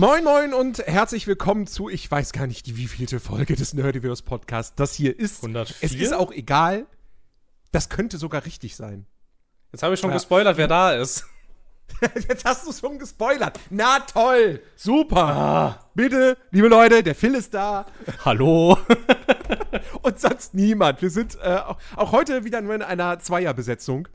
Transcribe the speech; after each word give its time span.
Moin 0.00 0.24
Moin 0.24 0.54
und 0.54 0.78
herzlich 0.78 1.26
willkommen 1.26 1.66
zu, 1.66 1.90
ich 1.90 2.10
weiß 2.10 2.32
gar 2.32 2.46
nicht, 2.46 2.64
die 2.64 2.78
wievielte 2.78 3.20
Folge 3.20 3.54
des 3.54 3.74
Nerdiverse 3.74 4.22
Podcasts 4.22 4.74
das 4.74 4.94
hier 4.94 5.18
ist. 5.18 5.42
104? 5.42 5.76
Es 5.82 5.94
ist 5.94 6.14
auch 6.14 6.32
egal. 6.32 6.86
Das 7.70 7.90
könnte 7.90 8.16
sogar 8.16 8.46
richtig 8.46 8.76
sein. 8.76 9.04
Jetzt 9.72 9.82
habe 9.82 9.92
ich 9.92 10.00
schon 10.00 10.08
Ja. 10.08 10.16
gespoilert, 10.16 10.56
wer 10.56 10.68
da 10.68 10.92
ist. 10.94 11.26
Jetzt 12.00 12.46
hast 12.46 12.66
du 12.66 12.72
schon 12.72 12.98
gespoilert. 12.98 13.60
Na 13.68 14.00
toll. 14.00 14.62
Super. 14.74 15.22
Ah. 15.22 15.90
Bitte, 15.94 16.38
liebe 16.50 16.68
Leute, 16.68 17.02
der 17.02 17.14
Phil 17.14 17.34
ist 17.34 17.52
da 17.52 17.84
Hallo. 18.24 18.78
und 20.00 20.18
sonst 20.18 20.54
niemand. 20.54 21.02
Wir 21.02 21.10
sind 21.10 21.36
äh, 21.42 21.56
auch, 21.56 21.76
auch 21.96 22.12
heute 22.12 22.44
wieder 22.46 22.62
nur 22.62 22.74
in 22.74 22.80
einer 22.80 23.18
Zweierbesetzung. 23.18 24.08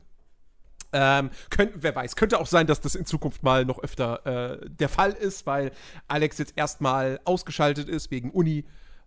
Ähm, 0.98 1.30
könnt, 1.50 1.72
wer 1.74 1.94
weiß, 1.94 2.16
könnte 2.16 2.40
auch 2.40 2.46
sein, 2.46 2.66
dass 2.66 2.80
das 2.80 2.94
in 2.94 3.04
Zukunft 3.04 3.42
mal 3.42 3.66
noch 3.66 3.82
öfter 3.82 4.24
äh, 4.62 4.66
der 4.66 4.88
Fall 4.88 5.12
ist, 5.12 5.44
weil 5.44 5.72
Alex 6.08 6.38
jetzt 6.38 6.54
erstmal 6.56 7.20
ausgeschaltet 7.26 7.86
ist 7.86 8.10
wegen 8.10 8.30
Uni. 8.30 8.64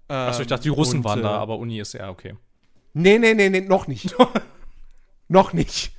Ähm, 0.07 0.16
Achso, 0.16 0.41
ich 0.44 0.47
dachte, 0.47 0.63
die 0.63 0.70
Russen 0.70 0.99
und, 0.99 1.05
waren 1.05 1.20
äh, 1.20 1.23
da, 1.23 1.31
aber 1.31 1.57
Uni 1.57 1.80
ist 1.80 1.94
ja 1.94 2.09
okay. 2.09 2.35
Nee, 2.94 3.17
nee, 3.17 3.33
nee, 3.33 3.49
nee, 3.49 3.61
noch 3.61 3.88
nicht. 3.88 4.16
noch 5.30 5.53
nicht. 5.53 5.91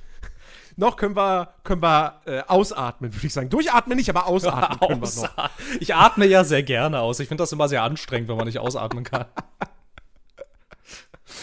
Noch 0.77 0.95
können 0.95 1.17
wir, 1.17 1.55
können 1.65 1.81
wir 1.81 2.21
äh, 2.25 2.41
ausatmen, 2.47 3.13
würde 3.13 3.27
ich 3.27 3.33
sagen. 3.33 3.49
Durchatmen 3.49 3.97
nicht, 3.97 4.09
aber 4.09 4.27
ausatmen 4.27 4.79
können 4.79 5.01
wir 5.01 5.21
noch. 5.23 5.49
Ich 5.81 5.93
atme 5.93 6.25
ja 6.25 6.45
sehr 6.45 6.63
gerne 6.63 7.01
aus. 7.01 7.19
Ich 7.19 7.27
finde 7.27 7.43
das 7.43 7.51
immer 7.51 7.67
sehr 7.67 7.83
anstrengend, 7.83 8.29
wenn 8.29 8.37
man 8.37 8.45
nicht 8.45 8.59
ausatmen 8.59 9.03
kann. 9.03 9.25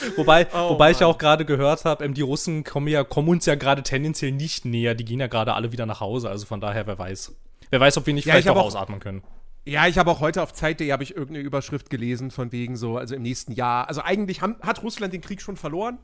Wobei, 0.17 0.47
Oh, 0.53 0.71
wobei 0.71 0.91
ich 0.93 1.01
ja 1.01 1.07
auch 1.07 1.19
gerade 1.19 1.45
gehört 1.45 1.85
habe, 1.85 2.05
ähm, 2.05 2.15
die 2.15 2.23
Russen 2.23 2.65
kommen, 2.65 2.89
ja, 2.89 3.05
kommen 3.05 3.29
uns 3.29 3.47
ja 3.47 3.55
gerade 3.55 3.83
tendenziell 3.83 4.33
nicht 4.33 4.65
näher. 4.65 4.95
Die 4.95 5.05
gehen 5.05 5.21
ja 5.21 5.27
gerade 5.27 5.55
alle 5.55 5.73
wieder 5.73 5.87
nach 5.87 6.01
Hause. 6.01 6.29
Also 6.31 6.47
von 6.47 6.61
daher, 6.61 6.87
wer 6.87 6.99
weiß. 6.99 7.35
Wer 7.71 7.81
weiß, 7.81 7.97
ob 7.99 8.07
wir 8.07 8.15
nicht 8.15 8.27
Ja, 8.27 8.35
vielleicht 8.35 8.49
auch 8.49 8.57
auch- 8.57 8.67
ausatmen 8.67 9.01
können. 9.01 9.23
Ja, 9.67 9.87
ich 9.87 9.99
habe 9.99 10.11
auch 10.11 10.21
heute 10.21 10.43
auf 10.43 10.55
Zeit.de 10.55 10.91
habe 10.93 11.03
ich 11.03 11.15
irgendeine 11.15 11.41
Überschrift 11.45 11.91
gelesen 11.91 12.31
von 12.31 12.53
wegen 12.53 12.77
so, 12.77 12.97
also 12.97 13.15
im 13.15 13.23
nächsten 13.23 13.53
Jahr. 13.53 13.87
Also 13.89 14.01
eigentlich 14.03 14.41
haben, 14.41 14.57
hat 14.63 14.83
Russland 14.83 15.13
den 15.13 15.21
Krieg 15.21 15.43
schon 15.43 15.57
verloren. 15.59 15.99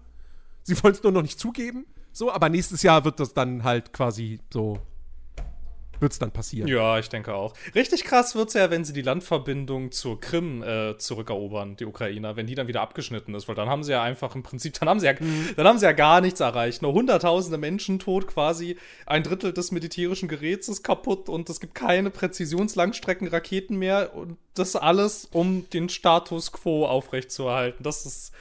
Sie 0.64 0.82
wollen 0.82 0.92
es 0.94 1.02
nur 1.02 1.12
noch 1.12 1.22
nicht 1.22 1.38
zugeben. 1.40 1.86
So, 2.12 2.30
aber 2.30 2.48
nächstes 2.50 2.82
Jahr 2.82 3.04
wird 3.06 3.20
das 3.20 3.32
dann 3.32 3.64
halt 3.64 3.92
quasi 3.94 4.40
so, 4.52 4.78
wird 6.04 6.12
es 6.12 6.18
dann 6.18 6.30
passieren. 6.30 6.68
Ja, 6.68 6.98
ich 6.98 7.08
denke 7.08 7.34
auch. 7.34 7.54
Richtig 7.74 8.04
krass 8.04 8.34
wird's 8.34 8.52
ja, 8.52 8.70
wenn 8.70 8.84
sie 8.84 8.92
die 8.92 9.02
Landverbindung 9.02 9.90
zur 9.90 10.20
Krim 10.20 10.62
äh, 10.62 10.98
zurückerobern, 10.98 11.76
die 11.76 11.86
Ukrainer, 11.86 12.36
wenn 12.36 12.46
die 12.46 12.54
dann 12.54 12.68
wieder 12.68 12.82
abgeschnitten 12.82 13.34
ist, 13.34 13.48
weil 13.48 13.54
dann 13.54 13.70
haben 13.70 13.82
sie 13.82 13.92
ja 13.92 14.02
einfach 14.02 14.34
im 14.34 14.42
Prinzip, 14.42 14.78
dann 14.78 14.88
haben 14.88 15.00
sie 15.00 15.06
ja, 15.06 15.14
dann 15.14 15.66
haben 15.66 15.78
sie 15.78 15.86
ja 15.86 15.92
gar 15.92 16.20
nichts 16.20 16.40
erreicht. 16.40 16.82
Nur 16.82 16.92
hunderttausende 16.92 17.56
Menschen 17.56 17.98
tot, 17.98 18.26
quasi 18.26 18.76
ein 19.06 19.22
Drittel 19.22 19.54
des 19.54 19.72
militärischen 19.72 20.28
Geräts 20.28 20.68
ist 20.68 20.82
kaputt 20.82 21.30
und 21.30 21.48
es 21.48 21.58
gibt 21.58 21.74
keine 21.74 22.10
Präzisionslangstreckenraketen 22.10 23.78
mehr 23.78 24.14
und 24.14 24.36
das 24.52 24.76
alles, 24.76 25.26
um 25.32 25.68
den 25.70 25.88
Status 25.88 26.52
quo 26.52 26.86
aufrechtzuerhalten. 26.86 27.82
Das 27.82 28.04
ist, 28.04 28.32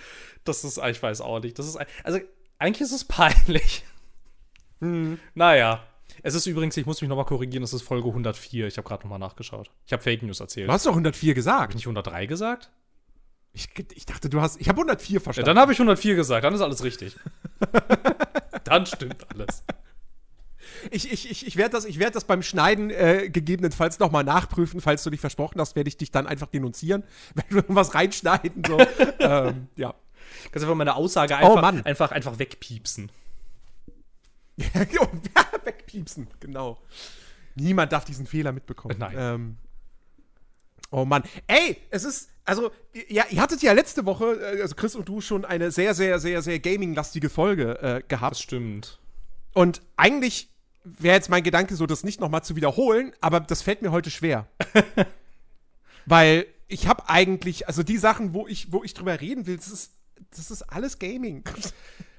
das 0.43 0.65
ist, 0.65 0.77
ich 0.77 1.01
weiß 1.01 1.21
auch 1.21 1.39
nicht, 1.39 1.57
das 1.57 1.67
ist, 1.67 1.79
also 2.03 2.19
eigentlich 2.59 2.81
ist 2.81 2.91
es 2.91 3.05
peinlich. 3.05 3.85
Naja. 5.33 5.81
Es 6.25 6.35
ist 6.35 6.45
übrigens, 6.47 6.77
ich 6.77 6.85
muss 6.85 7.01
mich 7.01 7.09
nochmal 7.09 7.25
korrigieren, 7.25 7.63
es 7.63 7.73
ist 7.73 7.81
Folge 7.81 8.07
104. 8.07 8.67
Ich 8.67 8.77
habe 8.77 8.87
gerade 8.87 9.03
nochmal 9.03 9.19
nachgeschaut. 9.19 9.69
Ich 9.85 9.91
habe 9.91 10.01
Fake 10.01 10.23
News 10.23 10.39
erzählt. 10.39 10.69
Du 10.69 10.73
hast 10.73 10.85
doch 10.85 10.91
104 10.91 11.33
gesagt. 11.33 11.75
Nicht 11.75 11.85
103 11.85 12.25
gesagt? 12.27 12.71
Ich, 13.51 13.69
ich 13.93 14.05
dachte, 14.05 14.29
du 14.29 14.41
hast, 14.41 14.59
ich 14.59 14.69
habe 14.69 14.77
104 14.79 15.15
Ja, 15.15 15.19
verstanden. 15.19 15.47
dann 15.47 15.59
habe 15.59 15.73
ich 15.73 15.79
104 15.79 16.15
gesagt, 16.15 16.43
dann 16.45 16.55
ist 16.55 16.61
alles 16.61 16.83
richtig. 16.83 17.17
dann 18.63 18.85
stimmt 18.85 19.27
alles. 19.33 19.63
Ich, 20.91 21.11
ich, 21.11 21.29
ich, 21.29 21.45
ich 21.45 21.55
werde 21.57 21.71
das, 21.73 21.85
ich 21.85 21.99
werd 21.99 22.15
das 22.15 22.23
beim 22.23 22.41
Schneiden 22.41 22.89
äh, 22.89 23.29
gegebenenfalls 23.29 23.99
nochmal 23.99 24.23
nachprüfen. 24.23 24.79
Falls 24.81 25.03
du 25.03 25.09
dich 25.09 25.19
versprochen 25.19 25.59
hast, 25.59 25.75
werde 25.75 25.89
ich 25.89 25.97
dich 25.97 26.09
dann 26.11 26.25
einfach 26.25 26.47
denunzieren. 26.47 27.03
Wenn 27.35 27.45
wir 27.49 27.57
irgendwas 27.57 27.93
reinschneiden, 27.93 28.63
so. 28.65 28.79
ähm, 29.19 29.67
ja. 29.75 29.93
Kannst 30.51 30.63
einfach 30.63 30.75
meine 30.75 30.95
Aussage 30.95 31.33
Oh, 31.41 31.47
einfach, 31.47 31.61
Mann. 31.61 31.85
einfach, 31.85 32.11
einfach 32.11 32.39
wegpiepsen. 32.39 33.11
Wegpiepsen, 35.65 36.27
genau. 36.39 36.81
Niemand 37.55 37.91
darf 37.91 38.05
diesen 38.05 38.25
Fehler 38.25 38.51
mitbekommen. 38.51 38.95
Nein. 38.97 39.15
Ähm, 39.17 39.57
oh 40.91 41.05
Mann. 41.05 41.23
Ey, 41.47 41.77
es 41.89 42.03
ist, 42.03 42.29
also, 42.45 42.71
ja, 43.07 43.25
ihr 43.29 43.41
hattet 43.41 43.61
ja 43.61 43.73
letzte 43.73 44.05
Woche, 44.05 44.39
äh, 44.41 44.61
also 44.61 44.75
Chris 44.75 44.95
und 44.95 45.07
du, 45.07 45.21
schon 45.21 45.45
eine 45.45 45.71
sehr, 45.71 45.93
sehr, 45.93 46.19
sehr, 46.19 46.41
sehr 46.41 46.59
gaming-lastige 46.59 47.29
Folge 47.29 47.79
äh, 47.81 48.03
gehabt. 48.07 48.35
Das 48.35 48.41
stimmt. 48.41 48.99
Und 49.53 49.81
eigentlich 49.97 50.49
wäre 50.83 51.15
jetzt 51.15 51.29
mein 51.29 51.43
Gedanke 51.43 51.75
so, 51.75 51.85
das 51.85 52.03
nicht 52.03 52.19
nochmal 52.19 52.43
zu 52.43 52.55
wiederholen, 52.55 53.13
aber 53.21 53.39
das 53.39 53.61
fällt 53.61 53.81
mir 53.81 53.91
heute 53.91 54.09
schwer. 54.09 54.47
Weil 56.05 56.47
ich 56.67 56.87
habe 56.87 57.07
eigentlich, 57.07 57.67
also 57.67 57.83
die 57.83 57.97
Sachen, 57.97 58.33
wo 58.33 58.47
ich, 58.47 58.71
wo 58.71 58.83
ich 58.83 58.93
drüber 58.93 59.21
reden 59.21 59.45
will, 59.45 59.57
das 59.57 59.67
ist, 59.67 59.91
das 60.37 60.51
ist 60.51 60.63
alles 60.63 60.99
Gaming. 60.99 61.43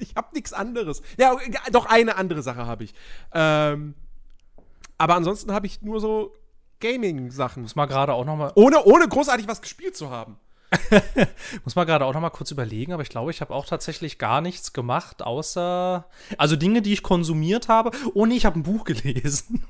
Ich 0.01 0.17
habe 0.17 0.35
nichts 0.35 0.53
anderes. 0.53 1.03
Ja, 1.17 1.37
doch 1.71 1.87
eine 1.87 2.17
andere 2.17 2.43
Sache 2.43 2.67
habe 2.67 2.83
ich. 2.83 2.95
Ähm, 3.33 3.95
aber 4.99 5.15
ansonsten 5.15 5.53
habe 5.53 5.67
ich 5.67 5.83
nur 5.83 6.01
so 6.01 6.35
Gaming-Sachen. 6.81 7.63
Muss 7.63 7.77
mal 7.77 7.87
gerade 7.87 8.13
auch 8.13 8.25
nochmal, 8.25 8.53
Ohne, 8.57 8.85
ohne 8.85 9.09
großartig 9.09 9.47
was 9.47 9.63
gespielt 9.63 9.97
zu 9.97 10.11
haben. 10.11 10.37
muss 11.65 11.77
mal 11.77 11.85
gerade 11.85 12.05
auch 12.05 12.13
noch 12.13 12.21
mal 12.21 12.31
kurz 12.31 12.51
überlegen, 12.51 12.93
aber 12.93 13.03
ich 13.03 13.09
glaube, 13.09 13.31
ich 13.31 13.41
habe 13.41 13.55
auch 13.55 13.67
tatsächlich 13.67 14.19
gar 14.19 14.41
nichts 14.41 14.73
gemacht, 14.73 15.23
außer, 15.23 16.07
also 16.37 16.57
Dinge, 16.57 16.83
die 16.83 16.93
ich 16.93 17.05
konsumiert 17.05 17.69
habe. 17.69 17.93
Oh 18.15 18.27
nee, 18.27 18.37
ich 18.37 18.47
habe 18.47 18.59
ein 18.59 18.65
Buch 18.65 18.85
gelesen. 18.85 19.65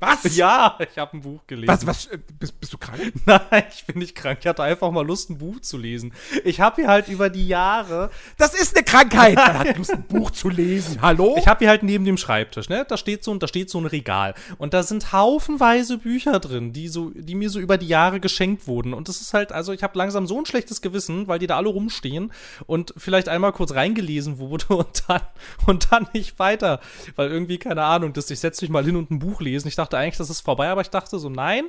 Was? 0.00 0.34
Ja, 0.34 0.78
ich 0.90 0.98
habe 0.98 1.18
ein 1.18 1.20
Buch 1.20 1.46
gelesen. 1.46 1.68
Was, 1.68 1.86
was, 1.86 2.06
äh, 2.06 2.18
bist, 2.38 2.58
bist 2.58 2.72
du 2.72 2.78
krank? 2.78 3.12
Nein, 3.26 3.64
ich 3.70 3.84
bin 3.84 3.98
nicht 3.98 4.14
krank. 4.14 4.38
Ich 4.40 4.46
hatte 4.46 4.62
einfach 4.62 4.90
mal 4.90 5.06
Lust, 5.06 5.28
ein 5.28 5.36
Buch 5.36 5.60
zu 5.60 5.76
lesen. 5.76 6.14
Ich 6.44 6.60
habe 6.60 6.76
hier 6.76 6.88
halt 6.88 7.08
über 7.08 7.28
die 7.28 7.46
Jahre, 7.46 8.10
Das 8.38 8.54
ist 8.54 8.74
eine 8.74 8.84
Krankheit. 8.84 9.36
Man 9.36 9.58
hat 9.58 9.76
Lust, 9.76 9.92
ein 9.92 10.04
Buch 10.04 10.30
zu 10.30 10.48
lesen. 10.48 11.02
Hallo? 11.02 11.36
ich 11.38 11.46
habe 11.46 11.60
hier 11.60 11.68
halt 11.68 11.82
neben 11.82 12.06
dem 12.06 12.16
Schreibtisch, 12.16 12.70
ne? 12.70 12.86
Da 12.88 12.96
steht 12.96 13.24
so, 13.24 13.34
da 13.34 13.46
steht 13.46 13.68
so 13.68 13.78
ein 13.78 13.86
Regal 13.86 14.34
und 14.58 14.72
da 14.72 14.82
sind 14.82 15.12
haufenweise 15.12 15.98
Bücher 15.98 16.40
drin, 16.40 16.72
die 16.72 16.88
so, 16.88 17.10
die 17.10 17.34
mir 17.34 17.50
so 17.50 17.60
über 17.60 17.76
die 17.76 17.88
Jahre 17.88 18.20
geschenkt 18.20 18.66
wurden. 18.66 18.94
Und 18.94 19.08
das 19.08 19.20
ist 19.20 19.34
halt, 19.34 19.52
also 19.52 19.72
ich 19.72 19.82
habe 19.82 19.98
langsam 19.98 20.26
so 20.26 20.38
ein 20.38 20.46
schlechtes 20.46 20.80
Gewissen, 20.80 21.28
weil 21.28 21.38
die 21.38 21.46
da 21.46 21.56
alle 21.56 21.68
rumstehen 21.68 22.32
und 22.66 22.94
vielleicht 22.96 23.28
einmal 23.28 23.52
kurz 23.52 23.74
reingelesen 23.74 24.38
wurde 24.38 24.66
und 24.74 25.04
dann 25.08 25.20
und 25.66 25.92
dann 25.92 26.08
nicht 26.14 26.38
weiter, 26.38 26.80
weil 27.16 27.30
irgendwie 27.30 27.58
keine 27.58 27.84
Ahnung, 27.84 28.14
dass 28.14 28.30
ich 28.30 28.40
setze 28.40 28.64
mich 28.64 28.70
mal 28.70 28.84
hin 28.84 28.96
und 28.96 29.10
ein 29.10 29.18
Buch 29.18 29.40
lesen. 29.40 29.68
Ich 29.68 29.76
dachte 29.76 29.89
eigentlich, 29.98 30.18
das 30.18 30.30
ist 30.30 30.40
vorbei, 30.40 30.68
aber 30.68 30.80
ich 30.80 30.90
dachte 30.90 31.18
so, 31.18 31.28
nein. 31.28 31.64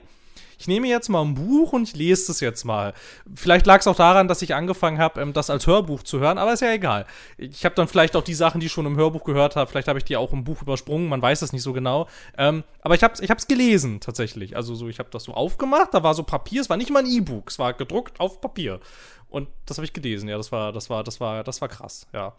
Ich 0.57 0.67
nehme 0.67 0.87
jetzt 0.87 1.09
mal 1.09 1.23
ein 1.23 1.33
Buch 1.33 1.73
und 1.73 1.89
ich 1.89 1.95
lese 1.95 2.27
das 2.27 2.39
jetzt 2.39 2.65
mal. 2.65 2.93
Vielleicht 3.33 3.65
lag 3.65 3.79
es 3.79 3.87
auch 3.87 3.95
daran, 3.95 4.27
dass 4.27 4.43
ich 4.43 4.53
angefangen 4.53 4.99
habe, 4.99 5.19
ähm, 5.19 5.33
das 5.33 5.49
als 5.49 5.65
Hörbuch 5.65 6.03
zu 6.03 6.19
hören, 6.19 6.37
aber 6.37 6.53
ist 6.53 6.61
ja 6.61 6.71
egal. 6.71 7.07
Ich 7.39 7.65
habe 7.65 7.73
dann 7.73 7.87
vielleicht 7.87 8.15
auch 8.15 8.23
die 8.23 8.35
Sachen, 8.35 8.59
die 8.59 8.67
ich 8.67 8.71
schon 8.71 8.85
im 8.85 8.95
Hörbuch 8.95 9.23
gehört 9.23 9.55
habe, 9.55 9.69
vielleicht 9.71 9.87
habe 9.87 9.97
ich 9.97 10.05
die 10.05 10.17
auch 10.17 10.33
im 10.33 10.43
Buch 10.43 10.61
übersprungen, 10.61 11.09
man 11.09 11.19
weiß 11.19 11.41
es 11.41 11.51
nicht 11.51 11.63
so 11.63 11.73
genau. 11.73 12.07
Ähm, 12.37 12.63
aber 12.81 12.93
ich 12.93 13.01
habe 13.01 13.15
es 13.15 13.21
ich 13.21 13.47
gelesen 13.47 14.01
tatsächlich. 14.01 14.55
Also 14.55 14.75
so, 14.75 14.87
ich 14.87 14.99
habe 14.99 15.09
das 15.09 15.23
so 15.23 15.33
aufgemacht, 15.33 15.95
da 15.95 16.03
war 16.03 16.13
so 16.13 16.21
Papier, 16.21 16.61
es 16.61 16.69
war 16.69 16.77
nicht 16.77 16.91
mal 16.91 16.99
ein 16.99 17.09
E-Book, 17.09 17.49
es 17.49 17.57
war 17.57 17.73
gedruckt 17.73 18.19
auf 18.19 18.39
Papier. 18.39 18.79
Und 19.29 19.47
das 19.65 19.77
habe 19.77 19.85
ich 19.85 19.93
gelesen, 19.93 20.29
ja, 20.29 20.37
das 20.37 20.51
war, 20.51 20.71
das 20.71 20.91
war, 20.91 21.03
das 21.03 21.19
war, 21.19 21.43
das 21.43 21.59
war 21.61 21.69
krass, 21.69 22.05
ja. 22.13 22.33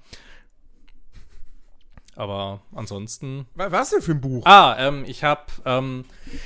Aber 2.15 2.61
ansonsten 2.75 3.47
Wa- 3.55 3.73
Was 3.73 3.89
denn 3.91 4.03
für 4.03 4.13
ein 4.13 4.21
Buch? 4.21 4.45
Ah, 4.45 4.77
ähm, 4.79 5.05
ich 5.07 5.25
habe, 5.25 5.41
ähm, 5.65 6.05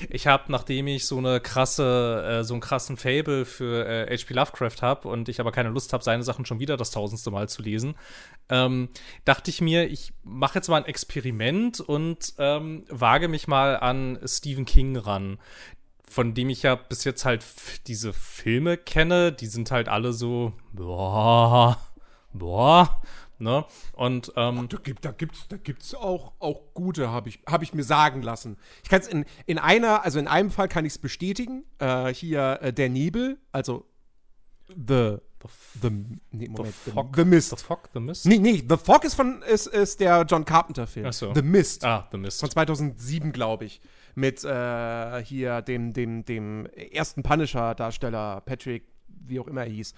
ich 0.09 0.29
habe, 0.29 0.45
nachdem 0.53 0.87
ich 0.87 1.07
so 1.07 1.19
eine 1.19 1.41
krasse, 1.41 2.39
äh, 2.41 2.45
so 2.45 2.55
einen 2.55 2.61
krassen 2.61 2.97
Fable 2.97 3.45
für 3.45 3.85
äh, 3.85 4.17
H.P. 4.17 4.33
Lovecraft 4.35 4.81
habe 4.83 5.09
und 5.09 5.29
ich 5.29 5.41
aber 5.41 5.51
keine 5.51 5.71
Lust 5.71 5.93
habe, 5.93 6.05
seine 6.05 6.23
Sachen 6.23 6.47
schon 6.47 6.61
wieder 6.61 6.77
das 6.77 6.93
tausendste 6.93 7.33
Mal 7.33 7.49
zu 7.49 7.63
lesen, 7.63 7.97
ähm, 8.49 8.89
dachte 9.25 9.51
ich 9.51 9.61
mir, 9.61 9.91
ich 9.91 10.13
mache 10.23 10.55
jetzt 10.57 10.69
mal 10.69 10.77
ein 10.77 10.85
Experiment 10.87 11.81
und 11.81 12.35
ähm, 12.39 12.85
wage 12.89 13.27
mich 13.27 13.49
mal 13.49 13.77
an 13.77 14.21
Stephen 14.25 14.67
King 14.67 14.97
ran. 14.97 15.39
Von 16.09 16.35
dem 16.35 16.49
ich 16.49 16.63
ja 16.63 16.77
bis 16.77 17.03
jetzt 17.03 17.25
halt 17.25 17.45
diese 17.89 18.13
Filme 18.13 18.77
kenne, 18.77 19.33
die 19.33 19.47
sind 19.49 19.73
halt 19.73 19.89
alle 19.89 20.13
so, 20.13 20.53
boah, 20.73 21.77
boah, 22.33 23.03
ne? 23.39 23.65
Und 23.93 24.33
ähm, 24.37 24.69
Da, 24.69 24.79
gibt, 24.79 25.05
da 25.05 25.13
gibt's, 25.13 25.49
da 25.49 25.57
gibt's 25.57 25.95
auch, 25.95 26.33
auch 26.39 26.75
gute, 26.75 27.11
habe 27.11 27.29
ich, 27.29 27.41
hab 27.47 27.63
ich 27.63 27.75
mir 27.75 27.85
sagen 27.85 28.23
lassen. 28.23 28.57
Ich 28.83 28.89
kann 28.89 29.01
es 29.01 29.09
in, 29.09 29.25
in 29.47 29.59
einer, 29.59 30.05
also 30.05 30.19
in 30.19 30.29
einem 30.29 30.51
Fall 30.51 30.69
kann 30.69 30.85
ich 30.85 30.93
es 30.93 30.99
bestätigen. 30.99 31.65
Äh, 31.79 32.13
hier 32.13 32.59
äh, 32.63 32.73
der 32.73 32.89
Nebel, 32.89 33.39
also 33.53 33.87
The, 34.69 35.19
The, 35.81 35.91
nee, 36.33 36.49
Moment, 36.49 36.75
The 36.85 36.91
Fog, 36.91 37.15
The 37.15 37.25
Mist. 37.25 37.51
The 37.51 37.65
Fog, 37.65 37.89
The 37.93 38.01
Mist? 38.01 38.27
Nee, 38.27 38.39
nee, 38.39 38.65
The 38.69 38.77
Fog 38.77 39.05
ist 39.05 39.15
von, 39.15 39.43
ist, 39.43 39.69
ist 39.69 40.01
der 40.01 40.25
John 40.29 40.45
Carpenter-Film. 40.45 41.07
Ach 41.07 41.13
so. 41.13 41.33
The 41.35 41.43
Mist. 41.43 41.85
Ah, 41.85 42.09
The 42.11 42.19
Mist. 42.19 42.41
Von 42.41 42.51
2007, 42.51 43.33
glaube 43.33 43.67
ich. 43.67 43.81
Mit 44.15 44.43
äh, 44.45 45.23
hier 45.23 45.63
dem, 45.63 45.93
dem, 45.93 46.25
dem 46.25 46.67
ersten 46.67 47.23
Punisher-Darsteller 47.23 48.41
Patrick 48.41 48.85
wie 49.29 49.41
auch 49.41 49.47
immer 49.47 49.63
er 49.63 49.71
hieß. 49.71 49.95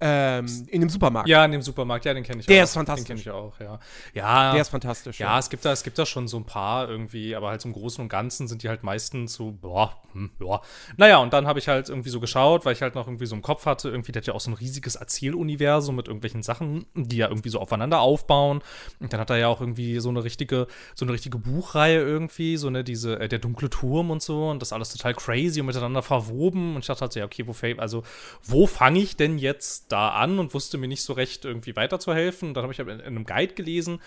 Ähm, 0.00 0.46
in 0.68 0.80
dem 0.80 0.90
Supermarkt. 0.90 1.28
Ja, 1.28 1.44
in 1.44 1.52
dem 1.52 1.62
Supermarkt, 1.62 2.04
ja, 2.04 2.14
den 2.14 2.22
kenne 2.22 2.40
ich 2.40 2.46
Der 2.46 2.60
auch. 2.60 2.64
ist 2.64 2.74
fantastisch. 2.74 3.06
Den 3.06 3.16
kenne 3.16 3.20
ich 3.20 3.30
auch, 3.30 3.58
ja. 3.60 3.78
Ja, 4.14 4.52
Der 4.52 4.60
ist 4.60 4.68
fantastisch. 4.68 5.18
ja, 5.18 5.38
es 5.38 5.50
gibt 5.50 5.64
da, 5.64 5.72
es 5.72 5.82
gibt 5.82 5.98
da 5.98 6.06
schon 6.06 6.28
so 6.28 6.36
ein 6.36 6.44
paar 6.44 6.88
irgendwie, 6.88 7.34
aber 7.34 7.48
halt 7.48 7.64
im 7.64 7.72
Großen 7.72 8.00
und 8.02 8.08
Ganzen 8.08 8.46
sind 8.48 8.62
die 8.62 8.68
halt 8.68 8.84
meistens 8.84 9.34
so, 9.34 9.50
boah, 9.50 9.96
hm, 10.12 10.30
ja. 10.40 10.60
Naja, 10.96 11.18
und 11.18 11.32
dann 11.32 11.46
habe 11.46 11.58
ich 11.58 11.68
halt 11.68 11.88
irgendwie 11.88 12.10
so 12.10 12.20
geschaut, 12.20 12.64
weil 12.64 12.74
ich 12.74 12.82
halt 12.82 12.94
noch 12.94 13.06
irgendwie 13.08 13.26
so 13.26 13.34
im 13.34 13.42
Kopf 13.42 13.66
hatte, 13.66 13.88
irgendwie, 13.88 14.12
der 14.12 14.20
hat 14.22 14.26
ja 14.26 14.34
auch 14.34 14.40
so 14.40 14.50
ein 14.50 14.54
riesiges 14.54 14.94
Erzähluniversum 14.94 15.96
mit 15.96 16.06
irgendwelchen 16.06 16.42
Sachen, 16.42 16.86
die 16.94 17.16
ja 17.16 17.28
irgendwie 17.28 17.48
so 17.48 17.58
aufeinander 17.58 18.00
aufbauen. 18.00 18.62
Und 19.00 19.12
dann 19.12 19.20
hat 19.20 19.30
er 19.30 19.38
ja 19.38 19.48
auch 19.48 19.60
irgendwie 19.60 19.98
so 20.00 20.08
eine 20.10 20.22
richtige, 20.24 20.66
so 20.94 21.04
eine 21.04 21.12
richtige 21.12 21.38
Buchreihe 21.38 22.00
irgendwie, 22.00 22.56
so 22.56 22.68
eine, 22.68 22.84
diese, 22.84 23.18
äh, 23.20 23.28
der 23.28 23.38
dunkle 23.38 23.68
Turm 23.70 24.10
und 24.10 24.22
so 24.22 24.48
und 24.48 24.62
das 24.62 24.72
alles 24.72 24.92
total 24.92 25.14
crazy 25.14 25.60
und 25.60 25.66
miteinander 25.66 26.02
verwoben. 26.02 26.74
Und 26.76 26.80
ich 26.82 26.86
dachte 26.86 27.00
halt 27.02 27.12
so, 27.12 27.20
ja, 27.20 27.26
okay, 27.26 27.46
wo, 27.46 27.54
also, 27.80 28.02
wo 28.44 28.66
fange 28.66 29.00
ich 29.00 29.16
denn 29.16 29.38
jetzt 29.38 29.77
da 29.86 30.10
an 30.10 30.38
und 30.38 30.54
wusste 30.54 30.78
mir 30.78 30.88
nicht 30.88 31.02
so 31.02 31.12
recht 31.12 31.44
irgendwie 31.44 31.76
weiterzuhelfen. 31.76 32.54
Dann 32.54 32.62
habe 32.62 32.72
ich 32.72 32.78
in, 32.80 32.88
in 32.88 33.00
einem 33.00 33.24
Guide 33.24 33.54
gelesen, 33.54 34.00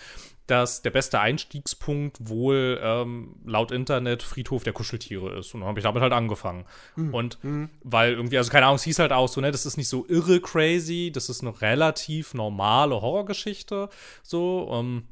dass 0.47 0.81
der 0.81 0.89
beste 0.89 1.19
Einstiegspunkt 1.19 2.18
wohl 2.27 2.79
ähm, 2.83 3.38
laut 3.45 3.71
Internet 3.71 4.23
Friedhof 4.23 4.63
der 4.63 4.73
Kuscheltiere 4.73 5.38
ist. 5.38 5.53
Und 5.53 5.62
dann 5.62 5.69
habe 5.69 5.79
ich 5.79 5.83
damit 5.83 6.01
halt 6.01 6.13
angefangen. 6.13 6.65
Und 7.13 7.38
weil 7.83 8.13
irgendwie, 8.13 8.38
also 8.38 8.51
keine 8.51 8.65
Ahnung, 8.65 8.75
es 8.75 8.83
hieß 8.83 9.00
halt 9.00 9.13
auch 9.13 9.29
so, 9.29 9.39
ne, 9.39 9.51
das 9.51 9.65
ist 9.65 9.77
nicht 9.77 9.88
so 9.88 10.06
irre 10.09 10.41
crazy, 10.41 11.12
das 11.13 11.29
ist 11.29 11.41
eine 11.41 11.62
relativ 11.62 12.33
normale 12.33 13.01
Horrorgeschichte. 13.01 13.89
So, 14.23 14.69
ähm, 14.73 15.03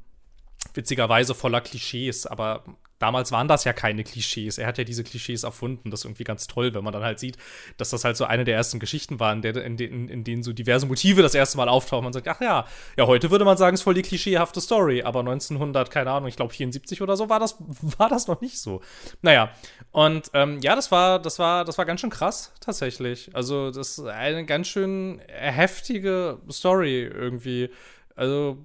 witzigerweise 0.74 1.34
voller 1.36 1.62
Klischees, 1.62 2.26
aber 2.26 2.64
damals 3.00 3.32
waren 3.32 3.48
das 3.48 3.64
ja 3.64 3.74
keine 3.74 4.04
Klischees. 4.04 4.58
Er 4.58 4.68
hat 4.68 4.78
ja 4.78 4.84
diese 4.84 5.04
Klischees 5.04 5.44
erfunden. 5.44 5.90
Das 5.90 6.02
ist 6.02 6.06
irgendwie 6.06 6.26
ganz 6.26 6.48
toll, 6.48 6.74
wenn 6.74 6.84
man 6.84 6.94
dann 6.94 7.04
halt 7.04 7.20
sieht, 7.20 7.38
dass 7.78 7.90
das 7.90 8.04
halt 8.04 8.18
so 8.18 8.26
eine 8.26 8.44
der 8.44 8.56
ersten 8.56 8.80
Geschichten 8.80 9.20
waren, 9.20 9.42
in, 9.44 9.78
denen, 9.78 10.10
in 10.10 10.24
denen 10.24 10.44
so 10.44 10.54
diverse 10.54 10.86
Motive 10.86 11.22
das 11.22 11.34
erste 11.34 11.58
Mal 11.58 11.70
auftauchen. 11.70 12.04
Man 12.04 12.14
sagt, 12.14 12.28
ach 12.28 12.42
ja, 12.42 12.66
ja, 12.98 13.08
heute 13.08 13.32
würde 13.32 13.46
man 13.46 13.58
sagen, 13.58 13.74
es 13.74 13.82
ist 13.82 13.84
voll 13.84 13.94
die 13.94 14.02
klischeehafte 14.02 14.62
Story, 14.62 15.02
aber 15.02 15.22
1900, 15.22 15.90
keine 15.90 16.12
Ahnung, 16.12 16.28
ich 16.28 16.36
glaube 16.36 16.54
74 16.54 17.02
oder 17.02 17.16
so 17.16 17.30
war 17.30 17.40
das, 17.40 17.56
war 17.98 18.10
das 18.10 18.28
noch 18.28 18.42
nicht 18.42 18.60
so. 18.60 18.82
Naja, 19.22 19.52
und 19.92 20.30
ähm, 20.34 20.60
ja, 20.62 20.76
das 20.76 20.92
war, 20.92 21.20
das 21.20 21.40
war, 21.40 21.66
das 21.66 21.78
war 21.78 21.86
ganz 21.86 22.02
schön 22.02 22.10
krass, 22.10 22.54
tatsächlich. 22.60 23.30
Also, 23.34 23.72
das 23.72 23.98
ist 23.98 24.06
eine 24.06 24.46
ganz 24.46 24.68
schön 24.68 25.22
heftige 25.28 26.40
Story 26.52 27.04
irgendwie. 27.04 27.70
Also, 28.16 28.58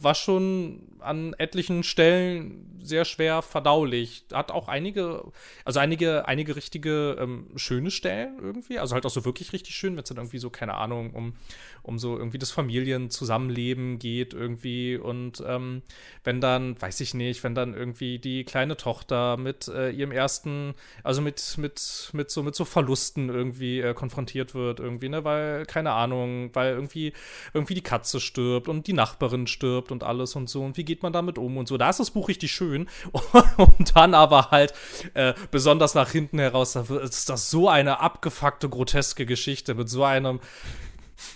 war 0.00 0.14
schon 0.14 0.82
an 1.00 1.34
etlichen 1.38 1.82
Stellen 1.82 2.77
sehr 2.82 3.04
schwer 3.04 3.42
verdaulich. 3.42 4.24
Hat 4.32 4.50
auch 4.50 4.68
einige, 4.68 5.24
also 5.64 5.80
einige, 5.80 6.26
einige 6.26 6.56
richtige 6.56 7.16
ähm, 7.18 7.46
schöne 7.56 7.90
Stellen 7.90 8.38
irgendwie. 8.40 8.78
Also 8.78 8.94
halt 8.94 9.06
auch 9.06 9.10
so 9.10 9.24
wirklich 9.24 9.52
richtig 9.52 9.74
schön, 9.74 9.94
wenn 9.94 10.02
es 10.02 10.08
dann 10.08 10.18
irgendwie 10.18 10.38
so, 10.38 10.50
keine 10.50 10.74
Ahnung, 10.74 11.12
um, 11.12 11.34
um 11.82 11.98
so 11.98 12.16
irgendwie 12.16 12.38
das 12.38 12.50
Familienzusammenleben 12.50 13.98
geht 13.98 14.34
irgendwie. 14.34 14.96
Und 14.96 15.42
ähm, 15.46 15.82
wenn 16.24 16.40
dann, 16.40 16.80
weiß 16.80 17.00
ich 17.00 17.14
nicht, 17.14 17.42
wenn 17.44 17.54
dann 17.54 17.74
irgendwie 17.74 18.18
die 18.18 18.44
kleine 18.44 18.76
Tochter 18.76 19.36
mit 19.36 19.68
äh, 19.68 19.90
ihrem 19.90 20.12
ersten, 20.12 20.74
also 21.02 21.20
mit, 21.20 21.56
mit, 21.58 22.10
mit 22.12 22.30
so, 22.30 22.42
mit 22.42 22.54
so 22.54 22.64
Verlusten 22.64 23.28
irgendwie 23.28 23.80
äh, 23.80 23.94
konfrontiert 23.94 24.54
wird, 24.54 24.80
irgendwie, 24.80 25.08
ne, 25.08 25.24
weil, 25.24 25.66
keine 25.66 25.92
Ahnung, 25.92 26.50
weil 26.54 26.74
irgendwie, 26.74 27.12
irgendwie 27.54 27.74
die 27.74 27.82
Katze 27.82 28.20
stirbt 28.20 28.68
und 28.68 28.86
die 28.86 28.92
Nachbarin 28.92 29.46
stirbt 29.46 29.92
und 29.92 30.02
alles 30.04 30.36
und 30.36 30.48
so. 30.48 30.62
Und 30.64 30.76
wie 30.76 30.84
geht 30.84 31.02
man 31.02 31.12
damit 31.12 31.38
um 31.38 31.56
und 31.56 31.68
so. 31.68 31.76
Da 31.76 31.90
ist 31.90 32.00
das 32.00 32.10
Buch 32.10 32.28
richtig 32.28 32.52
schön. 32.52 32.67
Und 33.56 33.96
dann 33.96 34.14
aber 34.14 34.50
halt, 34.50 34.72
äh, 35.14 35.34
besonders 35.50 35.94
nach 35.94 36.10
hinten 36.10 36.38
heraus, 36.38 36.72
da 36.72 36.84
ist 37.02 37.28
das 37.28 37.50
so 37.50 37.68
eine 37.68 38.00
abgefuckte, 38.00 38.68
groteske 38.68 39.26
Geschichte 39.26 39.74
mit 39.74 39.88
so 39.88 40.04
einem 40.04 40.40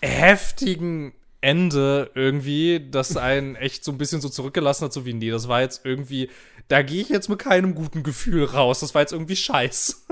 heftigen 0.00 1.12
Ende 1.40 2.10
irgendwie, 2.14 2.88
das 2.90 3.16
einen 3.16 3.56
echt 3.56 3.84
so 3.84 3.90
ein 3.90 3.98
bisschen 3.98 4.20
so 4.20 4.28
zurückgelassen 4.28 4.84
hat, 4.84 4.92
so 4.92 5.04
wie, 5.04 5.12
nee, 5.12 5.30
das 5.30 5.48
war 5.48 5.60
jetzt 5.60 5.84
irgendwie, 5.84 6.30
da 6.68 6.82
gehe 6.82 7.02
ich 7.02 7.08
jetzt 7.08 7.28
mit 7.28 7.40
keinem 7.40 7.74
guten 7.74 8.02
Gefühl 8.04 8.44
raus. 8.44 8.80
Das 8.80 8.94
war 8.94 9.02
jetzt 9.02 9.12
irgendwie 9.12 9.36
scheiß. 9.36 10.06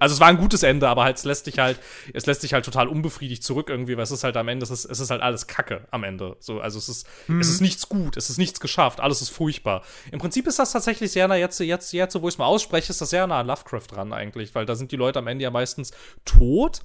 Also 0.00 0.14
es 0.14 0.20
war 0.20 0.28
ein 0.28 0.36
gutes 0.36 0.62
Ende, 0.62 0.88
aber 0.88 1.04
halt, 1.04 1.16
es 1.16 1.24
lässt 1.24 1.46
dich 1.46 1.58
halt, 1.58 1.78
es 2.12 2.26
lässt 2.26 2.42
dich 2.42 2.52
halt 2.52 2.64
total 2.64 2.88
unbefriedigt 2.88 3.42
zurück 3.42 3.68
irgendwie, 3.68 3.96
weil 3.96 4.04
es 4.04 4.10
ist 4.10 4.24
halt 4.24 4.36
am 4.36 4.48
Ende, 4.48 4.64
es 4.64 4.70
ist, 4.70 4.84
es 4.84 5.00
ist 5.00 5.10
halt 5.10 5.22
alles 5.22 5.46
Kacke 5.46 5.86
am 5.90 6.04
Ende. 6.04 6.36
So, 6.40 6.60
also 6.60 6.78
es 6.78 6.88
ist, 6.88 7.06
es 7.40 7.48
ist 7.48 7.60
nichts 7.60 7.88
gut, 7.88 8.16
es 8.16 8.30
ist 8.30 8.38
nichts 8.38 8.60
geschafft, 8.60 9.00
alles 9.00 9.22
ist 9.22 9.30
furchtbar. 9.30 9.82
Im 10.12 10.18
Prinzip 10.18 10.46
ist 10.46 10.58
das 10.58 10.72
tatsächlich 10.72 11.12
sehr 11.12 11.28
nah, 11.28 11.36
jetzt, 11.36 11.58
jetzt, 11.60 11.92
jetzt, 11.92 12.20
wo 12.20 12.28
ich 12.28 12.34
es 12.34 12.38
mal 12.38 12.46
ausspreche, 12.46 12.90
ist 12.90 13.00
das 13.00 13.10
sehr 13.10 13.26
nah 13.26 13.40
an 13.40 13.46
Lovecraft 13.46 13.86
dran 13.90 14.12
eigentlich, 14.12 14.54
weil 14.54 14.66
da 14.66 14.74
sind 14.74 14.92
die 14.92 14.96
Leute 14.96 15.18
am 15.18 15.26
Ende 15.26 15.44
ja 15.44 15.50
meistens 15.50 15.92
tot 16.24 16.80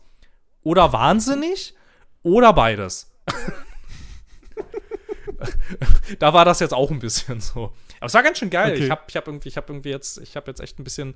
oder 0.63 0.93
wahnsinnig 0.93 1.73
oder 2.23 2.53
beides. 2.53 3.11
da 6.19 6.33
war 6.33 6.45
das 6.45 6.59
jetzt 6.59 6.73
auch 6.73 6.91
ein 6.91 6.99
bisschen 6.99 7.41
so. 7.41 7.73
Aber 8.01 8.07
es 8.07 8.13
war 8.13 8.23
ganz 8.23 8.39
schön 8.39 8.49
geil. 8.49 8.73
Okay. 8.73 8.83
Ich 8.83 8.91
habe 8.91 9.01
ich 9.07 9.15
hab 9.15 9.27
irgendwie, 9.27 9.47
ich 9.47 9.57
habe 9.57 9.71
irgendwie 9.71 9.89
jetzt, 9.89 10.17
ich 10.17 10.35
habe 10.35 10.51
jetzt 10.51 10.59
echt 10.59 10.79
ein 10.79 10.83
bisschen, 10.83 11.15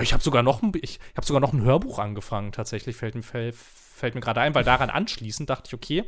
ich 0.00 0.12
habe 0.12 0.22
sogar 0.22 0.42
noch 0.44 0.62
ein, 0.62 0.72
ich 0.80 1.00
habe 1.16 1.26
sogar 1.26 1.40
noch 1.40 1.52
ein 1.52 1.62
Hörbuch 1.62 1.98
angefangen. 1.98 2.52
Tatsächlich 2.52 2.94
fällt 2.94 3.14
mir 3.14 3.22
fällt, 3.22 3.56
fällt 3.56 4.14
mir 4.14 4.20
gerade 4.20 4.40
ein, 4.42 4.54
weil 4.54 4.62
daran 4.62 4.90
anschließend 4.90 5.50
dachte 5.50 5.64
ich, 5.68 5.74
okay, 5.74 6.04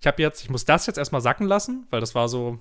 ich 0.00 0.06
habe 0.06 0.22
jetzt, 0.22 0.42
ich 0.42 0.50
muss 0.50 0.64
das 0.64 0.86
jetzt 0.86 0.98
erstmal 0.98 1.22
sacken 1.22 1.46
lassen, 1.46 1.86
weil 1.90 2.00
das 2.00 2.14
war 2.14 2.28
so 2.28 2.58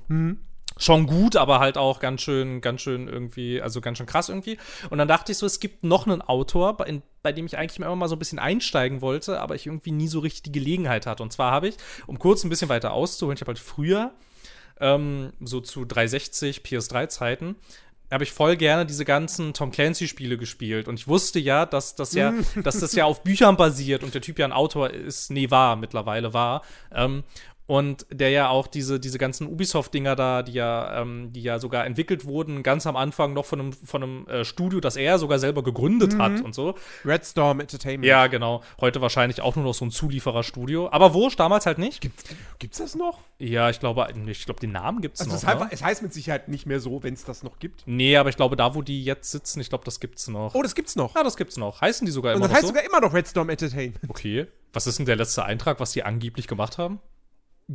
schon 0.77 1.05
gut, 1.05 1.35
aber 1.35 1.59
halt 1.59 1.77
auch 1.77 1.99
ganz 1.99 2.21
schön, 2.21 2.61
ganz 2.61 2.81
schön 2.81 3.07
irgendwie, 3.07 3.61
also 3.61 3.81
ganz 3.81 3.97
schön 3.97 4.07
krass 4.07 4.29
irgendwie. 4.29 4.57
Und 4.89 4.97
dann 4.97 5.07
dachte 5.07 5.31
ich 5.31 5.37
so, 5.37 5.45
es 5.45 5.59
gibt 5.59 5.83
noch 5.83 6.07
einen 6.07 6.21
Autor, 6.21 6.77
bei, 6.77 7.01
bei 7.21 7.33
dem 7.33 7.45
ich 7.45 7.57
eigentlich 7.57 7.77
immer 7.77 7.95
mal 7.95 8.07
so 8.07 8.15
ein 8.15 8.19
bisschen 8.19 8.39
einsteigen 8.39 9.01
wollte, 9.01 9.39
aber 9.39 9.55
ich 9.55 9.67
irgendwie 9.67 9.91
nie 9.91 10.07
so 10.07 10.19
richtig 10.19 10.43
die 10.43 10.51
Gelegenheit 10.51 11.05
hatte. 11.05 11.23
Und 11.23 11.33
zwar 11.33 11.51
habe 11.51 11.67
ich, 11.67 11.75
um 12.07 12.19
kurz 12.19 12.43
ein 12.43 12.49
bisschen 12.49 12.69
weiter 12.69 12.93
auszuholen, 12.93 13.35
ich 13.35 13.41
habe 13.41 13.49
halt 13.49 13.59
früher 13.59 14.13
ähm, 14.81 15.31
so 15.39 15.61
zu 15.61 15.85
360 15.85 16.61
PS3-Zeiten, 16.61 17.55
habe 18.11 18.25
ich 18.25 18.33
voll 18.33 18.57
gerne 18.57 18.85
diese 18.85 19.05
ganzen 19.05 19.53
Tom 19.53 19.71
Clancy-Spiele 19.71 20.37
gespielt. 20.37 20.87
Und 20.89 20.99
ich 20.99 21.07
wusste 21.07 21.39
ja, 21.39 21.65
dass 21.65 21.95
das 21.95 22.13
ja, 22.13 22.33
dass 22.63 22.79
das 22.79 22.93
ja 22.93 23.05
auf 23.05 23.23
Büchern 23.23 23.55
basiert 23.55 24.03
und 24.03 24.13
der 24.13 24.21
Typ 24.21 24.37
ja 24.37 24.45
ein 24.45 24.51
Autor 24.51 24.89
ist, 24.89 25.31
nee, 25.31 25.49
war, 25.49 25.77
mittlerweile 25.77 26.33
war. 26.33 26.63
Ähm, 26.93 27.23
und 27.67 28.05
der 28.11 28.29
ja 28.31 28.49
auch 28.49 28.67
diese, 28.67 28.99
diese 28.99 29.17
ganzen 29.17 29.47
Ubisoft-Dinger 29.47 30.15
da, 30.15 30.43
die 30.43 30.53
ja, 30.53 31.01
ähm, 31.01 31.31
die 31.31 31.41
ja 31.41 31.57
sogar 31.59 31.85
entwickelt 31.85 32.25
wurden, 32.25 32.63
ganz 32.63 32.85
am 32.85 32.95
Anfang 32.97 33.33
noch 33.33 33.45
von 33.45 33.59
einem, 33.59 33.73
von 33.73 34.03
einem 34.03 34.27
äh, 34.27 34.43
Studio, 34.43 34.79
das 34.81 34.97
er 34.97 35.17
sogar 35.19 35.39
selber 35.39 35.63
gegründet 35.63 36.17
hat 36.17 36.41
und 36.41 36.53
so. 36.53 36.75
Red 37.05 37.25
Storm 37.25 37.59
Entertainment. 37.61 38.05
Ja, 38.05 38.27
genau. 38.27 38.61
Heute 38.81 38.99
wahrscheinlich 39.01 39.41
auch 39.41 39.55
nur 39.55 39.63
noch 39.63 39.73
so 39.73 39.85
ein 39.85 39.91
Zuliefererstudio. 39.91 40.89
Aber 40.91 41.13
wurscht, 41.13 41.39
damals 41.39 41.65
halt 41.65 41.77
nicht. 41.77 42.01
Gibt's 42.59 42.79
das 42.79 42.95
noch? 42.95 43.19
Ja, 43.39 43.69
ich 43.69 43.79
glaube, 43.79 44.07
ich 44.27 44.45
glaube, 44.45 44.59
den 44.59 44.71
Namen 44.74 45.01
gibt's 45.01 45.21
Also 45.21 45.31
noch. 45.31 45.38
es, 45.38 45.47
heißt, 45.47 45.59
ne? 45.62 45.67
es 45.71 45.83
heißt 45.83 46.01
mit 46.03 46.13
Sicherheit 46.13 46.50
nicht 46.50 46.65
mehr 46.65 46.79
so, 46.79 47.03
wenn 47.03 47.13
es 47.13 47.24
das 47.24 47.41
noch 47.43 47.59
gibt. 47.59 47.83
Nee, 47.86 48.17
aber 48.17 48.29
ich 48.29 48.36
glaube, 48.36 48.55
da, 48.55 48.75
wo 48.75 48.81
die 48.81 49.03
jetzt 49.03 49.31
sitzen, 49.31 49.62
ich 49.62 49.69
glaube, 49.69 49.86
das 49.86 50.00
gibt's 50.00 50.27
noch. 50.27 50.53
Oh, 50.55 50.62
das 50.62 50.75
gibt's 50.75 50.95
noch. 50.95 51.15
Ja, 51.15 51.24
das 51.24 51.38
gibt's 51.38 51.57
noch. 51.57 51.79
Heißen 51.81 52.05
die 52.05 52.12
sogar 52.12 52.33
Und 52.33 52.38
immer 52.39 52.47
das 52.47 52.51
noch 52.51 52.55
heißt 52.57 52.62
so? 52.63 52.67
sogar 52.69 52.83
immer 52.83 53.00
noch 53.00 53.13
Red 53.13 53.27
Storm 53.27 53.50
Entertainment. 53.50 54.00
Okay. 54.09 54.47
Was 54.74 54.88
ist 54.88 55.00
denn 55.00 55.05
der 55.05 55.17
letzte 55.17 55.43
Eintrag, 55.43 55.79
was 55.79 55.91
die 55.91 56.03
angeblich 56.03 56.47
gemacht 56.47 56.77
haben? 56.77 57.00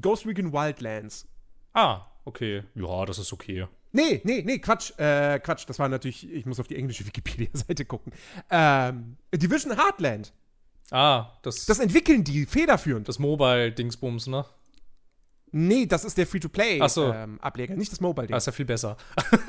Ghost 0.01 0.27
Recon 0.27 0.53
Wildlands. 0.53 1.27
Ah, 1.73 2.07
okay. 2.25 2.63
Ja, 2.75 3.05
das 3.05 3.19
ist 3.19 3.33
okay. 3.33 3.67
Nee, 3.93 4.21
nee, 4.25 4.43
nee, 4.45 4.59
Quatsch. 4.59 4.93
Äh, 4.99 5.39
Quatsch, 5.41 5.65
das 5.67 5.79
war 5.79 5.89
natürlich, 5.89 6.31
ich 6.31 6.45
muss 6.45 6.61
auf 6.61 6.69
die 6.69 6.77
englische 6.77 7.07
Wikipedia-Seite 7.07 7.85
gucken. 7.85 8.13
Ähm, 8.51 9.17
Division 9.35 9.77
Heartland. 9.77 10.33
Ah, 10.91 11.33
das, 11.43 11.67
Das 11.67 11.79
entwickeln 11.79 12.23
die 12.23 12.47
federführend. 12.47 13.09
das 13.09 13.19
Mobile-Dingsbums, 13.19 14.27
ne? 14.29 14.45
Nee, 15.53 15.87
das 15.87 16.05
ist 16.05 16.19
der 16.19 16.25
Ach 16.25 16.29
so. 16.29 16.33
Free-to-Play-Ableger, 17.13 17.77
nicht 17.77 17.91
das 17.93 18.01
Mobile-Ding. 18.01 18.35
Das 18.35 18.43
ist 18.43 18.47
ja 18.47 18.53
viel 18.53 18.67
besser. 18.67 18.97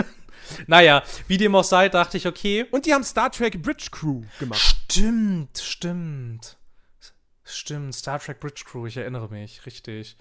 naja, 0.67 1.03
wie 1.27 1.37
dem 1.37 1.53
auch 1.55 1.63
sei, 1.63 1.89
dachte 1.89 2.17
ich, 2.17 2.27
okay. 2.27 2.65
Und 2.71 2.85
die 2.85 2.93
haben 2.93 3.03
Star 3.03 3.31
Trek 3.31 3.61
Bridge 3.61 3.87
Crew 3.91 4.21
gemacht. 4.39 4.59
Stimmt, 4.59 5.57
stimmt. 5.57 6.57
Stimmt, 7.43 7.95
Star 7.95 8.19
Trek 8.19 8.39
Bridge 8.39 8.63
Crew, 8.65 8.85
ich 8.87 8.97
erinnere 8.97 9.29
mich, 9.29 9.65
richtig. 9.65 10.17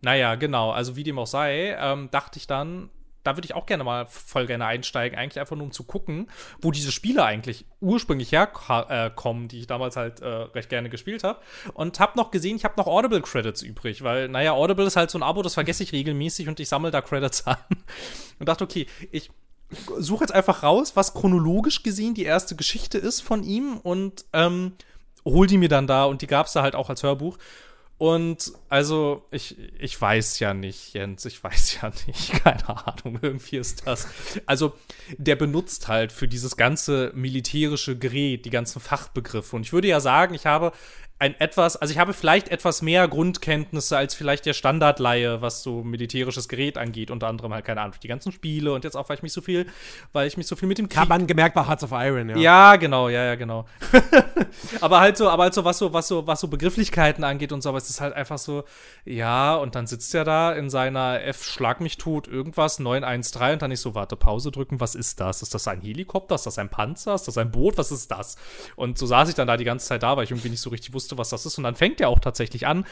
Naja, 0.00 0.36
genau, 0.36 0.70
also 0.70 0.96
wie 0.96 1.04
dem 1.04 1.18
auch 1.18 1.26
sei, 1.26 1.76
ähm, 1.78 2.08
dachte 2.10 2.38
ich 2.38 2.46
dann, 2.46 2.90
da 3.24 3.36
würde 3.36 3.44
ich 3.44 3.54
auch 3.54 3.66
gerne 3.66 3.84
mal 3.84 4.06
voll 4.06 4.46
gerne 4.46 4.64
einsteigen, 4.64 5.18
eigentlich 5.18 5.38
einfach 5.38 5.56
nur 5.56 5.66
um 5.66 5.72
zu 5.72 5.84
gucken, 5.84 6.30
wo 6.62 6.70
diese 6.70 6.92
Spiele 6.92 7.24
eigentlich 7.24 7.66
ursprünglich 7.80 8.32
herkommen, 8.32 9.48
die 9.48 9.60
ich 9.60 9.66
damals 9.66 9.96
halt 9.96 10.20
äh, 10.20 10.26
recht 10.26 10.70
gerne 10.70 10.88
gespielt 10.88 11.24
habe. 11.24 11.40
Und 11.74 12.00
habe 12.00 12.16
noch 12.16 12.30
gesehen, 12.30 12.56
ich 12.56 12.64
habe 12.64 12.74
noch 12.78 12.86
Audible 12.86 13.20
Credits 13.20 13.60
übrig, 13.62 14.02
weil, 14.02 14.28
naja, 14.28 14.52
Audible 14.52 14.86
ist 14.86 14.96
halt 14.96 15.10
so 15.10 15.18
ein 15.18 15.22
Abo, 15.22 15.42
das 15.42 15.54
vergesse 15.54 15.82
ich 15.82 15.92
regelmäßig 15.92 16.48
und 16.48 16.58
ich 16.58 16.68
sammle 16.68 16.90
da 16.90 17.02
Credits 17.02 17.46
an. 17.46 17.58
Und 18.38 18.48
dachte, 18.48 18.64
okay, 18.64 18.86
ich 19.10 19.30
suche 19.98 20.24
jetzt 20.24 20.32
einfach 20.32 20.62
raus, 20.62 20.96
was 20.96 21.12
chronologisch 21.12 21.82
gesehen 21.82 22.14
die 22.14 22.24
erste 22.24 22.56
Geschichte 22.56 22.96
ist 22.96 23.20
von 23.20 23.42
ihm 23.42 23.76
und 23.76 24.24
ähm, 24.32 24.72
hol 25.24 25.46
die 25.46 25.58
mir 25.58 25.68
dann 25.68 25.86
da 25.86 26.04
und 26.04 26.22
die 26.22 26.26
gab 26.26 26.46
es 26.46 26.52
da 26.52 26.62
halt 26.62 26.74
auch 26.74 26.88
als 26.88 27.02
Hörbuch. 27.02 27.36
Und 27.98 28.52
also, 28.68 29.26
ich, 29.32 29.56
ich 29.80 30.00
weiß 30.00 30.38
ja 30.38 30.54
nicht, 30.54 30.94
Jens, 30.94 31.24
ich 31.24 31.42
weiß 31.42 31.80
ja 31.82 31.90
nicht, 32.06 32.32
keine 32.44 32.68
Ahnung, 32.68 33.18
irgendwie 33.20 33.56
ist 33.56 33.86
das. 33.86 34.06
Also, 34.46 34.72
der 35.16 35.34
benutzt 35.34 35.88
halt 35.88 36.12
für 36.12 36.28
dieses 36.28 36.56
ganze 36.56 37.10
militärische 37.14 37.98
Gerät 37.98 38.44
die 38.44 38.50
ganzen 38.50 38.80
Fachbegriffe. 38.80 39.56
Und 39.56 39.62
ich 39.62 39.72
würde 39.72 39.88
ja 39.88 39.98
sagen, 39.98 40.34
ich 40.34 40.46
habe 40.46 40.72
ein 41.20 41.38
etwas, 41.40 41.76
also 41.76 41.90
ich 41.92 41.98
habe 41.98 42.12
vielleicht 42.12 42.48
etwas 42.48 42.80
mehr 42.80 43.08
Grundkenntnisse 43.08 43.96
als 43.96 44.14
vielleicht 44.14 44.46
der 44.46 44.52
Standardleihe, 44.52 45.42
was 45.42 45.62
so 45.62 45.82
militärisches 45.82 46.48
Gerät 46.48 46.78
angeht, 46.78 47.10
unter 47.10 47.26
anderem 47.26 47.52
halt, 47.52 47.64
keine 47.64 47.80
Ahnung, 47.80 47.96
die 48.00 48.08
ganzen 48.08 48.30
Spiele 48.30 48.72
und 48.72 48.84
jetzt 48.84 48.96
auch, 48.96 49.08
weil 49.08 49.16
ich 49.16 49.22
mich 49.22 49.32
so 49.32 49.40
viel, 49.40 49.66
weil 50.12 50.28
ich 50.28 50.36
mich 50.36 50.46
so 50.46 50.54
viel 50.54 50.68
mit 50.68 50.78
dem 50.78 50.88
Krieg. 50.88 51.00
Hat 51.00 51.08
man 51.08 51.26
gemerkt 51.26 51.56
bei 51.56 51.66
Hearts 51.66 51.82
of 51.82 51.90
Iron, 51.92 52.28
ja. 52.28 52.36
Ja, 52.36 52.76
genau, 52.76 53.08
ja, 53.08 53.24
ja, 53.24 53.34
genau. 53.34 53.66
aber 54.80 55.00
halt 55.00 55.16
so, 55.16 55.28
aber 55.28 55.44
halt 55.44 55.54
so, 55.54 55.64
was 55.64 55.78
so, 55.78 55.92
was 55.92 56.06
so, 56.06 56.26
was 56.26 56.40
so 56.40 56.48
Begrifflichkeiten 56.48 57.24
angeht 57.24 57.50
und 57.50 57.62
so, 57.62 57.70
aber 57.70 57.78
es 57.78 57.90
ist 57.90 58.00
halt 58.00 58.14
einfach 58.14 58.38
so, 58.38 58.62
ja, 59.04 59.56
und 59.56 59.74
dann 59.74 59.88
sitzt 59.88 60.14
er 60.14 60.24
da 60.24 60.52
in 60.52 60.70
seiner 60.70 61.22
F 61.22 61.42
Schlag 61.42 61.80
mich 61.80 61.98
tot 61.98 62.28
irgendwas 62.28 62.78
913 62.78 63.54
und 63.54 63.62
dann 63.62 63.70
nicht 63.70 63.80
so, 63.80 63.96
warte, 63.96 64.14
Pause 64.14 64.52
drücken, 64.52 64.78
was 64.78 64.94
ist 64.94 65.18
das? 65.18 65.42
Ist 65.42 65.54
das 65.54 65.66
ein 65.66 65.80
Helikopter? 65.80 66.36
Ist 66.36 66.46
das 66.46 66.58
ein 66.58 66.68
Panzer? 66.68 67.14
Ist 67.14 67.26
das 67.26 67.38
ein 67.38 67.50
Boot? 67.50 67.76
Was 67.76 67.90
ist 67.90 68.10
das? 68.10 68.36
Und 68.76 68.98
so 68.98 69.06
saß 69.06 69.28
ich 69.28 69.34
dann 69.34 69.48
da 69.48 69.56
die 69.56 69.64
ganze 69.64 69.86
Zeit 69.86 70.02
da, 70.02 70.16
weil 70.16 70.24
ich 70.24 70.30
irgendwie 70.30 70.50
nicht 70.50 70.60
so 70.60 70.70
richtig 70.70 70.92
wusste, 70.94 71.07
wusste, 71.08 71.18
was 71.18 71.30
das 71.30 71.46
ist. 71.46 71.58
Und 71.58 71.64
dann 71.64 71.74
fängt 71.74 72.00
er 72.00 72.08
auch 72.08 72.18
tatsächlich 72.18 72.66
an. 72.66 72.84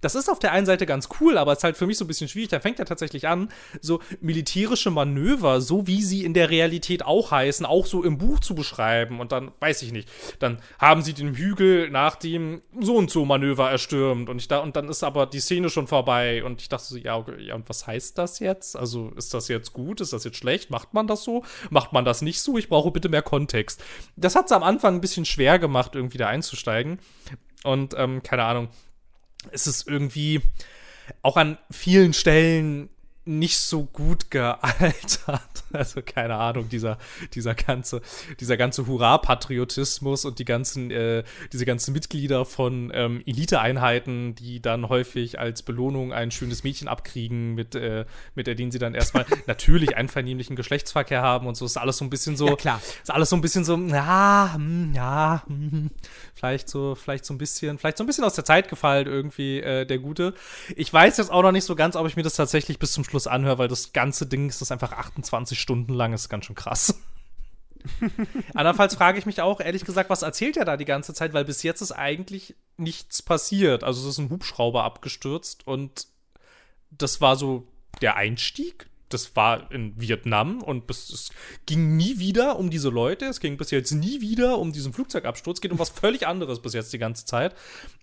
Das 0.00 0.14
ist 0.14 0.28
auf 0.28 0.38
der 0.38 0.52
einen 0.52 0.66
Seite 0.66 0.84
ganz 0.84 1.08
cool, 1.18 1.38
aber 1.38 1.52
es 1.52 1.58
ist 1.58 1.64
halt 1.64 1.76
für 1.78 1.86
mich 1.86 1.96
so 1.96 2.04
ein 2.04 2.08
bisschen 2.08 2.28
schwierig. 2.28 2.50
Dann 2.50 2.60
fängt 2.60 2.78
er 2.78 2.84
tatsächlich 2.84 3.26
an, 3.26 3.48
so 3.80 4.00
militärische 4.20 4.90
Manöver, 4.90 5.62
so 5.62 5.86
wie 5.86 6.02
sie 6.02 6.24
in 6.24 6.34
der 6.34 6.50
Realität 6.50 7.04
auch 7.06 7.30
heißen, 7.30 7.64
auch 7.64 7.86
so 7.86 8.04
im 8.04 8.18
Buch 8.18 8.40
zu 8.40 8.54
beschreiben. 8.54 9.18
Und 9.20 9.32
dann, 9.32 9.52
weiß 9.60 9.80
ich 9.82 9.92
nicht, 9.92 10.08
dann 10.40 10.60
haben 10.78 11.00
sie 11.02 11.14
den 11.14 11.34
Hügel 11.34 11.90
nach 11.90 12.16
dem 12.16 12.60
so 12.78 12.96
und 12.96 13.10
so 13.10 13.24
Manöver 13.24 13.70
erstürmt. 13.70 14.28
Und, 14.28 14.38
ich 14.38 14.48
da, 14.48 14.58
und 14.58 14.76
dann 14.76 14.88
ist 14.88 15.02
aber 15.02 15.24
die 15.24 15.40
Szene 15.40 15.70
schon 15.70 15.86
vorbei. 15.86 16.44
Und 16.44 16.60
ich 16.60 16.68
dachte 16.68 16.84
so, 16.84 16.98
ja, 16.98 17.16
okay, 17.16 17.40
ja, 17.42 17.54
und 17.54 17.68
was 17.68 17.86
heißt 17.86 18.18
das 18.18 18.40
jetzt? 18.40 18.76
Also 18.76 19.10
ist 19.16 19.32
das 19.32 19.48
jetzt 19.48 19.72
gut? 19.72 20.02
Ist 20.02 20.12
das 20.12 20.24
jetzt 20.24 20.36
schlecht? 20.36 20.68
Macht 20.68 20.92
man 20.92 21.06
das 21.06 21.24
so? 21.24 21.44
Macht 21.70 21.94
man 21.94 22.04
das 22.04 22.20
nicht 22.20 22.42
so? 22.42 22.58
Ich 22.58 22.68
brauche 22.68 22.90
bitte 22.90 23.08
mehr 23.08 23.22
Kontext. 23.22 23.82
Das 24.16 24.36
hat 24.36 24.46
es 24.46 24.52
am 24.52 24.62
Anfang 24.62 24.96
ein 24.96 25.00
bisschen 25.00 25.24
schwer 25.24 25.58
gemacht, 25.58 25.94
irgendwie 25.94 26.18
da 26.18 26.28
einzusteigen. 26.28 26.98
Und 27.64 27.94
ähm, 27.96 28.22
keine 28.22 28.44
Ahnung, 28.44 28.68
es 29.50 29.66
ist 29.66 29.88
irgendwie 29.88 30.40
auch 31.22 31.36
an 31.36 31.58
vielen 31.70 32.12
Stellen 32.12 32.88
nicht 33.26 33.58
so 33.58 33.84
gut 33.84 34.30
gealtert. 34.30 35.40
Also 35.72 36.02
keine 36.02 36.36
Ahnung, 36.36 36.68
dieser, 36.68 36.98
dieser 37.34 37.56
ganze, 37.56 38.00
dieser 38.38 38.56
ganze 38.56 38.86
Hurra-Patriotismus 38.86 40.24
und 40.24 40.38
die 40.38 40.44
ganzen, 40.44 40.92
äh, 40.92 41.24
diese 41.52 41.66
ganzen 41.66 41.92
Mitglieder 41.92 42.44
von 42.44 42.92
ähm, 42.94 43.24
Eliteeinheiten, 43.26 44.36
die 44.36 44.62
dann 44.62 44.88
häufig 44.88 45.40
als 45.40 45.64
Belohnung 45.64 46.12
ein 46.12 46.30
schönes 46.30 46.62
Mädchen 46.62 46.86
abkriegen, 46.86 47.54
mit, 47.54 47.74
äh, 47.74 48.04
mit 48.36 48.46
der 48.46 48.54
denen 48.54 48.70
sie 48.70 48.78
dann 48.78 48.94
erstmal 48.94 49.26
natürlich 49.48 49.96
einvernehmlichen 49.96 50.54
Geschlechtsverkehr 50.54 51.22
haben 51.22 51.48
und 51.48 51.56
so. 51.56 51.64
Ist 51.64 51.76
alles 51.76 51.96
so 51.96 52.04
ein 52.04 52.10
bisschen 52.10 52.36
so. 52.36 52.46
Ja, 52.46 52.54
klar. 52.54 52.80
Ist 53.02 53.10
alles 53.10 53.30
so 53.30 53.34
ein 53.34 53.40
bisschen 53.40 53.64
so, 53.64 53.76
ja, 53.76 54.52
hm, 54.54 54.92
ja, 54.94 55.42
hm, 55.48 55.90
vielleicht 56.34 56.68
so, 56.68 56.94
vielleicht 56.94 57.24
so 57.24 57.34
ein 57.34 57.38
bisschen, 57.38 57.78
vielleicht 57.78 57.98
so 57.98 58.04
ein 58.04 58.06
bisschen 58.06 58.22
aus 58.22 58.34
der 58.34 58.44
Zeit 58.44 58.68
gefallen 58.68 59.08
irgendwie, 59.08 59.58
äh, 59.58 59.84
der 59.86 59.98
Gute. 59.98 60.34
Ich 60.76 60.92
weiß 60.92 61.16
jetzt 61.16 61.32
auch 61.32 61.42
noch 61.42 61.52
nicht 61.52 61.64
so 61.64 61.74
ganz, 61.74 61.96
ob 61.96 62.06
ich 62.06 62.14
mir 62.14 62.22
das 62.22 62.34
tatsächlich 62.34 62.78
bis 62.78 62.92
zum 62.92 63.02
Schluss 63.02 63.13
Schluss 63.14 63.26
anhöre, 63.28 63.58
weil 63.58 63.68
das 63.68 63.92
ganze 63.92 64.26
Ding 64.26 64.48
ist 64.48 64.60
das 64.60 64.72
einfach 64.72 64.90
28 64.90 65.60
Stunden 65.60 65.94
lang, 65.94 66.12
ist 66.12 66.28
ganz 66.28 66.46
schön 66.46 66.56
krass. 66.56 67.00
Andernfalls 68.54 68.96
frage 68.96 69.18
ich 69.18 69.26
mich 69.26 69.40
auch, 69.40 69.60
ehrlich 69.60 69.84
gesagt, 69.84 70.10
was 70.10 70.22
erzählt 70.22 70.56
er 70.56 70.64
da 70.64 70.76
die 70.76 70.84
ganze 70.84 71.14
Zeit, 71.14 71.32
weil 71.32 71.44
bis 71.44 71.62
jetzt 71.62 71.80
ist 71.80 71.92
eigentlich 71.92 72.56
nichts 72.76 73.22
passiert. 73.22 73.84
Also 73.84 74.00
es 74.02 74.14
ist 74.14 74.18
ein 74.18 74.30
Hubschrauber 74.30 74.82
abgestürzt 74.82 75.64
und 75.64 76.08
das 76.90 77.20
war 77.20 77.36
so 77.36 77.68
der 78.00 78.16
Einstieg 78.16 78.88
das 79.08 79.36
war 79.36 79.70
in 79.70 80.00
Vietnam 80.00 80.62
und 80.62 80.86
bis, 80.86 81.10
es 81.10 81.30
ging 81.66 81.96
nie 81.96 82.18
wieder 82.18 82.58
um 82.58 82.70
diese 82.70 82.88
Leute. 82.88 83.26
Es 83.26 83.40
ging 83.40 83.56
bis 83.56 83.70
jetzt 83.70 83.92
nie 83.92 84.20
wieder 84.20 84.58
um 84.58 84.72
diesen 84.72 84.92
Flugzeugabsturz. 84.92 85.58
Es 85.58 85.60
geht 85.60 85.72
um 85.72 85.78
was 85.78 85.90
völlig 85.90 86.26
anderes 86.26 86.60
bis 86.60 86.72
jetzt 86.72 86.92
die 86.92 86.98
ganze 86.98 87.24
Zeit. 87.24 87.54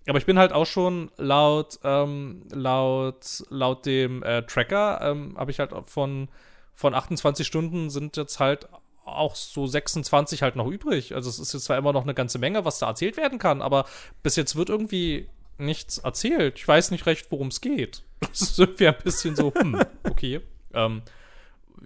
Aber 0.08 0.18
ich 0.18 0.26
bin 0.26 0.38
halt 0.38 0.52
auch 0.52 0.66
schon 0.66 1.10
laut, 1.16 1.78
ähm, 1.84 2.44
laut, 2.50 3.44
laut 3.50 3.84
dem 3.84 4.22
äh, 4.22 4.42
Tracker, 4.42 5.00
ähm, 5.02 5.36
habe 5.36 5.50
ich 5.50 5.58
halt 5.58 5.72
von, 5.86 6.28
von 6.74 6.94
28 6.94 7.46
Stunden 7.46 7.90
sind 7.90 8.16
jetzt 8.16 8.40
halt 8.40 8.68
auch 9.04 9.34
so 9.34 9.66
26 9.66 10.42
halt 10.42 10.56
noch 10.56 10.68
übrig. 10.68 11.14
Also 11.14 11.28
es 11.28 11.38
ist 11.38 11.52
jetzt 11.52 11.64
zwar 11.64 11.78
immer 11.78 11.92
noch 11.92 12.04
eine 12.04 12.14
ganze 12.14 12.38
Menge, 12.38 12.64
was 12.64 12.78
da 12.78 12.88
erzählt 12.88 13.16
werden 13.16 13.38
kann, 13.38 13.60
aber 13.60 13.84
bis 14.22 14.36
jetzt 14.36 14.56
wird 14.56 14.68
irgendwie 14.68 15.28
nichts 15.58 15.98
erzählt. 15.98 16.58
Ich 16.58 16.66
weiß 16.66 16.90
nicht 16.90 17.06
recht, 17.06 17.30
worum 17.30 17.48
es 17.48 17.60
geht. 17.60 18.02
Das 18.20 18.40
ist 18.40 18.58
irgendwie 18.58 18.88
ein 18.88 18.96
bisschen 19.02 19.36
so, 19.36 19.52
hm, 19.54 19.80
okay. 20.04 20.40
Ähm, 20.74 21.02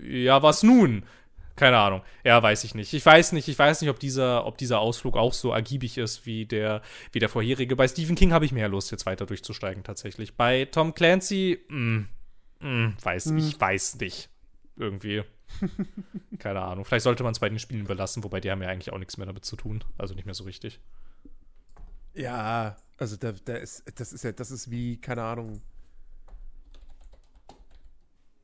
ja, 0.03 0.43
was 0.43 0.63
nun? 0.63 1.05
Keine 1.57 1.79
Ahnung. 1.79 2.03
Ja, 2.23 2.43
weiß 2.43 2.65
ich 2.65 2.75
nicht. 2.75 2.93
Ich 2.93 3.05
weiß 3.05 3.33
nicht, 3.33 3.49
ich 3.49 3.59
weiß 3.59 3.81
nicht, 3.81 3.89
ob 3.89 3.99
dieser, 3.99 4.45
ob 4.45 4.59
dieser 4.59 4.79
Ausflug 4.79 5.17
auch 5.17 5.33
so 5.33 5.53
ergiebig 5.53 5.97
ist 5.97 6.27
wie 6.27 6.45
der, 6.45 6.83
wie 7.13 7.19
der 7.19 7.31
vorherige. 7.31 7.77
Bei 7.77 7.89
Stephen 7.89 8.15
King 8.15 8.33
habe 8.33 8.45
ich 8.45 8.53
mehr 8.53 8.69
Lust, 8.69 8.91
jetzt 8.91 9.07
weiter 9.07 9.25
durchzusteigen, 9.25 9.83
tatsächlich. 9.83 10.37
Bei 10.37 10.67
Tom 10.67 10.95
Clancy, 10.95 11.59
mh, 11.69 11.77
hm, 11.77 12.09
mh, 12.61 12.69
hm, 12.69 12.95
weiß, 13.03 13.25
hm. 13.27 13.39
ich 13.39 13.59
weiß 13.59 13.97
nicht. 14.01 14.29
Irgendwie. 14.77 15.23
Keine 16.39 16.61
Ahnung. 16.61 16.85
Vielleicht 16.85 17.05
sollte 17.05 17.23
man 17.23 17.33
es 17.33 17.39
bei 17.39 17.49
den 17.49 17.59
Spielen 17.59 17.87
belassen, 17.87 18.23
wobei 18.23 18.41
die 18.41 18.51
haben 18.51 18.61
ja 18.61 18.69
eigentlich 18.69 18.93
auch 18.93 18.99
nichts 18.99 19.17
mehr 19.17 19.27
damit 19.27 19.47
zu 19.47 19.57
tun. 19.57 19.83
Also 19.97 20.15
nicht 20.15 20.27
mehr 20.27 20.35
so 20.35 20.45
richtig. 20.45 20.79
Ja, 22.13 22.77
also 22.99 23.17
da, 23.17 23.33
da 23.33 23.57
ist, 23.57 23.85
das 23.99 24.13
ist 24.13 24.25
ja, 24.25 24.33
das 24.33 24.51
ist 24.51 24.71
wie, 24.71 24.99
keine 24.99 25.23
Ahnung, 25.23 25.63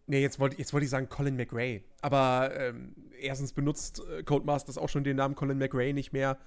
Nee, 0.07 0.21
jetzt 0.21 0.39
wollte 0.39 0.59
jetzt 0.59 0.73
wollt 0.73 0.85
ich 0.85 0.91
sagen 0.91 1.09
Colin 1.09 1.37
McRae. 1.37 1.83
Aber 2.01 2.51
ähm, 2.57 2.95
erstens 3.21 3.53
benutzt 3.53 4.03
äh, 4.11 4.23
Codemasters 4.23 4.79
auch 4.79 4.89
schon 4.89 5.05
den 5.05 5.17
Namen 5.17 5.35
Colin 5.35 5.59
McRae 5.59 5.93
nicht 5.93 6.13
mehr. 6.13 6.39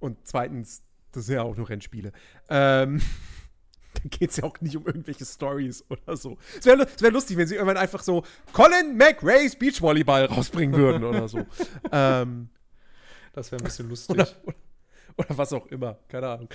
Und 0.00 0.18
zweitens, 0.24 0.82
das 1.12 1.26
sind 1.26 1.36
ja 1.36 1.42
auch 1.42 1.56
nur 1.56 1.68
Rennspiele. 1.68 2.12
Ähm, 2.48 3.00
da 3.94 4.00
geht 4.04 4.30
es 4.30 4.38
ja 4.38 4.44
auch 4.44 4.60
nicht 4.60 4.76
um 4.76 4.86
irgendwelche 4.86 5.24
Stories 5.24 5.84
oder 5.88 6.16
so. 6.16 6.38
Es 6.58 6.66
wäre 6.66 6.86
wär 6.98 7.10
lustig, 7.10 7.36
wenn 7.36 7.46
sie 7.46 7.54
irgendwann 7.54 7.76
einfach 7.76 8.02
so 8.02 8.24
Colin 8.52 8.96
McRae's 8.96 9.56
Beachvolleyball 9.56 10.26
rausbringen 10.26 10.76
würden 10.76 11.04
oder 11.04 11.28
so. 11.28 11.38
ähm, 11.92 12.50
das 13.32 13.52
wäre 13.52 13.62
ein 13.62 13.64
bisschen 13.64 13.88
lustig. 13.88 14.10
Oder, 14.10 14.28
oder, 14.44 14.56
oder, 15.16 15.38
was 15.38 15.52
auch 15.52 15.66
immer, 15.66 15.98
keine 16.08 16.28
Ahnung. 16.28 16.48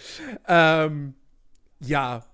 Ähm, 0.48 1.16
ja, 1.80 2.26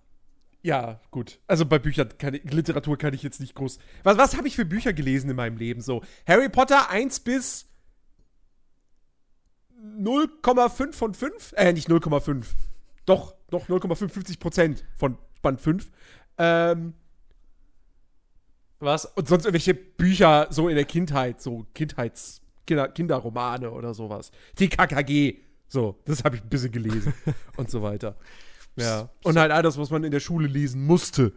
ja, 0.62 1.00
gut. 1.12 1.40
Also 1.48 1.66
bei 1.66 1.80
Büchern, 1.80 2.10
kann 2.18 2.34
ich, 2.34 2.44
Literatur 2.44 2.98
kann 2.98 3.14
ich 3.14 3.24
jetzt 3.24 3.40
nicht 3.40 3.56
groß. 3.56 3.80
Was, 4.04 4.18
was 4.18 4.38
habe 4.38 4.48
ich 4.48 4.56
für 4.56 4.66
Bücher 4.66 4.94
gelesen 4.94 5.30
in 5.30 5.36
meinem 5.36 5.58
Leben? 5.58 5.82
So, 5.82 6.04
Harry 6.28 6.50
Potter 6.50 6.90
1 6.90 7.22
bis 7.22 7.68
0,5 9.98 10.94
von 10.94 11.14
5? 11.14 11.54
Äh, 11.56 11.74
nicht 11.74 11.88
0,5. 11.88 12.46
Doch, 13.06 13.36
doch, 13.50 13.68
0,55 13.70 14.40
Prozent 14.40 14.84
von 14.96 15.18
Band 15.42 15.62
5. 15.62 15.90
Ähm, 16.38 16.94
was? 18.80 19.06
Und 19.06 19.28
sonst 19.28 19.46
irgendwelche 19.46 19.74
Bücher 19.74 20.48
so 20.50 20.68
in 20.70 20.76
der 20.76 20.86
Kindheit, 20.86 21.42
so 21.42 21.66
Kindheits, 21.74 22.42
Kinder, 22.68 22.88
Kinderromane 22.90 23.72
oder 23.72 23.94
sowas. 23.94 24.32
Die 24.58 24.70
KKG. 24.70 25.38
So, 25.68 26.00
das 26.06 26.24
habe 26.24 26.36
ich 26.36 26.42
ein 26.42 26.50
bisschen 26.50 26.72
gelesen 26.72 27.14
und 27.58 27.70
so 27.70 27.82
weiter. 27.82 28.16
Ja. 28.82 29.10
Und 29.24 29.38
halt 29.38 29.52
all 29.52 29.64
das, 29.64 29.78
was 29.78 29.90
man 29.90 30.04
in 30.04 30.12
der 30.12 30.20
Schule 30.20 30.48
lesen 30.48 30.86
musste. 30.86 31.34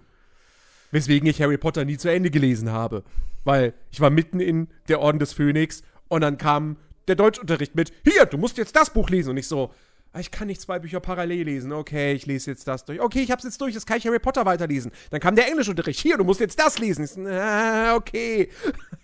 Weswegen 0.91 1.29
ich 1.29 1.41
Harry 1.41 1.59
Potter 1.59 1.85
nie 1.85 1.97
zu 1.97 2.11
Ende 2.11 2.31
gelesen 2.31 2.71
habe. 2.71 3.03
Weil 3.45 3.75
ich 3.91 4.01
war 4.01 4.11
mitten 4.11 4.41
in 4.41 4.69
der 4.89 5.01
Orden 5.01 5.19
des 5.19 5.33
Phönix 5.33 5.83
und 6.09 6.21
dann 6.21 6.39
kam 6.39 6.77
der 7.09 7.17
Deutschunterricht 7.17 7.75
mit, 7.75 7.93
hier, 8.05 8.27
du 8.27 8.39
musst 8.39 8.59
jetzt 8.59 8.77
das 8.77 8.93
Buch 8.93 9.09
lesen. 9.11 9.31
Und 9.31 9.37
ich 9.39 9.49
so, 9.49 9.73
ah, 10.13 10.21
ich 10.21 10.31
kann 10.31 10.47
nicht 10.47 10.61
zwei 10.61 10.79
Bücher 10.79 11.01
parallel 11.01 11.45
lesen. 11.45 11.73
Okay, 11.73 12.13
ich 12.13 12.27
lese 12.27 12.51
jetzt 12.51 12.69
das 12.69 12.85
durch. 12.85 13.01
Okay, 13.01 13.21
ich 13.21 13.31
hab's 13.31 13.45
jetzt 13.45 13.61
durch, 13.61 13.75
jetzt 13.75 13.87
kann 13.87 13.99
ich 13.99 14.07
Harry 14.07 14.19
Potter 14.19 14.45
weiterlesen. 14.45 14.93
Dann 15.11 15.21
kam 15.21 15.35
der 15.35 15.49
Englischunterricht, 15.49 16.01
hier, 16.01 16.17
du 16.17 16.25
musst 16.25 16.41
jetzt 16.41 16.59
das 16.59 16.79
lesen. 16.79 17.05
Ich 17.05 17.11
so, 17.11 17.27
ah, 17.27 17.97
okay. 17.97 18.51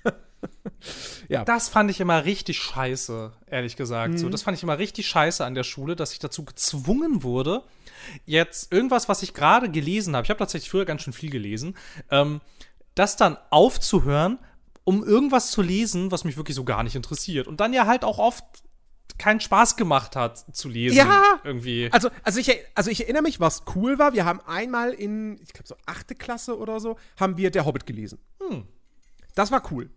ja. 1.28 1.44
Das 1.44 1.68
fand 1.68 1.90
ich 1.90 2.00
immer 2.00 2.24
richtig 2.24 2.58
scheiße, 2.58 3.32
ehrlich 3.46 3.76
gesagt. 3.76 4.14
Mhm. 4.14 4.18
So, 4.18 4.28
das 4.28 4.42
fand 4.42 4.56
ich 4.56 4.62
immer 4.62 4.78
richtig 4.78 5.06
scheiße 5.08 5.44
an 5.44 5.54
der 5.54 5.64
Schule, 5.64 5.96
dass 5.96 6.12
ich 6.12 6.18
dazu 6.18 6.44
gezwungen 6.44 7.22
wurde, 7.22 7.62
jetzt 8.26 8.72
irgendwas, 8.72 9.08
was 9.08 9.22
ich 9.22 9.34
gerade 9.34 9.70
gelesen 9.70 10.14
habe, 10.14 10.24
ich 10.24 10.30
habe 10.30 10.38
tatsächlich 10.38 10.70
früher 10.70 10.84
ganz 10.84 11.02
schön 11.02 11.12
viel 11.12 11.30
gelesen, 11.30 11.76
ähm, 12.10 12.40
das 12.94 13.16
dann 13.16 13.36
aufzuhören, 13.50 14.38
um 14.84 15.04
irgendwas 15.04 15.50
zu 15.50 15.62
lesen, 15.62 16.10
was 16.10 16.24
mich 16.24 16.36
wirklich 16.36 16.56
so 16.56 16.64
gar 16.64 16.82
nicht 16.82 16.96
interessiert. 16.96 17.46
Und 17.46 17.60
dann 17.60 17.72
ja 17.72 17.86
halt 17.86 18.04
auch 18.04 18.18
oft 18.18 18.44
keinen 19.18 19.40
Spaß 19.40 19.76
gemacht 19.76 20.16
hat 20.16 20.44
zu 20.56 20.68
lesen. 20.68 20.96
Ja, 20.96 21.40
irgendwie. 21.44 21.88
Also, 21.92 22.08
also, 22.22 22.40
ich, 22.40 22.50
also 22.74 22.90
ich 22.90 23.02
erinnere 23.02 23.22
mich, 23.22 23.40
was 23.40 23.64
cool 23.74 23.98
war. 23.98 24.14
Wir 24.14 24.24
haben 24.24 24.40
einmal 24.40 24.92
in, 24.92 25.38
ich 25.42 25.52
glaube 25.52 25.68
so 25.68 25.76
achte 25.86 26.14
Klasse 26.14 26.56
oder 26.56 26.80
so, 26.80 26.96
haben 27.18 27.36
wir 27.36 27.50
Der 27.50 27.66
Hobbit 27.66 27.84
gelesen. 27.86 28.18
Hm. 28.40 28.66
Das 29.34 29.50
war 29.50 29.62
cool. 29.70 29.90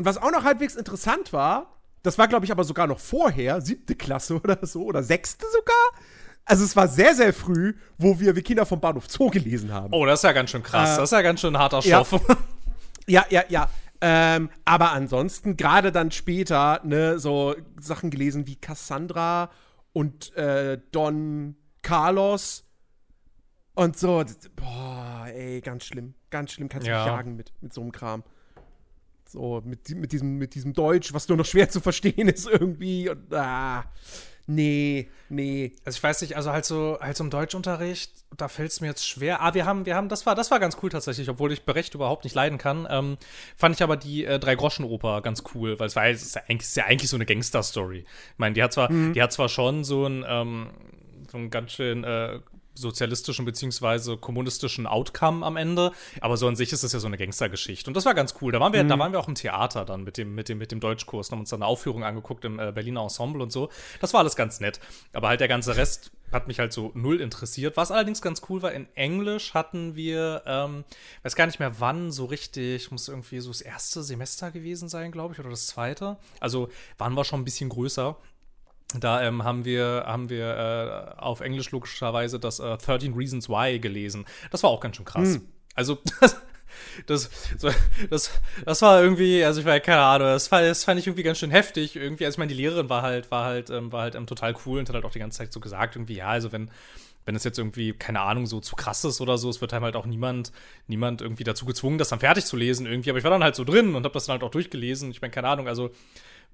Und 0.00 0.06
was 0.06 0.16
auch 0.16 0.30
noch 0.30 0.44
halbwegs 0.44 0.76
interessant 0.76 1.30
war, 1.34 1.76
das 2.02 2.16
war, 2.16 2.26
glaube 2.26 2.46
ich, 2.46 2.52
aber 2.52 2.64
sogar 2.64 2.86
noch 2.86 2.98
vorher, 2.98 3.60
siebte 3.60 3.94
Klasse 3.94 4.40
oder 4.40 4.58
so, 4.62 4.84
oder 4.84 5.02
sechste 5.02 5.44
sogar. 5.52 6.04
Also 6.46 6.64
es 6.64 6.74
war 6.74 6.88
sehr, 6.88 7.14
sehr 7.14 7.34
früh, 7.34 7.74
wo 7.98 8.18
wir 8.18 8.34
wie 8.34 8.40
Kinder 8.40 8.64
vom 8.64 8.80
Bahnhof 8.80 9.10
Zoo 9.10 9.28
gelesen 9.28 9.74
haben. 9.74 9.92
Oh, 9.92 10.06
das 10.06 10.20
ist 10.20 10.22
ja 10.22 10.32
ganz 10.32 10.48
schön 10.48 10.62
krass. 10.62 10.94
Äh, 10.94 10.96
das 10.96 11.10
ist 11.10 11.12
ja 11.12 11.20
ganz 11.20 11.42
schön 11.42 11.58
harter 11.58 11.82
Stoff. 11.82 12.12
Ja, 13.06 13.26
ja, 13.28 13.42
ja. 13.42 13.44
ja. 13.50 13.68
Ähm, 14.00 14.48
aber 14.64 14.92
ansonsten, 14.92 15.58
gerade 15.58 15.92
dann 15.92 16.10
später, 16.12 16.80
ne, 16.82 17.18
so 17.18 17.54
Sachen 17.78 18.08
gelesen 18.08 18.46
wie 18.46 18.56
Cassandra 18.56 19.50
und 19.92 20.34
äh, 20.34 20.80
Don 20.92 21.56
Carlos 21.82 22.64
und 23.74 23.98
so. 23.98 24.24
Boah, 24.56 25.26
ey, 25.30 25.60
ganz 25.60 25.84
schlimm. 25.84 26.14
Ganz 26.30 26.52
schlimm. 26.52 26.70
Kannst 26.70 26.86
du 26.86 26.90
Ja. 26.90 27.04
mich 27.04 27.06
jagen 27.12 27.36
mit, 27.36 27.52
mit 27.60 27.74
so 27.74 27.82
einem 27.82 27.92
Kram. 27.92 28.24
So, 29.30 29.62
mit, 29.64 29.88
mit, 29.90 30.10
diesem, 30.10 30.38
mit 30.38 30.56
diesem 30.56 30.72
Deutsch, 30.72 31.14
was 31.14 31.28
nur 31.28 31.38
noch 31.38 31.46
schwer 31.46 31.70
zu 31.70 31.80
verstehen 31.80 32.28
ist 32.28 32.48
irgendwie. 32.48 33.08
Und, 33.08 33.32
ah, 33.32 33.84
nee, 34.48 35.08
nee. 35.28 35.72
Also 35.84 35.98
ich 35.98 36.02
weiß 36.02 36.22
nicht, 36.22 36.36
also 36.36 36.50
halt 36.50 36.64
so, 36.64 36.98
halt 37.00 37.16
so 37.16 37.22
im 37.22 37.30
Deutschunterricht, 37.30 38.10
da 38.36 38.48
fällt 38.48 38.72
es 38.72 38.80
mir 38.80 38.88
jetzt 38.88 39.06
schwer. 39.06 39.40
Ah, 39.40 39.54
wir 39.54 39.66
haben, 39.66 39.86
wir 39.86 39.94
haben, 39.94 40.08
das 40.08 40.26
war, 40.26 40.34
das 40.34 40.50
war 40.50 40.58
ganz 40.58 40.78
cool 40.82 40.90
tatsächlich, 40.90 41.28
obwohl 41.28 41.52
ich 41.52 41.64
Brecht 41.64 41.94
überhaupt 41.94 42.24
nicht 42.24 42.34
leiden 42.34 42.58
kann. 42.58 42.88
Ähm, 42.90 43.18
fand 43.56 43.76
ich 43.76 43.84
aber 43.84 43.96
die 43.96 44.24
äh, 44.24 44.40
Drei-Groschen-Oper 44.40 45.22
ganz 45.22 45.44
cool, 45.54 45.78
weil 45.78 45.86
es 45.86 45.94
war 45.94 46.08
es 46.08 46.22
ist 46.22 46.34
ja 46.34 46.42
eigentlich, 46.48 46.66
ist 46.66 46.76
ja 46.76 46.86
eigentlich 46.86 47.10
so 47.10 47.16
eine 47.16 47.26
Gangster-Story. 47.26 47.98
Ich 48.00 48.38
meine, 48.38 48.54
die 48.54 48.64
hat 48.64 48.72
zwar, 48.72 48.88
die 48.88 49.22
hat 49.22 49.32
zwar 49.32 49.48
schon 49.48 49.84
so 49.84 50.06
ein, 50.06 50.24
ähm, 50.26 50.70
so 51.30 51.38
ein 51.38 51.50
ganz 51.50 51.70
schön 51.70 52.02
äh, 52.02 52.40
sozialistischen 52.80 53.44
beziehungsweise 53.44 54.16
kommunistischen 54.16 54.86
Outcome 54.86 55.44
am 55.44 55.56
Ende, 55.56 55.92
aber 56.20 56.36
so 56.36 56.48
an 56.48 56.56
sich 56.56 56.72
ist 56.72 56.82
es 56.82 56.92
ja 56.92 56.98
so 56.98 57.06
eine 57.06 57.18
Gangstergeschichte 57.18 57.90
und 57.90 57.94
das 57.94 58.04
war 58.04 58.14
ganz 58.14 58.34
cool. 58.40 58.52
Da 58.52 58.60
waren 58.60 58.72
wir, 58.72 58.82
da 58.84 58.98
waren 58.98 59.12
wir 59.12 59.20
auch 59.20 59.28
im 59.28 59.34
Theater 59.34 59.84
dann 59.84 60.04
mit 60.04 60.16
dem 60.16 60.34
mit 60.34 60.48
dem 60.48 60.58
mit 60.58 60.72
dem 60.72 60.80
Deutschkurs, 60.80 61.28
und 61.28 61.32
haben 61.32 61.40
uns 61.40 61.50
dann 61.50 61.62
eine 61.62 61.68
Aufführung 61.68 62.04
angeguckt 62.04 62.44
im 62.44 62.58
äh, 62.58 62.72
Berliner 62.72 63.02
Ensemble 63.02 63.42
und 63.42 63.52
so. 63.52 63.70
Das 64.00 64.12
war 64.12 64.20
alles 64.20 64.36
ganz 64.36 64.60
nett, 64.60 64.80
aber 65.12 65.28
halt 65.28 65.40
der 65.40 65.48
ganze 65.48 65.76
Rest 65.76 66.10
hat 66.32 66.48
mich 66.48 66.58
halt 66.58 66.72
so 66.72 66.92
null 66.94 67.20
interessiert. 67.20 67.76
Was 67.76 67.90
allerdings 67.90 68.22
ganz 68.22 68.42
cool 68.48 68.62
war, 68.62 68.72
in 68.72 68.86
Englisch 68.94 69.54
hatten 69.54 69.96
wir, 69.96 70.42
ähm, 70.46 70.84
weiß 71.22 71.36
gar 71.36 71.46
nicht 71.46 71.58
mehr 71.58 71.80
wann 71.80 72.12
so 72.12 72.26
richtig, 72.26 72.90
muss 72.90 73.08
irgendwie 73.08 73.40
so 73.40 73.50
das 73.50 73.60
erste 73.60 74.02
Semester 74.02 74.50
gewesen 74.50 74.88
sein, 74.88 75.12
glaube 75.12 75.34
ich, 75.34 75.40
oder 75.40 75.50
das 75.50 75.66
zweite. 75.66 76.18
Also 76.40 76.68
waren 76.98 77.14
wir 77.14 77.24
schon 77.24 77.40
ein 77.40 77.44
bisschen 77.44 77.68
größer. 77.68 78.16
Da 78.98 79.22
ähm, 79.22 79.44
haben 79.44 79.64
wir, 79.64 80.04
haben 80.06 80.28
wir 80.30 81.14
äh, 81.16 81.20
auf 81.20 81.40
Englisch 81.40 81.70
logischerweise 81.70 82.40
das 82.40 82.58
äh, 82.58 82.76
13 82.76 83.14
Reasons 83.14 83.48
Why 83.48 83.78
gelesen. 83.78 84.24
Das 84.50 84.62
war 84.62 84.70
auch 84.70 84.80
ganz 84.80 84.96
schön 84.96 85.04
krass. 85.04 85.38
Also, 85.74 85.98
das, 87.06 87.30
das, 87.60 87.76
das, 88.10 88.30
das 88.64 88.82
war 88.82 89.02
irgendwie, 89.02 89.44
also 89.44 89.60
ich 89.60 89.66
war 89.66 89.78
keine 89.80 90.02
Ahnung, 90.02 90.28
das 90.28 90.48
fand, 90.48 90.66
das 90.66 90.84
fand 90.84 91.00
ich 91.00 91.06
irgendwie 91.06 91.22
ganz 91.22 91.38
schön 91.38 91.50
heftig. 91.50 91.96
Irgendwie, 91.96 92.24
also 92.24 92.34
ich 92.34 92.38
meine, 92.38 92.52
die 92.52 92.60
Lehrerin 92.60 92.88
war 92.88 93.02
halt, 93.02 93.30
war 93.30 93.44
halt, 93.44 93.70
ähm, 93.70 93.92
war 93.92 94.02
halt 94.02 94.14
ähm, 94.14 94.26
total 94.26 94.54
cool 94.66 94.78
und 94.78 94.88
hat 94.88 94.94
halt 94.94 95.04
auch 95.04 95.12
die 95.12 95.18
ganze 95.18 95.38
Zeit 95.38 95.52
so 95.52 95.60
gesagt, 95.60 95.96
irgendwie, 95.96 96.16
ja, 96.16 96.28
also 96.28 96.52
wenn, 96.52 96.70
wenn 97.26 97.36
es 97.36 97.44
jetzt 97.44 97.58
irgendwie, 97.58 97.92
keine 97.92 98.20
Ahnung, 98.20 98.46
so 98.46 98.60
zu 98.60 98.76
krass 98.76 99.04
ist 99.04 99.20
oder 99.20 99.38
so, 99.38 99.50
es 99.50 99.60
wird 99.60 99.72
einem 99.72 99.84
halt 99.84 99.96
auch 99.96 100.06
niemand, 100.06 100.52
niemand 100.86 101.20
irgendwie 101.20 101.44
dazu 101.44 101.64
gezwungen, 101.64 101.98
das 101.98 102.08
dann 102.08 102.20
fertig 102.20 102.44
zu 102.44 102.56
lesen 102.56 102.86
irgendwie. 102.86 103.10
Aber 103.10 103.18
ich 103.18 103.24
war 103.24 103.30
dann 103.30 103.44
halt 103.44 103.54
so 103.54 103.64
drin 103.64 103.94
und 103.94 104.04
habe 104.04 104.14
das 104.14 104.26
dann 104.26 104.34
halt 104.34 104.42
auch 104.42 104.50
durchgelesen. 104.50 105.10
Ich 105.10 105.20
meine, 105.20 105.30
keine 105.30 105.48
Ahnung, 105.48 105.68
also 105.68 105.90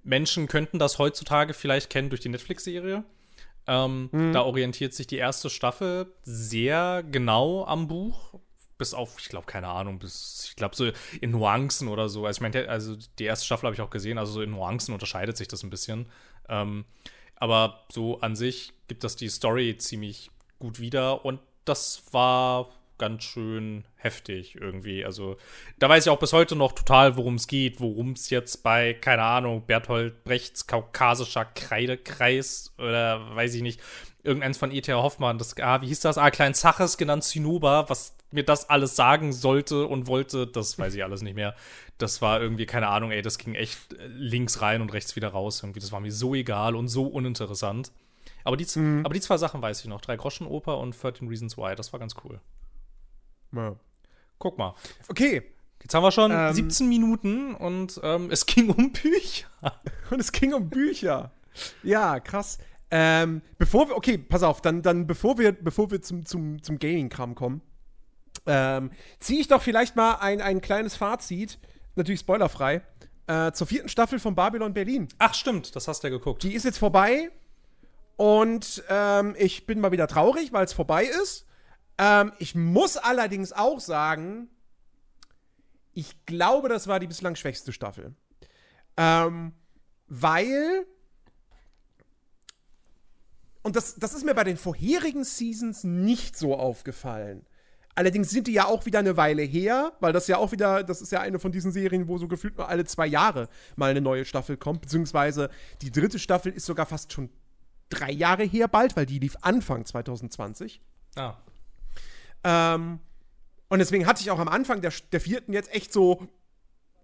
Menschen 0.03 0.49
könnten 0.49 0.79
das 0.79 0.99
heutzutage 0.99 1.55
vielleicht 1.55 1.91
kennen 1.91 2.11
durch 2.11 2.21
die 2.21 2.29
Netflix-Serie. 2.29 3.05
Ähm, 3.67 4.11
Da 4.33 4.43
orientiert 4.43 4.95
sich 4.95 5.07
die 5.07 5.17
erste 5.17 5.51
Staffel 5.51 6.13
sehr 6.23 7.03
genau 7.03 7.65
am 7.65 7.89
Buch. 7.89 8.35
Bis 8.79 8.93
auf, 8.93 9.17
ich 9.19 9.31
glaube, 9.31 9.47
keine 9.47 9.69
Ahnung, 9.69 9.99
bis, 9.99 10.49
ich 10.51 10.57
glaube, 10.57 10.77
so 10.77 10.91
in 11.21 11.31
Nuancen 11.31 11.89
oder 11.89 12.09
so. 12.11 12.27
Also, 12.27 12.39
ich 12.39 12.43
meine, 12.43 12.69
also 12.69 12.97
die 13.19 13.25
erste 13.25 13.47
Staffel 13.47 13.67
habe 13.67 13.75
ich 13.75 13.81
auch 13.81 13.91
gesehen, 13.91 14.19
also 14.19 14.33
so 14.33 14.43
in 14.43 14.51
Nuancen 14.51 14.93
unterscheidet 14.93 15.37
sich 15.37 15.49
das 15.49 15.63
ein 15.63 15.71
bisschen. 15.71 16.11
Ähm, 16.49 16.85
aber 17.37 17.87
so 17.91 18.21
an 18.21 18.37
sich 18.37 18.73
gibt 18.87 19.03
das 19.03 19.17
die 19.17 19.31
Story 19.31 19.77
ziemlich 19.79 20.31
gut 20.59 20.79
wieder 20.79 21.25
und 21.25 21.41
das 21.65 22.03
war 22.13 22.69
ganz 22.99 23.25
schön 23.25 23.85
heftig 23.97 24.55
irgendwie. 24.57 25.05
Also 25.05 25.37
da 25.79 25.89
weiß 25.89 26.07
ich 26.07 26.11
auch 26.11 26.19
bis 26.19 26.33
heute 26.33 26.57
noch 26.57 26.73
total, 26.73 27.17
worum 27.17 27.35
es 27.35 27.47
geht, 27.47 27.81
worum 27.81 28.13
es 28.13 28.31
jetzt 28.31 28.63
bei, 28.63 28.95
keine 28.95 29.23
Ahnung, 29.23 29.65
Berthold 29.67 30.25
Brechts 30.25 30.67
kaukasischer 30.67 31.45
Kreidekreis 31.45 32.73
oder 32.79 33.35
weiß 33.35 33.55
ich 33.55 33.63
nicht, 33.63 33.81
irgendeins 34.23 34.59
von 34.59 34.71
E.T.A. 34.73 34.97
Hoffmann, 34.97 35.39
das, 35.39 35.57
ah, 35.59 35.81
wie 35.83 35.87
hieß 35.87 36.01
das? 36.01 36.19
Ah, 36.19 36.31
Klein 36.31 36.55
Zaches, 36.55 36.97
genannt 36.99 37.25
Zinnober, 37.25 37.89
was 37.89 38.17
mir 38.33 38.45
das 38.45 38.69
alles 38.69 38.97
sagen 38.97 39.33
sollte 39.33 39.87
und 39.87 40.09
wollte, 40.09 40.47
das 40.47 40.79
weiß 40.79 40.95
ich 40.95 41.05
alles 41.05 41.23
nicht 41.23 41.37
mehr. 41.37 41.55
Das 41.99 42.21
war 42.23 42.41
irgendwie, 42.41 42.67
keine 42.67 42.89
Ahnung, 42.89 43.13
ey, 43.13 43.23
das 43.23 43.39
ging 43.39 43.55
echt 43.55 43.93
äh, 43.95 44.07
links 44.09 44.61
rein 44.63 44.83
und 44.83 44.93
rechts 44.93 45.15
wieder 45.17 45.29
raus 45.29 45.63
irgendwie. 45.63 45.81
Das 45.81 45.93
war 45.93 46.01
mir 46.01 46.11
so 46.13 46.35
egal 46.35 46.75
und 46.75 46.89
so 46.89 47.05
uninteressant. 47.07 47.93
Aber 48.43 48.57
die, 48.57 48.67
z- 48.67 49.05
aber 49.05 49.15
die 49.15 49.21
zwei 49.21 49.37
Sachen 49.39 49.63
weiß 49.63 49.81
ich 49.81 49.87
noch. 49.87 50.01
Drei 50.01 50.17
Groschen 50.17 50.47
Oper 50.47 50.79
und 50.79 51.01
13 51.01 51.29
Reasons 51.29 51.57
Why. 51.57 51.75
Das 51.77 51.93
war 51.93 52.01
ganz 52.01 52.15
cool. 52.25 52.41
Ja. 53.57 53.77
Guck 54.39 54.59
mal. 54.59 54.75
Okay, 55.09 55.43
Jetzt 55.87 55.95
haben 55.95 56.03
wir 56.03 56.11
schon 56.11 56.33
Ähm. 56.33 56.53
17 56.53 56.89
Minuten 56.89 57.55
und 57.55 58.01
ähm, 58.03 58.29
es 58.33 58.45
ging 58.47 58.71
um 58.71 58.91
Bücher. 58.91 59.47
Und 60.11 60.19
es 60.19 60.33
ging 60.33 60.53
um 60.53 60.69
Bücher. 60.69 61.31
Ja, 61.85 62.19
krass. 62.19 62.59
Ähm, 62.91 63.41
bevor 63.57 63.89
wir, 63.89 63.97
okay, 63.97 64.19
pass 64.19 64.43
auf, 64.43 64.61
dann, 64.61 64.83
dann 64.83 65.07
bevor 65.07 65.39
wir, 65.39 65.53
bevor 65.53 65.93
wir 65.93 66.03
zum, 66.03 66.27
zum, 66.27 66.61
zum 66.61 66.81
Gaming-Kram 66.81 67.37
kommen, 67.37 67.63
ähm, 68.47 68.91
ziehe 69.21 69.41
ich 69.41 69.47
doch 69.47 69.63
vielleicht 69.63 69.95
mal 69.95 70.15
ein, 70.17 70.41
ein 70.41 70.61
kleines 70.61 70.97
Fazit, 70.97 71.61
natürlich 71.95 72.21
spoilerfrei, 72.21 72.83
äh, 73.29 73.53
zur 73.53 73.69
vierten 73.69 73.89
Staffel 73.89 74.19
von 74.19 74.35
Babylon 74.35 74.75
Berlin. 74.75 75.07
Ach, 75.19 75.35
stimmt, 75.35 75.77
das 75.77 75.87
hast 75.87 76.03
du 76.03 76.09
ja 76.09 76.17
geguckt. 76.17 76.43
Die 76.43 76.55
ist 76.55 76.65
jetzt 76.65 76.79
vorbei 76.79 77.31
und 78.17 78.83
ähm, 78.89 79.37
ich 79.39 79.67
bin 79.67 79.79
mal 79.79 79.93
wieder 79.93 80.09
traurig, 80.09 80.53
weil 80.53 80.65
es 80.65 80.73
vorbei 80.73 81.05
ist. 81.05 81.47
Ähm, 81.99 82.33
ich 82.39 82.55
muss 82.55 82.97
allerdings 82.97 83.53
auch 83.53 83.81
sagen, 83.81 84.49
ich 85.95 86.27
glaube, 86.27 86.69
das 86.69 86.87
war 86.89 87.01
die 87.01 87.07
bislang 87.07 87.37
schwächste 87.37 87.73
Staffel. 87.73 88.15
Ähm, 88.97 89.53
weil. 90.09 90.87
Und 93.63 93.75
das, 93.75 93.97
das 93.97 94.15
ist 94.15 94.25
mir 94.25 94.35
bei 94.35 94.45
den 94.45 94.57
vorherigen 94.57 95.25
Seasons 95.25 95.83
nicht 95.83 96.37
so 96.37 96.55
aufgefallen. 96.57 97.45
Allerdings 97.97 98.29
sind 98.29 98.47
die 98.47 98.53
ja 98.53 98.67
auch 98.67 98.85
wieder 98.85 98.99
eine 98.99 99.17
Weile 99.17 99.43
her, 99.43 99.95
weil 100.01 100.13
das 100.13 100.29
ja 100.29 100.37
auch 100.37 100.53
wieder, 100.53 100.85
das 100.85 101.01
ist 101.01 101.13
ja 101.13 101.21
eine 101.21 101.39
von 101.39 101.51
diesen 101.51 101.73
Serien, 101.73 102.09
wo 102.09 102.19
so 102.19 102.29
gefühlt 102.29 102.59
nur 102.59 102.69
alle 102.69 102.85
zwei 102.85 103.07
Jahre 103.07 103.49
mal 103.75 103.91
eine 103.91 104.03
neue 104.03 104.27
Staffel 104.27 104.59
kommt. 104.59 104.83
Beziehungsweise 104.83 105.49
die 105.81 105.91
dritte 105.91 106.19
Staffel 106.19 106.53
ist 106.53 106.67
sogar 106.67 106.85
fast 106.85 107.13
schon 107.13 107.31
drei 107.89 108.13
Jahre 108.13 108.45
her 108.45 108.69
bald, 108.69 108.97
weil 108.97 109.07
die 109.07 109.19
lief 109.19 109.37
Anfang 109.41 109.87
2020. 109.87 110.83
Ah. 111.17 111.39
Ähm, 112.47 113.01
und 113.69 113.81
deswegen 113.81 114.07
hatte 114.07 114.23
ich 114.23 114.31
auch 114.31 114.39
am 114.39 114.47
Anfang 114.47 114.81
der, 114.81 114.93
der 115.11 115.21
vierten 115.21 115.53
jetzt 115.53 115.75
echt 115.75 115.93
so, 115.93 116.29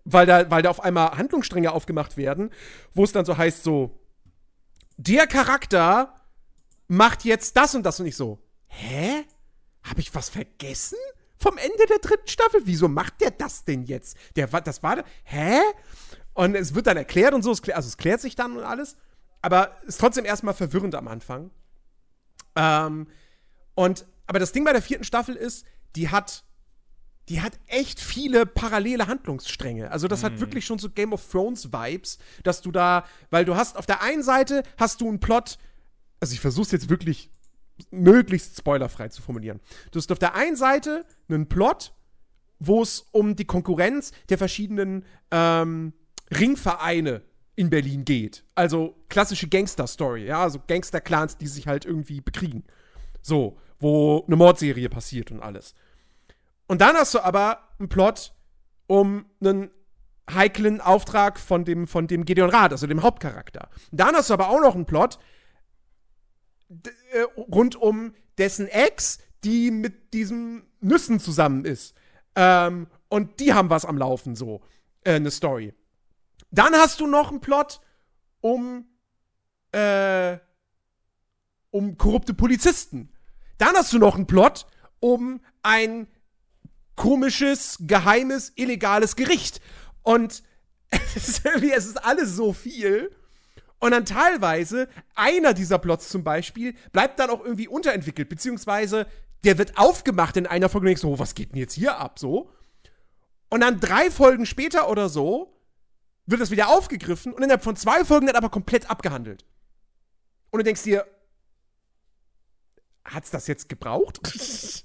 weil 0.04 0.24
da, 0.24 0.48
weil 0.50 0.62
da 0.62 0.70
auf 0.70 0.80
einmal 0.80 1.18
Handlungsstränge 1.18 1.72
aufgemacht 1.72 2.16
werden, 2.16 2.50
wo 2.94 3.02
es 3.02 3.10
dann 3.10 3.24
so 3.24 3.36
heißt, 3.36 3.64
so, 3.64 3.98
der 4.96 5.26
Charakter 5.26 6.14
macht 6.86 7.24
jetzt 7.24 7.56
das 7.56 7.74
und 7.74 7.82
das 7.82 7.98
und 7.98 8.06
ich 8.06 8.16
so, 8.16 8.38
hä? 8.66 9.24
Habe 9.82 10.00
ich 10.00 10.14
was 10.14 10.28
vergessen? 10.28 10.98
Vom 11.38 11.58
Ende 11.58 11.86
der 11.88 11.98
dritten 11.98 12.28
Staffel? 12.28 12.60
Wieso 12.64 12.86
macht 12.86 13.20
der 13.20 13.32
das 13.32 13.64
denn 13.64 13.82
jetzt? 13.82 14.16
Der, 14.36 14.46
das 14.46 14.80
war, 14.84 15.02
hä? 15.24 15.60
Und 16.34 16.54
es 16.54 16.76
wird 16.76 16.86
dann 16.86 16.96
erklärt 16.96 17.34
und 17.34 17.42
so, 17.42 17.50
es, 17.50 17.68
also 17.70 17.88
es 17.88 17.96
klärt 17.96 18.20
sich 18.20 18.36
dann 18.36 18.56
und 18.56 18.62
alles, 18.62 18.96
aber 19.40 19.76
ist 19.82 19.98
trotzdem 19.98 20.24
erstmal 20.24 20.54
verwirrend 20.54 20.94
am 20.94 21.08
Anfang. 21.08 21.50
Ähm, 22.54 23.08
und, 23.74 24.06
aber 24.32 24.38
das 24.38 24.52
Ding 24.52 24.64
bei 24.64 24.72
der 24.72 24.80
vierten 24.80 25.04
Staffel 25.04 25.36
ist, 25.36 25.66
die 25.94 26.08
hat, 26.08 26.42
die 27.28 27.42
hat 27.42 27.52
echt 27.66 28.00
viele 28.00 28.46
parallele 28.46 29.06
Handlungsstränge. 29.06 29.90
Also 29.90 30.08
das 30.08 30.24
hat 30.24 30.40
wirklich 30.40 30.64
schon 30.64 30.78
so 30.78 30.88
Game 30.88 31.12
of 31.12 31.22
Thrones 31.30 31.70
Vibes, 31.70 32.16
dass 32.42 32.62
du 32.62 32.72
da, 32.72 33.04
weil 33.28 33.44
du 33.44 33.56
hast 33.56 33.76
auf 33.76 33.84
der 33.84 34.00
einen 34.00 34.22
Seite 34.22 34.62
hast 34.78 35.02
du 35.02 35.08
einen 35.10 35.20
Plot, 35.20 35.58
also 36.18 36.32
ich 36.32 36.40
versuch's 36.40 36.70
jetzt 36.70 36.88
wirklich 36.88 37.30
möglichst 37.90 38.56
spoilerfrei 38.56 39.08
zu 39.08 39.20
formulieren. 39.20 39.60
Du 39.90 39.98
hast 39.98 40.10
auf 40.10 40.18
der 40.18 40.34
einen 40.34 40.56
Seite 40.56 41.04
einen 41.28 41.46
Plot, 41.46 41.92
wo 42.58 42.80
es 42.80 43.04
um 43.12 43.36
die 43.36 43.44
Konkurrenz 43.44 44.12
der 44.30 44.38
verschiedenen 44.38 45.04
ähm, 45.30 45.92
Ringvereine 46.30 47.20
in 47.54 47.68
Berlin 47.68 48.06
geht. 48.06 48.46
Also 48.54 48.96
klassische 49.10 49.46
Gangster-Story, 49.46 50.24
ja, 50.24 50.42
also 50.42 50.58
Gangster-Clans, 50.66 51.36
die 51.36 51.48
sich 51.48 51.66
halt 51.66 51.84
irgendwie 51.84 52.22
bekriegen. 52.22 52.64
So, 53.20 53.58
wo 53.82 54.24
eine 54.26 54.36
Mordserie 54.36 54.88
passiert 54.88 55.30
und 55.30 55.40
alles. 55.40 55.74
Und 56.66 56.80
dann 56.80 56.96
hast 56.96 57.14
du 57.14 57.20
aber 57.20 57.58
einen 57.78 57.88
Plot 57.88 58.32
um 58.86 59.26
einen 59.40 59.70
heiklen 60.32 60.80
Auftrag 60.80 61.38
von 61.38 61.64
dem, 61.64 61.86
von 61.86 62.06
dem 62.06 62.24
Gideon 62.24 62.50
Rath, 62.50 62.72
also 62.72 62.86
dem 62.86 63.02
Hauptcharakter. 63.02 63.68
Dann 63.90 64.14
hast 64.14 64.30
du 64.30 64.34
aber 64.34 64.48
auch 64.48 64.60
noch 64.60 64.74
einen 64.74 64.86
Plot 64.86 65.18
äh, 67.12 67.22
rund 67.36 67.76
um 67.76 68.14
dessen 68.38 68.68
Ex, 68.68 69.18
die 69.44 69.70
mit 69.70 70.14
diesem 70.14 70.64
Nüssen 70.80 71.20
zusammen 71.20 71.64
ist. 71.64 71.94
Ähm, 72.34 72.86
und 73.08 73.40
die 73.40 73.52
haben 73.52 73.70
was 73.70 73.84
am 73.84 73.98
Laufen, 73.98 74.36
so. 74.36 74.62
Äh, 75.04 75.14
eine 75.14 75.30
Story. 75.30 75.74
Dann 76.50 76.74
hast 76.74 77.00
du 77.00 77.06
noch 77.06 77.30
einen 77.30 77.40
Plot 77.40 77.80
um, 78.40 78.86
äh, 79.72 80.38
um 81.70 81.96
korrupte 81.98 82.34
Polizisten. 82.34 83.11
Dann 83.62 83.76
hast 83.76 83.92
du 83.92 84.00
noch 84.00 84.16
einen 84.16 84.26
Plot 84.26 84.66
um 84.98 85.40
ein 85.62 86.08
komisches, 86.96 87.76
geheimes, 87.82 88.50
illegales 88.56 89.14
Gericht. 89.14 89.60
Und 90.02 90.42
es 91.14 91.28
ist 91.28 91.46
es 91.46 91.86
ist 91.86 92.04
alles 92.04 92.34
so 92.34 92.52
viel. 92.52 93.14
Und 93.78 93.92
dann 93.92 94.04
teilweise, 94.04 94.88
einer 95.14 95.54
dieser 95.54 95.78
Plots 95.78 96.08
zum 96.08 96.24
Beispiel, 96.24 96.74
bleibt 96.90 97.20
dann 97.20 97.30
auch 97.30 97.44
irgendwie 97.44 97.68
unterentwickelt, 97.68 98.28
beziehungsweise 98.28 99.06
der 99.44 99.58
wird 99.58 99.78
aufgemacht 99.78 100.36
in 100.36 100.48
einer 100.48 100.68
Folge 100.68 100.86
und 100.86 100.88
denkst 100.88 101.02
so, 101.02 101.12
oh, 101.12 101.20
was 101.20 101.36
geht 101.36 101.52
denn 101.52 101.58
jetzt 101.60 101.74
hier 101.74 101.98
ab, 101.98 102.18
so? 102.18 102.50
Und 103.48 103.60
dann 103.60 103.78
drei 103.78 104.10
Folgen 104.10 104.44
später 104.44 104.90
oder 104.90 105.08
so 105.08 105.56
wird 106.26 106.40
das 106.40 106.50
wieder 106.50 106.68
aufgegriffen 106.68 107.32
und 107.32 107.44
innerhalb 107.44 107.62
von 107.62 107.76
zwei 107.76 108.04
Folgen 108.04 108.26
dann 108.26 108.34
aber 108.34 108.50
komplett 108.50 108.90
abgehandelt. 108.90 109.44
Und 110.50 110.58
du 110.58 110.64
denkst 110.64 110.82
dir, 110.82 111.06
hat's 113.04 113.30
das 113.30 113.46
jetzt 113.46 113.68
gebraucht? 113.68 114.20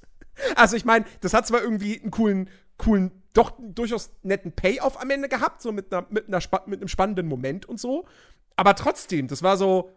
also 0.55 0.75
ich 0.75 0.85
meine, 0.85 1.05
das 1.21 1.33
hat 1.33 1.47
zwar 1.47 1.61
irgendwie 1.61 1.99
einen 1.99 2.11
coolen, 2.11 2.49
coolen, 2.77 3.23
doch 3.33 3.53
durchaus 3.59 4.11
netten 4.23 4.51
Payoff 4.51 4.99
am 4.99 5.09
Ende 5.09 5.29
gehabt, 5.29 5.61
so 5.61 5.71
mit, 5.71 5.93
einer, 5.93 6.07
mit, 6.09 6.27
einer, 6.27 6.41
mit 6.65 6.79
einem 6.79 6.87
spannenden 6.87 7.27
Moment 7.27 7.65
und 7.65 7.79
so. 7.79 8.05
Aber 8.55 8.75
trotzdem, 8.75 9.27
das 9.27 9.43
war 9.43 9.57
so, 9.57 9.91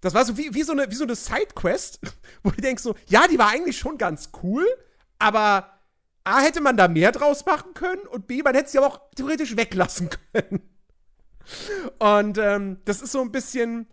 das 0.00 0.14
war 0.14 0.24
so 0.24 0.36
wie, 0.38 0.54
wie 0.54 0.62
so 0.62 0.72
eine, 0.72 0.90
wie 0.90 0.94
so 0.94 1.04
eine 1.04 1.14
Sidequest, 1.14 2.00
wo 2.42 2.50
du 2.50 2.60
denkst 2.60 2.82
so, 2.82 2.94
ja, 3.06 3.28
die 3.28 3.38
war 3.38 3.50
eigentlich 3.50 3.78
schon 3.78 3.98
ganz 3.98 4.30
cool, 4.42 4.66
aber 5.18 5.76
A, 6.24 6.40
hätte 6.40 6.60
man 6.60 6.76
da 6.76 6.88
mehr 6.88 7.12
draus 7.12 7.46
machen 7.46 7.72
können 7.74 8.06
und 8.06 8.26
B, 8.26 8.42
man 8.42 8.54
hätte 8.54 8.70
sie 8.70 8.78
aber 8.78 8.88
auch 8.88 9.00
theoretisch 9.14 9.56
weglassen 9.56 10.10
können. 10.32 10.68
Und 11.98 12.38
ähm, 12.38 12.78
das 12.84 13.00
ist 13.00 13.12
so 13.12 13.20
ein 13.20 13.30
bisschen, 13.30 13.86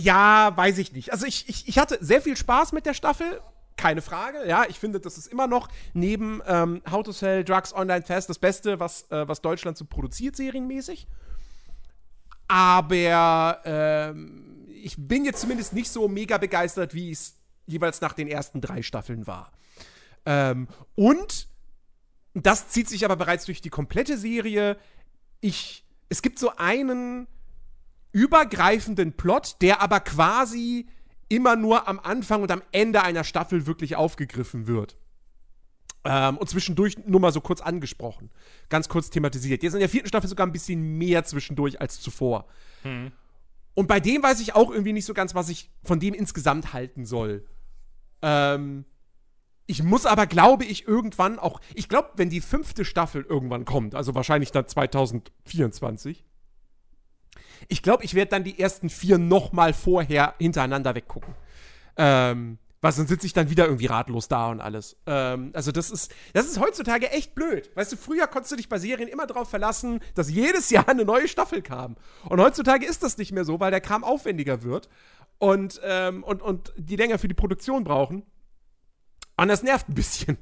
ja, 0.00 0.56
weiß 0.56 0.78
ich 0.78 0.92
nicht. 0.92 1.12
Also 1.12 1.26
ich, 1.26 1.48
ich, 1.48 1.68
ich 1.68 1.78
hatte 1.78 1.98
sehr 2.00 2.20
viel 2.22 2.36
Spaß 2.36 2.72
mit 2.72 2.86
der 2.86 2.94
Staffel, 2.94 3.40
keine 3.76 4.02
Frage. 4.02 4.46
Ja, 4.46 4.64
ich 4.68 4.78
finde, 4.78 5.00
das 5.00 5.16
ist 5.16 5.26
immer 5.26 5.46
noch 5.46 5.68
neben 5.94 6.42
ähm, 6.46 6.82
How 6.90 7.02
to 7.02 7.12
Sell 7.12 7.44
Drugs 7.44 7.74
Online 7.74 8.02
Fast 8.02 8.28
das 8.28 8.38
Beste, 8.38 8.78
was, 8.78 9.10
äh, 9.10 9.26
was 9.26 9.40
Deutschland 9.40 9.78
so 9.78 9.84
produziert, 9.84 10.36
serienmäßig. 10.36 11.06
Aber 12.48 13.60
ähm, 13.64 14.66
ich 14.82 14.96
bin 14.98 15.24
jetzt 15.24 15.40
zumindest 15.40 15.72
nicht 15.72 15.90
so 15.90 16.08
mega 16.08 16.36
begeistert, 16.38 16.94
wie 16.94 17.10
es 17.10 17.36
jeweils 17.66 18.00
nach 18.00 18.12
den 18.12 18.28
ersten 18.28 18.60
drei 18.60 18.82
Staffeln 18.82 19.26
war. 19.26 19.52
Ähm, 20.26 20.68
und 20.94 21.48
das 22.34 22.68
zieht 22.68 22.88
sich 22.88 23.04
aber 23.04 23.16
bereits 23.16 23.44
durch 23.46 23.60
die 23.60 23.70
komplette 23.70 24.18
Serie. 24.18 24.76
Ich, 25.40 25.84
es 26.08 26.22
gibt 26.22 26.38
so 26.38 26.56
einen 26.56 27.28
übergreifenden 28.12 29.12
Plot, 29.12 29.56
der 29.60 29.80
aber 29.80 30.00
quasi 30.00 30.86
immer 31.28 31.56
nur 31.56 31.88
am 31.88 32.00
Anfang 32.00 32.42
und 32.42 32.50
am 32.50 32.62
Ende 32.72 33.02
einer 33.02 33.24
Staffel 33.24 33.66
wirklich 33.66 33.96
aufgegriffen 33.96 34.66
wird. 34.66 34.96
Ähm, 36.04 36.38
und 36.38 36.48
zwischendurch 36.48 36.96
nur 37.06 37.20
mal 37.20 37.32
so 37.32 37.40
kurz 37.40 37.60
angesprochen. 37.60 38.30
Ganz 38.68 38.88
kurz 38.88 39.10
thematisiert. 39.10 39.62
Jetzt 39.62 39.74
in 39.74 39.80
der 39.80 39.88
vierten 39.88 40.08
Staffel 40.08 40.28
sogar 40.28 40.46
ein 40.46 40.52
bisschen 40.52 40.98
mehr 40.98 41.24
zwischendurch 41.24 41.80
als 41.80 42.00
zuvor. 42.00 42.46
Hm. 42.82 43.12
Und 43.74 43.86
bei 43.86 44.00
dem 44.00 44.22
weiß 44.22 44.40
ich 44.40 44.54
auch 44.54 44.70
irgendwie 44.70 44.92
nicht 44.92 45.04
so 45.04 45.14
ganz, 45.14 45.34
was 45.34 45.48
ich 45.48 45.70
von 45.84 46.00
dem 46.00 46.14
insgesamt 46.14 46.72
halten 46.72 47.04
soll. 47.04 47.46
Ähm, 48.22 48.84
ich 49.66 49.82
muss 49.82 50.04
aber, 50.04 50.26
glaube 50.26 50.64
ich, 50.64 50.88
irgendwann 50.88 51.38
auch. 51.38 51.60
Ich 51.74 51.88
glaube, 51.88 52.10
wenn 52.16 52.30
die 52.30 52.40
fünfte 52.40 52.84
Staffel 52.84 53.24
irgendwann 53.28 53.64
kommt, 53.64 53.94
also 53.94 54.14
wahrscheinlich 54.14 54.50
dann 54.50 54.66
2024, 54.66 56.24
ich 57.68 57.82
glaube, 57.82 58.04
ich 58.04 58.14
werde 58.14 58.30
dann 58.30 58.44
die 58.44 58.58
ersten 58.58 58.90
vier 58.90 59.18
noch 59.18 59.52
mal 59.52 59.72
vorher 59.72 60.34
hintereinander 60.38 60.94
weggucken. 60.94 61.34
Ähm, 61.96 62.58
was, 62.82 62.96
dann 62.96 63.06
sitze 63.06 63.26
ich 63.26 63.34
dann 63.34 63.50
wieder 63.50 63.66
irgendwie 63.66 63.86
ratlos 63.86 64.28
da 64.28 64.48
und 64.48 64.60
alles. 64.60 64.96
Ähm, 65.06 65.50
also 65.52 65.70
das 65.70 65.90
ist, 65.90 66.12
das 66.32 66.46
ist 66.46 66.58
heutzutage 66.58 67.10
echt 67.10 67.34
blöd. 67.34 67.70
Weißt 67.74 67.92
du, 67.92 67.96
früher 67.96 68.26
konntest 68.26 68.52
du 68.52 68.56
dich 68.56 68.70
bei 68.70 68.78
Serien 68.78 69.08
immer 69.08 69.26
darauf 69.26 69.50
verlassen, 69.50 70.00
dass 70.14 70.30
jedes 70.30 70.70
Jahr 70.70 70.88
eine 70.88 71.04
neue 71.04 71.28
Staffel 71.28 71.60
kam. 71.60 71.96
Und 72.24 72.40
heutzutage 72.40 72.86
ist 72.86 73.02
das 73.02 73.18
nicht 73.18 73.32
mehr 73.32 73.44
so, 73.44 73.60
weil 73.60 73.70
der 73.70 73.82
Kram 73.82 74.02
aufwendiger 74.02 74.62
wird 74.62 74.88
und, 75.38 75.80
ähm, 75.84 76.24
und, 76.24 76.40
und 76.40 76.72
die 76.76 76.96
länger 76.96 77.18
für 77.18 77.28
die 77.28 77.34
Produktion 77.34 77.84
brauchen. 77.84 78.22
Und 79.36 79.48
das 79.48 79.62
nervt 79.62 79.88
ein 79.88 79.94
bisschen. 79.94 80.38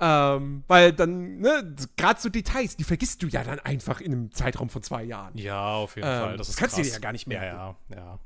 Ähm, 0.00 0.64
weil 0.66 0.92
dann, 0.92 1.38
ne, 1.38 1.74
gerade 1.96 2.20
so 2.20 2.28
Details, 2.28 2.76
die 2.76 2.84
vergisst 2.84 3.22
du 3.22 3.28
ja 3.28 3.44
dann 3.44 3.60
einfach 3.60 4.00
in 4.00 4.12
einem 4.12 4.32
Zeitraum 4.32 4.68
von 4.68 4.82
zwei 4.82 5.04
Jahren. 5.04 5.36
Ja, 5.36 5.74
auf 5.74 5.96
jeden 5.96 6.08
ähm, 6.08 6.20
Fall. 6.20 6.36
Das, 6.36 6.48
das 6.48 6.56
kannst 6.56 6.76
krass. 6.76 6.84
du 6.84 6.90
dir 6.90 6.94
ja 6.94 7.00
gar 7.00 7.12
nicht 7.12 7.26
mehr. 7.26 7.44
Ja, 7.44 7.76
ja, 7.90 7.96
ja. 7.96 8.18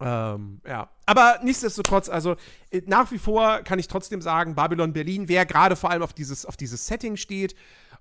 Ähm, 0.00 0.60
ja. 0.66 0.90
Aber 1.06 1.38
nichtsdestotrotz, 1.42 2.08
also 2.08 2.36
äh, 2.70 2.82
nach 2.86 3.10
wie 3.12 3.18
vor 3.18 3.62
kann 3.62 3.78
ich 3.78 3.88
trotzdem 3.88 4.20
sagen, 4.20 4.54
Babylon 4.54 4.92
Berlin, 4.92 5.28
wer 5.28 5.46
gerade 5.46 5.76
vor 5.76 5.90
allem 5.90 6.02
auf 6.02 6.12
dieses, 6.12 6.44
auf 6.46 6.56
dieses 6.56 6.86
Setting 6.86 7.16
steht. 7.16 7.54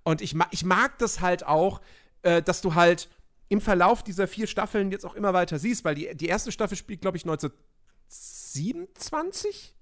Und 0.03 0.21
ich, 0.21 0.35
ma 0.35 0.47
ich 0.51 0.65
mag 0.65 0.97
das 0.97 1.21
halt 1.21 1.45
auch, 1.45 1.79
äh, 2.23 2.41
dass 2.41 2.59
du 2.61 2.75
halt 2.75 3.09
im 3.49 3.61
Verlauf 3.61 4.03
dieser 4.03 4.27
vier 4.27 4.47
Staffeln 4.47 4.91
jetzt 4.91 5.05
auch 5.05 5.15
immer 5.15 5.33
weiter 5.33 5.59
siehst, 5.59 5.85
weil 5.85 5.95
die, 5.95 6.13
die 6.15 6.27
erste 6.27 6.51
Staffel 6.51 6.75
spielt, 6.75 6.99
glaube 7.01 7.15
ich, 7.17 7.23
1927? 7.23 9.75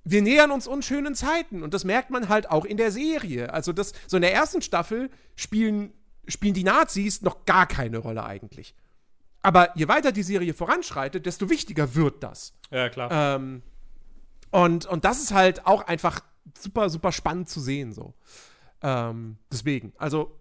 Wir 0.05 0.23
nähern 0.23 0.51
uns 0.51 0.67
unschönen 0.67 1.15
Zeiten 1.15 1.63
und 1.63 1.75
das 1.75 1.85
merkt 1.85 2.11
man 2.11 2.29
halt 2.29 2.51
auch 2.51 2.65
in 2.65 2.77
der 2.77 2.91
Serie. 2.91 3.53
Also 3.53 3.73
das 3.73 3.93
so 4.07 4.17
in 4.17 4.23
der 4.23 4.33
ersten 4.33 4.63
Staffel 4.63 5.11
spielen 5.35 5.93
spielen 6.31 6.55
die 6.55 6.65
Nazis 6.65 7.23
noch 7.23 7.45
gar 7.45 7.67
keine 7.67 7.99
Rolle 7.99 8.25
eigentlich. 8.25 8.75
Aber 9.43 9.77
je 9.77 9.89
weiter 9.89 10.13
die 10.13 10.23
Serie 10.23 10.55
voranschreitet, 10.55 11.25
desto 11.25 11.49
wichtiger 11.49 11.95
wird 11.95 12.23
das. 12.23 12.55
Ja, 12.71 12.89
klar. 12.89 13.11
Ähm, 13.11 13.63
und, 14.51 14.87
und 14.87 15.05
das 15.05 15.23
ist 15.23 15.33
halt 15.33 15.67
auch 15.67 15.87
einfach 15.87 16.21
super, 16.59 16.91
super 16.91 17.13
spannend 17.13 17.49
zu 17.49 17.61
sehen, 17.61 17.93
so. 17.93 18.15
Ähm, 18.83 19.39
deswegen, 19.51 19.93
also 19.97 20.37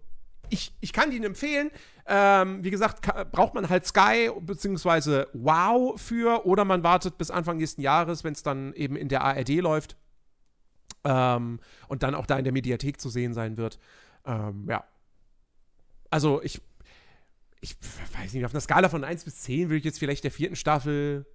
ich, 0.50 0.74
ich 0.80 0.92
kann 0.92 1.12
ihn 1.12 1.24
empfehlen. 1.24 1.70
Ähm, 2.06 2.64
wie 2.64 2.70
gesagt, 2.70 3.06
braucht 3.30 3.54
man 3.54 3.68
halt 3.68 3.86
Sky 3.86 4.30
bzw. 4.40 5.26
Wow 5.32 6.00
für 6.00 6.44
oder 6.44 6.64
man 6.64 6.82
wartet 6.82 7.18
bis 7.18 7.30
Anfang 7.30 7.58
nächsten 7.58 7.82
Jahres, 7.82 8.24
wenn 8.24 8.32
es 8.32 8.42
dann 8.42 8.72
eben 8.74 8.96
in 8.96 9.08
der 9.08 9.22
ARD 9.22 9.50
läuft 9.60 9.96
ähm, 11.04 11.60
und 11.88 12.02
dann 12.02 12.14
auch 12.14 12.26
da 12.26 12.36
in 12.36 12.44
der 12.44 12.52
Mediathek 12.52 13.00
zu 13.00 13.08
sehen 13.08 13.32
sein 13.32 13.56
wird. 13.56 13.78
Ähm, 14.26 14.66
ja, 14.68 14.84
also 16.10 16.42
ich, 16.42 16.60
ich 17.60 17.76
weiß 18.18 18.32
nicht, 18.34 18.44
auf 18.44 18.52
einer 18.52 18.60
Skala 18.60 18.88
von 18.88 19.04
1 19.04 19.24
bis 19.24 19.36
10 19.42 19.68
würde 19.68 19.78
ich 19.78 19.84
jetzt 19.84 19.98
vielleicht 19.98 20.24
der 20.24 20.30
vierten 20.30 20.56
Staffel 20.56 21.26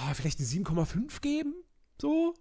boah, 0.00 0.14
vielleicht 0.14 0.38
eine 0.38 0.48
7,5 0.48 1.20
geben. 1.20 1.54
So. 2.00 2.34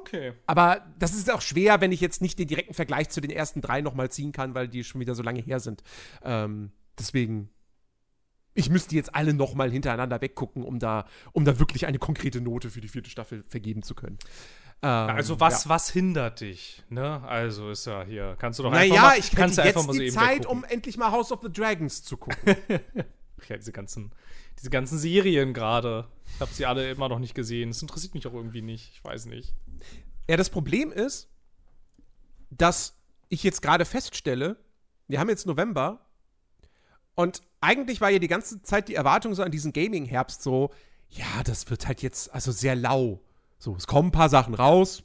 Okay. 0.00 0.34
Aber 0.46 0.84
das 0.98 1.14
ist 1.14 1.30
auch 1.30 1.40
schwer, 1.40 1.80
wenn 1.80 1.92
ich 1.92 2.00
jetzt 2.00 2.20
nicht 2.20 2.38
den 2.38 2.46
direkten 2.46 2.74
Vergleich 2.74 3.08
zu 3.08 3.20
den 3.20 3.30
ersten 3.30 3.60
drei 3.60 3.80
nochmal 3.80 4.10
ziehen 4.10 4.32
kann, 4.32 4.54
weil 4.54 4.68
die 4.68 4.84
schon 4.84 5.00
wieder 5.00 5.14
so 5.14 5.22
lange 5.22 5.40
her 5.40 5.60
sind. 5.60 5.82
Ähm, 6.22 6.72
deswegen, 6.98 7.48
ich 8.54 8.68
müsste 8.68 8.94
jetzt 8.94 9.14
alle 9.14 9.32
nochmal 9.32 9.70
hintereinander 9.70 10.20
weggucken, 10.20 10.62
um 10.62 10.78
da, 10.78 11.06
um 11.32 11.44
da 11.44 11.58
wirklich 11.58 11.86
eine 11.86 11.98
konkrete 11.98 12.40
Note 12.40 12.70
für 12.70 12.80
die 12.80 12.88
vierte 12.88 13.10
Staffel 13.10 13.44
vergeben 13.48 13.82
zu 13.82 13.94
können. 13.94 14.18
Ähm, 14.82 14.90
also 14.90 15.40
was, 15.40 15.64
ja. 15.64 15.70
was 15.70 15.90
hindert 15.90 16.40
dich? 16.40 16.82
Ne? 16.88 17.22
Also 17.24 17.70
ist 17.70 17.86
ja 17.86 18.04
hier, 18.04 18.36
kannst 18.38 18.58
du 18.58 18.62
doch 18.62 18.70
naja, 18.70 18.94
einfach 18.94 19.08
mal, 19.08 19.18
ich 19.18 19.30
kannst 19.30 19.56
jetzt 19.58 19.66
einfach 19.66 19.86
mal 19.86 19.94
so 19.94 20.00
die 20.00 20.10
Zeit, 20.10 20.46
um 20.46 20.64
endlich 20.64 20.96
mal 20.96 21.10
House 21.10 21.32
of 21.32 21.40
the 21.42 21.52
Dragons 21.52 22.02
zu 22.02 22.16
gucken. 22.16 22.56
ja, 23.48 23.56
diese 23.56 23.72
ganzen, 23.72 24.12
diese 24.58 24.70
ganzen 24.70 24.98
Serien 24.98 25.54
gerade. 25.54 26.06
Ich 26.34 26.40
habe 26.40 26.52
sie 26.52 26.66
alle 26.66 26.90
immer 26.90 27.08
noch 27.08 27.18
nicht 27.18 27.34
gesehen. 27.34 27.70
Das 27.70 27.80
interessiert 27.80 28.14
mich 28.14 28.26
auch 28.26 28.34
irgendwie 28.34 28.62
nicht. 28.62 28.92
Ich 28.92 29.04
weiß 29.04 29.26
nicht. 29.26 29.54
Ja, 30.28 30.36
das 30.36 30.50
Problem 30.50 30.92
ist, 30.92 31.28
dass 32.50 32.96
ich 33.28 33.42
jetzt 33.42 33.62
gerade 33.62 33.84
feststelle, 33.84 34.56
wir 35.08 35.20
haben 35.20 35.28
jetzt 35.28 35.46
November 35.46 36.06
und 37.14 37.42
eigentlich 37.60 38.00
war 38.00 38.10
ja 38.10 38.18
die 38.18 38.28
ganze 38.28 38.62
Zeit 38.62 38.88
die 38.88 38.94
Erwartung 38.94 39.34
so 39.34 39.42
an 39.42 39.50
diesen 39.50 39.72
Gaming-Herbst 39.72 40.42
so, 40.42 40.70
ja, 41.10 41.42
das 41.44 41.68
wird 41.70 41.86
halt 41.86 42.02
jetzt 42.02 42.32
also 42.32 42.52
sehr 42.52 42.76
lau. 42.76 43.20
So, 43.58 43.74
es 43.76 43.86
kommen 43.86 44.08
ein 44.08 44.12
paar 44.12 44.28
Sachen 44.28 44.54
raus, 44.54 45.02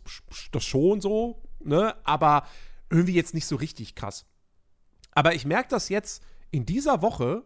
das 0.52 0.64
schon 0.64 1.02
so, 1.02 1.42
ne? 1.60 1.96
Aber 2.04 2.46
irgendwie 2.90 3.14
jetzt 3.14 3.34
nicht 3.34 3.46
so 3.46 3.56
richtig 3.56 3.96
krass. 3.96 4.26
Aber 5.12 5.34
ich 5.34 5.46
merke 5.46 5.70
das 5.70 5.90
jetzt 5.90 6.24
in 6.52 6.66
dieser 6.66 7.02
Woche, 7.02 7.44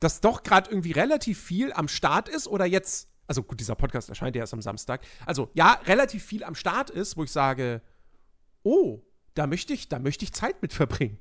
dass 0.00 0.20
doch 0.20 0.42
gerade 0.42 0.70
irgendwie 0.70 0.92
relativ 0.92 1.40
viel 1.40 1.72
am 1.72 1.88
Start 1.88 2.28
ist 2.28 2.48
oder 2.48 2.64
jetzt, 2.64 3.08
also 3.26 3.42
gut, 3.42 3.60
dieser 3.60 3.74
Podcast 3.74 4.08
erscheint 4.08 4.34
ja 4.34 4.40
erst 4.40 4.54
am 4.54 4.62
Samstag. 4.62 5.02
Also 5.26 5.50
ja, 5.54 5.74
relativ 5.84 6.24
viel 6.24 6.42
am 6.42 6.54
Start 6.54 6.90
ist, 6.90 7.16
wo 7.16 7.24
ich 7.24 7.30
sage, 7.30 7.82
oh, 8.62 9.00
da 9.34 9.46
möchte 9.46 9.74
ich, 9.74 9.88
da 9.88 9.98
möchte 9.98 10.24
ich 10.24 10.32
Zeit 10.32 10.62
mit 10.62 10.72
verbringen. 10.72 11.18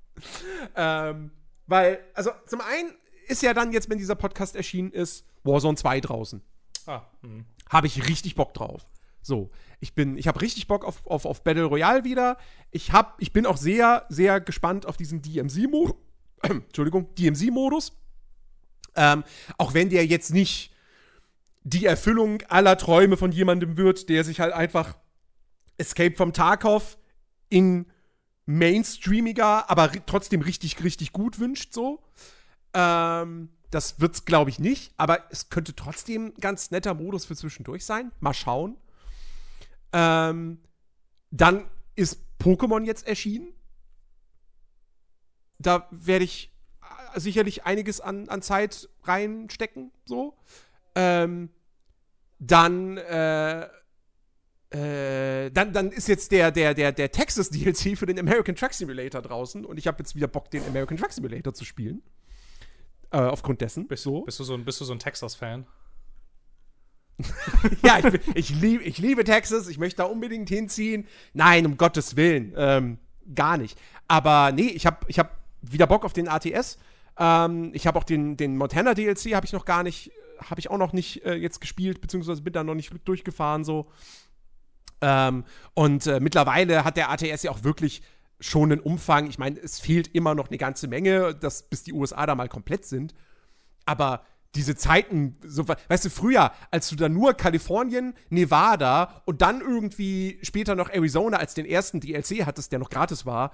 ähm, 0.76 1.30
weil, 1.66 2.00
also 2.14 2.30
zum 2.46 2.60
einen 2.60 2.92
ist 3.28 3.42
ja 3.42 3.54
dann 3.54 3.72
jetzt, 3.72 3.88
wenn 3.88 3.98
dieser 3.98 4.14
Podcast 4.14 4.56
erschienen 4.56 4.92
ist, 4.92 5.26
Warzone 5.42 5.76
2 5.76 6.00
draußen. 6.00 6.42
Ah, 6.86 7.02
mh. 7.22 7.44
Habe 7.72 7.86
ich 7.86 8.08
richtig 8.08 8.34
Bock 8.34 8.52
drauf. 8.54 8.86
So, 9.22 9.50
ich 9.80 9.94
bin, 9.94 10.18
ich 10.18 10.28
habe 10.28 10.40
richtig 10.40 10.66
Bock 10.66 10.84
auf, 10.84 11.06
auf, 11.06 11.24
auf 11.24 11.42
Battle 11.42 11.64
Royale 11.64 12.04
wieder. 12.04 12.36
Ich 12.70 12.92
hab, 12.92 13.20
ich 13.20 13.32
bin 13.32 13.46
auch 13.46 13.56
sehr, 13.56 14.04
sehr 14.08 14.40
gespannt 14.40 14.86
auf 14.86 14.96
diesen 14.96 15.22
DMC-Modus. 15.22 15.94
Entschuldigung, 16.42 17.14
DMC-Modus. 17.14 17.96
Ähm, 18.94 19.24
auch 19.58 19.74
wenn 19.74 19.88
der 19.88 20.04
jetzt 20.06 20.32
nicht 20.32 20.72
die 21.64 21.86
Erfüllung 21.86 22.42
aller 22.48 22.76
Träume 22.76 23.16
von 23.16 23.32
jemandem 23.32 23.76
wird, 23.76 24.08
der 24.08 24.24
sich 24.24 24.40
halt 24.40 24.52
einfach 24.52 24.96
Escape 25.78 26.14
from 26.14 26.32
Tarkov 26.32 26.98
in 27.48 27.86
mainstreamiger, 28.44 29.70
aber 29.70 29.92
trotzdem 30.06 30.42
richtig, 30.42 30.82
richtig 30.82 31.12
gut 31.12 31.38
wünscht, 31.38 31.72
so. 31.72 32.02
Ähm, 32.74 33.50
das 33.72 34.00
wird's, 34.00 34.26
glaube 34.26 34.50
ich, 34.50 34.58
nicht, 34.58 34.92
aber 34.98 35.24
es 35.30 35.48
könnte 35.48 35.74
trotzdem 35.74 36.26
ein 36.26 36.40
ganz 36.40 36.70
netter 36.70 36.92
Modus 36.92 37.24
für 37.24 37.34
zwischendurch 37.34 37.86
sein. 37.86 38.12
Mal 38.20 38.34
schauen. 38.34 38.76
Ähm, 39.94 40.58
dann 41.30 41.70
ist 41.94 42.20
Pokémon 42.38 42.84
jetzt 42.84 43.06
erschienen. 43.06 43.48
Da 45.58 45.88
werde 45.90 46.24
ich 46.24 46.52
äh, 47.14 47.18
sicherlich 47.18 47.64
einiges 47.64 48.02
an, 48.02 48.28
an 48.28 48.42
Zeit 48.42 48.90
reinstecken, 49.04 49.90
so. 50.04 50.36
Ähm, 50.94 51.48
dann, 52.38 52.98
äh, 52.98 53.68
äh, 54.70 55.50
dann, 55.50 55.72
dann 55.72 55.92
ist 55.92 56.08
jetzt 56.08 56.30
der, 56.32 56.50
der, 56.50 56.74
der, 56.74 56.92
der 56.92 57.10
Texas 57.10 57.48
DLC 57.48 57.96
für 57.96 58.06
den 58.06 58.18
American 58.18 58.54
Truck 58.54 58.74
Simulator 58.74 59.22
draußen 59.22 59.64
und 59.64 59.78
ich 59.78 59.86
habe 59.86 59.98
jetzt 60.00 60.14
wieder 60.14 60.28
Bock, 60.28 60.50
den 60.50 60.62
American 60.66 60.98
Truck 60.98 61.12
Simulator 61.12 61.54
zu 61.54 61.64
spielen. 61.64 62.02
Äh, 63.12 63.18
aufgrund 63.18 63.60
dessen. 63.60 63.86
Bist, 63.86 64.04
so. 64.04 64.22
bist, 64.22 64.40
du 64.40 64.44
so 64.44 64.54
ein, 64.54 64.64
bist 64.64 64.80
du 64.80 64.84
so 64.86 64.92
ein 64.92 64.98
Texas-Fan? 64.98 65.66
ja, 67.82 67.98
ich, 67.98 68.20
ich, 68.34 68.60
lieb, 68.60 68.80
ich 68.84 68.98
liebe 68.98 69.22
Texas, 69.24 69.68
ich 69.68 69.78
möchte 69.78 69.98
da 69.98 70.04
unbedingt 70.04 70.48
hinziehen. 70.48 71.06
Nein, 71.34 71.66
um 71.66 71.76
Gottes 71.76 72.16
Willen, 72.16 72.54
ähm, 72.56 72.98
gar 73.34 73.58
nicht. 73.58 73.78
Aber 74.08 74.50
nee, 74.52 74.68
ich 74.68 74.86
habe 74.86 74.98
ich 75.08 75.18
hab 75.18 75.36
wieder 75.60 75.86
Bock 75.86 76.06
auf 76.06 76.14
den 76.14 76.26
ATS. 76.26 76.78
Ähm, 77.18 77.70
ich 77.74 77.86
habe 77.86 77.98
auch 77.98 78.04
den, 78.04 78.38
den 78.38 78.56
Montana 78.56 78.94
DLC, 78.94 79.34
habe 79.34 79.44
ich 79.46 79.52
noch 79.52 79.66
gar 79.66 79.82
nicht, 79.82 80.10
habe 80.38 80.58
ich 80.58 80.70
auch 80.70 80.78
noch 80.78 80.94
nicht 80.94 81.24
äh, 81.26 81.34
jetzt 81.34 81.60
gespielt, 81.60 82.00
beziehungsweise 82.00 82.40
bin 82.40 82.54
da 82.54 82.64
noch 82.64 82.74
nicht 82.74 82.92
durchgefahren 83.04 83.62
so. 83.62 83.90
Ähm, 85.02 85.44
und 85.74 86.06
äh, 86.06 86.18
mittlerweile 86.18 86.84
hat 86.84 86.96
der 86.96 87.10
ATS 87.10 87.42
ja 87.42 87.50
auch 87.50 87.62
wirklich 87.62 88.02
schon 88.42 88.72
einen 88.72 88.80
Umfang. 88.80 89.28
Ich 89.28 89.38
meine, 89.38 89.58
es 89.60 89.78
fehlt 89.78 90.08
immer 90.08 90.34
noch 90.34 90.48
eine 90.48 90.58
ganze 90.58 90.88
Menge, 90.88 91.34
dass, 91.34 91.62
bis 91.62 91.84
die 91.84 91.92
USA 91.92 92.26
da 92.26 92.34
mal 92.34 92.48
komplett 92.48 92.84
sind. 92.84 93.14
Aber 93.86 94.24
diese 94.54 94.76
Zeiten, 94.76 95.36
so, 95.46 95.66
weißt 95.66 96.04
du, 96.04 96.10
früher, 96.10 96.52
als 96.70 96.88
du 96.88 96.96
da 96.96 97.08
nur 97.08 97.34
Kalifornien, 97.34 98.14
Nevada 98.28 99.22
und 99.24 99.40
dann 99.42 99.60
irgendwie 99.60 100.38
später 100.42 100.74
noch 100.74 100.90
Arizona 100.90 101.38
als 101.38 101.54
den 101.54 101.64
ersten 101.64 102.00
DLC 102.00 102.44
hattest, 102.44 102.72
der 102.72 102.78
noch 102.78 102.90
gratis 102.90 103.24
war, 103.24 103.52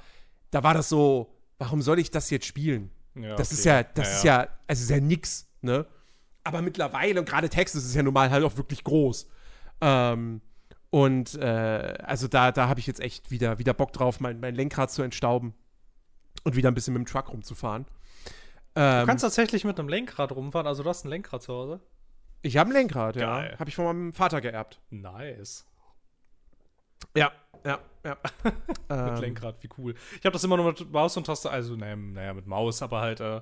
da 0.50 0.62
war 0.62 0.74
das 0.74 0.88
so, 0.88 1.34
warum 1.58 1.82
soll 1.82 1.98
ich 1.98 2.10
das 2.10 2.30
jetzt 2.30 2.46
spielen? 2.46 2.90
Ja, 3.14 3.36
das 3.36 3.48
okay. 3.48 3.58
ist 3.58 3.64
ja, 3.64 3.82
das 3.82 4.08
ja, 4.08 4.14
ist 4.14 4.24
ja, 4.24 4.48
also 4.66 4.82
ist 4.82 4.90
ja 4.90 5.00
nix, 5.00 5.46
ne? 5.60 5.86
Aber 6.44 6.62
mittlerweile, 6.62 7.20
und 7.20 7.28
gerade 7.28 7.48
Texas 7.48 7.84
ist 7.84 7.94
ja 7.94 8.02
nun 8.02 8.14
mal 8.14 8.30
halt 8.30 8.42
auch 8.42 8.56
wirklich 8.56 8.82
groß. 8.82 9.28
Ähm, 9.80 10.40
und 10.90 11.34
äh, 11.34 11.98
also 12.02 12.28
da, 12.28 12.52
da 12.52 12.68
habe 12.68 12.80
ich 12.80 12.86
jetzt 12.86 13.00
echt 13.00 13.30
wieder, 13.30 13.58
wieder 13.58 13.74
Bock 13.74 13.92
drauf, 13.92 14.20
mein, 14.20 14.40
mein 14.40 14.54
Lenkrad 14.54 14.90
zu 14.90 15.02
entstauben 15.02 15.54
und 16.44 16.56
wieder 16.56 16.70
ein 16.70 16.74
bisschen 16.74 16.94
mit 16.94 17.00
dem 17.00 17.06
Truck 17.06 17.30
rumzufahren. 17.30 17.86
Ähm, 18.74 19.00
du 19.00 19.06
kannst 19.06 19.22
tatsächlich 19.22 19.64
mit 19.64 19.78
einem 19.78 19.88
Lenkrad 19.88 20.32
rumfahren, 20.32 20.66
also 20.66 20.82
du 20.82 20.88
hast 20.88 21.04
ein 21.04 21.08
Lenkrad 21.08 21.42
zu 21.42 21.52
Hause. 21.52 21.80
Ich 22.42 22.56
habe 22.56 22.70
ein 22.70 22.72
Lenkrad, 22.72 23.16
Geil. 23.16 23.50
ja. 23.52 23.58
Habe 23.58 23.68
ich 23.68 23.76
von 23.76 23.84
meinem 23.84 24.12
Vater 24.12 24.40
geerbt. 24.40 24.80
Nice. 24.90 25.66
Ja, 27.16 27.32
ja, 27.64 27.78
ja. 28.04 28.16
mit 28.44 28.54
ähm. 28.90 29.16
Lenkrad, 29.16 29.56
wie 29.62 29.68
cool. 29.78 29.94
Ich 30.18 30.24
habe 30.24 30.32
das 30.32 30.44
immer 30.44 30.56
nur 30.56 30.66
mit 30.66 30.90
Maus 30.90 31.16
und 31.16 31.24
Taste, 31.24 31.50
also 31.50 31.76
naja, 31.76 31.96
naja 31.96 32.34
mit 32.34 32.46
Maus, 32.46 32.80
aber 32.80 33.00
halt 33.00 33.20
äh, 33.20 33.40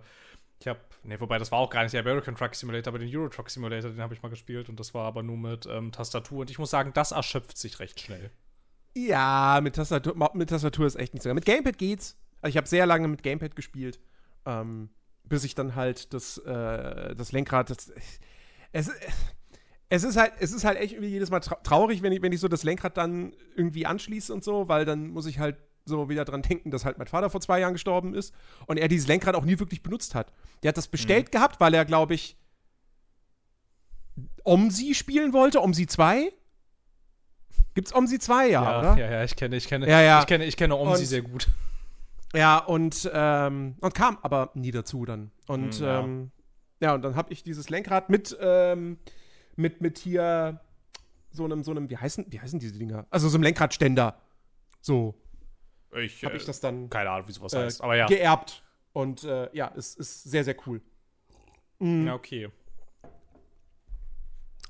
ich 0.59 0.69
habe, 0.69 0.81
ne, 1.05 1.21
wobei 1.21 1.38
das 1.38 1.53
war 1.53 1.59
auch 1.59 1.71
gar 1.71 1.83
nicht 1.83 1.92
der 1.92 2.01
American 2.01 2.35
Truck 2.35 2.55
Simulator, 2.55 2.92
aber 2.92 2.99
den 2.99 3.14
Euro 3.14 3.29
Truck 3.29 3.51
Simulator, 3.51 3.90
den 3.90 4.01
habe 4.01 4.14
ich 4.14 4.23
mal 4.23 4.29
gespielt 4.29 4.69
und 4.69 4.81
das 4.81 4.95
war 4.95 5.05
aber 5.05 5.23
nur 5.23 5.37
mit 5.37 5.66
ähm, 5.66 5.92
Tastatur 5.92 6.40
und 6.40 6.51
ich 6.51 6.59
muss 6.59 6.71
sagen, 6.71 6.92
das 6.95 7.12
erschöpft 7.12 7.59
sich 7.59 7.79
recht 7.79 8.01
schnell. 8.01 8.31
Ja, 8.95 9.61
mit 9.62 9.77
Tastatur, 9.77 10.14
mit 10.35 10.49
Tastatur 10.49 10.87
ist 10.87 10.97
echt 10.97 11.12
nicht 11.12 11.23
so. 11.23 11.35
Mit 11.35 11.45
Gamepad 11.45 11.77
geht's. 11.77 12.16
Also 12.40 12.51
ich 12.51 12.57
habe 12.57 12.66
sehr 12.66 12.87
lange 12.87 13.09
mit 13.09 13.23
Gamepad 13.23 13.55
gespielt, 13.55 14.01
ähm, 14.47 14.88
bis 15.25 15.45
ich 15.45 15.55
dann 15.55 15.75
halt 15.75 16.14
das, 16.14 16.38
äh, 16.38 17.14
das 17.14 17.33
Lenkrad, 17.33 17.69
das, 17.69 17.92
es, 18.73 18.90
es 19.88 20.05
ist 20.05 20.16
halt, 20.16 20.33
es 20.40 20.53
ist 20.53 20.64
halt 20.64 20.79
echt 20.79 20.92
irgendwie 20.92 21.11
jedes 21.11 21.31
Mal 21.31 21.40
traurig, 21.40 22.03
wenn 22.03 22.12
ich, 22.12 22.23
wenn 22.23 22.33
ich 22.33 22.40
so 22.40 22.49
das 22.49 22.62
Lenkrad 22.62 22.97
dann 22.97 23.35
irgendwie 23.55 23.87
anschließe 23.87 24.33
und 24.33 24.42
so, 24.42 24.69
weil 24.69 24.85
dann 24.85 25.09
muss 25.09 25.27
ich 25.27 25.38
halt 25.38 25.57
so 25.87 26.09
wieder 26.09 26.25
dran 26.25 26.42
denken, 26.42 26.70
dass 26.70 26.85
halt 26.85 26.99
mein 26.99 27.07
Vater 27.07 27.31
vor 27.31 27.40
zwei 27.40 27.61
Jahren 27.61 27.72
gestorben 27.72 28.14
ist 28.14 28.35
und 28.66 28.77
er 28.77 28.88
dieses 28.88 29.07
Lenkrad 29.07 29.35
auch 29.35 29.44
nie 29.44 29.59
wirklich 29.59 29.83
benutzt 29.83 30.14
hat. 30.14 30.33
Der 30.62 30.70
hat 30.70 30.77
das 30.77 30.88
bestellt 30.88 31.29
mhm. 31.29 31.31
gehabt, 31.31 31.61
weil 31.61 31.72
er, 31.75 31.85
glaube 31.85 32.14
ich, 32.14 32.37
Omsi 34.44 34.94
spielen 34.94 35.33
wollte, 35.33 35.62
Omsi 35.62 35.87
2. 35.87 36.33
Gibt's 37.75 37.94
Omsi 37.94 38.18
2, 38.18 38.49
ja, 38.49 38.51
ja, 38.51 38.79
oder? 38.79 38.99
Ja, 38.99 39.11
ja, 39.11 39.25
ich 39.25 39.37
kenne, 39.37 39.57
ich 39.57 39.68
kenne, 39.68 39.88
ja, 39.88 40.01
ja. 40.01 40.20
ich 40.20 40.27
kenne, 40.27 40.44
ich 40.44 40.57
kenne 40.57 40.77
Omsi 40.77 41.03
und, 41.03 41.07
sehr 41.07 41.22
gut. 41.22 41.49
Ja, 42.35 42.59
und, 42.59 43.11
ähm, 43.12 43.77
und 43.81 43.94
kam 43.94 44.18
aber 44.22 44.51
nie 44.55 44.70
dazu 44.70 45.05
dann. 45.05 45.31
Und, 45.46 45.81
mhm, 45.81 45.87
ja. 45.87 46.01
Ähm, 46.01 46.31
ja, 46.81 46.94
und 46.94 47.03
dann 47.03 47.16
habe 47.16 47.33
ich 47.33 47.42
dieses 47.42 47.70
Lenkrad 47.70 48.11
mit, 48.11 48.37
ähm, 48.40 48.99
mit, 49.57 49.81
mit 49.81 49.99
hier 49.99 50.61
so 51.31 51.44
einem, 51.44 51.62
so 51.62 51.70
einem, 51.70 51.88
wie 51.90 51.96
heißen, 51.96 52.27
wie 52.29 52.40
heißen 52.40 52.59
diese 52.59 52.79
Dinger? 52.79 53.07
Also 53.11 53.29
so 53.29 53.37
einem 53.37 53.44
Lenkradständer. 53.44 54.18
So. 54.81 55.14
Ich, 55.94 56.25
habe 56.25 56.37
ich 56.37 56.44
das 56.44 56.61
dann 56.61 56.90
keine 56.90 57.11
Ahnung, 57.11 57.29
wie 57.29 57.33
sowas 57.33 57.53
äh, 57.53 57.64
heißt, 57.64 57.83
aber 57.83 57.96
ja. 57.96 58.07
geerbt. 58.07 58.62
Und 58.92 59.25
äh, 59.25 59.49
ja, 59.53 59.72
es 59.77 59.94
ist 59.94 60.25
sehr, 60.25 60.44
sehr 60.44 60.57
cool. 60.66 60.81
Mhm. 61.79 62.07
Ja, 62.07 62.14
okay. 62.14 62.51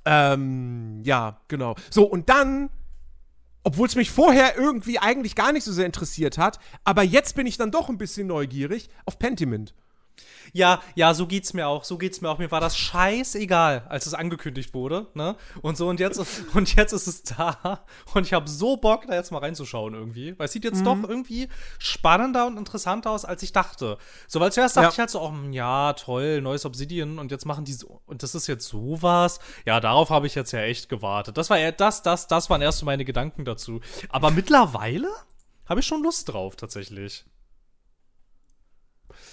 Ähm, 0.05 1.01
ja, 1.03 1.41
genau. 1.49 1.75
So, 1.91 2.05
und 2.05 2.29
dann, 2.29 2.71
obwohl 3.65 3.89
es 3.89 3.97
mich 3.97 4.11
vorher 4.11 4.57
irgendwie 4.57 4.99
eigentlich 4.99 5.35
gar 5.35 5.53
nicht 5.53 5.65
so 5.65 5.73
sehr 5.73 5.87
interessiert 5.87 6.39
hat, 6.39 6.61
aber 6.85 7.03
jetzt 7.03 7.35
bin 7.35 7.47
ich 7.47 7.57
dann 7.57 7.71
doch 7.71 7.89
ein 7.89 7.99
bisschen 7.99 8.29
neugierig 8.29 8.89
auf 9.05 9.19
Pentiment. 9.19 9.75
Ja, 10.53 10.81
ja, 10.95 11.13
so 11.15 11.27
geht's 11.27 11.53
mir 11.53 11.69
auch. 11.69 11.85
So 11.85 11.99
geht's 11.99 12.21
mir 12.21 12.31
auch. 12.31 12.39
Mir 12.39 12.51
war 12.51 12.61
das 12.61 12.77
scheißegal, 12.77 13.87
als 13.89 14.07
es 14.07 14.15
angekündigt 14.15 14.75
wurde, 14.75 15.07
ne? 15.15 15.37
Und 15.63 15.77
so 15.77 15.89
und 15.89 16.01
jetzt 16.01 16.19
und 16.55 16.75
jetzt 16.77 16.93
ist 16.93 17.07
es 17.07 17.23
da 17.25 17.85
und 18.15 18.27
ich 18.27 18.33
habe 18.33 18.49
so 18.49 18.77
Bock 18.77 19.07
da 19.07 19.15
jetzt 19.15 19.33
mal 19.33 19.39
reinzuschauen 19.39 19.95
irgendwie, 19.95 20.39
weil 20.39 20.47
es 20.47 20.53
sieht 20.53 20.65
jetzt 20.65 20.81
mhm. 20.81 20.85
doch 20.85 21.09
irgendwie 21.09 21.49
spannender 21.79 22.47
und 22.47 22.57
interessanter 22.57 23.11
aus, 23.11 23.25
als 23.25 23.43
ich 23.43 23.53
dachte. 23.53 23.99
So 24.27 24.41
weil 24.41 24.53
zuerst 24.53 24.77
dachte 24.77 24.87
ja. 24.87 24.93
ich 24.93 24.99
halt 24.99 25.11
so, 25.11 25.21
oh, 25.21 25.35
ja, 25.51 25.93
toll, 25.93 26.41
neues 26.41 26.65
Obsidian 26.65 27.19
und 27.19 27.31
jetzt 27.31 27.45
machen 27.45 27.65
die 27.65 27.73
so 27.73 28.01
und 28.07 28.23
das 28.23 28.35
ist 28.35 28.47
jetzt 28.47 28.69
sowas. 28.69 29.41
Ja, 29.67 29.81
darauf 29.81 30.11
habe 30.11 30.27
ich 30.27 30.35
jetzt 30.35 30.53
ja 30.53 30.61
echt 30.61 30.89
gewartet. 30.89 31.37
Das 31.37 31.51
war 31.51 31.59
ja 31.59 31.73
das 31.73 32.03
das 32.03 32.29
das 32.29 32.49
waren 32.51 32.63
erst 32.63 32.79
so 32.79 32.87
meine 32.87 33.05
Gedanken 33.05 33.45
dazu. 33.45 33.81
Aber 34.09 34.31
mittlerweile 34.31 35.09
habe 35.67 35.81
ich 35.81 35.87
schon 35.87 36.03
Lust 36.03 36.33
drauf 36.33 36.57
tatsächlich. 36.57 37.25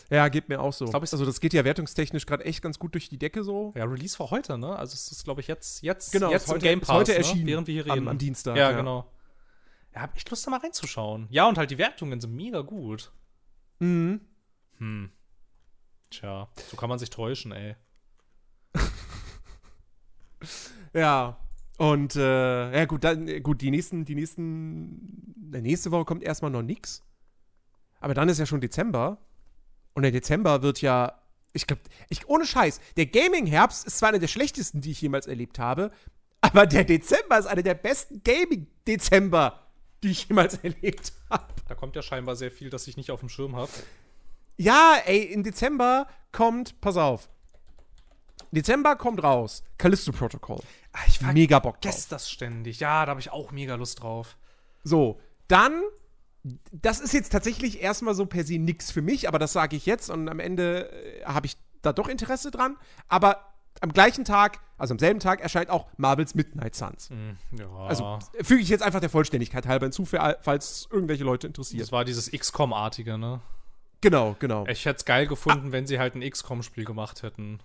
Ja, 0.09 0.27
geht 0.27 0.49
mir 0.49 0.61
auch 0.61 0.73
so. 0.73 0.85
Ich 0.85 0.93
also 0.93 1.25
das 1.25 1.39
geht 1.39 1.53
ja 1.53 1.63
wertungstechnisch 1.63 2.25
gerade 2.25 2.45
echt 2.45 2.61
ganz 2.61 2.79
gut 2.79 2.93
durch 2.93 3.09
die 3.09 3.17
Decke 3.17 3.43
so. 3.43 3.73
Ja, 3.75 3.85
Release 3.85 4.17
war 4.19 4.31
heute, 4.31 4.57
ne? 4.57 4.75
Also 4.75 4.93
es 4.93 5.11
ist, 5.11 5.23
glaube 5.23 5.41
ich, 5.41 5.47
jetzt, 5.47 5.81
jetzt, 5.81 6.11
genau, 6.11 6.31
jetzt 6.31 6.49
heute, 6.49 6.59
Game 6.59 6.81
Pass, 6.81 6.89
heute 6.89 7.11
ne? 7.11 7.17
erschienen, 7.17 7.47
während 7.47 7.67
wir 7.67 7.73
hier 7.73 7.85
reden. 7.85 7.99
Am, 7.99 8.07
am 8.09 8.17
Dienstag. 8.17 8.55
Ja, 8.55 8.71
ja, 8.71 8.77
genau. 8.77 9.09
Ja, 9.93 10.01
hab 10.01 10.15
echt 10.15 10.29
Lust, 10.29 10.45
da 10.45 10.51
mal 10.51 10.59
reinzuschauen. 10.59 11.27
Ja, 11.29 11.47
und 11.47 11.57
halt 11.57 11.71
die 11.71 11.77
Wertungen 11.77 12.19
sind 12.19 12.35
mega 12.35 12.61
gut. 12.61 13.11
Mhm. 13.79 14.21
Hm. 14.77 15.11
Tja, 16.09 16.49
so 16.69 16.77
kann 16.77 16.89
man 16.89 16.99
sich 16.99 17.09
täuschen, 17.09 17.51
ey. 17.51 17.75
ja. 20.93 21.37
Und 21.77 22.15
äh, 22.15 22.77
ja 22.77 22.85
gut, 22.85 23.03
dann 23.03 23.41
gut, 23.41 23.61
die 23.61 23.71
nächsten, 23.71 24.05
die 24.05 24.15
nächsten, 24.15 25.33
nächste 25.49 25.91
Woche 25.91 26.05
kommt 26.05 26.23
erstmal 26.23 26.51
noch 26.51 26.61
nix. 26.61 27.03
Aber 27.99 28.13
dann 28.13 28.29
ist 28.29 28.37
ja 28.37 28.45
schon 28.45 28.61
Dezember. 28.61 29.17
Und 29.93 30.03
der 30.03 30.11
Dezember 30.11 30.61
wird 30.61 30.81
ja, 30.81 31.19
ich 31.53 31.67
glaube, 31.67 31.83
ich, 32.09 32.27
ohne 32.27 32.45
Scheiß, 32.45 32.79
der 32.97 33.05
Gaming-Herbst 33.05 33.85
ist 33.85 33.97
zwar 33.97 34.09
einer 34.09 34.19
der 34.19 34.27
schlechtesten, 34.27 34.81
die 34.81 34.91
ich 34.91 35.01
jemals 35.01 35.27
erlebt 35.27 35.59
habe, 35.59 35.91
aber 36.41 36.65
der 36.65 36.83
Dezember 36.83 37.37
ist 37.37 37.45
einer 37.45 37.61
der 37.63 37.75
besten 37.75 38.21
Gaming-Dezember, 38.23 39.59
die 40.03 40.11
ich 40.11 40.27
jemals 40.27 40.55
erlebt 40.63 41.13
habe. 41.29 41.53
Da 41.67 41.75
kommt 41.75 41.95
ja 41.95 42.01
scheinbar 42.01 42.35
sehr 42.35 42.51
viel, 42.51 42.69
das 42.69 42.87
ich 42.87 42.97
nicht 42.97 43.11
auf 43.11 43.19
dem 43.21 43.29
Schirm 43.29 43.55
habe. 43.55 43.71
Ja, 44.57 44.97
ey, 45.05 45.23
im 45.23 45.43
Dezember 45.43 46.07
kommt, 46.31 46.79
pass 46.81 46.97
auf. 46.97 47.29
Dezember 48.51 48.95
kommt 48.95 49.23
raus. 49.23 49.63
Callisto 49.77 50.11
Protocol. 50.11 50.59
Ach, 50.91 51.07
ich 51.07 51.21
mega 51.21 51.57
Bock 51.59 51.81
drauf. 51.81 52.05
das 52.09 52.29
ständig. 52.29 52.79
Ja, 52.79 53.05
da 53.05 53.11
habe 53.11 53.19
ich 53.19 53.31
auch 53.31 53.51
mega 53.51 53.75
Lust 53.75 54.01
drauf. 54.01 54.37
So, 54.83 55.19
dann 55.47 55.81
das 56.71 56.99
ist 56.99 57.13
jetzt 57.13 57.31
tatsächlich 57.31 57.81
erstmal 57.81 58.15
so 58.15 58.25
per 58.25 58.43
se 58.43 58.59
nix 58.59 58.91
für 58.91 59.01
mich, 59.01 59.27
aber 59.27 59.39
das 59.39 59.53
sage 59.53 59.75
ich 59.75 59.85
jetzt 59.85 60.09
und 60.09 60.27
am 60.27 60.39
Ende 60.39 60.91
äh, 60.91 61.25
habe 61.25 61.45
ich 61.45 61.57
da 61.81 61.93
doch 61.93 62.07
Interesse 62.07 62.51
dran. 62.51 62.77
Aber 63.07 63.53
am 63.81 63.91
gleichen 63.91 64.25
Tag, 64.25 64.59
also 64.77 64.93
am 64.93 64.99
selben 64.99 65.19
Tag, 65.19 65.41
erscheint 65.41 65.69
auch 65.69 65.87
Marvels 65.97 66.35
Midnight 66.35 66.75
Suns. 66.75 67.09
Hm, 67.09 67.37
ja. 67.57 67.69
Also 67.85 68.19
füge 68.41 68.61
ich 68.61 68.69
jetzt 68.69 68.81
einfach 68.81 68.99
der 68.99 69.09
Vollständigkeit 69.09 69.67
halber 69.67 69.85
hinzu, 69.85 70.05
falls 70.05 70.87
irgendwelche 70.91 71.23
Leute 71.23 71.47
interessiert. 71.47 71.81
das 71.81 71.91
war 71.91 72.05
dieses 72.05 72.31
XCOM-artige, 72.31 73.17
ne? 73.17 73.41
Genau, 74.01 74.35
genau. 74.39 74.65
Ich 74.67 74.85
hätte 74.85 74.97
es 74.97 75.05
geil 75.05 75.27
gefunden, 75.27 75.71
wenn 75.71 75.87
sie 75.87 75.97
halt 75.97 76.15
ein 76.15 76.29
XCOM-Spiel 76.29 76.85
gemacht 76.85 77.23
hätten. 77.23 77.59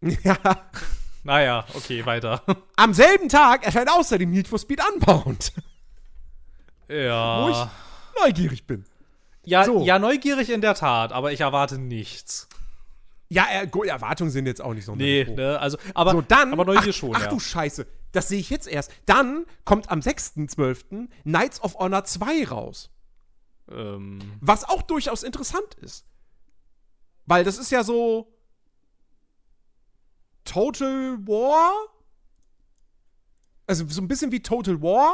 Ja. 0.22 0.38
Naja, 1.24 1.64
okay, 1.74 2.06
weiter. 2.06 2.40
Am 2.76 2.94
selben 2.94 3.28
Tag 3.28 3.66
erscheint 3.66 3.90
außerdem 3.90 4.30
Need 4.30 4.46
for 4.46 4.60
Speed 4.60 4.80
Unbound, 4.94 5.52
ja. 6.88 7.44
wo 7.44 7.50
ich 7.50 7.56
neugierig 8.24 8.66
bin. 8.66 8.84
ja, 9.44 9.64
so. 9.64 9.84
ja, 9.84 9.98
neugierig 9.98 10.50
in 10.50 10.60
der 10.60 10.74
Tat, 10.74 11.12
aber 11.12 11.32
ich 11.32 11.40
erwarte 11.40 11.78
nichts. 11.78 12.48
Ja, 13.30 13.44
er, 13.50 13.62
Erwartungen 13.86 14.30
sind 14.30 14.46
jetzt 14.46 14.62
auch 14.62 14.72
nicht 14.72 14.86
so 14.86 14.94
Nee, 14.96 15.26
hoch. 15.26 15.36
ne? 15.36 15.58
Also, 15.58 15.76
aber, 15.94 16.12
So, 16.12 16.22
dann. 16.22 16.52
aber 16.52 16.64
Neugier 16.64 16.90
ach, 16.90 16.94
schon, 16.94 17.14
ach 17.14 17.24
ja. 17.24 17.28
du 17.28 17.38
Scheiße. 17.38 17.86
Das 18.12 18.28
sehe 18.28 18.40
ich 18.40 18.48
jetzt 18.48 18.66
erst. 18.66 18.90
Dann 19.04 19.44
kommt 19.66 19.90
am 19.90 20.00
6.12. 20.00 21.08
Knights 21.24 21.60
of 21.62 21.74
Honor 21.78 22.04
2 22.04 22.46
raus. 22.46 22.90
ähm, 23.70 24.18
Was 24.40 24.64
auch 24.64 24.80
durchaus 24.80 25.22
interessant 25.22 25.74
ist. 25.82 26.06
Weil 27.26 27.44
das 27.44 27.58
ist 27.58 27.70
ja 27.70 27.84
so. 27.84 28.32
Total 30.44 31.18
War? 31.26 31.72
Also 33.66 33.86
so 33.88 34.00
ein 34.00 34.08
bisschen 34.08 34.32
wie 34.32 34.40
Total 34.40 34.80
War, 34.80 35.12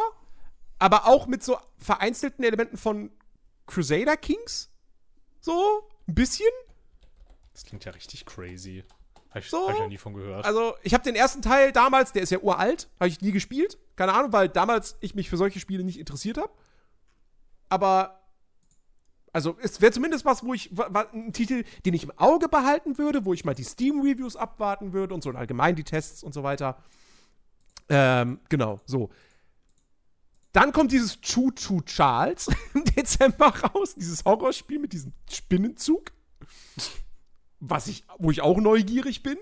aber 0.78 1.06
auch 1.06 1.26
mit 1.26 1.42
so 1.42 1.58
vereinzelten 1.78 2.44
Elementen 2.44 2.76
von 2.76 3.10
Crusader 3.66 4.16
Kings? 4.16 4.70
So? 5.40 5.88
Ein 6.08 6.14
bisschen? 6.14 6.50
das 7.54 7.64
klingt 7.64 7.84
ja 7.84 7.92
richtig 7.92 8.26
crazy. 8.26 8.84
Hab 9.30 9.42
ich, 9.42 9.50
So. 9.50 9.68
hab 9.68 9.74
ich 9.74 9.80
noch 9.80 9.88
nie 9.88 9.98
von 9.98 10.14
gehört. 10.14 10.44
Also, 10.44 10.74
ich 10.82 10.92
habe 10.92 11.04
den 11.04 11.14
ersten 11.14 11.40
Teil 11.40 11.72
damals, 11.72 12.12
der 12.12 12.22
ist 12.22 12.30
ja 12.30 12.38
uralt, 12.38 12.88
habe 13.00 13.08
ich 13.08 13.20
nie 13.20 13.32
gespielt. 13.32 13.78
Keine 13.96 14.12
Ahnung, 14.12 14.32
weil 14.32 14.48
damals 14.48 14.96
ich 15.00 15.14
mich 15.14 15.30
für 15.30 15.37
solche 15.37 15.60
Spiele 15.60 15.84
nicht 15.84 15.98
interessiert 15.98 16.37
habe. 16.37 16.52
Aber, 17.68 18.20
also, 19.32 19.56
es 19.60 19.80
wäre 19.80 19.92
zumindest 19.92 20.24
was, 20.24 20.44
wo 20.44 20.54
ich, 20.54 20.70
ein 21.12 21.32
Titel, 21.32 21.64
den 21.87 21.94
ich 21.94 22.04
im 22.04 22.12
Auge 22.18 22.48
behalten 22.48 22.98
würde, 22.98 23.24
wo 23.24 23.32
ich 23.32 23.44
mal 23.44 23.54
die 23.54 23.64
Steam-Reviews 23.64 24.37
abwarten 24.37 24.92
würde 24.92 25.14
und 25.14 25.22
so 25.22 25.30
und 25.30 25.37
allgemein 25.37 25.74
die 25.76 25.84
Tests 25.84 26.22
und 26.22 26.34
so 26.34 26.42
weiter. 26.42 26.76
Ähm, 27.88 28.40
genau, 28.48 28.80
so. 28.84 29.10
Dann 30.54 30.70
kommt 30.70 30.92
dieses 30.92 31.20
Choo 31.20 31.50
Choo 31.50 31.80
Charles 31.82 32.48
im 32.74 32.84
Dezember 32.96 33.48
raus, 33.48 33.96
dieses 33.96 34.24
Horrorspiel 34.24 34.78
mit 34.78 34.92
diesem 34.92 35.12
Spinnenzug. 35.28 36.12
Was 37.58 37.88
ich, 37.88 38.04
wo 38.18 38.30
ich 38.30 38.40
auch 38.40 38.58
neugierig 38.58 39.24
bin. 39.24 39.36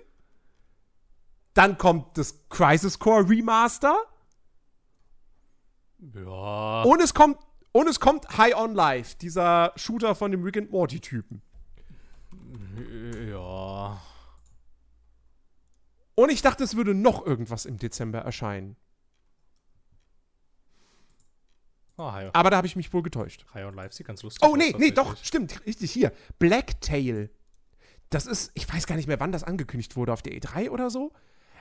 Dann 1.53 1.77
kommt 1.77 2.16
das 2.16 2.48
Crisis 2.48 2.98
Core 2.98 3.29
Remaster. 3.29 3.94
ja. 6.14 6.83
Und 6.83 7.03
es 7.03 7.12
kommt, 7.12 7.37
und 7.72 7.88
es 7.88 8.01
kommt 8.01 8.38
High 8.38 8.57
on 8.57 8.75
Life, 8.75 9.18
dieser 9.20 9.75
Shooter 9.77 10.14
von 10.14 10.31
dem 10.31 10.42
Rick 10.42 10.57
and 10.57 10.70
Morty 10.70 10.98
Typen. 10.98 11.42
Ja. 13.29 14.01
Und 16.14 16.31
ich 16.31 16.40
dachte, 16.40 16.64
es 16.64 16.75
würde 16.75 16.94
noch 16.94 17.27
irgendwas 17.27 17.66
im 17.66 17.77
Dezember 17.77 18.20
erscheinen. 18.20 18.77
High, 22.11 22.31
Aber 22.33 22.51
da 22.51 22.57
habe 22.57 22.67
ich 22.67 22.77
mich 22.77 22.93
wohl 22.93 23.03
getäuscht. 23.03 23.45
High 23.55 23.67
on 23.67 23.75
Life 23.75 23.95
sieht 23.95 24.07
ganz 24.07 24.23
lustig 24.23 24.49
Oh, 24.49 24.57
nee, 24.57 24.75
nee, 24.79 24.91
doch, 24.91 25.17
stimmt, 25.23 25.65
richtig, 25.67 25.91
hier. 25.93 26.12
Blacktail. 26.38 27.31
Das 28.11 28.27
ist, 28.27 28.51
ich 28.55 28.73
weiß 28.73 28.87
gar 28.87 28.97
nicht 28.97 29.07
mehr, 29.07 29.21
wann 29.21 29.33
das 29.33 29.45
angekündigt 29.45 29.97
wurde, 29.97 30.12
auf 30.12 30.23
der 30.23 30.33
E3 30.33 30.71
oder 30.71 30.91
so. 30.91 31.12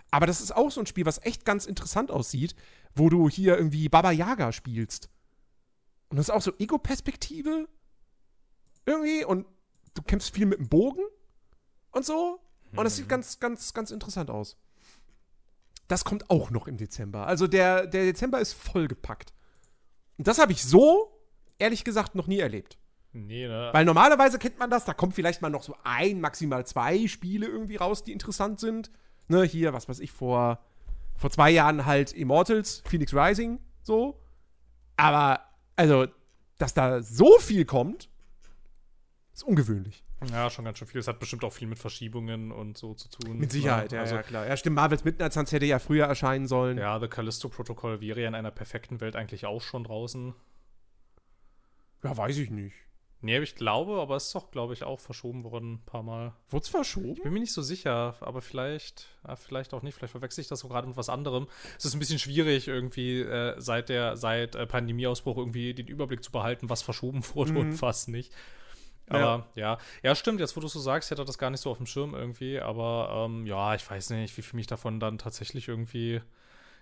Aber 0.09 0.25
das 0.25 0.41
ist 0.41 0.55
auch 0.55 0.71
so 0.71 0.81
ein 0.81 0.87
Spiel, 0.87 1.05
was 1.05 1.23
echt 1.23 1.45
ganz 1.45 1.65
interessant 1.65 2.11
aussieht, 2.11 2.55
wo 2.95 3.09
du 3.09 3.29
hier 3.29 3.57
irgendwie 3.57 3.87
Baba 3.87 4.11
Yaga 4.11 4.51
spielst. 4.51 5.09
Und 6.09 6.17
das 6.17 6.27
ist 6.27 6.31
auch 6.31 6.41
so 6.41 6.51
Ego-Perspektive. 6.57 7.67
Irgendwie. 8.85 9.23
Und 9.23 9.45
du 9.93 10.01
kämpfst 10.01 10.33
viel 10.33 10.45
mit 10.45 10.59
dem 10.59 10.67
Bogen 10.67 11.03
und 11.91 12.05
so. 12.05 12.41
Und 12.75 12.83
das 12.83 12.95
sieht 12.95 13.09
ganz, 13.09 13.39
ganz, 13.39 13.73
ganz 13.73 13.91
interessant 13.91 14.29
aus. 14.29 14.57
Das 15.87 16.05
kommt 16.05 16.29
auch 16.29 16.51
noch 16.51 16.67
im 16.67 16.77
Dezember. 16.77 17.27
Also 17.27 17.47
der, 17.47 17.85
der 17.85 18.03
Dezember 18.03 18.39
ist 18.39 18.53
vollgepackt. 18.53 19.33
Und 20.17 20.27
das 20.27 20.39
habe 20.39 20.51
ich 20.51 20.63
so, 20.63 21.11
ehrlich 21.57 21.83
gesagt, 21.83 22.15
noch 22.15 22.27
nie 22.27 22.39
erlebt. 22.39 22.77
Nee, 23.13 23.47
ne? 23.47 23.69
Weil 23.73 23.85
normalerweise 23.85 24.39
kennt 24.39 24.59
man 24.59 24.69
das, 24.69 24.85
da 24.85 24.93
kommt 24.93 25.13
vielleicht 25.13 25.41
mal 25.41 25.49
noch 25.49 25.63
so 25.63 25.75
ein, 25.83 26.21
maximal 26.21 26.65
zwei 26.65 27.07
Spiele 27.07 27.47
irgendwie 27.47 27.75
raus, 27.75 28.03
die 28.03 28.13
interessant 28.13 28.59
sind. 28.59 28.91
Ne, 29.27 29.43
hier, 29.43 29.73
was 29.73 29.89
weiß 29.89 29.99
ich, 29.99 30.11
vor, 30.11 30.59
vor 31.15 31.29
zwei 31.29 31.51
Jahren 31.51 31.85
halt 31.85 32.13
Immortals, 32.13 32.83
Phoenix 32.85 33.13
Rising, 33.13 33.59
so. 33.81 34.19
Aber, 34.97 35.41
also, 35.75 36.07
dass 36.57 36.73
da 36.73 37.01
so 37.01 37.37
viel 37.39 37.65
kommt, 37.65 38.09
ist 39.33 39.43
ungewöhnlich. 39.43 40.03
Ja, 40.29 40.49
schon 40.49 40.65
ganz 40.65 40.77
schön 40.77 40.87
viel. 40.87 40.99
Es 40.99 41.07
hat 41.07 41.19
bestimmt 41.19 41.43
auch 41.43 41.53
viel 41.53 41.67
mit 41.67 41.79
Verschiebungen 41.79 42.51
und 42.51 42.77
so 42.77 42.93
zu 42.93 43.09
tun. 43.09 43.39
Mit 43.39 43.51
Sicherheit, 43.51 43.91
ne? 43.91 43.97
ja, 43.97 44.01
also, 44.03 44.15
ja, 44.15 44.23
klar. 44.23 44.47
Ja, 44.47 44.55
stimmt, 44.55 44.75
Marvels 44.75 45.03
Midnight 45.03 45.33
Suns 45.33 45.51
hätte 45.51 45.65
ja 45.65 45.79
früher 45.79 46.05
erscheinen 46.05 46.47
sollen. 46.47 46.77
Ja, 46.77 46.99
The 46.99 47.07
Callisto-Protokoll 47.07 48.01
wäre 48.01 48.21
ja 48.21 48.27
in 48.27 48.35
einer 48.35 48.51
perfekten 48.51 49.01
Welt 49.01 49.15
eigentlich 49.15 49.45
auch 49.45 49.61
schon 49.61 49.83
draußen. 49.83 50.35
Ja, 52.03 52.15
weiß 52.15 52.37
ich 52.37 52.51
nicht. 52.51 52.75
Nee, 53.23 53.37
ich 53.37 53.55
glaube, 53.55 54.01
aber 54.01 54.15
es 54.15 54.25
ist 54.27 54.35
doch, 54.35 54.49
glaube 54.49 54.73
ich, 54.73 54.83
auch 54.83 54.99
verschoben 54.99 55.43
worden 55.43 55.73
ein 55.73 55.85
paar 55.85 56.01
Mal. 56.01 56.33
Wurd's 56.49 56.69
verschoben? 56.69 57.13
Ich 57.13 57.21
bin 57.21 57.33
mir 57.33 57.39
nicht 57.39 57.53
so 57.53 57.61
sicher, 57.61 58.15
aber 58.19 58.41
vielleicht, 58.41 59.09
ah, 59.21 59.35
vielleicht 59.35 59.75
auch 59.75 59.83
nicht. 59.83 59.93
Vielleicht 59.93 60.11
verwechsel 60.11 60.41
ich 60.41 60.47
das 60.47 60.59
so 60.59 60.67
gerade 60.67 60.87
mit 60.87 60.97
was 60.97 61.07
anderem. 61.07 61.47
Es 61.77 61.85
ist 61.85 61.93
ein 61.93 61.99
bisschen 61.99 62.17
schwierig, 62.17 62.67
irgendwie 62.67 63.21
äh, 63.21 63.53
seit 63.59 63.89
der 63.89 64.17
seit 64.17 64.55
äh, 64.55 64.65
Pandemieausbruch 64.65 65.37
irgendwie 65.37 65.75
den 65.75 65.85
Überblick 65.85 66.23
zu 66.23 66.31
behalten, 66.31 66.69
was 66.71 66.81
verschoben 66.81 67.23
wurde 67.35 67.59
und 67.59 67.79
was 67.83 68.07
nicht. 68.07 68.33
Aber 69.07 69.47
ja. 69.55 69.77
ja, 70.03 70.15
stimmt, 70.15 70.39
jetzt 70.39 70.55
wo 70.55 70.61
du 70.61 70.67
so 70.67 70.79
sagst, 70.79 71.09
ich 71.09 71.11
hatte 71.11 71.25
das 71.25 71.37
gar 71.37 71.49
nicht 71.49 71.59
so 71.59 71.69
auf 71.69 71.77
dem 71.77 71.85
Schirm 71.85 72.13
irgendwie, 72.13 72.59
aber 72.59 73.25
ähm, 73.25 73.45
ja, 73.45 73.75
ich 73.75 73.89
weiß 73.89 74.11
nicht, 74.11 74.37
wie 74.37 74.41
viel 74.41 74.55
mich 74.55 74.67
davon 74.67 74.99
dann 74.99 75.17
tatsächlich 75.17 75.67
irgendwie 75.67 76.21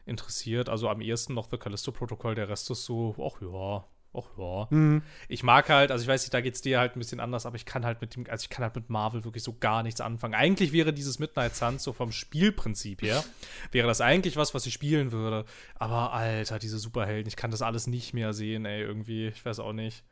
interessiert. 0.05 0.69
Also 0.69 0.89
am 0.89 1.01
ehesten 1.01 1.33
noch 1.33 1.49
The 1.49 1.57
Callisto-Protokoll, 1.57 2.35
der 2.35 2.49
Rest 2.49 2.69
ist 2.69 2.85
so, 2.85 3.15
ach 3.17 3.41
ja, 3.41 3.85
ach 4.13 4.37
ja. 4.37 4.67
Mhm. 4.69 5.01
Ich 5.27 5.43
mag 5.43 5.69
halt, 5.69 5.91
also 5.91 6.01
ich 6.01 6.07
weiß 6.07 6.23
nicht, 6.23 6.33
da 6.33 6.41
geht's 6.41 6.61
dir 6.61 6.79
halt 6.79 6.95
ein 6.95 6.99
bisschen 6.99 7.19
anders, 7.19 7.45
aber 7.45 7.55
ich 7.55 7.65
kann 7.65 7.85
halt 7.85 8.01
mit 8.01 8.15
dem, 8.15 8.25
also 8.29 8.43
ich 8.43 8.49
kann 8.49 8.63
halt 8.63 8.75
mit 8.75 8.89
Marvel 8.89 9.23
wirklich 9.23 9.43
so 9.43 9.55
gar 9.59 9.83
nichts 9.83 10.01
anfangen. 10.01 10.33
Eigentlich 10.33 10.73
wäre 10.73 10.93
dieses 10.93 11.19
Midnight 11.19 11.55
Suns 11.55 11.83
so 11.83 11.93
vom 11.93 12.11
Spielprinzip 12.11 13.01
her, 13.01 13.23
wäre 13.71 13.87
das 13.87 14.01
eigentlich 14.01 14.35
was, 14.35 14.53
was 14.53 14.65
ich 14.65 14.73
spielen 14.73 15.11
würde. 15.11 15.45
Aber 15.75 16.13
Alter, 16.13 16.59
diese 16.59 16.79
Superhelden, 16.79 17.27
ich 17.27 17.35
kann 17.35 17.51
das 17.51 17.61
alles 17.61 17.87
nicht 17.87 18.13
mehr 18.13 18.33
sehen, 18.33 18.65
ey, 18.65 18.81
irgendwie, 18.81 19.27
ich 19.27 19.45
weiß 19.45 19.59
auch 19.59 19.73
nicht. 19.73 20.03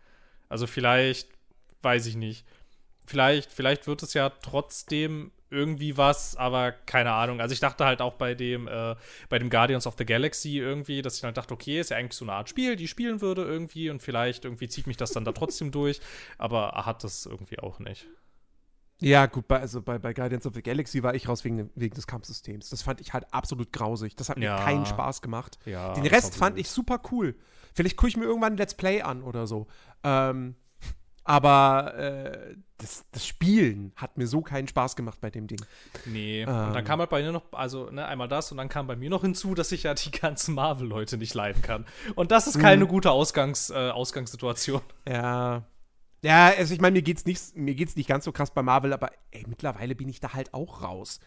Also 0.49 0.67
vielleicht, 0.67 1.37
weiß 1.81 2.05
ich 2.07 2.15
nicht. 2.15 2.45
Vielleicht, 3.05 3.51
vielleicht 3.51 3.87
wird 3.87 4.03
es 4.03 4.13
ja 4.13 4.29
trotzdem 4.29 5.31
irgendwie 5.49 5.95
was, 5.95 6.35
aber 6.35 6.73
keine 6.73 7.13
Ahnung. 7.13 7.39
Also 7.39 7.53
ich 7.53 7.61
dachte 7.61 7.85
halt 7.85 8.01
auch 8.01 8.15
bei 8.15 8.35
dem, 8.35 8.67
äh, 8.67 8.95
bei 9.29 9.39
dem 9.39 9.49
Guardians 9.49 9.87
of 9.87 9.95
the 9.97 10.05
Galaxy 10.05 10.57
irgendwie, 10.57 11.01
dass 11.01 11.17
ich 11.17 11.23
halt 11.23 11.37
dachte, 11.37 11.53
okay, 11.53 11.79
ist 11.79 11.89
ja 11.89 11.95
eigentlich 11.97 12.17
so 12.17 12.25
eine 12.25 12.33
Art 12.33 12.49
Spiel, 12.49 12.75
die 12.75 12.83
ich 12.83 12.89
spielen 12.89 13.21
würde 13.21 13.43
irgendwie 13.43 13.89
und 13.89 14.01
vielleicht 14.01 14.43
irgendwie 14.43 14.67
zieht 14.67 14.87
mich 14.87 14.97
das 14.97 15.11
dann 15.11 15.23
da 15.23 15.31
trotzdem 15.31 15.71
durch, 15.71 16.01
aber 16.37 16.71
hat 16.85 17.03
das 17.05 17.25
irgendwie 17.25 17.59
auch 17.59 17.79
nicht. 17.79 18.07
Ja, 18.99 19.27
gut, 19.27 19.47
bei, 19.47 19.59
also 19.59 19.81
bei, 19.81 19.99
bei 19.99 20.11
Guardians 20.13 20.45
of 20.47 20.53
the 20.55 20.61
Galaxy 20.63 21.03
war 21.03 21.13
ich 21.13 21.29
raus 21.29 21.45
wegen, 21.45 21.69
wegen 21.75 21.93
des 21.95 22.07
Kampfsystems. 22.07 22.69
Das 22.69 22.81
fand 22.81 22.99
ich 22.99 23.13
halt 23.13 23.31
absolut 23.31 23.71
grausig. 23.71 24.15
Das 24.15 24.27
hat 24.27 24.37
mir 24.39 24.45
Ja. 24.45 24.65
keinen 24.65 24.85
Spaß 24.87 25.21
gemacht. 25.21 25.59
Ja, 25.65 25.93
Den 25.93 26.07
Rest 26.07 26.35
fand 26.35 26.57
ich 26.57 26.67
super 26.67 26.99
cool. 27.11 27.35
Vielleicht 27.75 27.95
gucke 27.95 28.09
ich 28.09 28.17
mir 28.17 28.23
irgendwann 28.25 28.53
ein 28.53 28.57
Let's 28.57 28.73
Play 28.73 29.01
an 29.03 29.21
oder 29.21 29.45
so. 29.45 29.67
Ähm, 30.03 30.55
aber 31.27 31.93
äh, 31.95 32.55
das, 32.77 33.03
das 33.11 33.27
Spielen 33.27 33.91
hat 33.97 34.17
mir 34.17 34.27
so 34.27 34.41
keinen 34.41 34.67
Spaß 34.67 34.95
gemacht 34.95 35.19
bei 35.19 35.29
dem 35.29 35.47
Ding. 35.47 35.59
Nee. 36.05 36.43
Ähm. 36.43 36.47
Und 36.47 36.73
dann 36.73 36.85
kam 36.85 36.99
halt 36.99 37.09
bei 37.09 37.21
mir 37.21 37.33
noch, 37.33 37.43
also 37.51 37.91
ne, 37.91 38.06
einmal 38.06 38.29
das 38.29 38.49
und 38.52 38.58
dann 38.58 38.69
kam 38.69 38.87
bei 38.87 38.95
mir 38.95 39.10
noch 39.10 39.21
hinzu, 39.21 39.54
dass 39.54 39.71
ich 39.73 39.83
ja 39.83 39.93
die 39.93 40.12
ganzen 40.12 40.56
Marvel-Leute 40.56 41.17
nicht 41.17 41.33
leiden 41.33 41.62
kann. 41.62 41.85
Und 42.15 42.31
das 42.31 42.47
ist 42.47 42.60
keine 42.60 42.87
gute 42.87 43.12
Ausgangs, 43.12 43.69
äh, 43.69 43.89
Ausgangssituation. 43.89 44.81
Ja. 45.08 45.63
Ja, 46.23 46.47
also 46.58 46.73
ich 46.73 46.81
meine, 46.81 46.93
mir 46.93 47.04
geht's 47.04 47.25
nicht, 47.25 47.56
mir 47.56 47.75
geht's 47.75 47.95
nicht 47.95 48.08
ganz 48.08 48.23
so 48.25 48.31
krass 48.31 48.52
bei 48.52 48.63
Marvel, 48.63 48.93
aber 48.93 49.12
ey, 49.31 49.43
mittlerweile 49.47 49.93
bin 49.93 50.08
ich 50.08 50.19
da 50.19 50.33
halt 50.33 50.54
auch 50.54 50.81
raus. 50.81 51.19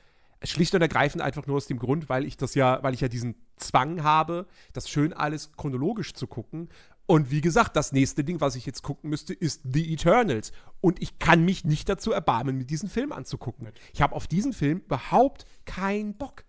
Schlicht 0.42 0.74
und 0.74 0.80
ergreifend 0.80 1.22
einfach 1.22 1.46
nur 1.46 1.58
aus 1.58 1.66
dem 1.66 1.78
Grund, 1.78 2.08
weil 2.08 2.24
ich 2.24 2.38
das 2.38 2.54
ja, 2.54 2.82
weil 2.82 2.94
ich 2.94 3.02
ja 3.02 3.08
diesen 3.08 3.34
Zwang 3.56 4.02
habe, 4.02 4.46
das 4.72 4.88
schön 4.88 5.12
alles 5.12 5.52
chronologisch 5.52 6.14
zu 6.14 6.26
gucken. 6.26 6.70
Und 7.10 7.32
wie 7.32 7.40
gesagt, 7.40 7.74
das 7.74 7.90
nächste 7.90 8.22
Ding, 8.22 8.40
was 8.40 8.54
ich 8.54 8.64
jetzt 8.66 8.84
gucken 8.84 9.10
müsste, 9.10 9.34
ist 9.34 9.62
The 9.64 9.94
Eternals. 9.94 10.52
Und 10.80 11.02
ich 11.02 11.18
kann 11.18 11.44
mich 11.44 11.64
nicht 11.64 11.88
dazu 11.88 12.12
erbarmen, 12.12 12.56
mir 12.56 12.64
diesen 12.64 12.88
Film 12.88 13.10
anzugucken. 13.10 13.66
Ich 13.92 14.00
habe 14.00 14.14
auf 14.14 14.28
diesen 14.28 14.52
Film 14.52 14.78
überhaupt 14.78 15.44
keinen 15.64 16.14
Bock. 16.14 16.44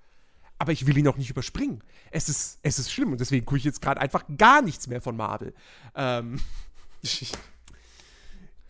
Aber 0.59 0.71
ich 0.71 0.85
will 0.85 0.95
ihn 0.99 1.07
auch 1.07 1.17
nicht 1.17 1.31
überspringen. 1.31 1.83
Es 2.11 2.29
ist, 2.29 2.59
es 2.61 2.77
ist 2.77 2.91
schlimm 2.91 3.11
und 3.11 3.19
deswegen 3.19 3.43
gucke 3.43 3.57
ich 3.57 3.63
jetzt 3.63 3.81
gerade 3.81 3.99
einfach 3.99 4.23
gar 4.37 4.61
nichts 4.61 4.85
mehr 4.85 5.01
von 5.01 5.17
Marvel. 5.17 5.55
Ähm, 5.95 6.39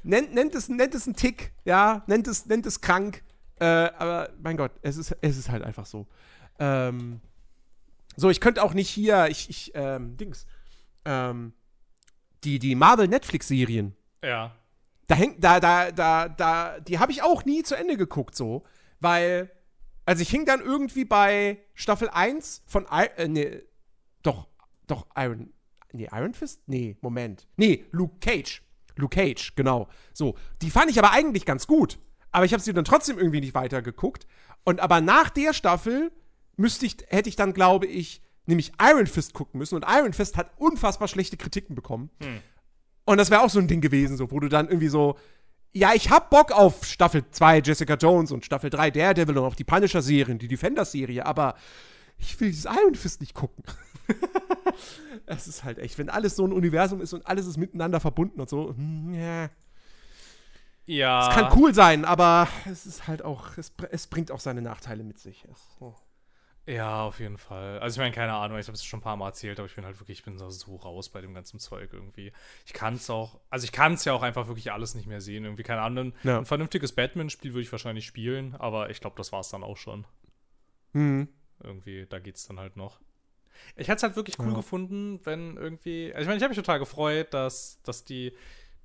nennt, 0.03 0.33
nennt, 0.33 0.55
es, 0.55 0.69
nennt 0.69 0.95
es 0.95 1.07
einen 1.07 1.17
Tick, 1.17 1.51
ja, 1.65 2.05
nennt 2.07 2.25
es, 2.29 2.45
nennt 2.45 2.65
es 2.67 2.79
krank. 2.79 3.21
Äh, 3.59 3.65
aber 3.65 4.29
mein 4.41 4.55
Gott, 4.55 4.71
es 4.81 4.95
ist, 4.95 5.13
es 5.19 5.37
ist 5.37 5.49
halt 5.49 5.61
einfach 5.61 5.85
so. 5.85 6.07
Ähm, 6.57 7.19
so, 8.15 8.29
ich 8.29 8.39
könnte 8.39 8.63
auch 8.63 8.73
nicht 8.73 8.87
hier, 8.87 9.27
ich, 9.27 9.49
ich, 9.49 9.71
ähm, 9.75 10.15
Dings, 10.15 10.45
ähm, 11.03 11.51
die, 12.43 12.59
die 12.59 12.75
Marvel-Netflix-Serien, 12.75 13.95
Ja. 14.23 14.55
da 15.07 15.15
hängt, 15.15 15.43
da, 15.43 15.59
da, 15.59 15.91
da, 15.91 16.27
da, 16.29 16.79
die 16.79 16.99
habe 16.99 17.11
ich 17.11 17.21
auch 17.23 17.45
nie 17.45 17.63
zu 17.63 17.75
Ende 17.75 17.97
geguckt, 17.97 18.35
so, 18.35 18.63
weil, 18.99 19.51
also 20.05 20.21
ich 20.21 20.29
hing 20.29 20.45
dann 20.45 20.61
irgendwie 20.61 21.05
bei 21.05 21.59
Staffel 21.73 22.09
1 22.09 22.63
von, 22.65 22.85
I 22.91 23.07
äh, 23.17 23.27
nee, 23.27 23.61
doch, 24.23 24.47
doch, 24.87 25.07
Iron, 25.15 25.53
nee, 25.93 26.07
Iron 26.11 26.33
Fist? 26.33 26.61
Nee, 26.67 26.97
Moment. 27.01 27.47
Nee, 27.57 27.85
Luke 27.91 28.17
Cage. 28.19 28.61
Luke 28.97 29.15
Cage, 29.15 29.53
genau. 29.55 29.87
So, 30.13 30.35
die 30.61 30.69
fand 30.69 30.91
ich 30.91 30.99
aber 30.99 31.11
eigentlich 31.11 31.45
ganz 31.45 31.65
gut, 31.65 31.97
aber 32.31 32.45
ich 32.45 32.53
habe 32.53 32.61
sie 32.61 32.73
dann 32.73 32.85
trotzdem 32.85 33.17
irgendwie 33.17 33.39
nicht 33.41 33.53
weitergeguckt 33.55 34.27
und 34.63 34.79
aber 34.79 35.01
nach 35.01 35.29
der 35.29 35.53
Staffel 35.53 36.11
müsste 36.57 36.85
ich, 36.85 36.97
hätte 37.07 37.29
ich 37.29 37.35
dann, 37.35 37.53
glaube 37.53 37.87
ich, 37.87 38.21
nämlich 38.45 38.71
Iron 38.81 39.07
Fist 39.07 39.33
gucken 39.33 39.57
müssen 39.57 39.75
und 39.75 39.85
Iron 39.87 40.13
Fist 40.13 40.37
hat 40.37 40.51
unfassbar 40.57 41.07
schlechte 41.07 41.37
Kritiken 41.37 41.75
bekommen. 41.75 42.09
Und 43.05 43.17
das 43.17 43.29
wäre 43.29 43.41
auch 43.41 43.49
so 43.49 43.59
ein 43.59 43.67
Ding 43.67 43.81
gewesen, 43.81 44.17
so, 44.17 44.31
wo 44.31 44.39
du 44.39 44.47
dann 44.47 44.67
irgendwie 44.67 44.87
so, 44.87 45.17
ja, 45.73 45.93
ich 45.93 46.09
hab 46.09 46.29
Bock 46.29 46.51
auf 46.51 46.85
Staffel 46.85 47.23
2 47.29 47.59
Jessica 47.59 47.95
Jones 47.95 48.31
und 48.31 48.45
Staffel 48.45 48.69
3 48.69 48.91
Daredevil 48.91 49.37
und 49.37 49.45
auf 49.45 49.55
die 49.55 49.63
Punisher-Serien, 49.63 50.37
die 50.37 50.47
Defender-Serie, 50.47 51.25
aber 51.25 51.55
ich 52.17 52.39
will 52.39 52.49
dieses 52.49 52.65
Iron 52.65 52.95
Fist 52.95 53.21
nicht 53.21 53.33
gucken. 53.33 53.63
Es 55.25 55.47
ist 55.47 55.63
halt 55.63 55.79
echt, 55.79 55.97
wenn 55.97 56.09
alles 56.09 56.35
so 56.35 56.45
ein 56.45 56.51
Universum 56.51 56.99
ist 56.99 57.13
und 57.13 57.25
alles 57.25 57.45
ist 57.45 57.57
miteinander 57.57 57.99
verbunden 57.99 58.41
und 58.41 58.49
so, 58.49 58.69
hm, 58.69 59.13
ja. 59.13 59.49
Ja. 60.85 61.29
Es 61.29 61.35
kann 61.35 61.57
cool 61.57 61.73
sein, 61.73 62.05
aber 62.05 62.47
es 62.69 62.85
ist 62.85 63.07
halt 63.07 63.23
auch, 63.23 63.57
es, 63.57 63.71
es 63.91 64.07
bringt 64.07 64.31
auch 64.31 64.39
seine 64.39 64.61
Nachteile 64.61 65.03
mit 65.03 65.19
sich. 65.19 65.45
Es, 65.49 65.77
oh. 65.79 65.93
Ja, 66.71 67.03
auf 67.03 67.19
jeden 67.19 67.37
Fall. 67.37 67.79
Also 67.79 67.95
ich 67.95 67.99
meine, 67.99 68.15
keine 68.15 68.33
Ahnung, 68.33 68.57
ich 68.57 68.67
habe 68.67 68.75
es 68.75 68.83
schon 68.85 68.99
ein 68.99 69.03
paar 69.03 69.17
Mal 69.17 69.27
erzählt, 69.27 69.59
aber 69.59 69.67
ich 69.67 69.75
bin 69.75 69.83
halt 69.83 69.99
wirklich, 69.99 70.19
ich 70.19 70.23
bin 70.25 70.37
so 70.37 70.75
raus 70.77 71.09
bei 71.09 71.19
dem 71.19 71.33
ganzen 71.33 71.59
Zeug 71.59 71.89
irgendwie. 71.91 72.31
Ich 72.65 72.71
kann 72.71 72.93
es 72.93 73.09
auch, 73.09 73.41
also 73.49 73.65
ich 73.65 73.73
kann 73.73 73.93
es 73.95 74.05
ja 74.05 74.13
auch 74.13 74.21
einfach 74.21 74.47
wirklich 74.47 74.71
alles 74.71 74.95
nicht 74.95 75.05
mehr 75.07 75.19
sehen. 75.19 75.43
Irgendwie, 75.43 75.63
keine 75.63 75.81
Ahnung, 75.81 76.13
Ja. 76.23 76.37
ein 76.37 76.45
vernünftiges 76.45 76.93
Batman-Spiel 76.93 77.51
würde 77.53 77.63
ich 77.63 77.71
wahrscheinlich 77.73 78.05
spielen, 78.05 78.55
aber 78.55 78.89
ich 78.89 79.01
glaube, 79.01 79.17
das 79.17 79.31
war 79.33 79.41
es 79.41 79.49
dann 79.49 79.63
auch 79.63 79.75
schon. 79.75 80.05
Hm. 80.93 81.27
Irgendwie, 81.61 82.05
da 82.07 82.19
geht's 82.19 82.47
dann 82.47 82.59
halt 82.59 82.77
noch. 82.77 83.01
Ich 83.75 83.87
hätte 83.89 83.97
es 83.97 84.03
halt 84.03 84.15
wirklich 84.15 84.39
cool 84.39 84.47
Ja. 84.49 84.53
gefunden, 84.55 85.19
wenn 85.25 85.57
irgendwie. 85.57 86.11
Also 86.13 86.21
ich 86.21 86.27
meine, 86.27 86.37
ich 86.37 86.43
habe 86.43 86.51
mich 86.51 86.57
total 86.57 86.79
gefreut, 86.79 87.33
dass, 87.33 87.81
dass 87.83 88.05
die, 88.05 88.33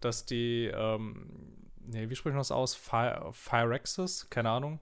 dass 0.00 0.26
die, 0.26 0.66
ähm, 0.74 1.70
nee, 1.78 2.10
wie 2.10 2.16
spricht 2.16 2.34
man 2.34 2.40
das 2.40 2.50
aus? 2.50 2.74
Fire, 2.74 3.30
Firexis? 3.32 4.28
Keine 4.28 4.50
Ahnung. 4.50 4.80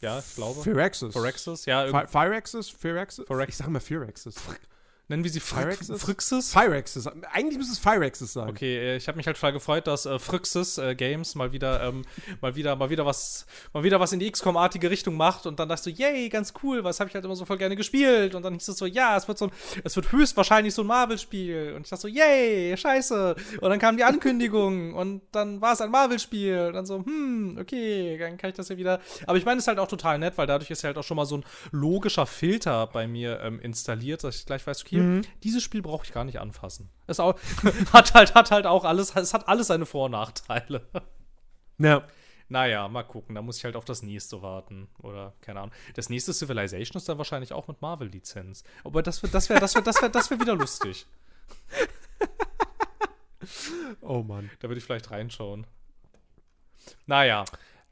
Ja, 0.00 0.18
ich 0.18 0.34
glaube. 0.34 0.62
Phyrexis. 0.62 1.12
Phyrexis? 1.14 1.64
Ja, 1.66 1.86
Phyrexis? 2.06 2.68
Phyrexis? 2.70 3.26
Phyrex- 3.26 3.48
Ich 3.48 3.56
sag 3.56 3.68
mal 3.68 3.80
Phyrexis. 3.80 4.34
Nennen 5.08 5.22
wir 5.22 5.30
sie 5.30 5.38
Fry 5.38 5.62
Phyrexis? 5.62 6.02
Phryxis? 6.02 6.52
Phyrexis. 6.52 7.06
Eigentlich 7.32 7.58
müsste 7.58 7.74
es 7.74 7.78
Phyrexis 7.78 8.32
sein. 8.32 8.48
Okay, 8.48 8.76
äh, 8.76 8.96
ich 8.96 9.06
habe 9.06 9.16
mich 9.16 9.26
halt 9.28 9.36
total 9.36 9.52
gefreut, 9.52 9.86
dass 9.86 10.04
äh, 10.04 10.18
Phryxis 10.18 10.78
äh, 10.78 10.96
Games 10.96 11.36
mal 11.36 11.52
wieder, 11.52 11.80
ähm, 11.84 12.02
mal 12.40 12.56
wieder, 12.56 12.74
mal 12.74 12.90
wieder 12.90 13.06
was, 13.06 13.46
mal 13.72 13.84
wieder 13.84 14.00
was 14.00 14.12
in 14.12 14.18
die 14.18 14.28
XCOM-artige 14.28 14.90
Richtung 14.90 15.16
macht 15.16 15.46
und 15.46 15.60
dann 15.60 15.68
dachte 15.68 15.90
ich 15.90 15.96
so, 15.96 16.02
yay, 16.02 16.28
ganz 16.28 16.54
cool, 16.60 16.82
was 16.82 16.98
habe 16.98 17.08
ich 17.08 17.14
halt 17.14 17.24
immer 17.24 17.36
so 17.36 17.44
voll 17.44 17.56
gerne 17.56 17.76
gespielt 17.76 18.34
und 18.34 18.42
dann 18.42 18.54
hieß 18.54 18.66
es 18.66 18.78
so, 18.78 18.86
ja, 18.86 19.16
es 19.16 19.28
wird 19.28 19.38
so 19.38 19.44
ein, 19.44 19.52
es 19.84 19.94
wird 19.94 20.10
höchstwahrscheinlich 20.10 20.74
so 20.74 20.82
ein 20.82 20.88
Marvel-Spiel 20.88 21.74
und 21.76 21.82
ich 21.82 21.90
dachte 21.90 22.02
so, 22.02 22.08
yay, 22.08 22.76
scheiße 22.76 23.36
und 23.60 23.70
dann 23.70 23.78
kam 23.78 23.96
die 23.96 24.02
Ankündigung 24.02 24.94
und 24.94 25.22
dann 25.30 25.60
war 25.60 25.74
es 25.74 25.80
ein 25.80 25.90
Marvel-Spiel 25.92 26.66
und 26.66 26.72
dann 26.72 26.86
so, 26.86 27.04
hm, 27.04 27.58
okay, 27.60 28.18
dann 28.18 28.38
kann 28.38 28.50
ich 28.50 28.56
das 28.56 28.70
ja 28.70 28.76
wieder, 28.76 29.00
aber 29.24 29.38
ich 29.38 29.44
meine, 29.44 29.58
es 29.58 29.64
ist 29.64 29.68
halt 29.68 29.78
auch 29.78 29.86
total 29.86 30.18
nett, 30.18 30.36
weil 30.36 30.48
dadurch 30.48 30.68
ist 30.72 30.82
halt 30.82 30.98
auch 30.98 31.04
schon 31.04 31.16
mal 31.16 31.26
so 31.26 31.36
ein 31.36 31.44
logischer 31.70 32.26
Filter 32.26 32.88
bei 32.88 33.06
mir 33.06 33.38
ähm, 33.42 33.60
installiert, 33.60 34.24
dass 34.24 34.34
ich 34.34 34.46
gleich 34.46 34.66
weiß, 34.66 34.82
okay, 34.82 34.95
dieses 35.42 35.62
Spiel 35.62 35.82
brauche 35.82 36.04
ich 36.04 36.12
gar 36.12 36.24
nicht 36.24 36.40
anfassen. 36.40 36.90
Es 37.06 37.20
auch, 37.20 37.38
hat 37.92 38.14
halt, 38.14 38.34
hat 38.34 38.50
halt 38.50 38.66
auch 38.66 38.84
alles, 38.84 39.14
es 39.16 39.34
hat 39.34 39.48
alles 39.48 39.68
seine 39.68 39.86
Vor- 39.86 40.06
und 40.06 40.12
Nachteile. 40.12 40.86
Ja. 41.78 42.02
Naja, 42.48 42.88
mal 42.88 43.02
gucken. 43.02 43.34
Da 43.34 43.42
muss 43.42 43.58
ich 43.58 43.64
halt 43.64 43.76
auf 43.76 43.84
das 43.84 44.02
nächste 44.02 44.40
warten. 44.40 44.88
Oder, 45.02 45.34
keine 45.42 45.60
Ahnung. 45.60 45.74
Das 45.94 46.08
nächste 46.08 46.32
Civilization 46.32 46.96
ist 46.96 47.06
dann 47.06 47.18
wahrscheinlich 47.18 47.52
auch 47.52 47.68
mit 47.68 47.82
Marvel-Lizenz. 47.82 48.64
Aber 48.82 49.02
das 49.02 49.22
wäre 49.22 49.30
das 49.30 49.50
wär, 49.50 49.60
das 49.60 49.74
wär, 49.74 49.82
das 49.82 50.00
wär, 50.00 50.08
das 50.08 50.30
wär 50.30 50.40
wieder 50.40 50.54
lustig. 50.54 51.06
Oh 54.00 54.22
Mann. 54.22 54.50
Da 54.60 54.68
würde 54.68 54.78
ich 54.78 54.84
vielleicht 54.84 55.10
reinschauen. 55.10 55.66
Naja. 57.06 57.44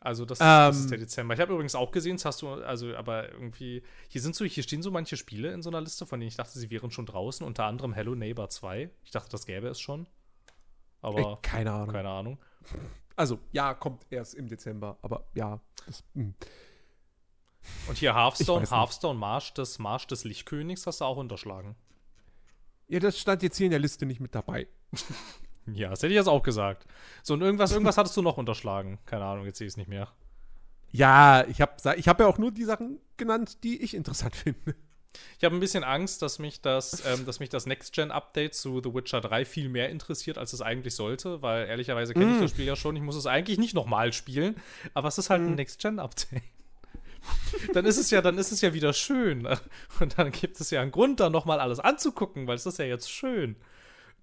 Also 0.04 0.26
das, 0.26 0.38
das 0.38 0.76
Ähm. 0.76 0.82
ist 0.82 0.90
der 0.90 0.98
Dezember. 0.98 1.32
Ich 1.32 1.40
habe 1.40 1.54
übrigens 1.54 1.74
auch 1.74 1.90
gesehen, 1.90 2.16
das 2.16 2.26
hast 2.26 2.42
du, 2.42 2.48
also, 2.52 2.94
aber 2.94 3.32
irgendwie, 3.32 3.82
hier 4.08 4.20
sind 4.20 4.36
so, 4.36 4.44
hier 4.44 4.62
stehen 4.62 4.82
so 4.82 4.90
manche 4.90 5.16
Spiele 5.16 5.50
in 5.52 5.62
so 5.62 5.70
einer 5.70 5.80
Liste, 5.80 6.04
von 6.04 6.20
denen 6.20 6.28
ich 6.28 6.36
dachte, 6.36 6.58
sie 6.58 6.68
wären 6.70 6.90
schon 6.90 7.06
draußen, 7.06 7.44
unter 7.46 7.64
anderem 7.64 7.94
Hello 7.94 8.14
Neighbor 8.14 8.50
2. 8.50 8.90
Ich 9.02 9.10
dachte, 9.12 9.30
das 9.30 9.46
gäbe 9.46 9.66
es 9.68 9.80
schon. 9.80 10.06
Aber 11.00 11.18
Ey, 11.18 11.36
keine 11.40 11.72
Ahnung. 11.72 11.88
keine 11.94 12.10
Ahnung. 12.10 12.38
Also, 13.16 13.38
ja, 13.52 13.72
kommt 13.72 14.04
erst 14.10 14.34
im 14.34 14.46
Dezember, 14.46 14.98
aber 15.00 15.26
ja. 15.34 15.58
Das, 15.86 16.04
hm. 16.14 16.34
Und 17.88 17.96
hier 17.96 18.10
Ich 18.10 18.16
Hearthstone. 18.16 18.70
Hearthstone, 18.70 19.18
Marsch 19.18 19.54
des, 19.54 19.78
Marsch 19.78 20.06
des 20.06 20.24
Lichtkönigs 20.24 20.86
hast 20.86 21.00
du 21.00 21.06
auch 21.06 21.16
unterschlagen. 21.16 21.76
Ja, 22.88 22.98
das 22.98 23.18
stand 23.18 23.42
jetzt 23.42 23.56
hier 23.56 23.64
in 23.66 23.70
der 23.70 23.80
Liste 23.80 24.04
nicht 24.04 24.20
mit 24.20 24.34
dabei. 24.34 24.68
Ja, 25.72 25.90
das 25.90 26.00
hätte 26.02 26.12
ich 26.12 26.16
jetzt 26.18 26.28
auch 26.28 26.42
gesagt. 26.42 26.86
So, 27.22 27.34
und 27.34 27.40
irgendwas, 27.42 27.72
irgendwas 27.72 27.96
hattest 27.96 28.16
du 28.16 28.22
noch 28.22 28.36
unterschlagen. 28.36 28.98
Keine 29.06 29.24
Ahnung, 29.24 29.46
jetzt 29.46 29.58
sehe 29.58 29.66
ich 29.66 29.72
es 29.72 29.76
nicht 29.76 29.88
mehr. 29.88 30.08
Ja, 30.92 31.44
ich 31.48 31.60
habe 31.60 31.72
ich 31.96 32.06
hab 32.08 32.20
ja 32.20 32.26
auch 32.26 32.38
nur 32.38 32.52
die 32.52 32.64
Sachen 32.64 33.00
genannt, 33.16 33.64
die 33.64 33.82
ich 33.82 33.94
interessant 33.94 34.36
finde. 34.36 34.74
Ich 35.38 35.44
habe 35.44 35.54
ein 35.54 35.60
bisschen 35.60 35.84
Angst, 35.84 36.22
dass 36.22 36.38
mich 36.38 36.60
das, 36.60 37.04
ähm, 37.06 37.24
dass 37.24 37.38
mich 37.40 37.48
das 37.48 37.66
Next-Gen-Update 37.66 38.54
zu 38.54 38.80
The 38.82 38.92
Witcher 38.94 39.20
3 39.20 39.44
viel 39.44 39.68
mehr 39.68 39.88
interessiert, 39.88 40.38
als 40.38 40.52
es 40.52 40.60
eigentlich 40.60 40.94
sollte, 40.96 41.40
weil 41.40 41.66
ehrlicherweise 41.68 42.14
kenne 42.14 42.32
ich 42.32 42.38
Mm. 42.38 42.42
das 42.42 42.50
Spiel 42.50 42.64
ja 42.66 42.74
schon. 42.76 42.96
Ich 42.96 43.02
muss 43.02 43.14
es 43.16 43.26
eigentlich 43.26 43.58
nicht 43.58 43.74
nochmal 43.74 44.12
spielen, 44.12 44.56
aber 44.92 45.08
es 45.08 45.16
ist 45.18 45.30
halt 45.30 45.42
Mm. 45.42 45.46
ein 45.48 45.54
Next-Gen-Update. 45.54 46.42
dann 47.74 47.84
ist 47.86 47.96
es 47.96 48.10
ja, 48.10 48.20
dann 48.22 48.38
ist 48.38 48.52
es 48.52 48.60
ja 48.60 48.74
wieder 48.74 48.92
schön. 48.92 49.46
Und 50.00 50.18
dann 50.18 50.30
gibt 50.32 50.60
es 50.60 50.70
ja 50.70 50.80
einen 50.82 50.90
Grund, 50.90 51.20
dann 51.20 51.32
nochmal 51.32 51.60
alles 51.60 51.78
anzugucken, 51.80 52.46
weil 52.46 52.56
es 52.56 52.66
ist 52.66 52.78
ja 52.78 52.84
jetzt 52.84 53.10
schön. 53.10 53.56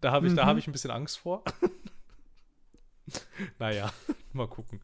Da 0.01 0.11
habe 0.11 0.27
ich, 0.27 0.33
da 0.35 0.43
Mhm. 0.43 0.47
habe 0.47 0.59
ich 0.59 0.67
ein 0.67 0.71
bisschen 0.71 0.91
Angst 0.91 1.19
vor. 1.19 1.43
naja, 3.59 3.91
mal 4.33 4.47
gucken. 4.47 4.81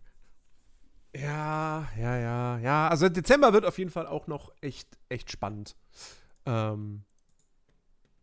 Ja, 1.16 1.88
ja, 1.98 2.18
ja, 2.18 2.60
ja. 2.60 2.88
Also 2.90 3.10
Dezember 3.10 3.54
wird 3.54 3.66
auf 3.66 3.78
jeden 3.78 3.90
Fall 3.90 4.06
auch 4.08 4.28
noch 4.28 4.52
echt, 4.62 4.88
echt 5.10 5.32
spannend. 5.32 5.76
Ähm, 6.46 7.04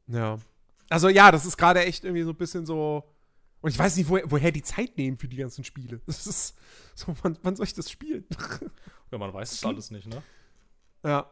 ja. 0.07 0.38
Also 0.90 1.09
ja, 1.09 1.32
das 1.32 1.45
ist 1.47 1.57
gerade 1.57 1.84
echt 1.84 2.05
irgendwie 2.05 2.22
so 2.22 2.30
ein 2.30 2.36
bisschen 2.36 2.66
so. 2.66 3.11
Und 3.62 3.70
ich 3.70 3.78
weiß 3.78 3.97
nicht, 3.97 4.09
wo, 4.09 4.18
woher 4.26 4.53
die 4.53 4.62
Zeit 4.62 4.97
nehmen 4.99 5.16
für 5.16 5.26
die 5.26 5.38
ganzen 5.38 5.64
Spiele. 5.64 6.01
Das 6.07 6.26
ist 6.26 6.55
so, 6.95 7.14
wann, 7.22 7.38
wann 7.42 7.57
soll 7.57 7.64
ich 7.66 7.74
das 7.74 7.90
spielen? 7.90 8.24
Ja, 9.11 9.18
man 9.18 9.32
weiß 9.32 9.53
es 9.53 9.62
alles 9.64 9.92
nicht, 9.92 10.09
ne? 10.09 10.20
ja. 11.05 11.30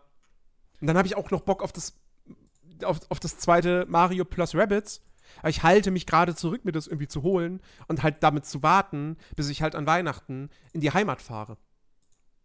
Und 0.81 0.87
dann 0.87 0.97
habe 0.97 1.09
ich 1.09 1.17
auch 1.17 1.33
noch 1.33 1.41
Bock 1.41 1.65
auf 1.65 1.73
das, 1.73 1.95
auf, 2.85 3.01
auf 3.09 3.19
das 3.19 3.39
zweite 3.39 3.87
Mario 3.89 4.25
plus 4.25 4.55
Rabbits. 4.55 5.01
Aber 5.39 5.49
ich 5.51 5.63
halte 5.63 5.91
mich 5.91 6.07
gerade 6.07 6.35
zurück, 6.35 6.65
mir 6.65 6.73
das 6.73 6.87
irgendwie 6.87 7.09
zu 7.09 7.23
holen 7.23 7.61
und 7.89 8.03
halt 8.03 8.23
damit 8.23 8.47
zu 8.47 8.63
warten, 8.63 9.17
bis 9.37 9.49
ich 9.49 9.63
halt 9.63 9.75
an 9.75 9.87
Weihnachten 9.87 10.51
in 10.73 10.81
die 10.81 10.91
Heimat 10.93 11.21
fahre. 11.23 11.57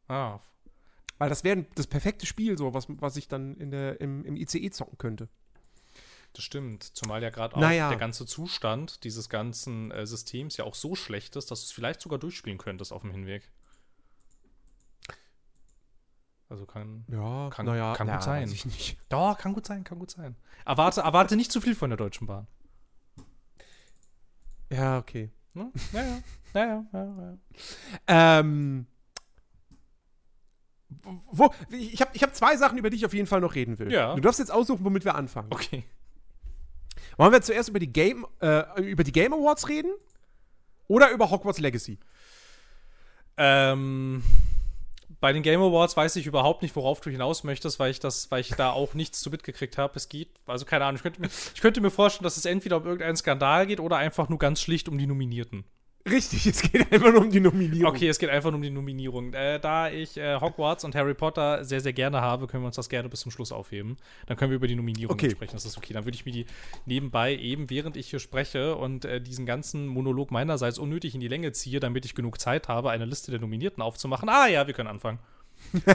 Ah, 0.08 0.40
Weil 1.18 1.30
das 1.30 1.44
wäre 1.44 1.66
das 1.76 1.88
perfekte 1.88 2.26
Spiel, 2.26 2.58
so, 2.58 2.74
was, 2.74 2.86
was 2.90 3.18
ich 3.18 3.28
dann 3.28 3.56
in 3.58 3.72
der, 3.72 4.00
im, 4.02 4.24
im 4.26 4.36
ICE 4.38 4.70
zocken 4.72 4.98
könnte. 4.98 5.28
Das 6.34 6.44
stimmt, 6.44 6.84
zumal 6.84 7.24
ja 7.24 7.30
gerade 7.30 7.56
auch 7.56 7.60
Naja. 7.60 7.90
der 7.90 7.98
ganze 7.98 8.26
Zustand 8.26 9.04
dieses 9.04 9.28
ganzen 9.30 9.92
äh, 9.92 10.06
Systems 10.06 10.58
ja 10.58 10.66
auch 10.66 10.76
so 10.76 10.94
schlecht 10.96 11.36
ist, 11.36 11.50
dass 11.52 11.62
du 11.62 11.66
es 11.66 11.72
vielleicht 11.72 12.02
sogar 12.02 12.20
durchspielen 12.20 12.58
könntest 12.60 12.94
auf 12.94 13.02
dem 13.02 13.12
Hinweg. 13.12 13.50
Also 16.50 16.66
kann. 16.66 17.04
Ja, 17.10 17.50
Kann- 17.50 17.66
naja, 17.66 17.94
kann 17.94 18.08
gut 18.08 18.16
na, 18.18 18.22
sein. 18.22 18.44
Weiß 18.44 18.54
ich 18.54 18.66
nicht. 18.66 18.98
Doch, 19.10 19.38
kann 19.38 19.54
gut 19.54 19.66
sein, 19.66 19.84
kann 19.84 20.00
gut 20.00 20.12
sein. 20.12 20.36
Erwarte, 20.66 21.02
erwarte 21.02 21.36
nicht 21.36 21.52
zu 21.52 21.60
viel 21.60 21.76
von 21.76 21.90
der 21.90 21.98
Deutschen 21.98 22.28
Bahn. 22.28 22.48
Ja, 24.70 24.98
okay. 24.98 25.32
Ne? 25.54 25.72
Ja, 25.94 26.04
ja. 26.04 26.20
Ja, 26.54 26.66
ja, 26.66 26.86
ja, 26.94 27.14
ja. 27.18 27.38
Ähm. 28.08 28.88
Wo, 31.32 31.54
ich 31.70 32.02
habe 32.02 32.12
ich 32.14 32.24
hab 32.24 32.34
zwei 32.36 32.56
Sachen, 32.58 32.78
über 32.78 32.90
die 32.90 32.98
ich 32.98 33.06
auf 33.06 33.14
jeden 33.14 33.28
Fall 33.28 33.42
noch 33.42 33.56
reden 33.56 33.78
will. 33.80 33.92
Ja. 33.92 34.16
Du 34.16 34.22
darfst 34.22 34.40
jetzt 34.40 34.52
aussuchen, 34.52 34.84
womit 34.86 35.06
wir 35.06 35.16
anfangen. 35.16 35.50
Okay. 35.52 35.84
Wollen 37.18 37.32
wir 37.32 37.42
zuerst 37.42 37.70
über 37.70 37.80
die 37.80 37.92
Game, 37.92 38.26
äh, 38.42 38.82
über 38.82 39.04
die 39.04 39.12
Game 39.12 39.34
Awards 39.34 39.70
reden? 39.70 39.92
Oder 40.88 41.12
über 41.12 41.30
Hogwarts 41.30 41.60
Legacy? 41.60 42.00
Ähm, 43.38 44.24
bei 45.20 45.34
den 45.34 45.44
Game 45.44 45.62
Awards 45.62 45.98
weiß 45.98 46.16
ich 46.18 46.28
überhaupt 46.28 46.62
nicht, 46.62 46.76
worauf 46.76 47.02
du 47.02 47.10
hinaus 47.10 47.44
möchtest, 47.44 47.80
weil 47.80 47.92
ich 47.92 48.00
das, 48.00 48.30
weil 48.30 48.42
ich 48.42 48.50
da 48.50 48.72
auch 48.72 48.94
nichts 48.94 49.20
zu 49.20 49.30
mitgekriegt 49.30 49.78
habe. 49.78 49.94
Es 49.96 50.10
geht, 50.10 50.30
also 50.46 50.66
keine 50.66 50.86
Ahnung, 50.86 50.98
ich 50.98 51.04
könnte, 51.04 51.22
mir, 51.22 51.30
ich 51.56 51.62
könnte 51.62 51.82
mir 51.82 51.90
vorstellen, 51.90 52.24
dass 52.24 52.38
es 52.38 52.46
entweder 52.46 52.78
um 52.78 52.86
irgendeinen 52.86 53.18
Skandal 53.18 53.66
geht 53.66 53.80
oder 53.80 53.98
einfach 53.98 54.30
nur 54.30 54.40
ganz 54.40 54.62
schlicht 54.62 54.88
um 54.88 54.98
die 54.98 55.08
Nominierten. 55.08 55.66
Richtig, 56.10 56.46
es 56.46 56.62
geht 56.62 56.92
einfach 56.92 57.12
nur 57.12 57.22
um 57.22 57.30
die 57.30 57.40
Nominierung. 57.40 57.92
Okay, 57.94 58.08
es 58.08 58.20
geht 58.20 58.30
einfach 58.30 58.50
nur 58.50 58.58
um 58.58 58.62
die 58.62 58.70
Nominierung. 58.70 59.34
Äh, 59.34 59.60
da 59.60 59.90
ich 59.90 60.18
äh, 60.18 60.40
Hogwarts 60.40 60.84
und 60.84 60.96
Harry 60.96 61.14
Potter 61.14 61.64
sehr, 61.66 61.82
sehr 61.82 61.94
gerne 61.94 62.22
habe, 62.22 62.48
können 62.48 62.64
wir 62.64 62.68
uns 62.68 62.76
das 62.76 62.90
gerne 62.90 63.10
bis 63.10 63.22
zum 63.22 63.32
Schluss 63.32 63.52
aufheben. 63.52 63.98
Dann 64.26 64.38
können 64.38 64.52
wir 64.52 64.56
über 64.56 64.68
die 64.68 64.76
Nominierung 64.76 65.14
Okay. 65.14 65.30
sprechen. 65.32 65.54
Das 65.54 65.66
ist 65.66 65.78
okay. 65.78 65.94
Dann 65.94 66.06
würde 66.06 66.16
ich 66.16 66.26
mir 66.26 66.32
die 66.32 66.46
nebenbei 66.86 67.36
eben, 67.36 67.70
während 67.70 67.98
ich 67.98 68.10
hier 68.10 68.20
spreche 68.20 68.76
und 68.76 69.06
äh, 69.06 69.20
diesen 69.22 69.46
ganzen 69.46 69.88
Monolog 69.88 70.32
meinerseits 70.32 70.78
unnötig 70.80 71.14
in 71.16 71.22
die 71.22 71.28
Länge 71.28 71.52
ziehe, 71.52 71.80
damit 71.80 72.06
ich 72.06 72.16
genug 72.16 72.40
Zeit 72.40 72.68
habe, 72.68 72.90
eine 72.92 73.06
Liste 73.06 73.32
der 73.32 73.40
Nominierten 73.40 73.82
aufzumachen. 73.84 74.30
Ah 74.30 74.48
ja, 74.48 74.68
wir 74.68 74.74
können 74.74 74.90
anfangen. 74.90 75.20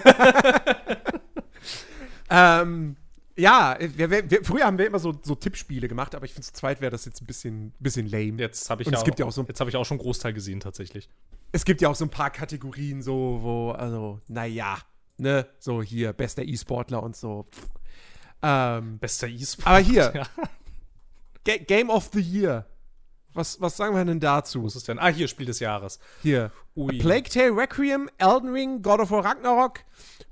Ähm, 2.35 2.97
ja, 3.37 3.76
wir, 3.80 4.11
wir, 4.11 4.30
wir, 4.30 4.45
früher 4.45 4.64
haben 4.64 4.78
wir 4.78 4.87
immer 4.87 4.99
so, 4.99 5.14
so 5.22 5.35
Tippspiele 5.35 5.89
gemacht, 5.89 6.14
aber 6.14 6.24
ich 6.24 6.33
finde 6.33 6.47
zu 6.47 6.53
zweit 6.53 6.80
wäre 6.80 6.91
das 6.91 7.05
jetzt 7.05 7.20
ein 7.22 7.26
bisschen, 7.26 7.72
bisschen 7.78 8.07
lame. 8.07 8.41
Jetzt 8.41 8.68
habe 8.70 8.83
ich, 8.83 8.87
Und 8.89 8.93
ja 8.93 8.99
es 8.99 9.05
gibt 9.05 9.18
ja 9.18 9.26
auch 9.26 9.33
so- 9.33 9.45
jetzt 9.47 9.61
habe 9.61 9.70
ich 9.70 9.76
auch 9.76 9.85
schon 9.85 9.97
einen 9.99 10.03
Großteil 10.05 10.33
gesehen 10.33 10.61
tatsächlich. 10.61 11.09
Es 11.53 11.64
gibt 11.64 11.80
ja 11.80 11.89
auch 11.89 11.95
so 11.95 12.05
ein 12.05 12.11
paar 12.11 12.30
Kategorien, 12.30 13.03
so, 13.03 13.39
wo, 13.43 13.70
also, 13.72 14.20
naja, 14.28 14.78
ne, 15.18 15.47
so 15.59 15.83
hier, 15.83 16.12
bester 16.12 16.43
E-Sportler 16.43 17.03
und 17.03 17.14
so. 17.16 17.47
Ähm, 18.43 18.99
Bester 18.99 19.28
E-Sport. 19.28 19.66
aber 19.66 19.78
hier, 19.78 20.12
Ja. 20.14 20.26
Ga 21.45 21.57
Game 21.59 21.91
of 21.91 22.11
the 22.12 22.20
Year. 22.20 22.66
Was, 23.35 23.61
was 23.61 23.76
sagen 23.76 23.95
wir 23.95 24.05
denn 24.05 24.20
dazu? 24.20 24.62
Wo 24.62 24.66
ist 24.66 24.89
denn? 24.89 24.99
Ah, 24.99 25.09
hier, 25.09 25.26
Spiel 25.26 25.47
des 25.47 25.61
Jahres. 25.61 25.99
Hier. 26.22 26.51
Ui. 26.74 26.99
A 26.99 27.03
Plague 27.03 27.28
Tale 27.28 27.55
Requiem, 27.55 28.09
Elden 28.18 28.51
Ring, 28.51 28.83
God 28.83 29.01
of 29.01 29.11
War 29.11 29.24
Ragnarok, 29.24 29.80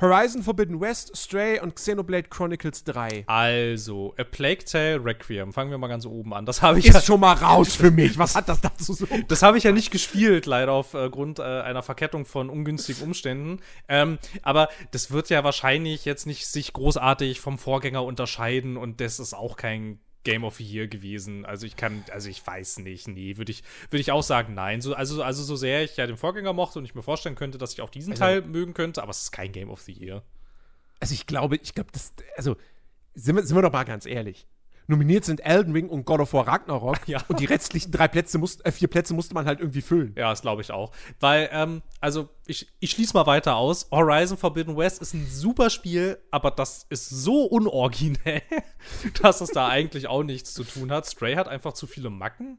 Horizon 0.01 0.43
Forbidden 0.43 0.81
West, 0.81 1.15
Stray 1.15 1.61
und 1.61 1.77
Xenoblade 1.77 2.29
Chronicles 2.29 2.85
3. 2.85 3.25
Also, 3.27 4.15
A 4.19 4.25
Plague 4.25 4.65
Tale 4.65 5.05
Requiem. 5.05 5.53
Fangen 5.53 5.71
wir 5.71 5.77
mal 5.77 5.89
ganz 5.89 6.07
oben 6.07 6.33
an. 6.33 6.47
Das 6.47 6.63
habe 6.63 6.79
ich 6.79 6.87
Ist 6.87 6.95
ja, 6.95 7.01
schon 7.03 7.21
mal 7.21 7.35
raus 7.35 7.75
für 7.75 7.91
mich. 7.91 8.19
Was 8.19 8.35
hat 8.35 8.49
das 8.49 8.61
dazu 8.63 8.95
so? 8.95 9.07
das 9.29 9.43
habe 9.43 9.59
ich 9.59 9.65
ja 9.65 9.73
nicht 9.73 9.91
gespielt, 9.91 10.47
leider 10.47 10.73
aufgrund 10.73 11.39
äh, 11.39 11.43
einer 11.43 11.83
Verkettung 11.83 12.25
von 12.25 12.49
ungünstigen 12.49 13.03
Umständen. 13.03 13.61
Ähm, 13.89 14.19
aber 14.43 14.69
das 14.93 15.11
wird 15.11 15.29
ja 15.29 15.45
wahrscheinlich 15.45 16.07
jetzt 16.07 16.27
nicht 16.27 16.47
sich 16.47 16.73
großartig 16.73 17.41
vom 17.41 17.59
Vorgänger 17.59 18.03
unterscheiden 18.03 18.79
und 18.79 19.01
das 19.01 19.21
ist 19.21 19.35
auch 19.35 19.57
kein 19.57 20.01
Game 20.25 20.45
of 20.45 20.57
the 20.57 20.65
Year 20.65 20.87
gewesen. 20.87 21.45
Also 21.47 21.67
ich 21.67 21.77
kann, 21.77 22.05
also 22.13 22.29
ich 22.29 22.47
weiß 22.47 22.79
nicht, 22.81 23.09
nee, 23.09 23.37
würde 23.37 23.53
ich, 23.53 23.63
würde 23.91 24.01
ich 24.01 24.13
auch 24.13 24.23
sagen, 24.23 24.55
nein. 24.55 24.81
So, 24.81 24.95
also, 24.95 25.23
also 25.23 25.43
so 25.43 25.57
sehr 25.57 25.83
ich 25.85 25.97
ja 25.97 26.07
den 26.07 26.17
Vorgänger 26.17 26.53
mochte 26.53 26.79
und 26.79 26.85
ich 26.85 26.95
mir 26.95 27.03
vorstellen 27.03 27.35
könnte, 27.37 27.59
dass 27.59 27.73
ich 27.73 27.81
auch 27.81 27.91
diesen 27.91 28.13
Also- 28.13 28.21
Teil 28.23 28.43
mögen 28.43 28.75
könnte, 28.75 29.03
aber 29.03 29.11
es 29.11 29.23
ist 29.23 29.33
kein 29.33 29.53
Game 29.53 29.71
of 29.71 29.81
the 29.81 29.93
Year. 29.93 30.23
Also 31.01 31.15
ich 31.15 31.27
glaube, 31.27 31.57
ich 31.57 31.75
glaube, 31.75 31.91
das, 31.93 32.13
also, 32.37 32.57
sind 33.15 33.37
wir, 33.37 33.43
sind 33.45 33.57
wir 33.57 33.63
doch 33.63 33.73
mal 33.73 33.85
ganz 33.85 34.05
ehrlich. 34.05 34.47
Nominiert 34.87 35.25
sind 35.25 35.41
Elden 35.41 35.73
Ring 35.73 35.89
und 35.89 36.05
God 36.05 36.21
of 36.21 36.33
War 36.33 36.49
Ragnarok. 36.49 37.07
Ja. 37.07 37.23
Und 37.29 37.41
die 37.41 37.45
restlichen 37.45 37.93
drei 37.93 38.09
Plätze, 38.09 38.39
musst, 38.39 38.65
äh, 38.67 38.73
vier 38.73 38.89
Plätze 38.89 39.15
musste 39.15 39.35
man 39.35 39.47
halt 39.47 39.61
irgendwie 39.61 39.83
füllen. 39.83 40.15
Ja, 40.17 40.31
das 40.31 40.43
glaube 40.43 40.63
ich 40.63 40.73
auch. 40.73 40.93
Weil, 41.21 41.49
ähm, 41.53 41.83
also, 42.01 42.29
ich, 42.47 42.69
ich 42.81 42.91
schließe 42.91 43.15
mal 43.15 43.27
weiter 43.27 43.57
aus. 43.57 43.89
Horizon 43.91 44.37
Forbidden 44.37 44.77
West 44.77 45.01
ist 45.01 45.15
ein 45.15 45.27
super 45.27 45.71
Spiel, 45.71 46.19
aber 46.31 46.51
das 46.51 46.87
ist 46.89 47.09
so 47.09 47.45
unoriginell, 47.45 48.43
dass 49.23 49.41
es 49.41 49.51
da 49.51 49.69
eigentlich 49.69 50.09
auch 50.09 50.23
nichts 50.23 50.55
zu 50.55 50.65
tun 50.65 50.91
hat. 50.91 51.07
Stray 51.07 51.37
hat 51.37 51.49
einfach 51.49 51.73
zu 51.73 51.87
viele 51.87 52.11
Macken. 52.11 52.59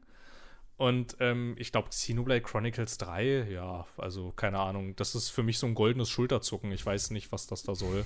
Und 0.82 1.16
ähm, 1.20 1.54
ich 1.58 1.70
glaube, 1.70 1.90
Xenoblade 1.90 2.40
Chronicles 2.40 2.98
3, 2.98 3.50
ja, 3.50 3.86
also 3.98 4.32
keine 4.32 4.58
Ahnung. 4.58 4.96
Das 4.96 5.14
ist 5.14 5.28
für 5.28 5.42
mich 5.42 5.58
so 5.58 5.66
ein 5.66 5.74
goldenes 5.74 6.10
Schulterzucken. 6.10 6.72
Ich 6.72 6.84
weiß 6.84 7.10
nicht, 7.10 7.30
was 7.30 7.46
das 7.46 7.62
da 7.62 7.74
soll. 7.74 8.04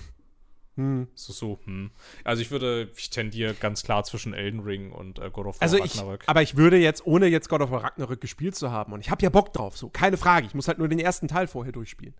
Hm. 0.77 1.09
Ist 1.15 1.27
so, 1.27 1.59
hm. 1.65 1.91
Also 2.23 2.43
ich 2.43 2.51
würde, 2.51 2.91
ich 2.97 3.11
tendiere 3.11 3.55
ganz 3.55 3.83
klar 3.83 4.05
zwischen 4.05 4.35
Elden 4.35 4.61
Ring 4.61 4.93
und 4.93 5.19
äh, 5.19 5.31
God 5.31 5.47
of 5.47 5.57
War 5.57 5.63
Also 5.63 5.79
ich, 5.83 5.97
Ragnarök. 5.97 6.25
aber 6.27 6.43
ich 6.43 6.57
würde 6.57 6.77
jetzt, 6.77 7.07
ohne 7.07 7.27
jetzt 7.27 7.49
God 7.49 7.63
of 7.63 7.71
War 7.71 7.83
Ragnarök 7.83 8.21
gespielt 8.21 8.55
zu 8.57 8.71
haben, 8.71 8.93
und 8.93 9.01
ich 9.01 9.11
habe 9.11 9.23
ja 9.23 9.31
Bock 9.31 9.53
drauf, 9.53 9.77
so, 9.77 9.89
keine 9.89 10.17
Frage, 10.19 10.47
ich 10.47 10.55
muss 10.55 10.69
halt 10.69 10.79
nur 10.79 10.89
den 10.89 10.99
ersten 10.99 11.29
Teil 11.29 11.47
vorher 11.47 11.73
durchspielen. 11.73 12.15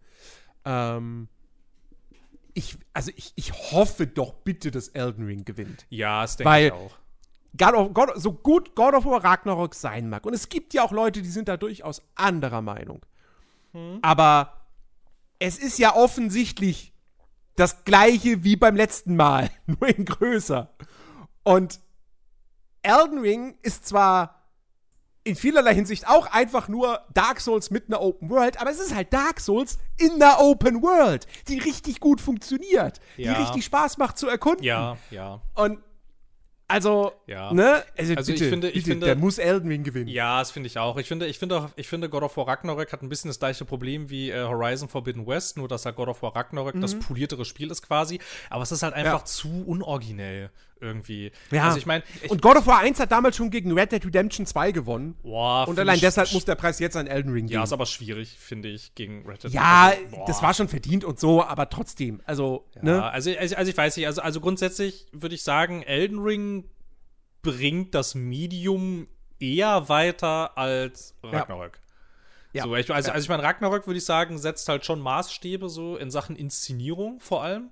Ähm, 0.65 1.29
ich, 2.55 2.79
also 2.95 3.11
ich, 3.15 3.33
ich 3.37 3.53
hoffe 3.73 4.07
doch 4.07 4.33
bitte, 4.33 4.71
dass 4.71 4.89
Elden 4.89 5.27
Ring 5.27 5.45
gewinnt. 5.45 5.85
ja, 5.91 6.23
das 6.23 6.37
denke 6.37 6.51
weil- 6.51 6.67
ich 6.69 6.73
auch. 6.73 6.97
God 7.59 7.73
of, 7.75 7.95
God, 7.95 8.11
so 8.17 8.33
gut 8.35 8.75
God 8.75 8.93
of 8.93 9.07
War 9.07 9.25
Ragnarok 9.25 9.75
sein 9.75 10.11
mag. 10.11 10.27
Und 10.27 10.35
es 10.35 10.51
gibt 10.51 10.75
ja 10.75 10.83
auch 10.83 10.93
Leute, 10.93 11.23
die 11.23 11.29
sind 11.31 11.49
da 11.49 11.57
durchaus 11.57 12.03
anderer 12.15 12.61
Meinung. 12.61 13.01
Aber 14.03 14.67
es 15.39 15.57
ist 15.57 15.79
ja 15.79 15.95
offensichtlich 15.95 16.93
das 17.57 17.85
gleiche 17.85 18.45
wie 18.45 18.57
beim 18.57 18.77
letzten 18.77 19.17
Mal, 19.17 19.51
nur 19.67 19.89
in 19.89 20.05
größer. 20.05 20.71
Und 21.43 21.81
Elden 22.83 23.19
Ring 23.19 23.57
ist 23.63 23.87
zwar 23.87 24.33
in 25.25 25.35
vielerlei 25.35 25.75
Hinsicht 25.75 26.07
auch 26.07 26.27
einfach 26.31 26.69
nur 26.69 27.01
Dark 27.13 27.41
Souls 27.41 27.71
mit 27.73 27.89
einer 27.89 28.01
Open 28.01 28.31
World, 28.31 28.61
aber 28.61 28.71
es 28.71 28.79
ist 28.79 28.95
halt 28.95 29.13
Dark 29.13 29.41
Souls 29.41 29.79
in 29.99 30.23
einer 30.23 30.39
Open 30.41 30.83
World, 30.83 31.27
die 31.49 31.59
richtig 31.59 31.99
gut 31.99 32.21
funktioniert, 32.21 33.01
Ja. 33.17 33.35
die 33.35 33.41
richtig 33.43 33.65
Spaß 33.65 33.99
macht 33.99 34.19
zu 34.19 34.29
erkunden. 34.29 34.63
Ja, 34.63 34.97
ja. 35.11 35.41
Und 35.57 35.81
also, 36.69 37.13
Ja. 37.27 37.53
ne? 37.53 37.85
Also, 37.97 38.15
Also 38.17 38.33
ich 38.33 38.39
bitte, 38.39 38.51
finde- 38.51 38.69
ich 38.69 38.75
bitte, 38.75 38.91
finde- 38.91 39.07
der 39.07 39.17
muss 39.17 39.39
Elden 39.39 39.69
Ring 39.69 39.85
gewinnen. 39.85 40.09
Ja, 40.09 40.39
das 40.41 40.51
finde 40.51 40.67
ich 40.67 40.79
auch. 40.79 40.97
Ich 40.97 41.07
finde, 41.09 41.27
ich 41.27 41.39
finde, 41.39 41.57
auch- 41.59 41.71
ich 41.77 41.89
finde, 41.89 42.09
God 42.09 42.23
of 42.25 42.37
War 42.37 42.49
Ragnarök 42.49 42.93
hat 42.93 43.03
ein 43.03 43.09
bisschen 43.09 43.29
das 43.29 43.39
gleiche 43.39 43.65
Problem 43.65 44.11
wie 44.11 44.31
äh, 44.31 44.45
Horizon 44.45 44.89
Forbidden 44.89 45.27
West, 45.27 45.57
nur 45.57 45.69
dass 45.69 45.85
halt 45.87 45.97
God 45.97 46.09
of 46.09 46.23
War 46.23 46.35
Ragnarök 46.35 46.81
das 46.81 46.95
poliertere 46.99 47.45
Spiel 47.45 47.71
ist 47.71 47.83
quasi. 47.83 48.19
Aber 48.51 48.63
es 48.63 48.73
ist 48.73 48.83
halt 48.83 48.95
einfach 48.95 49.21
Ja. 49.21 49.25
zu 49.25 49.65
unoriginell 49.67 50.51
irgendwie. 50.79 51.33
Ja. 51.51 51.65
Also 51.65 51.79
ich 51.79 51.87
meine, 51.87 52.05
ich, 52.23 52.31
Und 52.31 52.43
God 52.43 52.57
of 52.59 52.67
War 52.67 52.81
1 52.81 53.01
hat 53.01 53.11
damals 53.11 53.37
schon 53.37 53.49
gegen 53.49 53.73
Red 53.73 53.93
Dead 53.93 54.05
Redemption 54.05 54.45
2 54.45 54.73
gewonnen. 54.73 55.17
boah, 55.23 55.67
Und 55.67 55.79
allein 55.79 55.95
ich 55.95 56.03
deshalb 56.03 56.31
muss 56.35 56.45
der 56.45 56.55
Preis 56.55 56.79
jetzt 56.81 56.97
an 56.99 57.07
Elden 57.07 57.33
Ring 57.33 57.47
Ja, 57.49 57.61
gehen. 57.61 57.65
ist 57.65 57.73
aber 57.73 57.87
schwierig, 57.87 58.37
finde 58.39 58.69
ich, 58.69 58.95
gegen 58.95 59.25
Red 59.27 59.43
Dead. 59.45 59.53
ja, 59.53 59.95
boah. 60.11 60.25
das 60.27 60.43
war 60.43 60.53
schon 60.53 60.69
verdient 60.69 61.03
und 61.05 61.19
so, 61.19 61.43
aber 61.43 61.71
trotzdem. 61.71 62.21
Also, 62.27 62.67
Ja, 62.75 62.83
ne? 62.83 63.03
also, 63.05 63.31
also, 63.39 63.57
also 63.57 63.71
ich 63.71 63.77
weiß 63.77 63.97
nicht, 63.97 64.07
also, 64.07 64.21
also 64.21 64.41
grundsätzlich 64.41 65.07
würde 65.13 65.35
ich 65.35 65.43
sagen, 65.43 65.83
Elden 65.83 66.19
Ring 66.19 66.56
bringt 67.47 67.95
das 67.95 68.15
Medium 68.15 69.07
eher 69.39 69.89
weiter 69.89 70.57
als 70.59 71.15
Ragnarök. 71.23 71.79
Ja. 72.53 72.65
So, 72.65 72.75
ich, 72.75 72.93
also, 72.93 73.09
Ja. 73.09 73.15
also 73.15 73.25
ich 73.25 73.29
meine, 73.29 73.43
Ragnarök 73.43 73.87
würde 73.87 73.99
ich 73.99 74.05
sagen, 74.05 74.39
setzt 74.39 74.69
halt 74.69 74.85
schon 74.85 75.01
Maßstäbe 75.01 75.69
so 75.69 75.97
in 75.97 76.11
Sachen 76.11 76.37
Inszenierung 76.37 77.21
vor 77.21 77.43
allem. 77.43 77.71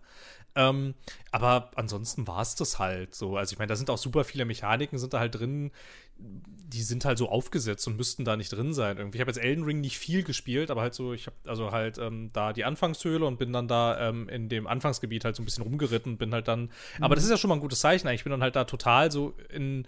Ähm, 0.57 0.95
aber 1.33 1.71
ansonsten 1.75 2.27
war 2.27 2.41
es 2.43 2.55
das 2.55 2.79
halt 2.79 3.15
so. 3.15 3.37
Also 3.37 3.53
ich 3.55 3.59
meine, 3.59 3.69
da 3.69 3.77
sind 3.77 3.91
auch 3.91 3.99
super 3.99 4.25
viele 4.25 4.45
Mechaniken, 4.45 4.99
sind 4.99 5.13
da 5.13 5.19
halt 5.19 5.35
drin, 5.35 5.73
die 6.17 6.83
sind 6.83 7.05
halt 7.05 7.19
so 7.19 7.29
aufgesetzt 7.29 7.87
und 7.89 7.97
müssten 7.97 8.25
da 8.25 8.37
nicht 8.37 8.53
drin 8.53 8.73
sein. 8.73 8.99
Irgendwie. 8.99 9.19
Ich 9.19 9.21
habe 9.21 9.31
jetzt 9.31 9.43
Elden 9.43 9.65
Ring 9.65 9.81
nicht 9.81 9.99
viel 9.99 10.23
gespielt, 10.23 10.71
aber 10.71 10.83
halt 10.83 10.95
so, 10.95 11.13
ich 11.13 11.27
habe 11.27 11.37
also 11.45 11.73
halt 11.73 11.99
ähm, 11.99 12.31
da 12.33 12.53
die 12.53 12.65
Anfangshöhle 12.65 13.27
und 13.27 13.39
bin 13.39 13.53
dann 13.53 13.67
da 13.67 14.09
ähm, 14.09 14.29
in 14.29 14.49
dem 14.49 14.67
Anfangsgebiet 14.67 15.25
halt 15.25 15.35
so 15.35 15.43
ein 15.43 15.45
bisschen 15.45 15.65
rumgeritten, 15.65 16.17
bin 16.17 16.33
halt 16.33 16.47
dann. 16.47 16.71
Aber 17.01 17.17
das 17.17 17.25
ist 17.25 17.31
ja 17.31 17.37
schon 17.37 17.49
mal 17.49 17.57
ein 17.57 17.61
gutes 17.61 17.81
Zeichen 17.81 18.07
eigentlich. 18.07 18.21
Ich 18.21 18.25
bin 18.25 18.31
dann 18.31 18.43
halt 18.43 18.55
da 18.55 18.65
total 18.65 19.11
so 19.11 19.35
in 19.51 19.87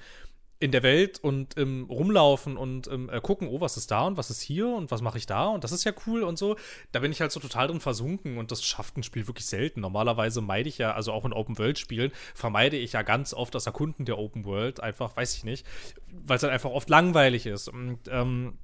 in 0.59 0.73
der 0.73 0.83
Welt 0.83 1.19
und 1.19 1.59
ähm, 1.59 1.87
rumlaufen 1.91 2.57
und 2.57 2.89
ähm, 2.89 3.11
äh, 3.11 3.21
gucken, 3.21 3.49
oh, 3.49 3.61
was 3.61 3.77
ist 3.77 3.91
da 3.91 4.07
und 4.07 4.17
was 4.17 4.31
ist 4.31 4.41
hier 4.41 4.69
und 4.69 4.91
was 4.91 5.03
mache 5.03 5.19
ich 5.19 5.27
da 5.27 5.49
und 5.49 5.65
das 5.65 5.73
ist 5.73 5.85
ja 5.85 5.93
cool 6.07 6.23
und 6.23 6.39
so. 6.39 6.57
Da 6.93 7.01
bin 7.01 7.13
ich 7.13 7.21
halt 7.21 7.31
so 7.31 7.41
total 7.41 7.69
drin 7.69 7.81
versunken 7.81 8.39
und 8.39 8.51
das 8.51 8.65
schafft 8.65 8.97
ein 8.97 9.03
Spiel 9.03 9.27
wirklich 9.27 9.47
selten. 9.47 9.81
Normalerweise 9.81 10.41
meide 10.41 10.69
ich 10.69 10.79
ja, 10.79 10.93
also 10.93 11.13
auch 11.13 11.27
in 11.27 11.35
Open-World-Spielen, 11.35 12.11
vermeide 12.35 12.77
ich 12.79 12.93
ja 12.93 13.03
ganz 13.03 13.35
oft 13.35 13.55
das 13.55 13.67
Erkunden 13.67 14.07
der 14.07 14.19
Open-World, 14.19 14.81
einfach, 14.81 15.15
weiß 15.15 15.37
ich 15.37 15.45
nicht, 15.45 15.67
weil 16.11 16.39
es 16.39 16.43
halt 16.43 16.53
einfach 16.53 16.71
oft 16.71 16.89
langweilig 16.89 17.45
ist. 17.45 17.69
Und 17.69 18.01
ähm, 18.09 18.59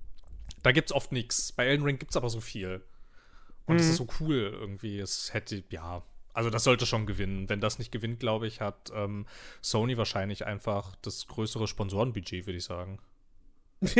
da 0.62 0.72
gibt's 0.72 0.92
oft 0.92 1.12
nichts. 1.12 1.52
Bei 1.52 1.66
Elden 1.66 1.84
Ring 1.84 1.98
gibt's 1.98 2.16
aber 2.16 2.30
so 2.30 2.40
viel. 2.40 2.82
Und 3.66 3.76
es 3.76 3.88
ist 3.88 3.96
so 3.96 4.08
cool 4.20 4.56
irgendwie. 4.60 4.98
Es 4.98 5.32
hätte, 5.34 5.62
ja, 5.70 6.02
also 6.32 6.50
das 6.50 6.64
sollte 6.64 6.86
schon 6.86 7.06
gewinnen. 7.06 7.48
Wenn 7.48 7.60
das 7.60 7.78
nicht 7.78 7.92
gewinnt, 7.92 8.20
glaube 8.20 8.46
ich, 8.46 8.60
hat 8.60 8.90
ähm, 8.94 9.26
Sony 9.60 9.96
wahrscheinlich 9.96 10.46
einfach 10.46 10.96
das 11.02 11.26
größere 11.26 11.66
Sponsorenbudget, 11.66 12.46
würde 12.46 12.58
ich 12.58 12.64
sagen. 12.64 12.98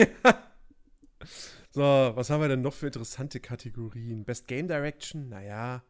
So, 1.75 1.81
was 1.81 2.29
haben 2.29 2.43
wir 2.43 2.49
denn 2.49 2.61
noch 2.61 2.75
für 2.75 2.87
interessante 2.87 3.41
Kategorien? 3.41 4.25
Best 4.25 4.47
Game 4.47 4.69
Direction, 4.69 5.31
naja. 5.31 5.83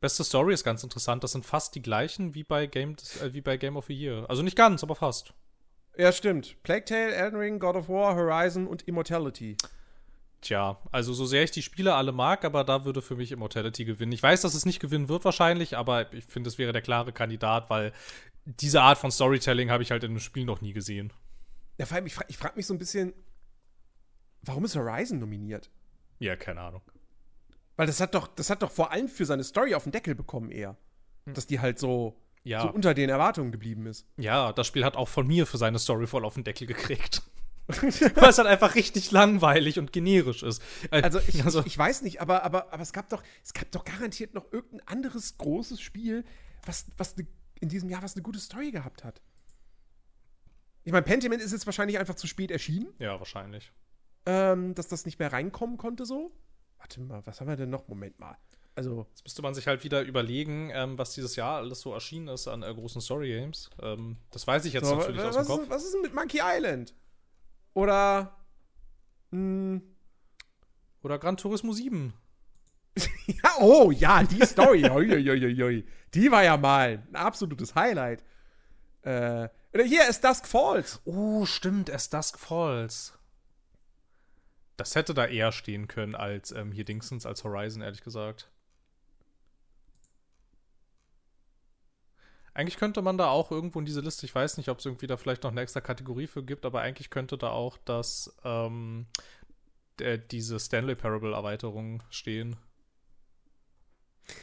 Beste 0.00 0.24
Story 0.24 0.54
ist 0.54 0.64
ganz 0.64 0.82
interessant. 0.82 1.22
Das 1.24 1.32
sind 1.32 1.44
fast 1.44 1.74
die 1.74 1.82
gleichen 1.82 2.34
wie 2.34 2.44
bei 2.44 2.66
Game, 2.66 2.96
äh, 3.22 3.32
wie 3.34 3.42
bei 3.42 3.58
Game 3.58 3.76
of 3.76 3.86
the 3.86 3.94
Year. 3.94 4.24
Also 4.30 4.42
nicht 4.42 4.56
ganz, 4.56 4.82
aber 4.82 4.94
fast. 4.94 5.34
Ja, 5.98 6.10
stimmt. 6.10 6.62
Plague 6.62 6.86
Tale, 6.86 7.14
Elden 7.14 7.38
Ring, 7.38 7.58
God 7.58 7.76
of 7.76 7.88
War, 7.90 8.14
Horizon 8.14 8.66
und 8.66 8.82
Immortality. 8.88 9.56
Tja, 10.40 10.78
also 10.92 11.12
so 11.12 11.26
sehr 11.26 11.42
ich 11.42 11.50
die 11.50 11.62
Spiele 11.62 11.94
alle 11.94 12.12
mag, 12.12 12.44
aber 12.44 12.62
da 12.62 12.84
würde 12.84 13.02
für 13.02 13.16
mich 13.16 13.32
Immortality 13.32 13.84
gewinnen. 13.84 14.12
Ich 14.12 14.22
weiß, 14.22 14.42
dass 14.42 14.54
es 14.54 14.64
nicht 14.64 14.78
gewinnen 14.78 15.08
wird 15.08 15.24
wahrscheinlich, 15.24 15.76
aber 15.76 16.12
ich 16.12 16.24
finde, 16.26 16.48
es 16.48 16.58
wäre 16.58 16.72
der 16.72 16.82
klare 16.82 17.12
Kandidat, 17.12 17.70
weil 17.70 17.92
diese 18.44 18.82
Art 18.82 18.98
von 18.98 19.10
Storytelling 19.10 19.70
habe 19.70 19.82
ich 19.82 19.90
halt 19.90 20.04
in 20.04 20.10
einem 20.12 20.20
Spiel 20.20 20.44
noch 20.44 20.60
nie 20.60 20.72
gesehen. 20.72 21.12
Ja, 21.76 21.86
vor 21.86 21.96
allem, 21.96 22.06
ich 22.06 22.14
frage 22.14 22.32
frag 22.32 22.56
mich 22.56 22.66
so 22.66 22.74
ein 22.74 22.78
bisschen, 22.78 23.12
warum 24.42 24.64
ist 24.64 24.76
Horizon 24.76 25.18
nominiert? 25.18 25.70
Ja, 26.20 26.36
keine 26.36 26.60
Ahnung. 26.60 26.82
Weil 27.76 27.86
das 27.86 28.00
hat 28.00 28.14
doch, 28.14 28.28
das 28.28 28.48
hat 28.50 28.62
doch 28.62 28.70
vor 28.70 28.92
allem 28.92 29.08
für 29.08 29.24
seine 29.24 29.44
Story 29.44 29.74
auf 29.74 29.84
den 29.84 29.92
Deckel 29.92 30.14
bekommen 30.14 30.50
eher. 30.50 30.76
Dass 31.26 31.46
die 31.46 31.60
halt 31.60 31.78
so, 31.78 32.16
Ja. 32.44 32.62
so 32.62 32.70
unter 32.70 32.94
den 32.94 33.10
Erwartungen 33.10 33.52
geblieben 33.52 33.86
ist. 33.86 34.06
Ja, 34.16 34.52
das 34.52 34.66
Spiel 34.66 34.84
hat 34.84 34.96
auch 34.96 35.08
von 35.08 35.26
mir 35.26 35.46
für 35.46 35.58
seine 35.58 35.78
Story 35.78 36.06
voll 36.06 36.24
auf 36.24 36.34
den 36.34 36.44
Deckel 36.44 36.66
gekriegt. 36.66 37.22
Weil 38.14 38.30
es 38.30 38.38
halt 38.38 38.48
einfach 38.48 38.74
richtig 38.74 39.10
langweilig 39.10 39.78
und 39.78 39.92
generisch 39.92 40.42
ist. 40.42 40.62
Äh, 40.90 41.02
Also 41.02 41.18
ich, 41.20 41.38
ich, 41.38 41.66
ich 41.66 41.78
weiß 41.78 42.02
nicht, 42.02 42.20
aber, 42.20 42.42
aber, 42.42 42.72
aber 42.72 42.82
es 42.82 42.92
gab 42.92 43.08
doch, 43.10 43.22
es 43.44 43.52
gab 43.52 43.70
doch 43.72 43.84
garantiert 43.84 44.34
noch 44.34 44.50
irgendein 44.52 44.86
anderes 44.88 45.36
großes 45.36 45.80
Spiel, 45.80 46.24
was, 46.64 46.86
was 46.96 47.16
ne, 47.16 47.26
in 47.60 47.68
diesem 47.68 47.90
Jahr 47.90 48.02
was 48.02 48.14
eine 48.14 48.22
gute 48.22 48.38
Story 48.38 48.70
gehabt 48.70 49.04
hat. 49.04 49.20
Ich 50.84 50.92
meine, 50.92 51.02
Pentiment 51.04 51.42
ist 51.42 51.52
jetzt 51.52 51.66
wahrscheinlich 51.66 51.98
einfach 51.98 52.14
zu 52.14 52.26
spät 52.26 52.50
erschienen, 52.50 52.88
ja, 52.98 53.18
wahrscheinlich. 53.18 53.70
ähm, 54.24 54.74
dass 54.74 54.88
das 54.88 55.04
nicht 55.04 55.18
mehr 55.18 55.32
reinkommen 55.32 55.76
konnte 55.76 56.06
so. 56.06 56.30
Warte 56.78 57.00
mal, 57.00 57.20
was 57.26 57.40
haben 57.40 57.48
wir 57.48 57.56
denn 57.56 57.70
noch? 57.70 57.88
Moment 57.88 58.18
mal. 58.18 58.38
Also, 58.76 59.06
Jetzt 59.10 59.24
müsste 59.24 59.42
man 59.42 59.54
sich 59.54 59.66
halt 59.66 59.82
wieder 59.84 60.02
überlegen, 60.02 60.70
ähm, 60.72 60.96
was 60.96 61.12
dieses 61.12 61.34
Jahr 61.36 61.56
alles 61.56 61.80
so 61.80 61.92
erschienen 61.92 62.28
ist 62.28 62.46
an 62.46 62.62
äh, 62.62 62.72
großen 62.72 63.00
Story-Games. 63.00 63.70
Ähm, 63.82 64.16
das 64.30 64.46
weiß 64.46 64.64
ich 64.66 64.72
jetzt 64.72 64.86
so, 64.86 64.94
natürlich 64.94 65.20
was, 65.20 65.36
aus 65.36 65.46
dem 65.46 65.56
Kopf. 65.56 65.68
was 65.68 65.84
ist 65.84 65.92
denn 65.94 66.02
mit 66.02 66.14
Monkey 66.14 66.40
Island? 66.42 66.94
Oder 67.78 68.36
hm, 69.30 69.80
Oder 71.04 71.20
Gran 71.20 71.36
Turismo 71.36 71.72
7. 71.72 72.12
Ja, 73.26 73.50
oh, 73.60 73.92
ja, 73.92 74.24
die 74.24 74.44
Story. 74.44 74.82
Die 76.14 76.30
war 76.32 76.42
ja 76.42 76.56
mal 76.56 77.04
ein 77.08 77.14
absolutes 77.14 77.76
Highlight. 77.76 78.24
Äh, 79.02 79.48
oder 79.72 79.84
hier 79.84 80.08
ist 80.08 80.24
Dusk 80.24 80.48
Falls. 80.48 81.00
Oh, 81.04 81.44
stimmt, 81.44 81.88
As 81.88 82.10
Dusk 82.10 82.38
Falls. 82.38 83.12
Das 84.76 84.96
hätte 84.96 85.14
da 85.14 85.26
eher 85.26 85.52
stehen 85.52 85.86
können 85.86 86.16
als 86.16 86.50
ähm, 86.50 86.72
hier 86.72 86.84
Dingsens, 86.84 87.26
als 87.26 87.44
Horizon, 87.44 87.82
ehrlich 87.82 88.02
gesagt. 88.02 88.50
Eigentlich 92.58 92.76
könnte 92.76 93.02
man 93.02 93.16
da 93.16 93.28
auch 93.28 93.52
irgendwo 93.52 93.78
in 93.78 93.86
diese 93.86 94.00
Liste, 94.00 94.26
ich 94.26 94.34
weiß 94.34 94.56
nicht, 94.56 94.68
ob 94.68 94.80
es 94.80 94.84
irgendwie 94.84 95.06
da 95.06 95.16
vielleicht 95.16 95.44
noch 95.44 95.52
eine 95.52 95.60
extra 95.60 95.80
Kategorie 95.80 96.26
für 96.26 96.42
gibt, 96.42 96.66
aber 96.66 96.80
eigentlich 96.80 97.08
könnte 97.08 97.38
da 97.38 97.50
auch 97.50 97.78
das, 97.84 98.36
ähm, 98.42 99.06
der, 100.00 100.18
diese 100.18 100.58
Stanley 100.58 100.96
Parable 100.96 101.34
Erweiterung 101.34 102.02
stehen. 102.10 102.56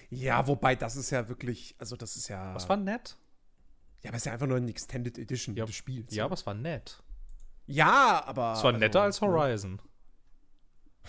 Ja, 0.10 0.48
wobei 0.48 0.78
das 0.78 0.96
ist 0.96 1.10
ja 1.10 1.28
wirklich, 1.28 1.76
also 1.78 1.98
das 1.98 2.16
ist 2.16 2.30
ja. 2.30 2.56
Was 2.56 2.70
war 2.70 2.78
nett? 2.78 3.18
Ja, 4.02 4.12
aber 4.12 4.16
es 4.16 4.22
ist 4.22 4.28
ja 4.28 4.32
einfach 4.32 4.48
nur 4.48 4.56
eine 4.56 4.72
Extended 4.72 5.18
Edition 5.18 5.58
Ja, 5.58 5.66
des 5.66 5.76
Spiels. 5.76 6.16
Ja, 6.16 6.24
aber 6.24 6.36
es 6.36 6.46
war 6.46 6.54
nett. 6.54 7.04
Ja, 7.68 8.24
aber. 8.26 8.54
Es 8.54 8.64
war 8.64 8.72
netter 8.72 9.02
als 9.02 9.22
also, 9.22 9.26
ne? 9.26 9.42
Horizon. 9.42 9.82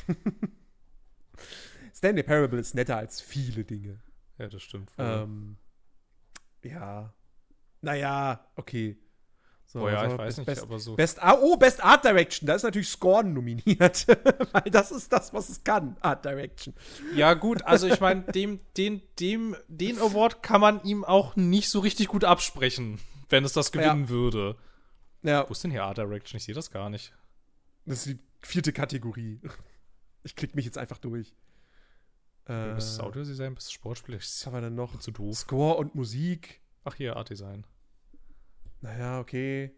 Stanley 1.94 2.24
Parable 2.24 2.59
ist 2.59 2.74
netter 2.74 2.96
als 2.96 3.20
viele 3.20 3.62
Dinge. 3.62 4.00
Ja, 4.38 4.48
das 4.48 4.61
stimmt. 4.61 4.90
Ähm, 4.98 5.57
ja. 6.70 7.12
Naja, 7.80 8.46
okay. 8.56 8.96
So, 9.68 9.80
oh 9.80 9.88
ja, 9.88 9.98
also 9.98 10.14
ich 10.14 10.18
weiß 10.18 10.36
Best- 10.36 10.48
nicht, 10.48 10.62
aber 10.62 10.78
so. 10.78 10.94
Best, 10.94 11.22
ah, 11.22 11.36
oh, 11.40 11.56
Best 11.56 11.82
Art 11.82 12.04
Direction, 12.04 12.46
da 12.46 12.54
ist 12.54 12.62
natürlich 12.62 12.88
Scorn 12.88 13.32
nominiert. 13.32 14.06
Weil 14.52 14.70
das 14.70 14.92
ist 14.92 15.12
das, 15.12 15.34
was 15.34 15.48
es 15.48 15.64
kann, 15.64 15.96
Art 16.00 16.24
Direction. 16.24 16.72
Ja, 17.14 17.34
gut, 17.34 17.62
also 17.62 17.88
ich 17.88 18.00
meine, 18.00 18.22
dem, 18.22 18.60
den, 18.76 19.02
dem, 19.18 19.56
den 19.66 19.98
Award 19.98 20.42
kann 20.42 20.60
man 20.60 20.82
ihm 20.84 21.04
auch 21.04 21.34
nicht 21.34 21.68
so 21.68 21.80
richtig 21.80 22.08
gut 22.08 22.22
absprechen, 22.24 23.00
wenn 23.28 23.44
es 23.44 23.52
das 23.52 23.72
gewinnen 23.72 24.08
würde. 24.08 24.56
Ja, 25.22 25.48
Wo 25.48 25.52
ist 25.52 25.64
denn 25.64 25.72
hier 25.72 25.82
Art 25.84 25.98
Direction? 25.98 26.36
Ich 26.38 26.44
sehe 26.44 26.54
das 26.54 26.70
gar 26.70 26.88
nicht. 26.88 27.12
das 27.84 28.06
ist 28.06 28.06
die 28.06 28.18
vierte 28.46 28.72
Kategorie. 28.72 29.40
Ich 30.22 30.36
klick 30.36 30.54
mich 30.54 30.64
jetzt 30.64 30.78
einfach 30.78 30.98
durch. 30.98 31.34
Äh, 32.47 32.74
Bestes 32.74 33.01
Audiodesign, 33.01 33.55
bestes 33.55 33.72
Sportspiel. 33.72 34.14
Ich 34.14 34.22
was 34.22 34.47
haben 34.47 34.55
wir 34.55 34.61
denn 34.61 34.74
noch? 34.74 34.99
zu 35.01 35.11
doof. 35.11 35.36
Score 35.36 35.76
und 35.76 35.94
Musik. 35.94 36.61
Ach, 36.84 36.94
hier, 36.94 37.16
Art 37.16 37.30
Design. 37.30 37.66
Naja, 38.80 39.18
okay. 39.18 39.74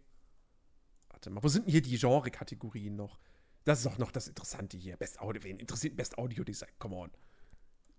Warte 1.08 1.30
mal, 1.30 1.42
wo 1.42 1.48
sind 1.48 1.64
denn 1.66 1.72
hier 1.72 1.82
die 1.82 1.96
Genre-Kategorien 1.96 2.94
noch? 2.94 3.18
Das 3.64 3.78
ist 3.78 3.86
doch 3.86 3.98
noch 3.98 4.12
das 4.12 4.28
Interessante 4.28 4.76
hier. 4.76 4.96
Best 4.96 5.20
Audio, 5.20 5.42
wen 5.44 5.58
interessiert 5.58 5.96
Best 5.96 6.18
Audio 6.18 6.44
Design? 6.44 6.70
Come 6.78 6.96
on. 6.96 7.10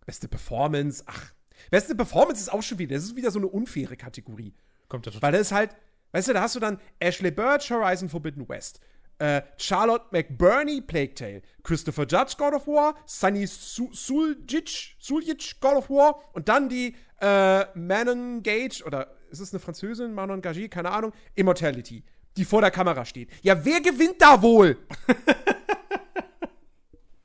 Beste 0.06 0.28
Performance. 0.28 1.04
Ach, 1.08 1.34
beste 1.72 1.96
Performance 1.96 2.42
ist 2.42 2.50
auch 2.50 2.62
schon 2.62 2.78
wieder. 2.78 2.96
Das 2.96 3.04
ist 3.06 3.16
wieder 3.16 3.32
so 3.32 3.40
eine 3.40 3.48
unfaire 3.48 3.98
Kategorie. 3.98 4.54
Kommt 4.88 5.06
ja 5.06 5.12
total. 5.12 5.28
Weil 5.28 5.32
das 5.34 5.48
ist 5.48 5.52
halt, 5.52 5.76
weißt 6.12 6.28
du, 6.28 6.34
da 6.34 6.42
hast 6.42 6.56
du 6.56 6.60
dann 6.60 6.80
Ashley 7.00 7.32
Birch, 7.32 7.72
Horizon 7.72 8.10
Forbidden 8.10 8.48
West. 8.48 8.80
Äh, 9.20 9.42
Charlotte 9.58 10.06
McBurney, 10.12 10.82
Plague 10.82 11.14
Tale. 11.14 11.42
Christopher 11.64 12.08
Judge, 12.08 12.36
God 12.38 12.54
of 12.54 12.68
War. 12.68 12.96
Sunny 13.06 13.46
Su 13.48 13.90
Suljic, 13.92 14.96
Suljic, 14.98 15.60
God 15.60 15.76
of 15.76 15.90
War. 15.90 16.22
Und 16.34 16.48
dann 16.48 16.70
die 16.70 16.96
äh, 17.20 17.66
Manon 17.78 18.42
Gage, 18.42 18.82
oder 18.86 19.14
ist 19.30 19.42
es 19.42 19.54
eine 19.54 19.60
Französin? 19.60 20.14
Manon 20.14 20.42
Gage, 20.42 20.70
keine 20.70 20.92
Ahnung. 20.92 21.12
Immortality, 21.36 22.04
die 22.38 22.46
vor 22.46 22.62
der 22.62 22.72
Kamera 22.72 23.04
steht. 23.04 23.30
Ja, 23.42 23.64
wer 23.66 23.82
gewinnt 23.82 24.22
da 24.22 24.42
wohl? 24.42 24.78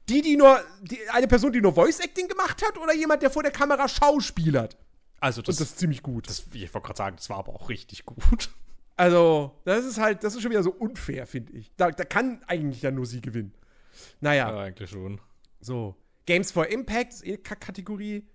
die, 0.08 0.20
die 0.20 0.36
nur, 0.36 0.60
die, 0.82 0.98
eine 1.10 1.28
Person, 1.28 1.52
die 1.52 1.60
nur 1.60 1.74
Voice 1.74 2.00
Acting 2.00 2.26
gemacht 2.26 2.60
hat, 2.66 2.76
oder 2.76 2.92
jemand, 2.92 3.22
der 3.22 3.30
vor 3.30 3.44
der 3.44 3.52
Kamera 3.52 3.86
schauspielert? 3.88 4.76
Also, 5.20 5.40
Und 5.40 5.48
das, 5.48 5.56
das 5.58 5.68
ist 5.68 5.78
ziemlich 5.78 6.02
gut. 6.02 6.28
das 6.28 6.44
ich 6.52 6.74
wollte 6.74 6.86
gerade 6.86 6.98
sagen, 6.98 7.16
das 7.16 7.30
war 7.30 7.38
aber 7.38 7.54
auch 7.54 7.68
richtig 7.68 8.04
gut. 8.04 8.50
Also, 8.96 9.60
das 9.64 9.84
ist 9.84 9.98
halt, 9.98 10.22
das 10.22 10.34
ist 10.34 10.42
schon 10.42 10.50
wieder 10.52 10.62
so 10.62 10.70
unfair, 10.72 11.26
finde 11.26 11.52
ich. 11.54 11.72
Da, 11.76 11.90
da 11.90 12.04
kann 12.04 12.42
eigentlich 12.46 12.82
ja 12.82 12.90
nur 12.92 13.06
sie 13.06 13.20
gewinnen. 13.20 13.52
Naja, 14.20 14.50
Ja, 14.50 14.60
eigentlich 14.60 14.90
schon. 14.90 15.20
so. 15.60 15.96
Games 16.26 16.50
for 16.52 16.66
Impact 16.68 17.12
ist 17.12 17.26
eh 17.26 17.36
Kategorie. 17.36 18.26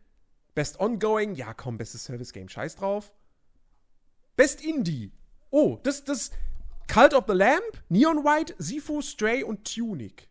Best 0.53 0.79
Ongoing, 0.79 1.33
ja 1.35 1.53
komm, 1.53 1.77
bestes 1.77 2.03
Service 2.03 2.33
Game, 2.33 2.47
scheiß 2.49 2.75
drauf. 2.75 3.11
Best 4.35 4.63
Indie. 4.63 5.11
Oh, 5.49 5.79
das, 5.83 6.03
das 6.03 6.31
Cult 6.87 7.13
of 7.13 7.23
the 7.27 7.33
Lamp, 7.33 7.63
Neon 7.89 8.23
White, 8.23 8.53
Sifu, 8.57 9.01
Stray 9.01 9.43
und 9.43 9.63
Tunic. 9.73 10.27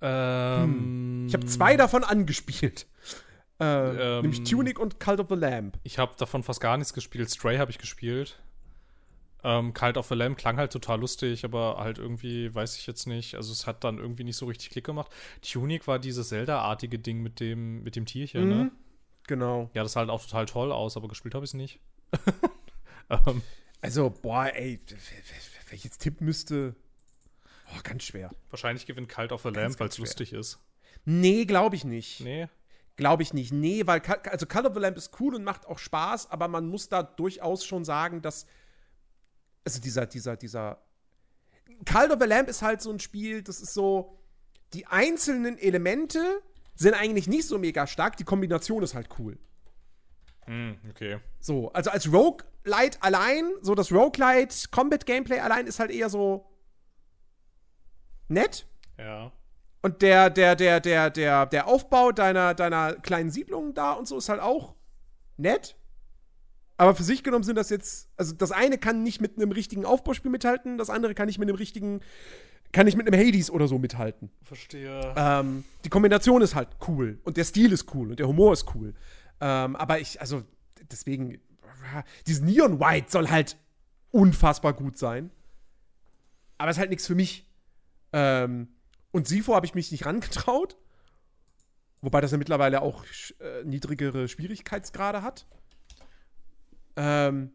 Ähm, 0.00 1.26
Ich 1.28 1.34
habe 1.34 1.46
zwei 1.46 1.76
davon 1.76 2.04
angespielt. 2.04 2.86
Äh, 3.60 3.64
Ähm. 3.64 4.22
nämlich 4.22 4.42
Tunic 4.42 4.78
und 4.78 4.98
Cult 5.00 5.20
of 5.20 5.26
the 5.28 5.36
Lamp. 5.36 5.78
Ich 5.84 5.98
habe 5.98 6.14
davon 6.18 6.42
fast 6.42 6.60
gar 6.60 6.76
nichts 6.76 6.92
gespielt. 6.92 7.30
Stray 7.30 7.58
habe 7.58 7.70
ich 7.70 7.78
gespielt. 7.78 8.40
Ähm, 9.44 9.74
Cult 9.74 9.96
of 9.98 10.06
the 10.08 10.14
Lamb 10.14 10.38
klang 10.38 10.56
halt 10.56 10.72
total 10.72 11.00
lustig, 11.00 11.44
aber 11.44 11.76
halt 11.78 11.98
irgendwie, 11.98 12.52
weiß 12.54 12.76
ich 12.78 12.86
jetzt 12.86 13.06
nicht. 13.06 13.34
Also 13.34 13.52
es 13.52 13.66
hat 13.66 13.84
dann 13.84 13.98
irgendwie 13.98 14.24
nicht 14.24 14.36
so 14.36 14.46
richtig 14.46 14.70
Klick 14.70 14.84
gemacht. 14.86 15.10
Tunic 15.42 15.86
war 15.86 15.98
dieses 15.98 16.30
Zelda-artige 16.30 16.98
Ding 16.98 17.20
mit 17.22 17.40
dem, 17.40 17.82
mit 17.84 17.94
dem 17.94 18.06
Tierchen, 18.06 18.48
ne? 18.48 18.54
Mhm. 18.64 18.70
Genau. 19.26 19.70
Ja, 19.74 19.82
das 19.82 19.92
sah 19.92 20.00
halt 20.00 20.10
auch 20.10 20.22
total 20.22 20.46
toll 20.46 20.72
aus, 20.72 20.96
aber 20.96 21.08
gespielt 21.08 21.34
habe 21.34 21.44
ich 21.44 21.50
es 21.50 21.54
nicht. 21.54 21.78
ähm, 23.10 23.42
Also, 23.80 24.10
boah, 24.10 24.46
ey, 24.54 24.80
wenn 25.68 25.76
ich 25.76 25.84
jetzt 25.84 25.98
tippen 25.98 26.24
müsste. 26.24 26.74
Oh, 27.74 27.80
ganz 27.82 28.02
schwer. 28.04 28.30
wahrscheinlich 28.50 28.86
gewinnt 28.86 29.08
Cult 29.08 29.30
of 29.32 29.42
the 29.42 29.48
Ganz, 29.52 29.56
Lamb, 29.56 29.80
weil 29.80 29.88
es 29.88 29.98
lustig 29.98 30.32
ist. 30.32 30.58
Nee, 31.04 31.44
glaube 31.44 31.76
ich 31.76 31.84
nicht. 31.84 32.20
Nee. 32.20 32.48
Glaube 32.96 33.22
ich 33.22 33.34
nicht. 33.34 33.52
Nee, 33.52 33.86
weil 33.86 34.00
also 34.30 34.46
Call 34.46 34.66
of 34.66 34.74
the 34.74 34.80
Lamp 34.80 34.96
ist 34.96 35.18
cool 35.20 35.34
und 35.34 35.42
macht 35.42 35.66
auch 35.66 35.78
Spaß, 35.78 36.30
aber 36.30 36.48
man 36.48 36.68
muss 36.68 36.88
da 36.88 37.02
durchaus 37.02 37.64
schon 37.64 37.84
sagen, 37.84 38.22
dass 38.22 38.46
also 39.64 39.80
dieser 39.80 40.06
dieser 40.06 40.36
dieser 40.36 40.78
Call 41.84 42.12
of 42.12 42.20
the 42.20 42.26
Lamp 42.26 42.48
ist 42.48 42.62
halt 42.62 42.80
so 42.80 42.90
ein 42.90 43.00
Spiel, 43.00 43.42
das 43.42 43.60
ist 43.60 43.74
so 43.74 44.18
die 44.74 44.86
einzelnen 44.86 45.58
Elemente 45.58 46.42
sind 46.76 46.94
eigentlich 46.94 47.26
nicht 47.26 47.46
so 47.46 47.58
mega 47.58 47.86
stark, 47.86 48.16
die 48.16 48.24
Kombination 48.24 48.82
ist 48.82 48.94
halt 48.94 49.08
cool. 49.18 49.38
Hm, 50.46 50.76
okay. 50.90 51.18
So, 51.40 51.72
also 51.72 51.90
als 51.90 52.12
Roguelite 52.12 53.02
allein, 53.02 53.50
so 53.62 53.74
das 53.74 53.90
Roguelite 53.92 54.68
Combat 54.70 55.06
Gameplay 55.06 55.38
allein 55.38 55.66
ist 55.66 55.78
halt 55.78 55.90
eher 55.90 56.10
so 56.10 56.46
nett. 58.28 58.66
Ja. 58.98 59.32
Und 59.84 60.00
der, 60.00 60.30
der, 60.30 60.56
der, 60.56 60.80
der, 60.80 61.10
der, 61.10 61.44
der 61.44 61.66
Aufbau 61.66 62.10
deiner, 62.10 62.54
deiner 62.54 62.94
kleinen 62.94 63.30
Siedlung 63.30 63.74
da 63.74 63.92
und 63.92 64.08
so 64.08 64.16
ist 64.16 64.30
halt 64.30 64.40
auch 64.40 64.74
nett. 65.36 65.76
Aber 66.78 66.94
für 66.94 67.02
sich 67.02 67.22
genommen 67.22 67.44
sind 67.44 67.56
das 67.56 67.68
jetzt, 67.68 68.08
also 68.16 68.34
das 68.34 68.50
eine 68.50 68.78
kann 68.78 69.02
nicht 69.02 69.20
mit 69.20 69.36
einem 69.36 69.52
richtigen 69.52 69.84
Aufbauspiel 69.84 70.30
mithalten, 70.30 70.78
das 70.78 70.88
andere 70.88 71.12
kann 71.14 71.26
nicht 71.26 71.38
mit 71.38 71.50
einem 71.50 71.58
richtigen, 71.58 72.00
kann 72.72 72.86
nicht 72.86 72.96
mit 72.96 73.06
einem 73.06 73.20
Hades 73.20 73.50
oder 73.50 73.68
so 73.68 73.78
mithalten. 73.78 74.30
Verstehe. 74.42 75.12
Ähm, 75.18 75.64
die 75.84 75.90
Kombination 75.90 76.40
ist 76.40 76.54
halt 76.54 76.68
cool 76.88 77.20
und 77.22 77.36
der 77.36 77.44
Stil 77.44 77.70
ist 77.70 77.94
cool 77.94 78.08
und 78.08 78.18
der 78.18 78.26
Humor 78.26 78.54
ist 78.54 78.74
cool. 78.74 78.94
Ähm, 79.42 79.76
aber 79.76 80.00
ich, 80.00 80.18
also 80.18 80.44
deswegen, 80.90 81.42
dieses 82.26 82.40
Neon 82.40 82.80
White 82.80 83.08
soll 83.10 83.28
halt 83.28 83.58
unfassbar 84.12 84.72
gut 84.72 84.96
sein. 84.96 85.30
Aber 86.56 86.70
ist 86.70 86.78
halt 86.78 86.88
nichts 86.88 87.06
für 87.06 87.14
mich. 87.14 87.46
Ähm, 88.14 88.68
und 89.14 89.28
Sifo 89.28 89.54
habe 89.54 89.64
ich 89.64 89.76
mich 89.76 89.92
nicht 89.92 90.06
rangetraut. 90.06 90.76
Wobei 92.00 92.20
das 92.20 92.32
ja 92.32 92.36
mittlerweile 92.36 92.82
auch 92.82 93.04
äh, 93.38 93.62
niedrigere 93.62 94.26
Schwierigkeitsgrade 94.26 95.22
hat. 95.22 95.46
Ähm, 96.96 97.52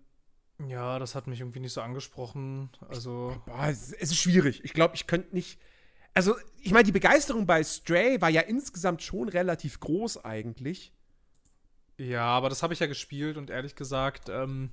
Ja, 0.66 1.00
das 1.00 1.16
hat 1.16 1.28
mich 1.28 1.42
irgendwie 1.42 1.60
nicht 1.60 1.74
so 1.74 1.82
angesprochen. 1.82 2.70
Also. 2.88 3.42
boah, 3.46 3.68
es, 3.68 3.92
es 3.92 4.12
ist 4.12 4.18
schwierig. 4.20 4.64
Ich 4.64 4.72
glaube, 4.72 4.96
ich 4.96 5.06
könnte 5.06 5.36
nicht. 5.36 5.60
Also, 6.14 6.36
ich 6.62 6.72
meine, 6.72 6.86
die 6.86 6.94
Begeisterung 6.94 7.46
bei 7.46 7.62
Stray 7.62 8.22
war 8.22 8.30
ja 8.30 8.42
insgesamt 8.42 9.04
schon 9.04 9.28
relativ 9.28 9.82
groß 9.82 10.24
eigentlich. 10.24 10.94
Ja, 11.98 12.24
aber 12.24 12.48
das 12.48 12.64
habe 12.64 12.74
ich 12.74 12.80
ja 12.80 12.88
gespielt 12.88 13.36
und 13.36 13.50
ehrlich 13.50 13.76
gesagt, 13.76 14.30
ähm, 14.30 14.72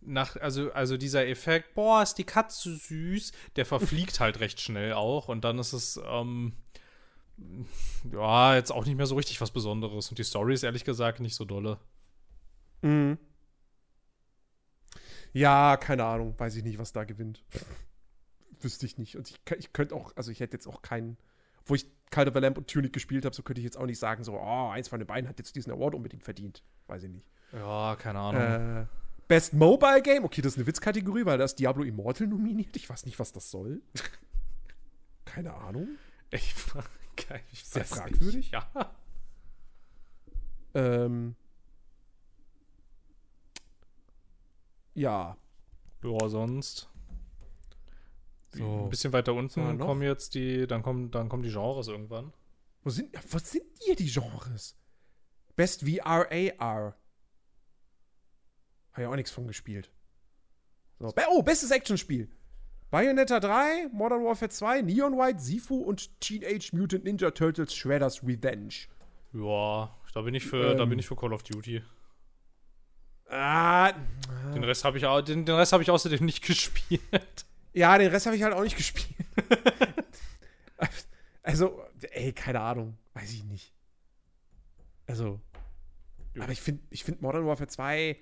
nach, 0.00 0.36
also, 0.36 0.72
also 0.72 0.96
dieser 0.96 1.26
Effekt, 1.26 1.74
boah, 1.74 2.02
ist 2.02 2.14
die 2.14 2.24
Katze 2.24 2.76
süß, 2.76 3.32
der 3.56 3.66
verfliegt 3.66 4.20
halt 4.20 4.40
recht 4.40 4.60
schnell 4.60 4.92
auch 4.92 5.28
und 5.28 5.44
dann 5.44 5.58
ist 5.58 5.72
es, 5.72 6.00
ähm, 6.06 6.52
ja, 8.12 8.54
jetzt 8.54 8.72
auch 8.72 8.84
nicht 8.84 8.96
mehr 8.96 9.06
so 9.06 9.16
richtig 9.16 9.40
was 9.40 9.50
Besonderes. 9.50 10.08
Und 10.08 10.18
die 10.18 10.24
Story 10.24 10.54
ist 10.54 10.62
ehrlich 10.62 10.84
gesagt 10.84 11.20
nicht 11.20 11.34
so 11.34 11.44
dolle. 11.44 11.78
Mhm. 12.82 13.18
Ja, 15.32 15.76
keine 15.76 16.04
Ahnung, 16.04 16.34
weiß 16.38 16.56
ich 16.56 16.64
nicht, 16.64 16.78
was 16.78 16.92
da 16.92 17.04
gewinnt. 17.04 17.44
Wüsste 18.60 18.86
ich 18.86 18.98
nicht. 18.98 19.16
Und 19.16 19.30
ich, 19.30 19.40
ich 19.56 19.72
könnte 19.72 19.94
auch, 19.94 20.12
also 20.16 20.32
ich 20.32 20.40
hätte 20.40 20.56
jetzt 20.56 20.66
auch 20.66 20.82
keinen, 20.82 21.16
wo 21.64 21.74
ich 21.74 21.86
Call 22.10 22.26
of 22.26 22.34
the 22.34 22.40
Lamp 22.40 22.58
und 22.58 22.68
Tunic 22.68 22.92
gespielt 22.92 23.24
habe, 23.24 23.36
so 23.36 23.42
könnte 23.42 23.60
ich 23.60 23.64
jetzt 23.64 23.76
auch 23.76 23.86
nicht 23.86 23.98
sagen, 23.98 24.24
so, 24.24 24.34
oh, 24.34 24.70
eins 24.70 24.88
von 24.88 24.98
den 24.98 25.06
beiden 25.06 25.28
hat 25.28 25.38
jetzt 25.38 25.54
diesen 25.54 25.72
Award 25.72 25.94
unbedingt 25.94 26.24
verdient. 26.24 26.64
Weiß 26.86 27.02
ich 27.02 27.10
nicht. 27.10 27.26
Ja, 27.52 27.96
keine 27.96 28.18
Ahnung. 28.18 28.42
Äh, 28.42 28.86
Best 29.28 29.52
Mobile 29.52 30.00
Game, 30.02 30.24
okay, 30.24 30.40
das 30.40 30.52
ist 30.52 30.58
eine 30.58 30.66
Witzkategorie, 30.66 31.26
weil 31.26 31.36
da 31.36 31.44
ist 31.44 31.56
Diablo 31.56 31.84
Immortal 31.84 32.26
nominiert. 32.26 32.74
Ich 32.76 32.88
weiß 32.88 33.04
nicht, 33.04 33.18
was 33.18 33.32
das 33.32 33.50
soll. 33.50 33.82
keine 35.26 35.52
Ahnung. 35.52 35.88
Ich, 36.30 36.54
ich 37.52 37.64
Sehr 37.64 37.84
fragwürdig. 37.84 38.34
Nicht. 38.36 38.52
Ja. 38.52 38.94
Ähm. 40.74 41.34
Ja. 44.94 45.36
Ja, 46.02 46.28
sonst. 46.28 46.88
So. 48.54 48.84
Ein 48.84 48.90
bisschen 48.90 49.12
weiter 49.12 49.34
unten 49.34 49.60
Ja, 49.60 49.74
kommen 49.74 50.02
jetzt 50.02 50.34
die, 50.34 50.66
dann 50.66 50.82
kommen, 50.82 51.10
dann 51.10 51.28
kommen 51.28 51.42
die 51.42 51.50
Genres 51.50 51.88
irgendwann. 51.88 52.32
Wo 52.82 52.90
sind, 52.90 53.10
was 53.32 53.50
sind 53.50 53.64
hier 53.80 53.94
die 53.94 54.10
Genres? 54.10 54.76
Best 55.54 55.84
VR 55.88 56.28
AR. 56.58 56.96
Habe 58.98 59.04
ja 59.04 59.10
auch 59.12 59.16
nichts 59.16 59.30
von 59.30 59.46
gespielt. 59.46 59.92
So. 60.98 61.14
Oh, 61.30 61.40
bestes 61.44 61.70
Actionspiel. 61.70 62.28
Bayonetta 62.90 63.38
3, 63.38 63.90
Modern 63.92 64.24
Warfare 64.24 64.48
2, 64.48 64.82
Neon 64.82 65.12
White, 65.16 65.38
Sifu 65.38 65.76
und 65.76 66.20
Teenage 66.20 66.70
Mutant 66.72 67.04
Ninja 67.04 67.30
Turtles 67.30 67.72
Shredder's 67.72 68.24
Revenge. 68.24 68.74
Ja, 69.32 69.96
da 70.14 70.22
bin 70.22 70.34
ich 70.34 70.44
für, 70.44 70.74
da 70.74 70.82
Ähm. 70.82 70.88
bin 70.88 70.98
ich 70.98 71.06
für 71.06 71.14
Call 71.14 71.32
of 71.32 71.44
Duty. 71.44 71.80
Ah, 73.30 73.92
Den 74.52 74.64
Rest 74.64 74.84
habe 74.84 74.98
ich, 74.98 75.04
den, 75.26 75.44
den 75.44 75.54
Rest 75.54 75.72
hab 75.72 75.80
ich 75.80 75.92
außerdem 75.92 76.24
nicht 76.24 76.42
gespielt. 76.44 77.46
ja, 77.74 77.96
den 77.98 78.10
Rest 78.10 78.26
habe 78.26 78.34
ich 78.34 78.42
halt 78.42 78.54
auch 78.54 78.64
nicht 78.64 78.76
gespielt. 78.76 79.14
also, 81.44 81.80
ey, 82.10 82.32
keine 82.32 82.62
Ahnung. 82.62 82.98
Weiß 83.14 83.30
ich 83.32 83.44
nicht. 83.44 83.72
Also. 85.06 85.38
Aber 86.40 86.50
ich 86.50 86.60
finde 86.60 86.82
ich 86.90 87.04
find 87.04 87.22
Modern 87.22 87.46
Warfare 87.46 87.68
2, 87.68 88.16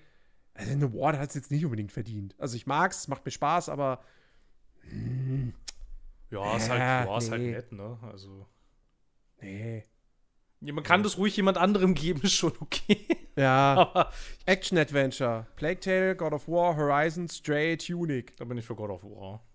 also 0.57 0.73
eine 0.73 0.85
Award 0.87 1.19
hat 1.19 1.29
es 1.31 1.35
jetzt 1.35 1.51
nicht 1.51 1.65
unbedingt 1.65 1.93
verdient. 1.93 2.35
Also 2.39 2.57
ich 2.57 2.67
mag's, 2.67 2.99
es 3.01 3.09
macht 3.09 3.25
mir 3.25 3.31
Spaß, 3.31 3.69
aber. 3.69 4.03
hm, 4.83 5.53
Ja, 6.31 6.57
ist 6.57 6.69
halt, 6.69 6.81
Ja, 6.81 7.05
ja, 7.05 7.31
halt 7.31 7.41
nee. 7.43 7.51
nett, 7.53 7.73
ne? 7.73 7.99
Also. 8.03 8.47
nee. 9.41 9.85
Ja, 10.61 10.73
man 10.73 10.83
kann 10.85 11.03
das 11.03 11.19
ruhig 11.19 11.37
jemand 11.37 11.59
anderem 11.59 11.95
geben, 11.95 12.21
ist 12.25 12.33
schon 12.33 12.53
okay. 12.61 13.07
Ja. 13.37 14.11
Action 14.47 14.79
Adventure. 14.79 15.47
Plague 15.57 15.81
Tale, 15.81 16.17
God 16.17 16.33
of 16.33 16.49
War, 16.49 16.75
Horizon, 16.77 17.29
Stray, 17.29 17.77
Tunic. 17.77 18.37
da 18.39 18.45
bin 18.47 18.57
ich 18.57 18.65
für 18.65 18.75
God 18.75 18.91
of 18.91 19.03
War. 19.05 19.46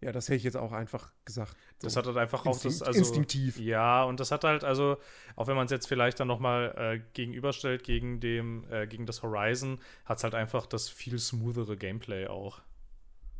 Ja, 0.00 0.12
das 0.12 0.28
hätte 0.28 0.36
ich 0.36 0.44
jetzt 0.44 0.56
auch 0.56 0.72
einfach 0.72 1.10
gesagt. 1.24 1.56
Das 1.80 1.94
So. 1.94 1.98
hat 1.98 2.06
halt 2.06 2.18
einfach 2.18 2.44
auch 2.44 2.58
das, 2.60 2.82
also, 2.82 2.98
instinktiv. 2.98 3.58
Ja, 3.58 4.04
und 4.04 4.20
das 4.20 4.30
hat 4.30 4.44
halt, 4.44 4.62
also, 4.62 4.98
auch 5.36 5.46
wenn 5.46 5.56
man 5.56 5.64
es 5.64 5.70
jetzt 5.70 5.86
vielleicht 5.88 6.20
dann 6.20 6.28
nochmal 6.28 6.74
äh, 6.76 7.00
gegenüberstellt 7.14 7.82
gegen 7.82 8.20
dem, 8.20 8.70
äh, 8.70 8.86
gegen 8.86 9.06
das 9.06 9.22
Horizon, 9.22 9.78
hat 10.04 10.18
es 10.18 10.24
halt 10.24 10.34
einfach 10.34 10.66
das 10.66 10.88
viel 10.90 11.18
smoothere 11.18 11.78
Gameplay 11.78 12.26
auch. 12.26 12.60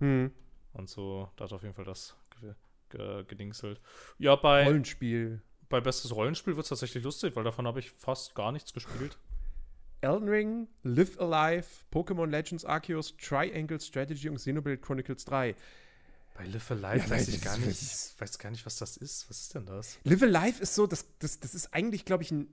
Hm. 0.01 0.33
Und 0.73 0.89
so, 0.89 1.31
da 1.37 1.45
hat 1.45 1.53
auf 1.53 1.63
jeden 1.63 1.75
Fall 1.75 1.85
das 1.85 2.17
ge 2.41 2.55
ge 2.91 3.25
gedingselt. 3.25 3.81
Ja, 4.19 4.37
bei, 4.37 4.65
Rollenspiel. 4.65 5.43
bei 5.69 5.81
Bestes 5.81 6.15
Rollenspiel 6.15 6.57
wird 6.57 6.65
es 6.65 6.71
tatsächlich 6.71 7.05
lustig, 7.05 7.37
weil 7.37 7.45
davon 7.45 7.67
habe 7.67 7.81
ich 7.81 7.91
fast 7.91 8.35
gar 8.35 8.51
nichts 8.53 8.73
gespielt. 8.73 9.19
Elden 10.01 10.29
Ring, 10.29 10.69
Live 10.83 11.19
Alive, 11.19 11.67
Pokémon 11.93 12.27
Legends 12.27 12.65
Arceus, 12.65 13.17
Triangle 13.17 13.81
Strategy 13.81 14.29
und 14.29 14.37
Xenoblade 14.37 14.79
Chronicles 14.79 15.25
3. 15.25 15.55
Bei 16.37 16.47
Live 16.47 16.71
Alive 16.71 17.05
Ja, 17.05 17.11
weiß 17.11 17.29
ich 17.29 17.41
gar 17.41 17.57
nicht, 17.59 17.69
ist- 17.69 18.21
weiß 18.21 18.39
gar 18.39 18.51
nicht, 18.51 18.67
was 18.67 18.77
das 18.77 18.97
ist. 18.97 19.29
Was 19.31 19.41
ist 19.43 19.55
denn 19.55 19.67
das? 19.67 19.99
Live 20.05 20.23
Alive 20.23 20.63
ist 20.63 20.75
so, 20.75 20.87
das, 20.87 21.07
das, 21.19 21.41
das 21.41 21.55
ist 21.55 21.73
eigentlich, 21.73 22.05
glaube 22.05 22.23
ich, 22.23 22.31
ein 22.31 22.49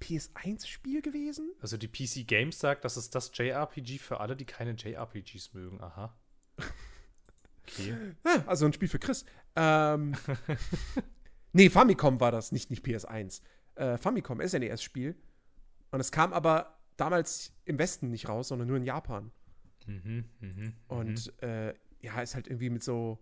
PS1-Spiel 0.00 1.02
gewesen. 1.02 1.50
Also 1.60 1.76
die 1.76 1.88
PC 1.88 2.26
Games 2.26 2.58
sagt, 2.58 2.84
das 2.84 2.96
ist 2.96 3.14
das 3.14 3.30
JRPG 3.34 3.98
für 3.98 4.20
alle, 4.20 4.36
die 4.36 4.44
keine 4.44 4.72
JRPGs 4.72 5.54
mögen. 5.54 5.80
Aha. 5.82 6.14
Okay. 7.66 7.94
Ah, 8.24 8.42
also 8.46 8.64
ein 8.66 8.72
Spiel 8.72 8.88
für 8.88 8.98
Chris. 8.98 9.24
Ähm, 9.56 10.14
nee, 11.52 11.68
Famicom 11.68 12.20
war 12.20 12.30
das, 12.32 12.52
nicht, 12.52 12.70
nicht 12.70 12.84
PS1. 12.84 13.42
Äh, 13.74 13.98
Famicom, 13.98 14.40
SNES-Spiel. 14.40 15.16
Und 15.90 16.00
es 16.00 16.12
kam 16.12 16.32
aber 16.32 16.78
damals 16.96 17.52
im 17.64 17.78
Westen 17.78 18.10
nicht 18.10 18.28
raus, 18.28 18.48
sondern 18.48 18.68
nur 18.68 18.76
in 18.76 18.84
Japan. 18.84 19.32
Mhm, 19.88 20.24
mhm, 20.40 20.74
Und 20.86 21.42
äh, 21.42 21.74
ja, 22.00 22.20
ist 22.20 22.34
halt 22.34 22.46
irgendwie 22.46 22.70
mit 22.70 22.84
so. 22.84 23.18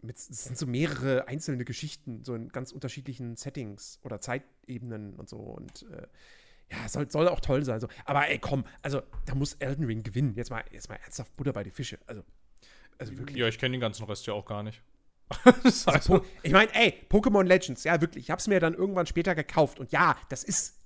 Mit, 0.00 0.16
es 0.16 0.44
sind 0.44 0.56
so 0.56 0.66
mehrere 0.66 1.26
einzelne 1.26 1.64
Geschichten, 1.64 2.22
so 2.24 2.36
in 2.36 2.50
ganz 2.50 2.70
unterschiedlichen 2.70 3.34
Settings 3.34 3.98
oder 4.04 4.20
Zeitebenen 4.20 5.14
und 5.16 5.28
so. 5.28 5.38
Und 5.38 5.82
äh, 5.90 6.06
ja, 6.70 6.88
soll, 6.88 7.10
soll 7.10 7.26
auch 7.26 7.40
toll 7.40 7.64
sein. 7.64 7.80
So. 7.80 7.88
Aber 8.04 8.28
ey, 8.28 8.38
komm, 8.38 8.64
also 8.80 9.02
da 9.26 9.34
muss 9.34 9.54
Elden 9.54 9.84
Ring 9.84 10.04
gewinnen. 10.04 10.34
Jetzt 10.34 10.50
mal, 10.50 10.62
jetzt 10.70 10.88
mal 10.88 10.96
ernsthaft 11.02 11.36
Butter 11.36 11.52
bei 11.52 11.64
die 11.64 11.72
Fische. 11.72 11.98
Also, 12.06 12.22
also 12.96 13.12
mhm. 13.12 13.18
wirklich. 13.18 13.38
Ja, 13.38 13.48
ich 13.48 13.58
kenne 13.58 13.72
den 13.72 13.80
ganzen 13.80 14.04
Rest 14.04 14.24
ja 14.28 14.34
auch 14.34 14.46
gar 14.46 14.62
nicht. 14.62 14.80
Also, 15.86 16.24
ich 16.42 16.52
meine, 16.52 16.72
ey, 16.74 16.94
Pokémon 17.10 17.42
Legends, 17.42 17.84
ja, 17.84 18.00
wirklich. 18.00 18.24
Ich 18.24 18.30
habe 18.30 18.38
es 18.38 18.46
mir 18.46 18.60
dann 18.60 18.74
irgendwann 18.74 19.06
später 19.06 19.34
gekauft. 19.34 19.80
Und 19.80 19.90
ja, 19.90 20.16
das 20.28 20.44
ist, 20.44 20.78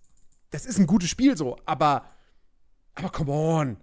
das 0.50 0.64
ist 0.64 0.78
ein 0.78 0.86
gutes 0.86 1.10
Spiel 1.10 1.36
so. 1.36 1.58
Aber, 1.66 2.10
aber 2.94 3.10
come 3.10 3.30
on. 3.30 3.76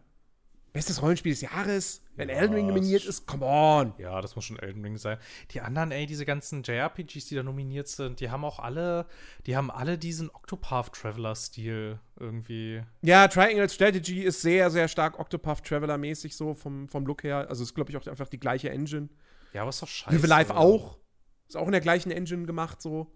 Bestes 0.71 1.01
Rollenspiel 1.01 1.31
des 1.31 1.41
Jahres, 1.41 2.03
wenn 2.15 2.29
Ja, 2.29 2.35
Elden 2.35 2.53
Ring 2.55 2.67
nominiert 2.67 3.03
ist- 3.05 3.25
come 3.25 3.45
on. 3.45 3.93
Ja, 3.97 4.21
das 4.21 4.35
muss 4.35 4.45
schon 4.45 4.59
Elden 4.59 4.83
Ring 4.83 4.97
sein. 4.97 5.17
Die 5.51 5.61
anderen, 5.61 5.91
ey, 5.91 6.05
diese 6.05 6.25
ganzen 6.25 6.61
JRPGs, 6.63 7.25
die 7.25 7.35
da 7.35 7.43
nominiert 7.43 7.87
sind, 7.87 8.19
die 8.19 8.29
haben 8.29 8.45
auch 8.45 8.59
alle, 8.59 9.07
die 9.47 9.55
haben 9.57 9.71
alle 9.71 9.97
diesen 9.97 10.29
Octopath 10.29 10.93
Traveler-Stil 10.93 11.99
irgendwie. 12.19 12.83
Ja, 13.01 13.27
Triangle 13.27 13.67
Strategy 13.69 14.21
ist 14.23 14.41
sehr, 14.41 14.69
sehr 14.69 14.87
stark 14.87 15.17
Octopath 15.19 15.63
Traveler-mäßig 15.65 16.35
so 16.35 16.53
vom, 16.53 16.87
vom 16.87 17.05
Look 17.05 17.23
her. 17.23 17.47
Also 17.49 17.63
ist, 17.63 17.73
glaube 17.73 17.89
ich, 17.91 17.97
auch 17.97 18.05
einfach 18.07 18.29
die 18.29 18.39
gleiche 18.39 18.69
Engine. 18.69 19.09
Ja, 19.53 19.61
aber 19.61 19.69
ist 19.69 19.81
doch 19.81 19.87
scheiße. 19.87 20.27
Live 20.27 20.51
Alive 20.51 20.55
auch. 20.57 20.99
Ist 21.47 21.57
auch 21.57 21.65
in 21.65 21.71
der 21.71 21.81
gleichen 21.81 22.11
Engine 22.11 22.45
gemacht, 22.45 22.79
so. 22.81 23.11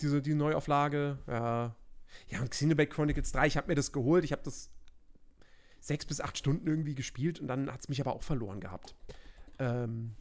Diese, 0.00 0.22
die 0.22 0.34
Neuauflage. 0.34 1.18
Ja. 1.26 1.74
Ja, 2.28 2.40
und 2.40 2.50
Xenoblade 2.50 2.88
Chronicles 2.90 3.32
3, 3.32 3.46
ich 3.46 3.56
habe 3.56 3.68
mir 3.68 3.74
das 3.74 3.90
geholt. 3.90 4.22
Ich 4.24 4.32
habe 4.32 4.42
das 4.44 4.70
sechs 5.82 6.06
bis 6.06 6.20
acht 6.20 6.38
Stunden 6.38 6.66
irgendwie 6.66 6.94
gespielt 6.94 7.40
und 7.40 7.48
dann 7.48 7.70
hat 7.70 7.80
es 7.80 7.88
mich 7.88 8.00
aber 8.00 8.14
auch 8.14 8.22
verloren 8.22 8.60
gehabt. 8.60 8.94
Ähm, 9.58 10.12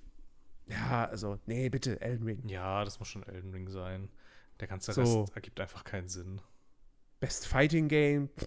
ja, 0.67 1.05
also, 1.05 1.39
nee, 1.45 1.69
bitte, 1.69 2.01
Elden 2.01 2.25
Ring. 2.25 2.47
Ja, 2.47 2.83
das 2.83 2.99
muss 2.99 3.07
schon 3.07 3.23
Elden 3.23 3.51
Ring 3.51 3.69
sein. 3.69 4.09
Der 4.59 4.67
ganze 4.67 4.91
So. 4.93 5.21
Rest 5.21 5.35
ergibt 5.35 5.59
einfach 5.59 5.83
keinen 5.83 6.07
Sinn. 6.09 6.41
Best 7.19 7.47
Fighting 7.47 7.87
Game. 7.87 8.29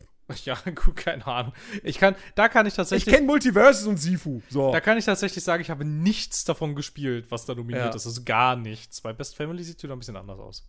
Ja, 0.47 0.57
gut, 0.75 0.97
keine 0.97 1.27
Ahnung. 1.27 1.53
Ich 1.83 1.99
kann, 1.99 2.17
da 2.35 2.49
kann 2.49 2.65
ich 2.65 2.73
Ich 2.73 2.77
tatsächlich. 2.77 3.15
kenne 3.15 3.27
Multiverses 3.27 3.87
und 3.87 3.99
Sifu. 3.99 4.41
So. 4.49 4.73
Da 4.73 4.81
kann 4.81 4.97
ich 4.97 5.05
tatsächlich 5.05 5.45
sagen, 5.45 5.61
ich 5.61 5.69
habe 5.69 5.85
nichts 5.85 6.45
davon 6.45 6.75
gespielt, 6.75 7.31
was 7.31 7.45
da 7.45 7.55
nominiert 7.55 7.85
Ja. 7.91 7.95
ist. 7.95 8.07
Also 8.07 8.23
gar 8.25 8.57
nichts. 8.57 9.03
Bei 9.03 9.12
Best 9.12 9.37
Family 9.37 9.62
sieht 9.62 9.77
es 9.77 9.83
wieder 9.83 9.95
ein 9.95 9.99
bisschen 9.99 10.17
anders 10.17 10.39
aus. 10.41 10.67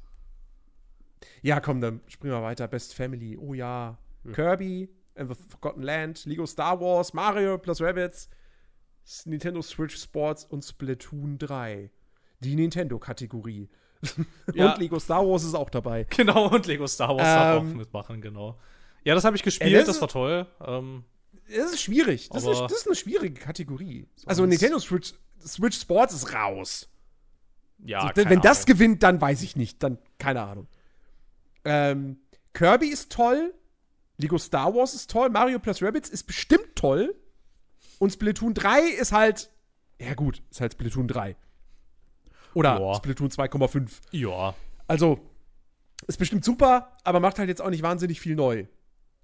Ja, 1.41 1.62
komm, 1.62 1.80
dann 1.80 2.02
springen 2.08 2.34
wir 2.34 2.41
weiter. 2.41 2.68
Best 2.68 2.93
Family. 2.96 3.38
Oh 3.38 3.54
ja. 3.54 3.98
Ja. 4.26 4.32
Kirby 4.34 4.89
and 5.16 5.30
the 5.30 5.36
Forgotten 5.49 5.82
Land, 5.84 6.26
Lego 6.26 6.45
Star 6.45 6.80
Wars, 6.80 7.13
Mario 7.13 7.57
plus 7.57 7.82
Rabbits, 7.82 8.30
Nintendo 9.26 9.61
Switch 9.61 9.95
Sports 10.01 10.43
und 10.45 10.63
Splatoon 10.63 11.38
3. 11.38 11.91
Die 12.39 12.55
Nintendo-Kategorie. 12.55 13.70
Ja. 14.53 14.74
Und 14.74 14.80
Lego 14.80 14.99
Star 14.99 15.26
Wars 15.28 15.43
ist 15.43 15.55
auch 15.55 15.70
dabei. 15.70 16.03
Genau, 16.16 16.49
und 16.53 16.68
Lego 16.68 16.86
Star 16.86 17.09
Wars 17.09 17.24
darf 17.24 17.57
auch 17.57 17.61
Ähm, 17.63 17.78
mitmachen, 17.78 18.22
genau. 18.22 18.59
Ja, 19.03 19.16
das 19.16 19.24
habe 19.24 19.36
ich 19.36 19.41
gespielt, 19.43 19.74
das 19.76 19.86
das 19.88 20.01
war 20.01 20.07
toll. 20.09 20.45
Ähm, 20.63 21.03
Das 21.47 21.72
ist 21.74 21.82
schwierig. 21.82 22.30
Das, 22.30 22.43
ist 22.45 22.59
das 22.59 22.72
ist 22.74 22.86
eine 22.88 22.95
schwierige 22.95 23.39
Kategorie. 23.39 24.07
So 24.16 24.28
Also 24.28 24.45
Nintendo 24.45 24.78
Switch, 24.80 25.13
Switch 25.43 25.80
Sports 25.80 26.13
ist 26.13 26.34
raus. 26.34 26.88
ja, 27.84 28.11
so, 28.16 28.26
wenn 28.30 28.41
das 28.41 28.59
Ahnung. 28.59 28.66
gewinnt, 28.68 29.03
dann 29.03 29.20
weiß 29.22 29.41
ich 29.41 29.55
nicht. 29.55 29.82
Dann, 29.82 29.97
keine 30.20 30.41
Ahnung. 30.43 30.68
Ähm, 31.63 32.20
Kirby 32.53 32.88
ist 32.88 33.11
toll. 33.11 33.53
Lego 34.18 34.38
Star 34.38 34.74
Wars 34.74 34.93
ist 34.93 35.09
toll. 35.11 35.30
Mario 35.30 35.59
plus 35.59 35.82
Rabbits 35.82 36.09
ist 36.09 36.24
bestimmt 36.24 36.76
toll. 36.76 37.16
Und 37.99 38.11
Splatoon 38.11 38.53
3 38.53 38.82
ist 38.82 39.11
halt. 39.11 39.51
Ja, 39.99 40.13
gut, 40.13 40.41
ist 40.49 40.61
halt 40.61 40.74
Splatoon 40.74 41.07
3. 41.07 41.36
Oder 42.53 42.78
Boah. 42.78 42.95
Splatoon 42.95 43.30
2,5. 43.30 43.89
Ja, 44.11 44.55
Also, 44.88 45.20
ist 46.07 46.18
bestimmt 46.18 46.45
super, 46.45 46.95
aber 47.03 47.20
macht 47.20 47.39
halt 47.39 47.49
jetzt 47.49 47.61
auch 47.61 47.70
nicht 47.70 47.84
wahnsinnig 47.84 48.20
viel 48.20 48.36
neu. 48.36 48.66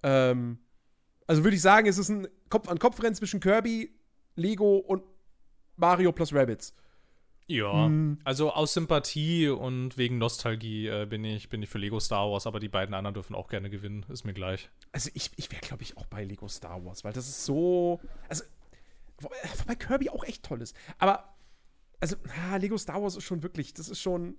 Ähm, 0.03 0.59
also 1.27 1.43
würde 1.43 1.55
ich 1.55 1.61
sagen, 1.61 1.87
es 1.87 1.97
ist 1.97 2.09
ein 2.09 2.27
Kopf-an-Kopf-Rennen 2.49 3.15
zwischen 3.15 3.39
Kirby, 3.39 3.93
Lego 4.35 4.77
und 4.77 5.03
Mario 5.77 6.11
plus 6.11 6.33
Rabbits. 6.33 6.73
Ja, 7.47 7.85
hm. 7.85 8.19
also 8.23 8.51
aus 8.53 8.73
Sympathie 8.73 9.49
und 9.49 9.97
wegen 9.97 10.17
Nostalgie 10.17 10.87
äh, 10.87 11.05
bin, 11.05 11.23
ich, 11.25 11.49
bin 11.49 11.61
ich 11.61 11.69
für 11.69 11.79
Lego 11.79 11.99
Star 11.99 12.31
Wars, 12.31 12.47
aber 12.47 12.59
die 12.59 12.69
beiden 12.69 12.93
anderen 12.93 13.13
dürfen 13.13 13.35
auch 13.35 13.49
gerne 13.49 13.69
gewinnen, 13.69 14.05
ist 14.09 14.23
mir 14.23 14.33
gleich. 14.33 14.69
Also 14.91 15.09
ich, 15.13 15.31
ich 15.35 15.51
wäre, 15.51 15.61
glaube 15.61 15.83
ich, 15.83 15.97
auch 15.97 16.05
bei 16.05 16.23
Lego 16.23 16.47
Star 16.47 16.83
Wars, 16.85 17.03
weil 17.03 17.13
das 17.13 17.27
ist 17.27 17.45
so. 17.45 17.99
Also, 18.29 18.43
wobei 19.19 19.75
Kirby 19.75 20.09
auch 20.09 20.23
echt 20.23 20.43
toll 20.43 20.61
ist. 20.61 20.75
Aber, 20.97 21.35
also, 21.99 22.15
ah, 22.49 22.55
Lego 22.57 22.77
Star 22.77 23.01
Wars 23.01 23.15
ist 23.15 23.23
schon 23.23 23.43
wirklich, 23.43 23.73
das 23.73 23.89
ist 23.89 23.99
schon. 23.99 24.37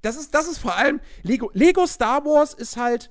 Das 0.00 0.16
ist, 0.16 0.34
das 0.34 0.48
ist 0.48 0.58
vor 0.58 0.76
allem. 0.76 1.00
Lego, 1.22 1.50
Lego 1.54 1.86
Star 1.86 2.24
Wars 2.24 2.54
ist 2.54 2.76
halt. 2.76 3.10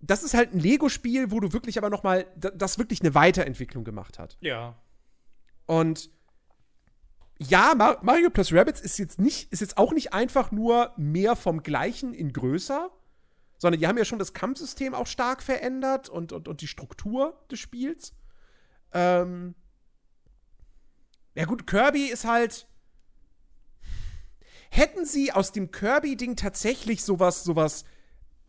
Das 0.00 0.22
ist 0.22 0.34
halt 0.34 0.52
ein 0.52 0.60
Lego-Spiel, 0.60 1.30
wo 1.30 1.40
du 1.40 1.54
wirklich 1.54 1.78
aber 1.78 1.88
noch 1.88 2.02
mal, 2.02 2.26
das 2.36 2.78
wirklich 2.78 3.00
eine 3.00 3.14
Weiterentwicklung 3.14 3.84
gemacht 3.84 4.18
hat. 4.18 4.36
Ja. 4.42 4.76
Und 5.64 6.10
ja, 7.38 7.74
Mario 8.02 8.30
plus 8.30 8.52
Rabbits 8.52 8.80
ist 8.80 8.98
jetzt 8.98 9.18
nicht, 9.18 9.52
ist 9.52 9.60
jetzt 9.60 9.76
auch 9.76 9.92
nicht 9.92 10.12
einfach 10.12 10.52
nur 10.52 10.92
mehr 10.96 11.36
vom 11.36 11.62
Gleichen 11.62 12.14
in 12.14 12.32
größer, 12.32 12.90
sondern 13.58 13.80
die 13.80 13.86
haben 13.86 13.98
ja 13.98 14.04
schon 14.04 14.18
das 14.18 14.32
Kampfsystem 14.32 14.94
auch 14.94 15.06
stark 15.06 15.42
verändert 15.42 16.08
und, 16.08 16.32
und, 16.32 16.48
und 16.48 16.60
die 16.60 16.68
Struktur 16.68 17.44
des 17.50 17.58
Spiels. 17.58 18.12
Ähm 18.92 19.54
ja, 21.34 21.44
gut, 21.46 21.66
Kirby 21.66 22.06
ist 22.06 22.24
halt. 22.24 22.68
Hätten 24.70 25.04
sie 25.04 25.32
aus 25.32 25.52
dem 25.52 25.70
Kirby-Ding 25.70 26.36
tatsächlich 26.36 27.04
sowas, 27.04 27.44
sowas 27.44 27.84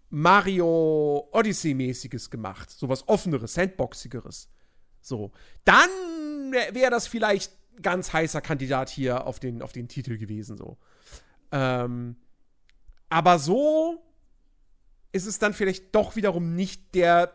Mario 0.10 1.28
Odyssey-mäßiges 1.32 2.30
gemacht, 2.30 2.72
sowas 2.72 3.08
offeneres, 3.08 3.54
sandboxigeres, 3.54 4.50
so, 5.02 5.32
dann 5.66 5.90
wäre 6.52 6.74
wär 6.74 6.90
das 6.90 7.06
vielleicht 7.06 7.52
ganz 7.82 8.14
heißer 8.14 8.42
Kandidat 8.42 8.90
hier 8.90 9.26
auf 9.28 9.40
den, 9.40 9.62
auf 9.62 9.72
den 9.72 9.88
Titel 9.88 10.18
gewesen, 10.18 10.58
so. 10.58 10.78
Ähm, 11.52 12.16
aber 13.10 13.40
so 13.40 14.04
ist 15.12 15.26
es 15.26 15.40
dann 15.40 15.54
vielleicht 15.54 15.96
doch 15.96 16.16
wiederum 16.16 16.56
nicht 16.56 16.96
der 16.96 17.34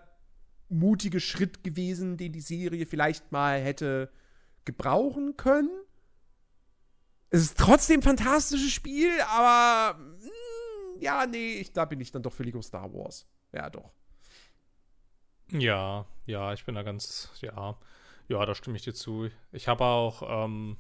mutige 0.69 1.21
Schritt 1.21 1.65
gewesen, 1.65 2.17
den 2.17 2.33
die 2.33 2.41
Serie 2.41 2.87
vielleicht 2.87 3.33
mal 3.33 3.61
hätte 3.61 4.11
gebrauchen 4.65 5.37
können. 5.37 5.71
Es 7.31 7.43
ist 7.43 7.59
trotzdem 7.59 8.01
ein 8.01 8.03
fantastisches 8.03 8.73
Spiel, 8.73 9.13
aber 9.33 9.99
mh, 9.99 10.05
hm, 10.05 11.01
ja, 11.01 11.27
nee, 11.27 11.55
ich, 11.55 11.73
da 11.73 11.85
bin 11.85 12.01
ich 12.01 12.13
dann 12.13 12.23
doch 12.23 12.33
für 12.33 12.43
Lego 12.43 12.61
Star 12.61 12.93
Wars. 12.93 13.27
Ja, 13.53 13.71
doch. 13.71 13.91
Ja, 15.53 16.07
ja, 16.27 16.53
ich 16.53 16.65
bin 16.65 16.75
da 16.75 16.83
ganz, 16.83 17.31
ja. 17.41 17.77
Ja, 18.31 18.47
da 18.47 18.55
stimme 18.55 18.77
ich 18.77 18.85
dir 18.85 18.95
zu. 18.95 19.29
Ich 19.51 19.67
habe 19.67 19.85
auch 19.85 20.47
ähm, 20.47 20.77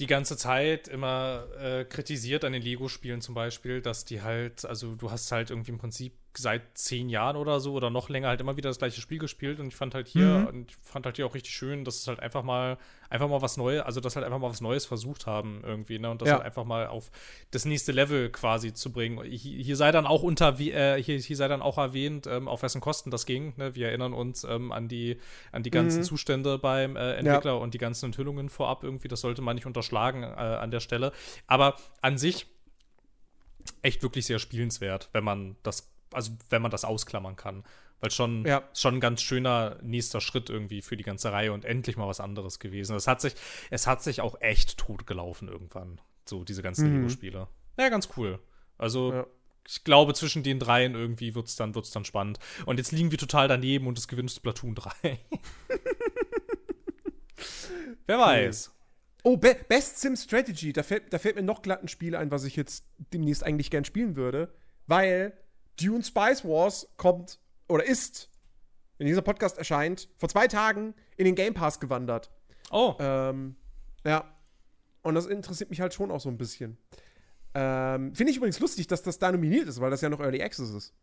die 0.00 0.08
ganze 0.08 0.36
Zeit 0.36 0.88
immer 0.88 1.46
äh, 1.56 1.84
kritisiert 1.84 2.42
an 2.42 2.52
den 2.52 2.60
Lego-Spielen 2.60 3.20
zum 3.20 3.36
Beispiel, 3.36 3.80
dass 3.80 4.04
die 4.04 4.20
halt, 4.20 4.64
also 4.64 4.96
du 4.96 5.12
hast 5.12 5.30
halt 5.30 5.50
irgendwie 5.50 5.70
im 5.70 5.78
Prinzip 5.78 6.12
seit 6.36 6.76
zehn 6.76 7.08
Jahren 7.08 7.36
oder 7.36 7.60
so 7.60 7.74
oder 7.74 7.90
noch 7.90 8.08
länger 8.08 8.28
halt 8.28 8.40
immer 8.40 8.56
wieder 8.56 8.70
das 8.70 8.78
gleiche 8.78 9.00
Spiel 9.00 9.18
gespielt 9.18 9.60
und 9.60 9.68
ich 9.68 9.76
fand 9.76 9.94
halt 9.94 10.08
hier 10.08 10.26
mhm. 10.26 10.46
und 10.46 10.72
fand 10.82 11.06
halt 11.06 11.16
hier 11.16 11.26
auch 11.26 11.34
richtig 11.34 11.54
schön, 11.54 11.84
dass 11.84 11.96
es 11.96 12.08
halt 12.08 12.20
einfach 12.20 12.42
mal 12.42 12.78
einfach 13.10 13.28
mal 13.28 13.42
was 13.42 13.56
Neues, 13.56 13.82
also 13.82 14.00
dass 14.00 14.16
halt 14.16 14.26
einfach 14.26 14.40
mal 14.40 14.50
was 14.50 14.60
Neues 14.60 14.86
versucht 14.86 15.26
haben 15.26 15.62
irgendwie, 15.64 15.98
ne? 15.98 16.10
Und 16.10 16.20
das 16.20 16.28
ja. 16.28 16.34
halt 16.34 16.44
einfach 16.44 16.64
mal 16.64 16.88
auf 16.88 17.10
das 17.52 17.64
nächste 17.64 17.92
Level 17.92 18.30
quasi 18.30 18.74
zu 18.74 18.90
bringen. 18.90 19.22
Hier, 19.24 19.62
hier 19.62 19.76
sei 19.76 19.92
dann 19.92 20.06
auch 20.06 20.22
unter 20.22 20.58
äh, 20.58 21.00
hier, 21.00 21.18
hier 21.18 21.36
sei 21.36 21.46
dann 21.46 21.62
auch 21.62 21.78
erwähnt, 21.78 22.26
ähm, 22.26 22.48
auf 22.48 22.62
wessen 22.62 22.80
Kosten 22.80 23.10
das 23.10 23.24
ging. 23.26 23.54
Ne? 23.56 23.74
Wir 23.76 23.88
erinnern 23.88 24.12
uns 24.12 24.42
ähm, 24.44 24.72
an 24.72 24.88
die 24.88 25.18
an 25.52 25.62
die 25.62 25.70
ganzen 25.70 26.00
mhm. 26.00 26.04
Zustände 26.04 26.58
beim 26.58 26.96
äh, 26.96 27.12
Entwickler 27.14 27.52
ja. 27.52 27.58
und 27.58 27.74
die 27.74 27.78
ganzen 27.78 28.06
Enthüllungen 28.06 28.48
vorab 28.48 28.82
irgendwie. 28.82 29.08
Das 29.08 29.20
sollte 29.20 29.42
man 29.42 29.54
nicht 29.54 29.66
unterschlagen 29.66 30.24
äh, 30.24 30.26
an 30.26 30.70
der 30.70 30.80
Stelle. 30.80 31.12
Aber 31.46 31.76
an 32.02 32.18
sich 32.18 32.46
echt 33.82 34.02
wirklich 34.02 34.26
sehr 34.26 34.38
spielenswert, 34.38 35.08
wenn 35.12 35.24
man 35.24 35.56
das 35.62 35.93
also 36.14 36.32
wenn 36.50 36.62
man 36.62 36.70
das 36.70 36.84
ausklammern 36.84 37.36
kann. 37.36 37.64
Weil 38.00 38.10
schon, 38.10 38.44
ja. 38.44 38.62
schon 38.74 38.96
ein 38.96 39.00
ganz 39.00 39.22
schöner 39.22 39.78
nächster 39.82 40.20
Schritt 40.20 40.50
irgendwie 40.50 40.82
für 40.82 40.96
die 40.96 41.04
ganze 41.04 41.32
Reihe 41.32 41.52
und 41.52 41.64
endlich 41.64 41.96
mal 41.96 42.06
was 42.06 42.20
anderes 42.20 42.58
gewesen. 42.58 42.96
Es 42.96 43.06
hat 43.06 43.20
sich, 43.20 43.34
es 43.70 43.86
hat 43.86 44.02
sich 44.02 44.20
auch 44.20 44.40
echt 44.40 44.76
tot 44.76 45.06
gelaufen 45.06 45.48
irgendwann. 45.48 46.00
So, 46.26 46.44
diese 46.44 46.62
ganzen 46.62 46.90
mhm. 46.90 46.96
Lego-Spiele. 46.96 47.48
Ja, 47.78 47.88
ganz 47.88 48.08
cool. 48.16 48.40
Also, 48.76 49.12
ja. 49.12 49.26
ich 49.66 49.84
glaube, 49.84 50.14
zwischen 50.14 50.42
den 50.42 50.58
dreien 50.58 50.94
irgendwie 50.94 51.34
wird 51.34 51.48
es 51.48 51.56
dann, 51.56 51.74
wird's 51.74 51.92
dann 51.92 52.04
spannend. 52.04 52.38
Und 52.66 52.78
jetzt 52.78 52.92
liegen 52.92 53.10
wir 53.10 53.18
total 53.18 53.48
daneben 53.48 53.86
und 53.86 53.96
es 53.96 54.08
gewinnt 54.08 54.30
Splatoon 54.30 54.74
3. 55.02 55.18
Wer 58.06 58.18
weiß. 58.18 58.70
Oh, 59.22 59.38
Be 59.38 59.56
Best 59.68 60.00
Sim 60.00 60.16
Strategy. 60.16 60.72
Da 60.72 60.82
fällt, 60.82 61.12
da 61.12 61.18
fällt 61.18 61.36
mir 61.36 61.42
noch 61.42 61.62
glatt 61.62 61.82
ein 61.82 61.88
Spiel 61.88 62.14
ein, 62.14 62.30
was 62.30 62.44
ich 62.44 62.56
jetzt 62.56 62.84
demnächst 62.98 63.42
eigentlich 63.42 63.70
gern 63.70 63.86
spielen 63.86 64.16
würde. 64.16 64.52
Weil 64.86 65.32
Dune 65.80 66.02
Spice 66.02 66.44
Wars 66.44 66.88
kommt 66.96 67.38
oder 67.68 67.84
ist, 67.84 68.30
wenn 68.98 69.06
dieser 69.06 69.22
Podcast 69.22 69.58
erscheint, 69.58 70.08
vor 70.16 70.28
zwei 70.28 70.48
Tagen 70.48 70.94
in 71.16 71.24
den 71.24 71.34
Game 71.34 71.54
Pass 71.54 71.80
gewandert. 71.80 72.30
Oh. 72.70 72.94
Ähm, 72.98 73.56
ja. 74.04 74.30
Und 75.02 75.14
das 75.14 75.26
interessiert 75.26 75.70
mich 75.70 75.80
halt 75.80 75.92
schon 75.94 76.10
auch 76.10 76.20
so 76.20 76.28
ein 76.28 76.38
bisschen. 76.38 76.78
Ähm, 77.54 78.14
Finde 78.14 78.30
ich 78.30 78.38
übrigens 78.38 78.58
lustig, 78.60 78.86
dass 78.86 79.02
das 79.02 79.18
da 79.18 79.30
nominiert 79.30 79.68
ist, 79.68 79.80
weil 79.80 79.90
das 79.90 80.00
ja 80.00 80.08
noch 80.08 80.20
Early 80.20 80.42
Access 80.42 80.70
ist. 80.70 80.94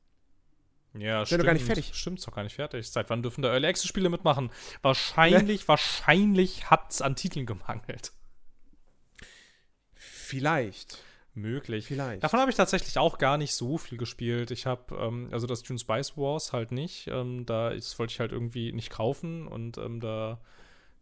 Ja, 0.93 1.25
stimmt. 1.25 1.41
doch 1.41 1.45
gar 1.45 1.53
nicht 1.53 1.65
fertig. 1.65 1.91
Stimmt, 1.93 2.19
ist 2.19 2.27
doch 2.27 2.35
gar 2.35 2.43
nicht 2.43 2.55
fertig. 2.55 2.89
Seit 2.89 3.09
wann 3.09 3.23
dürfen 3.23 3.41
da 3.41 3.49
Early 3.49 3.67
Access 3.67 3.87
Spiele 3.87 4.09
mitmachen? 4.09 4.51
Wahrscheinlich, 4.81 5.61
ja. 5.61 5.67
wahrscheinlich 5.69 6.69
hat 6.69 6.91
es 6.91 7.01
an 7.01 7.15
Titeln 7.15 7.45
gemangelt. 7.45 8.11
Vielleicht. 9.93 10.97
Möglich. 11.33 11.85
Vielleicht. 11.87 12.23
Davon 12.23 12.39
habe 12.41 12.51
ich 12.51 12.57
tatsächlich 12.57 12.97
auch 12.97 13.17
gar 13.17 13.37
nicht 13.37 13.55
so 13.55 13.77
viel 13.77 13.97
gespielt. 13.97 14.51
Ich 14.51 14.65
habe, 14.65 14.95
ähm, 14.95 15.29
also 15.31 15.47
das 15.47 15.63
Dune 15.63 15.79
Spice 15.79 16.17
Wars 16.17 16.51
halt 16.51 16.71
nicht. 16.73 17.07
Ähm, 17.07 17.45
da 17.45 17.69
das 17.69 17.97
wollte 17.99 18.11
ich 18.11 18.19
halt 18.19 18.33
irgendwie 18.33 18.73
nicht 18.73 18.89
kaufen 18.89 19.47
und 19.47 19.77
ähm, 19.77 20.01
da, 20.01 20.41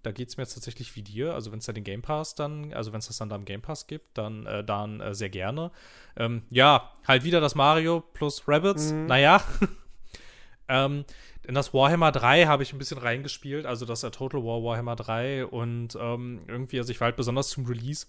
da 0.03 0.11
geht 0.11 0.29
es 0.29 0.37
mir 0.37 0.43
jetzt 0.43 0.53
tatsächlich 0.53 0.95
wie 0.95 1.01
dir. 1.01 1.33
Also 1.33 1.51
wenn 1.51 1.57
es 1.59 1.65
da 1.65 1.73
den 1.73 1.83
Game 1.83 2.03
Pass 2.03 2.35
dann, 2.35 2.73
also 2.73 2.93
wenn 2.93 2.99
es 2.99 3.07
das 3.07 3.17
dann 3.17 3.29
da 3.29 3.35
im 3.35 3.45
Game 3.45 3.61
Pass 3.61 3.87
gibt, 3.87 4.19
dann, 4.19 4.45
äh, 4.45 4.63
dann 4.63 5.01
äh, 5.01 5.15
sehr 5.15 5.29
gerne. 5.29 5.71
Ähm, 6.15 6.43
ja, 6.51 6.93
halt 7.07 7.23
wieder 7.23 7.41
das 7.41 7.55
Mario 7.55 8.01
plus 8.01 8.47
Rabbits. 8.47 8.91
Mhm. 8.91 9.07
Naja. 9.07 9.43
ähm, 10.67 11.05
in 11.47 11.55
das 11.55 11.73
Warhammer 11.73 12.11
3 12.11 12.45
habe 12.45 12.61
ich 12.61 12.71
ein 12.73 12.77
bisschen 12.77 12.99
reingespielt, 12.99 13.65
also 13.65 13.87
das 13.87 14.03
äh, 14.03 14.11
Total 14.11 14.43
War 14.43 14.61
Warhammer 14.61 14.95
3 14.95 15.47
und 15.47 15.97
ähm, 15.99 16.41
irgendwie, 16.47 16.77
also 16.77 16.91
ich 16.91 17.01
war 17.01 17.05
halt 17.05 17.15
besonders 17.15 17.49
zum 17.49 17.65
Release 17.65 18.05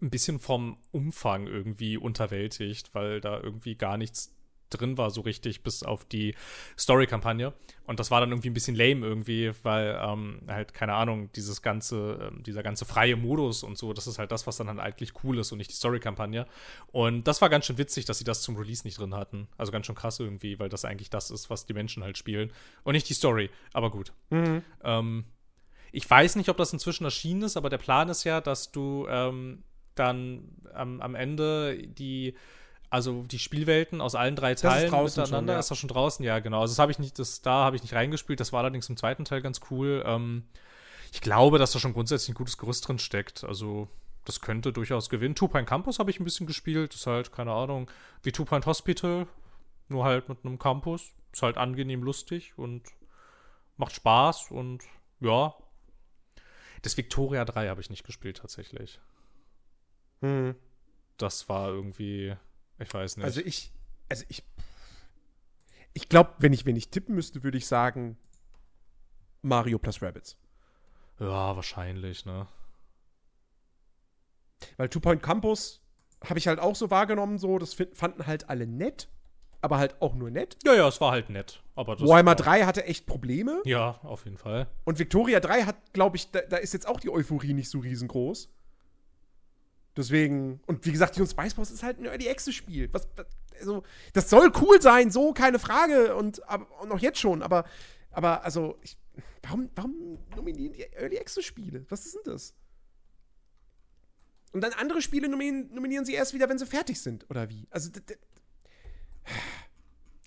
ein 0.00 0.10
bisschen 0.10 0.38
vom 0.38 0.78
Umfang 0.92 1.46
irgendwie 1.46 1.96
unterwältigt, 1.96 2.94
weil 2.94 3.20
da 3.20 3.40
irgendwie 3.40 3.76
gar 3.76 3.96
nichts 3.96 4.34
drin 4.70 4.98
war, 4.98 5.10
so 5.10 5.20
richtig, 5.20 5.62
bis 5.62 5.82
auf 5.82 6.04
die 6.04 6.34
Story-Kampagne. 6.78 7.52
Und 7.86 8.00
das 8.00 8.10
war 8.10 8.20
dann 8.20 8.30
irgendwie 8.30 8.50
ein 8.50 8.54
bisschen 8.54 8.76
lame 8.76 9.06
irgendwie, 9.06 9.52
weil 9.62 9.98
ähm, 10.02 10.40
halt, 10.48 10.74
keine 10.74 10.94
Ahnung, 10.94 11.30
dieses 11.32 11.62
ganze, 11.62 12.32
äh, 12.32 12.42
dieser 12.42 12.62
ganze 12.62 12.84
freie 12.84 13.16
Modus 13.16 13.62
und 13.62 13.78
so, 13.78 13.92
das 13.92 14.06
ist 14.06 14.18
halt 14.18 14.32
das, 14.32 14.46
was 14.46 14.56
dann 14.56 14.68
halt 14.68 14.80
eigentlich 14.80 15.12
cool 15.22 15.38
ist 15.38 15.52
und 15.52 15.58
nicht 15.58 15.70
die 15.70 15.76
Story-Kampagne. 15.76 16.46
Und 16.92 17.24
das 17.28 17.40
war 17.40 17.50
ganz 17.50 17.66
schön 17.66 17.78
witzig, 17.78 18.04
dass 18.04 18.18
sie 18.18 18.24
das 18.24 18.42
zum 18.42 18.56
Release 18.56 18.84
nicht 18.84 18.98
drin 18.98 19.14
hatten. 19.14 19.48
Also 19.56 19.72
ganz 19.72 19.86
schön 19.86 19.94
krass 19.94 20.18
irgendwie, 20.20 20.58
weil 20.58 20.68
das 20.68 20.84
eigentlich 20.84 21.10
das 21.10 21.30
ist, 21.30 21.50
was 21.50 21.66
die 21.66 21.74
Menschen 21.74 22.02
halt 22.02 22.18
spielen. 22.18 22.52
Und 22.82 22.94
nicht 22.94 23.08
die 23.08 23.14
Story, 23.14 23.50
aber 23.72 23.90
gut. 23.90 24.12
Mhm. 24.30 24.62
Ähm, 24.82 25.24
ich 25.92 26.08
weiß 26.08 26.36
nicht, 26.36 26.48
ob 26.48 26.56
das 26.56 26.72
inzwischen 26.72 27.04
erschienen 27.04 27.42
ist, 27.42 27.56
aber 27.56 27.70
der 27.70 27.78
Plan 27.78 28.08
ist 28.08 28.24
ja, 28.24 28.40
dass 28.40 28.72
du 28.72 29.06
ähm, 29.08 29.62
dann 29.94 30.48
am, 30.72 31.00
am 31.00 31.14
Ende 31.14 31.78
die 31.86 32.34
also 32.94 33.24
die 33.24 33.40
Spielwelten 33.40 34.00
aus 34.00 34.14
allen 34.14 34.36
drei 34.36 34.54
Teilen 34.54 34.94
ist 35.04 35.16
miteinander. 35.16 35.26
Schon, 35.26 35.48
ja. 35.48 35.58
Ist 35.58 35.70
das 35.72 35.78
schon 35.78 35.88
draußen? 35.88 36.24
Ja, 36.24 36.38
genau. 36.38 36.60
Also 36.60 36.72
das 36.74 36.78
habe 36.78 36.92
ich 36.92 37.00
nicht, 37.00 37.18
das 37.18 37.42
da 37.42 37.64
habe 37.64 37.74
ich 37.74 37.82
nicht 37.82 37.92
reingespielt. 37.92 38.38
Das 38.38 38.52
war 38.52 38.60
allerdings 38.60 38.88
im 38.88 38.96
zweiten 38.96 39.24
Teil 39.24 39.42
ganz 39.42 39.60
cool. 39.70 40.04
Ähm, 40.06 40.44
ich 41.12 41.20
glaube, 41.20 41.58
dass 41.58 41.72
da 41.72 41.80
schon 41.80 41.92
grundsätzlich 41.92 42.28
ein 42.28 42.38
gutes 42.38 42.56
Gerüst 42.56 42.86
drin 42.86 43.00
steckt. 43.00 43.42
Also 43.42 43.88
das 44.24 44.40
könnte 44.40 44.72
durchaus 44.72 45.10
gewinnen. 45.10 45.34
Two 45.34 45.48
Point 45.48 45.68
Campus 45.68 45.98
habe 45.98 46.10
ich 46.12 46.20
ein 46.20 46.24
bisschen 46.24 46.46
gespielt. 46.46 46.92
Das 46.92 47.00
ist 47.00 47.06
halt 47.08 47.32
keine 47.32 47.52
Ahnung 47.52 47.90
wie 48.22 48.30
Two 48.30 48.44
Point 48.44 48.64
Hospital, 48.64 49.26
nur 49.88 50.04
halt 50.04 50.28
mit 50.28 50.44
einem 50.44 50.60
Campus. 50.60 51.14
Ist 51.32 51.42
halt 51.42 51.56
angenehm 51.56 52.04
lustig 52.04 52.52
und 52.56 52.84
macht 53.76 53.92
Spaß 53.92 54.52
und 54.52 54.84
ja. 55.18 55.52
Das 56.82 56.96
Victoria 56.96 57.44
3 57.44 57.68
habe 57.70 57.80
ich 57.80 57.90
nicht 57.90 58.04
gespielt 58.04 58.36
tatsächlich. 58.36 59.00
Hm. 60.24 60.54
Das 61.18 61.48
war 61.48 61.68
irgendwie, 61.68 62.34
ich 62.78 62.92
weiß 62.94 63.18
nicht. 63.18 63.24
Also 63.26 63.40
ich, 63.42 63.72
also 64.08 64.24
ich, 64.28 64.42
ich 65.92 66.08
glaube, 66.08 66.32
wenn 66.38 66.52
ich, 66.52 66.64
wenn 66.64 66.76
ich 66.76 66.88
tippen 66.88 67.14
müsste, 67.14 67.42
würde 67.44 67.58
ich 67.58 67.66
sagen 67.66 68.16
Mario 69.42 69.78
plus 69.78 70.00
Rabbits. 70.02 70.36
Ja, 71.20 71.54
wahrscheinlich, 71.54 72.24
ne? 72.24 72.48
Weil 74.78 74.88
Two 74.88 75.00
Point 75.00 75.22
Campus 75.22 75.82
habe 76.24 76.38
ich 76.38 76.48
halt 76.48 76.58
auch 76.58 76.74
so 76.74 76.90
wahrgenommen, 76.90 77.36
so, 77.38 77.58
das 77.58 77.74
fanden 77.74 78.26
halt 78.26 78.48
alle 78.48 78.66
nett. 78.66 79.08
aber 79.64 79.78
halt 79.78 80.00
auch 80.02 80.14
nur 80.14 80.30
nett. 80.30 80.58
Ja, 80.64 80.74
ja, 80.74 80.86
es 80.88 81.00
war 81.00 81.10
halt 81.12 81.30
nett. 81.30 81.62
Aber 81.74 81.96
das 81.96 82.06
Warhammer 82.06 82.32
war, 82.32 82.36
3 82.36 82.64
hatte 82.64 82.84
echt 82.84 83.06
Probleme. 83.06 83.62
Ja, 83.64 83.98
auf 84.02 84.24
jeden 84.24 84.36
Fall. 84.36 84.66
Und 84.84 84.98
Victoria 84.98 85.40
3 85.40 85.62
hat, 85.62 85.92
glaube 85.94 86.16
ich, 86.16 86.30
da, 86.30 86.40
da 86.42 86.58
ist 86.58 86.74
jetzt 86.74 86.86
auch 86.86 87.00
die 87.00 87.08
Euphorie 87.10 87.54
nicht 87.54 87.70
so 87.70 87.78
riesengroß. 87.78 88.50
Deswegen, 89.96 90.60
und 90.66 90.84
wie 90.84 90.92
gesagt, 90.92 91.16
Dune 91.16 91.28
Spice 91.28 91.54
Boss 91.54 91.70
ist 91.70 91.82
halt 91.82 91.98
ein 91.98 92.06
Early 92.06 92.28
Access 92.28 92.54
Spiel. 92.54 92.92
Was, 92.92 93.06
also, 93.58 93.84
das 94.12 94.28
soll 94.28 94.52
cool 94.60 94.82
sein, 94.82 95.10
so, 95.10 95.32
keine 95.32 95.58
Frage. 95.58 96.16
Und, 96.16 96.46
aber, 96.48 96.66
und 96.80 96.90
auch 96.90 96.98
jetzt 96.98 97.18
schon, 97.20 97.42
aber, 97.42 97.64
aber 98.10 98.42
also, 98.44 98.78
ich, 98.82 98.96
warum, 99.42 99.70
warum 99.74 100.18
nominieren 100.34 100.72
die 100.72 100.82
Early 100.82 101.18
Access 101.18 101.44
Spiele? 101.44 101.86
Was 101.88 102.06
ist 102.06 102.16
denn 102.16 102.32
das? 102.32 102.54
Und 104.52 104.60
dann 104.62 104.72
andere 104.72 105.02
Spiele 105.02 105.28
nominieren, 105.28 105.72
nominieren 105.72 106.04
sie 106.04 106.14
erst 106.14 106.34
wieder, 106.34 106.48
wenn 106.48 106.58
sie 106.58 106.66
fertig 106.66 107.00
sind, 107.00 107.28
oder 107.30 107.48
wie? 107.48 107.66
Also, 107.70 107.90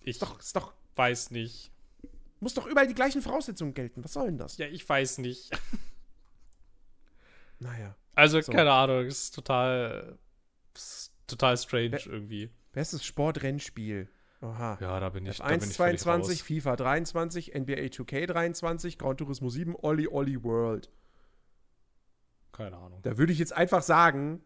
Ich 0.04 0.12
ist 0.12 0.22
doch, 0.22 0.40
ist 0.40 0.56
doch, 0.56 0.74
weiß 0.96 1.32
nicht. 1.32 1.72
muss 2.40 2.54
doch 2.54 2.66
überall 2.66 2.88
die 2.88 2.94
gleichen 2.94 3.22
Voraussetzungen 3.22 3.74
gelten. 3.74 4.04
Was 4.04 4.14
soll 4.14 4.28
denn 4.28 4.38
das? 4.38 4.58
Ja, 4.58 4.68
ich 4.68 4.88
weiß 4.88 5.18
nicht. 5.20 5.52
Naja. 7.60 7.96
Also, 8.18 8.42
So. 8.42 8.52
keine 8.52 8.72
Ahnung, 8.72 9.06
ist 9.06 9.32
total, 9.36 10.18
ist 10.76 11.14
total 11.28 11.58
strange 11.58 11.92
Wer- 11.92 12.08
irgendwie. 12.08 12.50
Bestes 12.72 13.06
Sportrennspiel. 13.06 14.10
Oha. 14.42 14.78
Ja, 14.82 15.00
da 15.00 15.10
bin 15.10 15.26
ich, 15.26 15.38
da 15.38 15.46
F1 15.46 15.60
bin 15.60 15.70
ich 15.70 15.76
völlig 15.78 16.00
22, 16.02 16.40
raus. 16.42 16.48
FIFA 16.48 16.76
23, 16.76 17.56
NBA 17.56 17.90
2K 17.90 18.26
23, 18.28 18.98
Gran 18.98 19.18
Turismo 19.18 19.50
7, 19.50 19.76
Olli 19.82 20.08
Olli 20.08 20.44
World. 20.44 20.90
Keine 22.52 22.78
Ahnung. 22.78 23.02
Da 23.04 23.18
würde 23.18 23.34
ich 23.34 23.40
jetzt 23.40 23.54
einfach 23.54 23.82
sagen, 23.82 24.42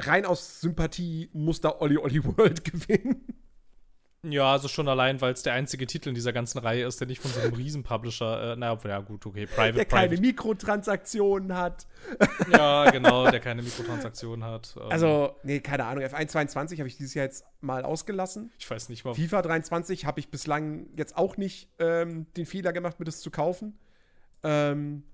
rein 0.00 0.24
aus 0.26 0.60
Sympathie 0.60 1.30
muss 1.32 1.60
da 1.60 1.80
Olli 1.80 1.96
Olli 1.98 2.24
World 2.24 2.64
gewinnen. 2.70 3.43
Ja, 4.30 4.52
also 4.52 4.68
schon 4.68 4.88
allein, 4.88 5.20
weil 5.20 5.32
es 5.34 5.42
der 5.42 5.52
einzige 5.52 5.86
Titel 5.86 6.08
in 6.08 6.14
dieser 6.14 6.32
ganzen 6.32 6.58
Reihe 6.58 6.86
ist, 6.86 6.98
der 7.00 7.06
nicht 7.06 7.20
von 7.20 7.30
so 7.30 7.40
einem 7.40 7.52
Riesen-Publisher, 7.54 8.52
äh, 8.52 8.56
naja, 8.56 8.78
ja 8.84 9.00
gut, 9.00 9.26
okay, 9.26 9.46
Private, 9.46 9.74
Der 9.74 9.84
keine 9.84 10.08
Private. 10.08 10.20
Mikrotransaktionen 10.22 11.54
hat. 11.54 11.86
Ja, 12.50 12.90
genau, 12.90 13.30
der 13.30 13.40
keine 13.40 13.62
Mikrotransaktionen 13.62 14.44
hat. 14.44 14.74
Ähm, 14.76 14.86
Also, 14.90 15.36
nee, 15.42 15.60
keine 15.60 15.84
Ahnung. 15.84 16.04
F1 16.04 16.28
22 16.28 16.80
habe 16.80 16.88
ich 16.88 16.96
dieses 16.96 17.14
Jahr 17.14 17.26
jetzt 17.26 17.44
mal 17.60 17.84
ausgelassen. 17.84 18.50
ich 18.58 18.70
weiß 18.70 18.88
nicht 18.88 19.04
mal. 19.04 19.14
FIFA 19.14 19.42
23 19.42 20.04
habe 20.06 20.20
ich 20.20 20.28
bislang 20.28 20.86
jetzt 20.96 21.16
auch 21.16 21.36
nicht 21.36 21.68
ähm, 21.78 22.26
den 22.36 22.46
Fehler 22.46 22.72
gemacht, 22.72 22.98
mir 22.98 23.04
das 23.04 23.20
zu 23.20 23.30
kaufen. 23.30 23.78
Ähm, 24.42 25.04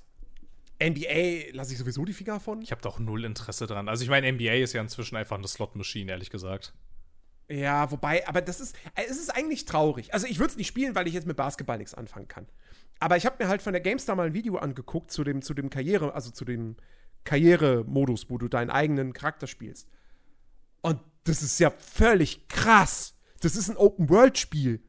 NBA 0.82 1.52
lasse 1.52 1.72
ich 1.72 1.78
sowieso 1.78 2.04
die 2.04 2.12
Finger 2.12 2.40
von. 2.40 2.62
Ich 2.62 2.70
habe 2.70 2.80
doch 2.80 2.98
null 2.98 3.24
Interesse 3.24 3.66
dran. 3.66 3.88
Also 3.88 4.02
ich 4.02 4.08
meine, 4.08 4.32
NBA 4.32 4.54
ist 4.54 4.72
ja 4.72 4.80
inzwischen 4.80 5.16
einfach 5.16 5.36
eine 5.36 5.46
Slot-Machine, 5.46 6.10
ehrlich 6.10 6.30
gesagt. 6.30 6.72
Ja, 7.50 7.90
wobei, 7.90 8.26
aber 8.28 8.42
das 8.42 8.60
ist, 8.60 8.76
äh, 8.94 9.02
es 9.08 9.18
ist 9.18 9.30
eigentlich 9.30 9.64
traurig. 9.64 10.14
Also 10.14 10.26
ich 10.26 10.38
würde 10.38 10.52
es 10.52 10.56
nicht 10.56 10.68
spielen, 10.68 10.94
weil 10.94 11.08
ich 11.08 11.14
jetzt 11.14 11.26
mit 11.26 11.36
Basketball 11.36 11.78
nichts 11.78 11.94
anfangen 11.94 12.28
kann. 12.28 12.46
Aber 13.00 13.16
ich 13.16 13.26
habe 13.26 13.42
mir 13.42 13.48
halt 13.48 13.60
von 13.60 13.72
der 13.72 13.80
GameStar 13.80 14.14
mal 14.14 14.26
ein 14.26 14.34
Video 14.34 14.56
angeguckt 14.56 15.10
zu 15.10 15.24
dem, 15.24 15.42
zu 15.42 15.52
dem 15.52 15.68
Karriere, 15.68 16.14
also 16.14 16.30
zu 16.30 16.44
dem 16.44 16.76
Karrieremodus, 17.24 18.30
wo 18.30 18.38
du 18.38 18.46
deinen 18.46 18.70
eigenen 18.70 19.12
Charakter 19.12 19.48
spielst. 19.48 19.88
Und 20.80 21.00
das 21.24 21.42
ist 21.42 21.58
ja 21.58 21.70
völlig 21.70 22.46
krass. 22.48 23.16
Das 23.40 23.56
ist 23.56 23.68
ein 23.68 23.76
Open-World-Spiel, 23.76 24.80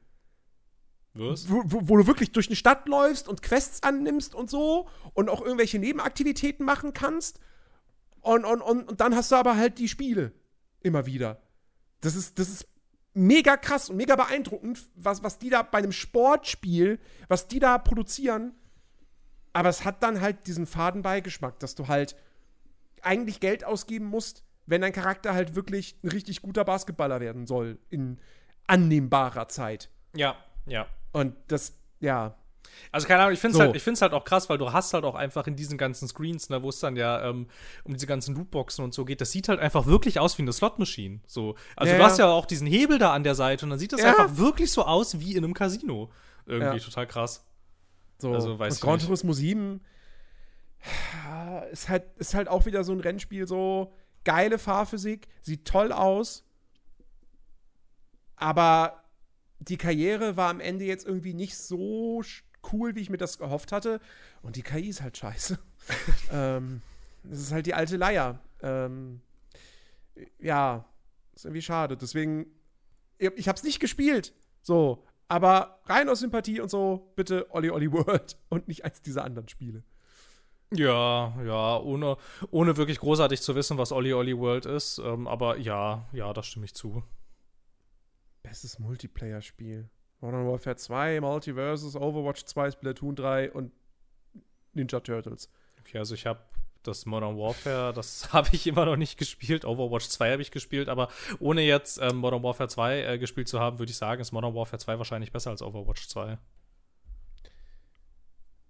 Was? 1.14 1.50
wo, 1.50 1.64
wo, 1.66 1.88
wo 1.88 1.98
du 1.98 2.06
wirklich 2.06 2.32
durch 2.32 2.48
eine 2.48 2.56
Stadt 2.56 2.88
läufst 2.88 3.28
und 3.28 3.42
Quests 3.42 3.82
annimmst 3.82 4.36
und 4.36 4.50
so 4.50 4.88
und 5.14 5.30
auch 5.30 5.42
irgendwelche 5.42 5.80
Nebenaktivitäten 5.80 6.66
machen 6.66 6.94
kannst. 6.94 7.40
Und, 8.20 8.46
und, 8.46 8.62
und, 8.62 8.88
und 8.88 9.02
dann 9.02 9.16
hast 9.16 9.32
du 9.32 9.36
aber 9.36 9.58
halt 9.58 9.80
die 9.80 9.88
Spiele 9.88 10.34
immer 10.82 11.06
wieder. 11.06 11.42
Das 12.02 12.16
ist, 12.16 12.38
das 12.40 12.50
ist 12.50 12.68
mega 13.14 13.58
krass 13.58 13.90
und 13.90 13.98
mega 13.98 14.16
beeindruckend, 14.16 14.80
was, 14.96 15.24
was 15.24 15.38
die 15.38 15.50
da 15.50 15.64
bei 15.64 15.80
einem 15.80 15.92
Sportspiel, 15.92 17.00
was 17.28 17.48
die 17.48 17.60
da 17.60 17.78
produzieren. 17.78 18.54
Aber 19.54 19.70
es 19.70 19.84
hat 19.84 20.02
dann 20.04 20.22
halt 20.22 20.48
diesen 20.48 20.66
faden 20.66 21.02
Beigeschmack, 21.02 21.60
dass 21.60 21.76
du 21.76 21.88
halt 21.88 22.16
eigentlich 23.02 23.40
Geld 23.40 23.64
ausgeben 23.64 24.06
musst, 24.06 24.44
wenn 24.66 24.82
dein 24.82 24.94
Charakter 24.94 25.34
halt 25.34 25.56
wirklich 25.56 25.98
ein 26.04 26.10
richtig 26.10 26.42
guter 26.42 26.64
Basketballer 26.64 27.20
werden 27.20 27.48
soll 27.48 27.80
in 27.90 28.20
annehmbarer 28.68 29.48
Zeit. 29.50 29.90
Ja, 30.16 30.38
ja. 30.66 30.88
Und 31.12 31.36
das, 31.48 31.78
ja, 32.00 32.38
Also 32.92 33.08
keine 33.08 33.22
Ahnung, 33.22 33.34
ich 33.34 33.40
finde 33.40 33.52
es 33.54 33.58
So. 33.58 33.64
halt, 33.64 33.76
ich 33.76 34.02
halt 34.02 34.14
auch 34.14 34.24
krass, 34.26 34.50
weil 34.50 34.58
du 34.58 34.72
hast 34.74 34.94
halt 34.94 35.04
auch 35.06 35.16
einfach 35.16 35.48
in 35.48 35.56
diesen 35.56 35.78
ganzen 35.78 36.08
Screens, 36.08 36.50
ne, 36.50 36.62
wo 36.64 36.70
es 36.70 36.80
dann 36.80 36.96
ja 36.96 37.30
ähm, 37.30 37.48
um 37.84 37.94
diese 37.94 38.08
ganzen 38.08 38.36
Lootboxen 38.36 38.84
und 38.84 38.94
so 38.94 39.06
geht, 39.06 39.22
das 39.22 39.32
sieht 39.32 39.48
halt 39.50 39.60
einfach 39.60 39.86
wirklich 39.86 40.20
aus 40.20 40.38
wie 40.38 40.42
eine 40.42 40.52
Slot-Machine. 40.54 41.22
So. 41.28 41.56
Also 41.76 41.94
Ja, 41.94 42.00
du 42.00 42.04
hast 42.06 42.20
ja. 42.20 42.30
auch 42.30 42.46
diesen 42.46 42.68
Hebel 42.68 42.98
da 42.98 43.14
an 43.14 43.24
der 43.24 43.36
Seite 43.36 43.66
und 43.66 43.70
dann 43.70 43.80
sieht 43.80 43.94
das 43.94 44.02
Ja. 44.02 44.10
einfach 44.10 44.38
wirklich 44.38 44.72
so 44.72 44.84
aus 44.84 45.20
wie 45.20 45.36
in 45.36 45.44
einem 45.44 45.54
Casino. 45.54 46.12
Irgendwie 46.46 46.78
Ja. 46.78 46.84
total 46.84 47.08
krass. 47.08 47.46
So, 48.18 48.34
Also, 48.34 48.60
weiß 48.60 48.74
und 48.74 48.78
ich 48.78 48.82
Gran 48.82 48.96
nicht. 48.96 49.06
Turismo 49.06 49.34
7 49.34 49.82
ist 51.72 51.90
halt, 51.90 52.04
ist 52.18 52.34
halt 52.34 52.48
auch 52.48 52.66
wieder 52.66 52.84
so 52.84 52.92
ein 52.92 53.00
Rennspiel, 53.00 53.48
so 53.48 53.94
geile 54.24 54.58
Fahrphysik, 54.60 55.28
sieht 55.42 55.66
toll 55.66 55.92
aus, 55.92 56.44
aber 58.36 59.04
die 59.60 59.78
Karriere 59.78 60.38
war 60.38 60.50
am 60.50 60.60
Ende 60.60 60.86
jetzt 60.86 61.06
irgendwie 61.06 61.34
nicht 61.34 61.56
so 61.58 62.24
cool, 62.72 62.96
wie 62.96 63.02
ich 63.02 63.10
mir 63.10 63.18
das 63.18 63.38
gehofft 63.38 63.72
hatte. 63.72 64.00
Und 64.42 64.56
die 64.56 64.64
KI 64.64 64.90
ist 64.90 65.02
halt 65.02 65.18
scheiße. 65.18 65.60
ähm, 66.32 66.82
das 67.24 67.40
ist 67.40 67.52
halt 67.52 67.66
die 67.66 67.74
alte 67.74 67.98
Leier. 67.98 68.40
Ähm, 68.62 69.22
ja, 70.40 70.86
ist 71.36 71.46
irgendwie 71.46 71.62
schade. 71.62 71.98
Deswegen, 71.98 72.48
ich 73.18 73.32
ich 73.36 73.48
hab's 73.48 73.64
nicht 73.64 73.80
gespielt. 73.80 74.34
So, 74.62 75.04
aber 75.28 75.80
rein 75.86 76.10
aus 76.10 76.20
Sympathie 76.20 76.60
und 76.60 76.70
so, 76.70 77.14
bitte 77.16 77.48
Olli 77.52 77.70
Olli 77.70 77.92
World 77.92 78.38
und 78.50 78.68
nicht 78.68 78.86
eins 78.86 79.02
dieser 79.02 79.24
anderen 79.24 79.48
Spiele. 79.48 79.84
Ja, 80.74 81.34
ja, 81.44 81.80
ohne, 81.80 82.16
ohne 82.50 82.78
wirklich 82.78 83.00
großartig 83.00 83.42
zu 83.42 83.56
wissen, 83.56 83.78
was 83.78 83.92
Olli 83.92 84.14
Olli 84.14 84.38
World 84.38 84.66
ist. 84.66 85.00
Ähm, 85.00 85.28
aber 85.28 85.58
ja, 85.58 86.08
ja, 86.14 86.32
da 86.32 86.44
stimme 86.44 86.66
ich 86.66 86.74
zu. 86.74 87.04
Bestes 88.42 88.80
Multiplayer-Spiel. 88.80 89.90
Modern 90.22 90.48
Warfare 90.48 90.76
2, 90.76 91.20
Multiversus, 91.20 91.96
Overwatch 91.96 92.46
2, 92.46 92.72
Splatoon 92.72 93.16
3 93.16 93.52
und 93.52 93.72
Ninja 94.74 95.00
Turtles. 95.00 95.50
Okay, 95.80 95.98
also 95.98 96.14
ich 96.16 96.26
habe 96.26 96.40
das 96.84 97.06
Modern 97.06 97.38
Warfare, 97.38 97.94
das 97.94 98.32
habe 98.34 98.50
ich 98.54 98.68
immer 98.68 98.86
noch 98.86 98.96
nicht 98.96 99.18
gespielt. 99.18 99.66
Overwatch 99.66 100.08
2 100.08 100.32
habe 100.34 100.42
ich 100.42 100.52
gespielt, 100.52 100.90
aber 100.90 101.10
ohne 101.40 101.62
jetzt 101.62 102.00
ähm, 102.02 102.18
Modern 102.18 102.44
Warfare 102.44 102.70
2 102.70 103.04
äh, 103.04 103.18
gespielt 103.18 103.48
zu 103.48 103.60
haben, 103.60 103.80
würde 103.80 103.92
ich 103.92 103.98
sagen, 103.98 104.22
ist 104.22 104.32
Modern 104.32 104.56
Warfare 104.56 104.80
2 104.80 104.98
wahrscheinlich 104.98 105.32
besser 105.32 105.50
als 105.50 105.62
Overwatch 105.62 106.08
2. 106.08 106.38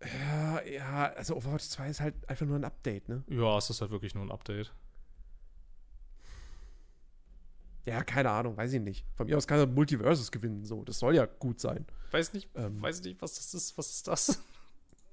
Ja, 0.03 0.61
ja, 0.63 1.13
also 1.13 1.35
Overwatch 1.35 1.65
2 1.65 1.89
ist 1.89 2.01
halt 2.01 2.15
einfach 2.27 2.45
nur 2.45 2.57
ein 2.57 2.65
Update, 2.65 3.07
ne? 3.07 3.23
Ja, 3.27 3.57
es 3.57 3.69
ist 3.69 3.81
halt 3.81 3.91
wirklich 3.91 4.15
nur 4.15 4.25
ein 4.25 4.31
Update. 4.31 4.73
Ja, 7.85 8.03
keine 8.03 8.29
Ahnung, 8.29 8.55
weiß 8.57 8.73
ich 8.73 8.81
nicht. 8.81 9.05
Von 9.15 9.27
mir 9.27 9.37
aus 9.37 9.47
kann 9.47 9.57
er 9.59 9.65
Multiversus 9.67 10.31
gewinnen, 10.31 10.63
so. 10.65 10.83
Das 10.83 10.99
soll 10.99 11.15
ja 11.15 11.25
gut 11.25 11.59
sein. 11.59 11.85
Weiß 12.11 12.33
nicht, 12.33 12.49
Ähm. 12.55 12.81
weiß 12.81 13.01
nicht, 13.03 13.21
was 13.21 13.35
das 13.35 13.53
ist. 13.53 13.77
Was 13.77 13.89
ist 13.91 14.07
das? 14.07 14.41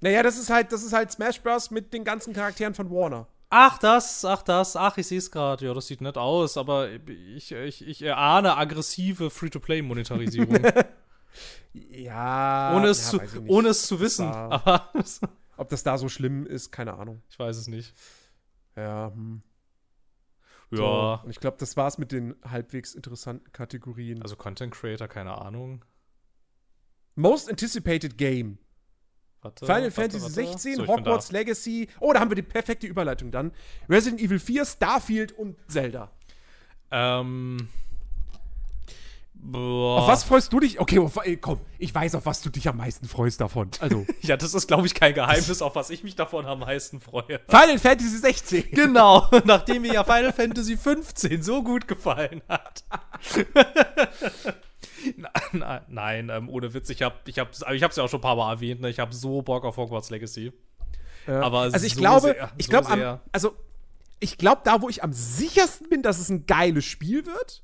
Naja, 0.01 0.23
das 0.23 0.37
ist 0.37 0.49
halt, 0.49 0.71
das 0.71 0.81
ist 0.83 0.93
halt 0.93 1.11
Smash 1.11 1.41
Bros. 1.41 1.71
mit 1.71 1.91
den 1.91 2.05
ganzen 2.05 2.31
Charakteren 2.31 2.73
von 2.73 2.89
Warner. 2.89 3.27
Ach, 3.49 3.77
das, 3.79 4.23
ach, 4.23 4.41
das, 4.43 4.77
ach, 4.77 4.97
ich 4.97 5.05
sehe 5.07 5.17
es 5.17 5.29
gerade. 5.29 5.65
Ja, 5.65 5.73
das 5.73 5.87
sieht 5.87 5.99
nett 5.99 6.17
aus, 6.17 6.55
aber 6.55 6.89
ich, 6.89 7.51
ich, 7.51 7.85
ich 7.85 8.01
erahne 8.01 8.55
aggressive 8.55 9.29
Free-to-Play-Monetarisierung. 9.29 10.57
Ja. 11.73 12.73
ohne, 12.75 12.87
es 12.87 13.11
ja, 13.11 13.19
zu, 13.27 13.41
ohne 13.47 13.69
es 13.69 13.85
zu 13.87 13.99
wissen. 13.99 14.31
Da- 14.31 14.49
Aber 14.49 14.89
Ob 15.57 15.69
das 15.69 15.83
da 15.83 15.97
so 15.97 16.07
schlimm 16.09 16.45
ist, 16.45 16.71
keine 16.71 16.93
Ahnung. 16.93 17.21
ich 17.29 17.37
weiß 17.37 17.57
es 17.57 17.67
nicht. 17.67 17.93
Ja, 18.77 19.11
hm. 19.13 19.41
Ja, 20.71 20.77
So. 20.77 21.19
Und 21.23 21.29
ich 21.31 21.39
glaube, 21.39 21.57
das 21.59 21.77
war's 21.77 21.97
mit 21.97 22.11
den 22.11 22.35
halbwegs 22.43 22.93
interessanten 22.93 23.51
Kategorien. 23.51 24.21
also 24.21 24.35
Content 24.35 24.73
Creator, 24.73 25.07
keine 25.07 25.37
Ahnung. 25.39 25.83
Most 27.15 27.49
Anticipated 27.49 28.17
Game. 28.17 28.59
Warte, 29.41 29.65
Final 29.65 29.83
warte, 29.83 29.91
Fantasy 29.91 30.21
warte. 30.21 30.33
16, 30.33 30.75
So, 30.75 30.87
Hogwarts 30.87 31.31
Legacy. 31.31 31.87
Oh, 31.99 32.11
da 32.13 32.19
haben 32.19 32.29
wir 32.31 32.35
die 32.35 32.41
perfekte 32.41 32.87
Überleitung 32.87 33.31
dann. 33.31 33.51
Resident 33.89 34.21
Evil 34.21 34.39
4, 34.39 34.65
Starfield 34.65 35.31
und 35.31 35.57
Zelda. 35.69 36.11
da. 36.89 37.21
Ähm. 37.21 37.69
Boah. 39.41 40.01
Auf 40.01 40.07
was 40.07 40.23
freust 40.25 40.51
du 40.51 40.59
dich? 40.59 40.79
Okay, 40.79 40.99
auf, 40.99 41.17
komm, 41.39 41.61
ich 41.77 41.95
weiß, 41.95 42.15
auf 42.15 42.25
was 42.25 42.41
du 42.41 42.49
dich 42.49 42.67
am 42.67 42.77
meisten 42.77 43.07
freust 43.07 43.39
davon. 43.39 43.71
Also, 43.79 44.05
Ja, 44.21 44.35
das 44.35 44.53
ist, 44.53 44.67
glaube 44.67 44.85
ich, 44.85 44.93
kein 44.93 45.13
Geheimnis, 45.13 45.61
auf 45.61 45.75
was 45.75 45.89
ich 45.89 46.03
mich 46.03 46.15
davon 46.15 46.45
am 46.45 46.59
meisten 46.59 46.99
freue. 46.99 47.39
Final 47.47 47.79
Fantasy 47.79 48.17
16. 48.17 48.65
Genau, 48.71 49.27
nachdem 49.45 49.83
mir 49.83 49.93
ja 49.93 50.03
Final 50.03 50.33
Fantasy 50.33 50.77
15 50.77 51.41
so 51.41 51.63
gut 51.63 51.87
gefallen 51.87 52.41
hat. 52.49 52.83
na, 55.53 55.81
nein, 55.87 56.29
ähm, 56.29 56.49
ohne 56.49 56.73
Witz, 56.73 56.89
ich 56.89 57.01
habe 57.01 57.15
ich 57.25 57.39
hab, 57.39 57.49
ich 57.71 57.83
hab's 57.83 57.95
ja 57.95 58.03
auch 58.03 58.09
schon 58.09 58.19
ein 58.19 58.23
paar 58.23 58.35
Mal 58.35 58.51
erwähnt, 58.53 58.81
ne? 58.81 58.89
ich 58.89 58.99
habe 58.99 59.13
so 59.13 59.41
Bock 59.41 59.63
auf 59.63 59.77
Hogwarts 59.77 60.09
Legacy. 60.09 60.51
Aber 61.27 61.59
also 61.59 61.85
ich 61.85 61.93
so 61.93 61.99
glaube, 61.99 62.21
sehr, 62.21 62.51
ich 62.57 62.65
so 62.65 62.71
glaube, 62.71 63.19
also 63.31 63.55
ich 64.19 64.37
glaube, 64.37 64.61
da, 64.63 64.81
wo 64.81 64.89
ich 64.89 65.03
am 65.03 65.13
sichersten 65.13 65.89
bin, 65.89 66.01
dass 66.01 66.19
es 66.19 66.29
ein 66.29 66.45
geiles 66.45 66.85
Spiel 66.85 67.25
wird, 67.25 67.63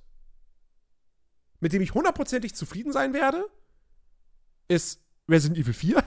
mit 1.60 1.74
dem 1.74 1.82
ich 1.82 1.94
hundertprozentig 1.94 2.56
zufrieden 2.56 2.92
sein 2.92 3.14
werde, 3.14 3.46
ist 4.68 5.02
Resident 5.30 5.60
Evil 5.60 5.74
4. 5.74 6.04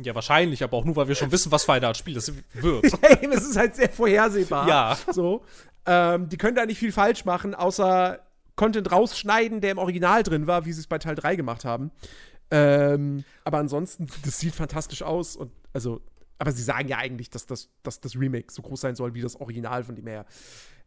Ja, 0.00 0.14
wahrscheinlich, 0.14 0.62
aber 0.62 0.76
auch 0.76 0.84
nur, 0.84 0.96
weil 0.96 1.08
wir 1.08 1.14
schon 1.14 1.32
wissen, 1.32 1.50
was 1.50 1.64
für 1.64 1.72
eine 1.72 1.88
Art 1.88 1.96
Spiel 1.96 2.14
das 2.14 2.32
wird. 2.52 2.84
Hey, 3.02 3.28
es 3.32 3.44
ist 3.44 3.56
halt 3.56 3.74
sehr 3.74 3.90
vorhersehbar. 3.90 4.68
Ja. 4.68 4.98
So. 5.12 5.44
Ähm, 5.86 6.28
die 6.28 6.36
können 6.36 6.54
da 6.54 6.66
nicht 6.66 6.78
viel 6.78 6.92
falsch 6.92 7.24
machen, 7.24 7.54
außer 7.54 8.20
Content 8.54 8.92
rausschneiden, 8.92 9.60
der 9.60 9.72
im 9.72 9.78
Original 9.78 10.22
drin 10.22 10.46
war, 10.46 10.64
wie 10.64 10.72
sie 10.72 10.80
es 10.80 10.86
bei 10.86 10.98
Teil 10.98 11.14
3 11.14 11.36
gemacht 11.36 11.64
haben. 11.64 11.90
Ähm, 12.50 13.24
aber 13.44 13.58
ansonsten, 13.58 14.06
das 14.24 14.38
sieht 14.38 14.54
fantastisch 14.54 15.02
aus 15.02 15.36
und 15.36 15.50
also, 15.72 16.00
aber 16.38 16.52
sie 16.52 16.62
sagen 16.62 16.88
ja 16.88 16.98
eigentlich, 16.98 17.30
dass 17.30 17.46
das, 17.46 17.68
dass 17.82 18.00
das 18.00 18.16
Remake 18.16 18.52
so 18.52 18.62
groß 18.62 18.80
sein 18.80 18.94
soll 18.94 19.14
wie 19.14 19.20
das 19.20 19.36
Original, 19.36 19.84
von 19.84 19.96
dem 19.96 20.06
her. 20.06 20.26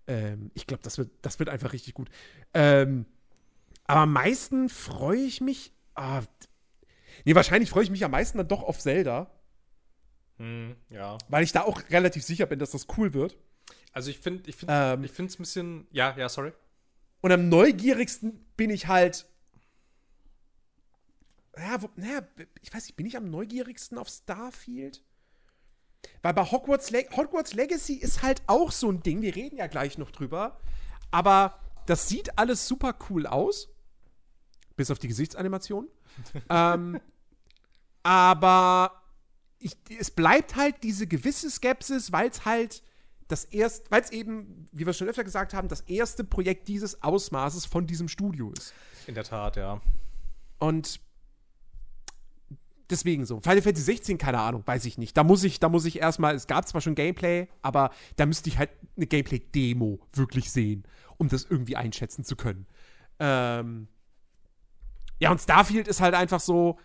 Ähm, 0.07 0.51
ich 0.53 0.67
glaube, 0.67 0.83
das 0.83 0.97
wird, 0.97 1.11
das 1.21 1.39
wird 1.39 1.49
einfach 1.49 1.73
richtig 1.73 1.93
gut. 1.93 2.09
Ähm, 2.53 3.05
aber 3.91 4.01
am 4.01 4.13
meisten 4.13 4.69
freue 4.69 5.19
ich 5.19 5.41
mich. 5.41 5.73
Ah, 5.95 6.21
nee, 7.25 7.35
wahrscheinlich 7.35 7.69
freue 7.69 7.83
ich 7.83 7.89
mich 7.89 8.03
am 8.05 8.11
meisten 8.11 8.37
dann 8.37 8.47
doch 8.47 8.63
auf 8.63 8.79
Zelda, 8.79 9.29
Hm, 10.37 10.75
ja. 10.89 11.17
weil 11.27 11.43
ich 11.43 11.51
da 11.51 11.63
auch 11.63 11.81
relativ 11.89 12.23
sicher 12.23 12.45
bin, 12.45 12.57
dass 12.59 12.71
das 12.71 12.87
cool 12.97 13.13
wird. 13.13 13.37
Also 13.91 14.09
ich 14.09 14.19
finde, 14.19 14.49
ich 14.49 14.55
finde, 14.55 14.73
Ähm. 14.73 15.03
ich 15.03 15.11
finde 15.11 15.29
es 15.31 15.35
ein 15.39 15.43
bisschen, 15.43 15.87
ja, 15.91 16.15
ja, 16.17 16.29
sorry. 16.29 16.53
Und 17.21 17.31
am 17.31 17.49
neugierigsten 17.49 18.45
bin 18.57 18.69
ich 18.69 18.87
halt. 18.87 19.25
Ja, 21.57 21.81
wo, 21.81 21.89
naja, 21.95 22.21
ich 22.61 22.73
weiß 22.73 22.85
nicht, 22.85 22.95
bin 22.95 23.05
ich 23.05 23.17
am 23.17 23.29
neugierigsten 23.29 23.97
auf 23.97 24.07
Starfield? 24.07 25.03
Weil 26.21 26.33
bei 26.33 26.43
Hogwarts, 26.45 26.89
Le 26.91 27.05
Hogwarts 27.15 27.53
Legacy 27.53 27.95
ist 27.95 28.23
halt 28.23 28.41
auch 28.47 28.71
so 28.71 28.89
ein 28.89 29.03
Ding, 29.03 29.21
wir 29.21 29.35
reden 29.35 29.57
ja 29.57 29.67
gleich 29.67 29.97
noch 29.97 30.11
drüber, 30.11 30.59
aber 31.11 31.59
das 31.85 32.07
sieht 32.07 32.39
alles 32.39 32.67
super 32.67 32.95
cool 33.09 33.27
aus. 33.27 33.67
Bis 34.75 34.91
auf 34.91 34.99
die 34.99 35.07
Gesichtsanimation. 35.07 35.87
ähm, 36.49 36.99
aber 38.03 39.01
ich, 39.59 39.77
es 39.99 40.11
bleibt 40.11 40.55
halt 40.55 40.83
diese 40.83 41.07
gewisse 41.07 41.49
Skepsis, 41.49 42.11
weil 42.11 42.29
es 42.29 42.45
halt 42.45 42.83
das 43.27 43.45
erste, 43.45 43.89
weil 43.89 44.01
es 44.01 44.11
eben, 44.11 44.67
wie 44.71 44.85
wir 44.85 44.93
schon 44.93 45.07
öfter 45.07 45.23
gesagt 45.23 45.53
haben, 45.53 45.67
das 45.67 45.81
erste 45.81 46.23
Projekt 46.23 46.67
dieses 46.67 47.01
Ausmaßes 47.01 47.65
von 47.65 47.87
diesem 47.87 48.07
Studio 48.07 48.51
ist. 48.57 48.73
In 49.07 49.15
der 49.15 49.23
Tat, 49.23 49.55
ja. 49.55 49.81
Und 50.59 50.99
deswegen 52.89 53.25
so. 53.25 53.39
Final 53.39 53.61
Fantasy 53.61 53.85
16, 53.85 54.17
keine 54.17 54.39
Ahnung, 54.39 54.63
weiß 54.65 54.85
ich 54.85 54.97
nicht. 54.97 55.15
Da 55.15 55.23
muss 55.23 55.43
ich, 55.43 55.59
da 55.59 55.69
muss 55.69 55.85
ich 55.85 55.99
erstmal, 55.99 56.35
es 56.35 56.47
gab 56.47 56.67
zwar 56.67 56.81
schon 56.81 56.95
Gameplay, 56.95 57.47
aber 57.61 57.91
da 58.17 58.25
müsste 58.25 58.49
ich 58.49 58.57
halt 58.57 58.69
eine 58.97 59.07
Gameplay-Demo 59.07 59.99
wirklich 60.13 60.51
sehen, 60.51 60.83
um 61.17 61.29
das 61.29 61.45
irgendwie 61.45 61.77
einschätzen 61.77 62.23
zu 62.25 62.35
können. 62.35 62.67
Ähm 63.19 63.87
ja, 65.21 65.31
und 65.31 65.39
Starfield 65.39 65.87
ist 65.87 66.01
halt 66.01 66.15
einfach 66.15 66.39
so, 66.39 66.79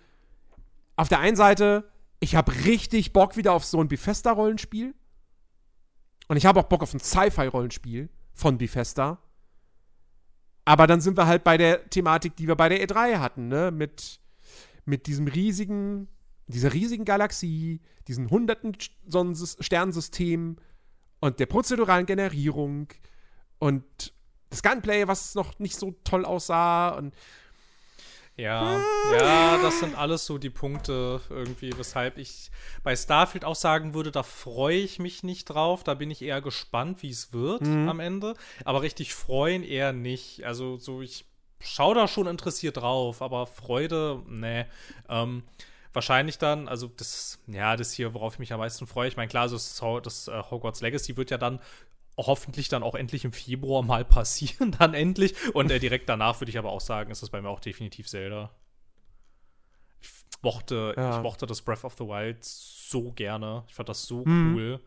auf 0.95 1.09
der 1.09 1.20
einen 1.20 1.37
Seite, 1.37 1.91
ich 2.20 2.37
habe 2.37 2.53
richtig 2.64 3.12
Bock 3.12 3.37
wieder 3.37 3.53
auf 3.53 3.64
so 3.64 3.80
ein 3.80 3.89
Bethesda-Rollenspiel. 3.89 4.95
Und 6.28 6.37
ich 6.37 6.45
habe 6.45 6.61
auch 6.61 6.64
Bock 6.64 6.82
auf 6.82 6.93
ein 6.93 7.01
Sci-Fi-Rollenspiel 7.01 8.11
von 8.34 8.59
Bethesda. 8.59 9.18
Aber 10.66 10.87
dann 10.87 11.01
sind 11.01 11.16
wir 11.16 11.26
halt 11.26 11.45
bei 11.45 11.57
der 11.57 11.89
Thematik, 11.89 12.37
die 12.37 12.47
wir 12.47 12.57
bei 12.57 12.68
der 12.68 12.87
E3 12.87 13.18
hatten, 13.18 13.49
ne? 13.49 13.70
Mit, 13.70 14.20
mit 14.84 15.07
diesem 15.07 15.28
riesigen, 15.28 16.09
dieser 16.47 16.74
riesigen 16.74 17.05
Galaxie, 17.05 17.80
diesen 18.07 18.28
hunderten 18.28 18.76
Sonnensys- 19.09 19.57
und 21.20 21.41
der 21.41 21.47
prozeduralen 21.47 22.05
Generierung 22.05 22.89
und 23.59 24.12
das 24.51 24.62
Gunplay, 24.62 25.09
was 25.09 25.34
noch 25.34 25.59
nicht 25.59 25.76
so 25.76 25.93
toll 26.05 26.24
aussah 26.24 26.91
und 26.91 27.14
Ja, 28.39 28.82
ja, 29.12 29.62
das 29.62 29.80
sind 29.80 29.97
alles 29.97 30.26
so 30.26 30.37
die 30.37 30.51
Punkte 30.51 31.22
irgendwie, 31.30 31.72
weshalb 31.78 32.18
ich 32.18 32.51
bei 32.82 32.95
Starfield 32.95 33.47
auch 33.47 33.55
sagen 33.55 33.95
würde, 33.95 34.12
da 34.12 34.22
freue 34.22 34.76
ich 34.76 34.99
mich 34.99 35.22
nicht 35.22 35.47
drauf. 35.47 35.84
Da 35.84 35.95
bin 35.95 36.11
ich 36.11 36.20
eher 36.20 36.43
gespannt, 36.43 37.03
wie 37.03 37.09
es 37.09 37.32
wird 37.32 37.62
am 37.62 37.99
Ende. 37.99 38.34
Aber 38.64 38.82
richtig 38.82 39.14
freuen 39.14 39.62
eher 39.62 39.95
nicht. 39.95 40.45
Also 40.45 40.76
so, 40.76 41.01
ich 41.01 41.24
schaue 41.61 41.95
da 41.95 42.09
schon 42.09 42.26
interessiert 42.26 42.76
drauf, 42.76 43.22
aber 43.22 43.47
Freude, 43.47 44.22
ne. 44.26 44.66
Ähm, 45.09 45.43
wahrscheinlich 45.95 46.37
dann, 46.37 46.68
also 46.68 46.89
das, 46.89 47.39
ja, 47.47 47.74
das 47.74 47.93
hier, 47.93 48.12
worauf 48.12 48.34
ich 48.34 48.39
mich 48.39 48.53
am 48.53 48.61
meisten 48.61 48.87
freue. 48.87 49.09
Ich 49.09 49.16
meine, 49.16 49.28
klar, 49.28 49.49
so 49.49 49.57
das, 49.57 49.80
das 50.03 50.28
äh, 50.28 50.43
Hogwarts 50.51 50.82
Legacy 50.82 51.16
wird 51.16 51.30
ja 51.30 51.39
dann 51.39 51.59
hoffentlich 52.16 52.68
dann 52.68 52.82
auch 52.82 52.94
endlich 52.94 53.24
im 53.24 53.32
Februar 53.32 53.82
mal 53.82 54.04
passieren, 54.18 54.72
dann 54.78 54.94
endlich. 54.94 55.34
Und 55.54 55.70
äh, 55.70 55.78
direkt 55.78 56.08
danach 56.08 56.40
würde 56.40 56.50
ich 56.50 56.58
aber 56.58 56.70
auch 56.70 56.80
sagen, 56.80 57.10
ist 57.10 57.22
das 57.22 57.30
bei 57.30 57.40
mir 57.42 57.48
auch 57.48 57.60
definitiv 57.60 58.08
Zelda. 58.08 58.50
Ich 60.00 60.08
mochte, 60.42 60.94
Ja. 60.96 61.16
ich 61.16 61.22
mochte 61.22 61.46
das 61.46 61.62
Breath 61.62 61.84
of 61.84 61.94
the 61.98 62.04
Wild 62.04 62.44
so 62.44 63.12
gerne. 63.12 63.64
Ich 63.68 63.74
fand 63.74 63.88
das 63.88 64.04
so 64.04 64.24
Mhm. 64.24 64.54
cool. 64.54 64.80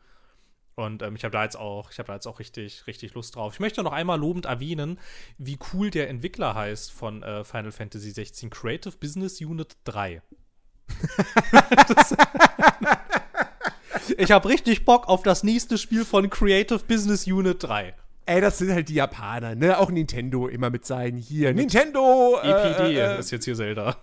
Und 0.75 1.01
ähm, 1.01 1.15
ich 1.17 1.25
habe 1.25 1.34
da 1.34 1.43
jetzt 1.43 1.57
auch, 1.57 1.91
ich 1.91 1.99
habe 1.99 2.07
da 2.07 2.13
jetzt 2.13 2.25
auch 2.25 2.39
richtig, 2.39 2.88
richtig 2.88 3.13
Lust 3.13 3.36
drauf. 3.36 3.53
Ich 3.55 3.59
möchte 3.59 3.84
noch 3.84 3.91
einmal 3.91 4.17
lobend 4.17 4.45
erwähnen, 4.45 4.97
wie 5.38 5.59
cool 5.73 5.89
der 5.89 6.09
Entwickler 6.09 6.55
heißt 6.55 6.91
von 6.93 7.21
äh, 7.21 7.43
Final 7.43 7.73
Fantasy 7.73 8.11
16, 8.11 8.49
Creative 8.49 8.95
Business 8.95 9.41
Unit 9.41 9.75
3. 9.84 10.21
das, 11.88 12.15
ich 14.18 14.32
habe 14.32 14.49
richtig 14.49 14.86
Bock 14.86 15.07
auf 15.07 15.24
das 15.24 15.43
nächste 15.43 15.78
Spiel 15.78 16.05
von 16.05 16.30
Creative 16.30 16.80
Business 16.88 17.28
Unit 17.28 17.64
3. 17.64 17.93
ey, 18.26 18.41
das 18.41 18.57
sind 18.60 18.72
halt 18.72 18.89
die 18.89 18.95
Japaner, 18.95 19.55
ne? 19.55 19.78
Auch 19.80 19.89
Nintendo 19.89 20.47
immer 20.47 20.70
mit 20.70 20.86
seinen 20.86 21.18
hier. 21.18 21.53
Nintendo! 21.53 22.38
EPD 22.41 22.95
äh, 22.95 23.16
äh, 23.16 23.20
ist 23.20 23.32
jetzt 23.32 23.45
hier 23.45 23.55
Zelda. 23.55 23.97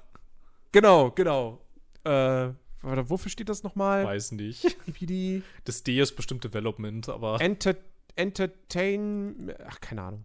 Genau, 0.73 1.11
genau. 1.13 1.61
Äh, 2.05 2.11
warte, 2.11 3.09
wofür 3.09 3.31
steht 3.31 3.49
das 3.49 3.63
nochmal? 3.63 4.05
Weiß 4.05 4.33
nicht. 4.33 4.77
EPD? 4.89 5.43
Das 5.65 5.83
D 5.83 6.01
ist 6.01 6.17
bestimmt 6.17 6.45
Development, 6.45 7.09
aber. 7.09 7.41
Enter 7.41 7.77
Entertain. 8.17 9.53
Ach, 9.69 9.81
keine 9.81 10.03
Ahnung. 10.03 10.25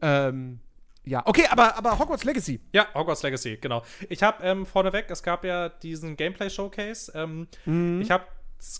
Ähm, 0.00 0.60
ja, 1.04 1.22
okay, 1.26 1.46
aber, 1.50 1.76
aber 1.76 1.98
Hogwarts 1.98 2.24
Legacy. 2.24 2.60
Ja, 2.72 2.86
Hogwarts 2.94 3.22
Legacy, 3.22 3.56
genau. 3.60 3.82
Ich 4.08 4.22
habe 4.22 4.42
ähm, 4.44 4.66
vorneweg, 4.66 5.06
es 5.10 5.22
gab 5.22 5.44
ja 5.44 5.68
diesen 5.68 6.16
Gameplay-Showcase. 6.16 7.12
Ähm, 7.14 7.48
Mhm. 7.64 8.00
Ich 8.02 8.10
habe 8.10 8.24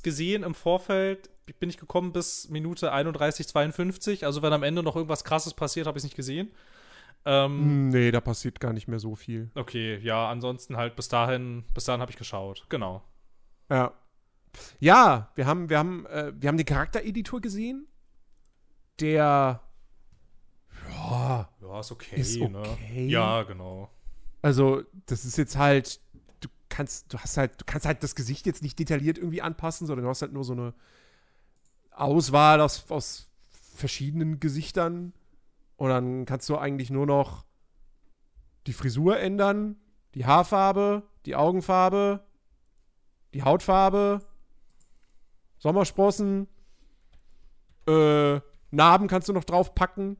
gesehen 0.02 0.42
im 0.42 0.54
Vorfeld, 0.54 1.30
bin 1.60 1.70
ich 1.70 1.78
gekommen 1.78 2.12
bis 2.12 2.48
Minute 2.48 2.92
31,52. 2.92 4.24
Also, 4.24 4.42
wenn 4.42 4.52
am 4.52 4.62
Ende 4.62 4.82
noch 4.82 4.96
irgendwas 4.96 5.24
Krasses 5.24 5.54
passiert, 5.54 5.86
habe 5.86 5.96
ich 5.98 6.00
es 6.00 6.04
nicht 6.04 6.16
gesehen. 6.16 6.50
Ähm, 7.24 7.88
Nee, 7.88 8.10
da 8.10 8.20
passiert 8.20 8.60
gar 8.60 8.72
nicht 8.72 8.88
mehr 8.88 8.98
so 9.00 9.14
viel. 9.14 9.50
Okay, 9.54 9.98
ja, 9.98 10.28
ansonsten 10.30 10.76
halt 10.76 10.96
bis 10.96 11.08
dahin, 11.08 11.64
bis 11.74 11.84
dahin 11.84 12.00
habe 12.00 12.10
ich 12.10 12.16
geschaut. 12.18 12.64
Genau. 12.68 13.02
Ja. 13.70 13.92
Ja, 14.78 15.30
wir 15.34 15.46
haben, 15.46 15.68
wir 15.68 15.78
haben, 15.78 16.06
äh, 16.06 16.32
wir 16.36 16.48
haben 16.48 16.56
den 16.56 16.66
Charaktereditor 16.66 17.40
gesehen. 17.40 17.86
Der. 19.00 19.60
Ja, 20.88 21.48
Ja, 21.60 21.80
ist 21.80 21.92
okay, 21.92 22.16
Ist 22.16 22.36
ne? 22.40 22.58
okay. 22.58 23.06
Ja, 23.08 23.42
genau. 23.42 23.90
also, 24.42 24.82
das 25.06 25.24
ist 25.24 25.36
jetzt 25.38 25.56
halt. 25.56 26.00
Du 26.78 26.82
kannst, 26.84 27.12
du 27.12 27.18
hast 27.18 27.36
halt, 27.36 27.60
du 27.60 27.64
kannst 27.64 27.86
halt 27.86 28.04
das 28.04 28.14
Gesicht 28.14 28.46
jetzt 28.46 28.62
nicht 28.62 28.78
detailliert 28.78 29.18
irgendwie 29.18 29.42
anpassen, 29.42 29.88
sondern 29.88 30.04
du 30.04 30.10
hast 30.10 30.22
halt 30.22 30.32
nur 30.32 30.44
so 30.44 30.52
eine 30.52 30.74
Auswahl 31.90 32.60
aus, 32.60 32.88
aus 32.88 33.28
verschiedenen 33.74 34.38
Gesichtern. 34.38 35.12
Und 35.76 35.88
dann 35.88 36.24
kannst 36.24 36.48
du 36.48 36.56
eigentlich 36.56 36.90
nur 36.90 37.04
noch 37.04 37.44
die 38.68 38.72
Frisur 38.72 39.18
ändern, 39.18 39.74
die 40.14 40.24
Haarfarbe, 40.24 41.02
die 41.26 41.34
Augenfarbe, 41.34 42.24
die 43.34 43.42
Hautfarbe, 43.42 44.20
Sommersprossen, 45.58 46.46
äh, 47.88 48.40
Narben 48.70 49.08
kannst 49.08 49.28
du 49.28 49.32
noch 49.32 49.42
draufpacken. 49.42 50.16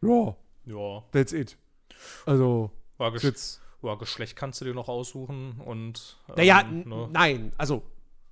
Ja, 0.00 0.34
Ja, 0.64 1.02
that's 1.12 1.34
it. 1.34 1.58
Also, 2.24 2.70
war 2.96 3.14
jetzt. 3.18 3.60
Ja, 3.82 3.94
Geschlecht 3.94 4.36
kannst 4.36 4.60
du 4.60 4.64
dir 4.64 4.74
noch 4.74 4.88
aussuchen 4.88 5.60
und. 5.60 6.16
ähm, 6.28 6.34
Naja, 6.36 6.62
ne? 6.62 7.08
nein, 7.12 7.52
also, 7.58 7.82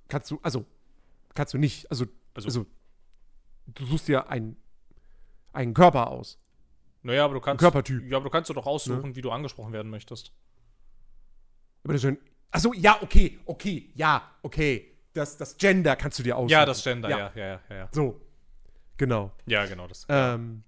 kannst 0.07 0.29
du, 0.31 0.39
also, 0.43 0.65
kannst 1.33 1.53
du 1.53 1.57
nicht. 1.57 1.89
Also, 1.91 2.05
Also- 2.33 2.47
also, 2.47 2.65
du 3.67 3.85
suchst 3.85 4.07
dir 4.07 4.29
einen, 4.29 4.57
einen 5.53 5.73
Körper 5.73 6.07
aus. 6.11 6.37
Naja, 7.03 7.25
aber 7.25 7.35
du 7.35 7.39
kannst. 7.41 7.59
Körpertyp. 7.61 8.03
Ja, 8.09 8.17
aber 8.17 8.25
du 8.25 8.29
kannst 8.29 8.49
dir 8.49 8.53
doch 8.53 8.65
aussuchen, 8.65 9.15
wie 9.15 9.21
du 9.21 9.31
angesprochen 9.31 9.71
werden 9.73 9.89
möchtest. 9.89 10.31
Aber 11.83 11.93
das 11.93 12.03
ist 12.03 12.09
ein, 12.09 12.17
achso, 12.51 12.73
ja, 12.73 12.97
okay, 13.01 13.39
okay, 13.45 13.89
ja, 13.95 14.29
okay. 14.41 14.93
Das, 15.13 15.37
das 15.37 15.57
Gender 15.57 15.95
kannst 15.95 16.19
du 16.19 16.23
dir 16.23 16.35
aussuchen. 16.37 16.49
Ja, 16.51 16.65
das 16.65 16.83
Gender, 16.83 17.09
Ja. 17.09 17.17
ja, 17.17 17.31
ja, 17.35 17.45
ja, 17.45 17.61
ja. 17.69 17.75
Ja, 17.77 17.89
So. 17.91 18.21
Genau. 18.97 19.31
ja 19.45 19.65
genau, 19.65 19.87
das. 19.87 20.05
Ähm, 20.09 20.63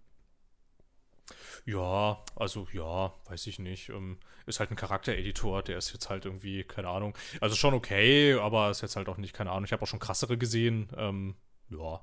Ja, 1.66 2.24
also 2.36 2.68
ja, 2.72 3.14
weiß 3.26 3.48
ich 3.48 3.60
nicht. 3.60 3.90
Ähm, 3.90 4.18
ist 4.46 4.60
halt 4.60 4.72
ein 4.72 4.76
Charaktereditor, 4.76 5.62
der 5.62 5.78
ist 5.78 5.94
jetzt 5.94 6.10
halt 6.10 6.26
irgendwie, 6.26 6.64
keine 6.64 6.90
Ahnung. 6.90 7.16
Also 7.42 7.56
schon 7.56 7.74
okay, 7.74 8.34
aber 8.34 8.72
ist 8.72 8.82
jetzt 8.82 8.96
halt 8.96 9.08
auch 9.10 9.18
nicht, 9.18 9.34
keine 9.34 9.52
Ahnung. 9.52 9.66
Ich 9.66 9.74
habe 9.74 9.84
auch 9.84 9.88
schon 9.88 10.00
krassere 10.00 10.38
gesehen. 10.38 10.90
Ähm, 10.98 11.36
ja. 11.70 12.02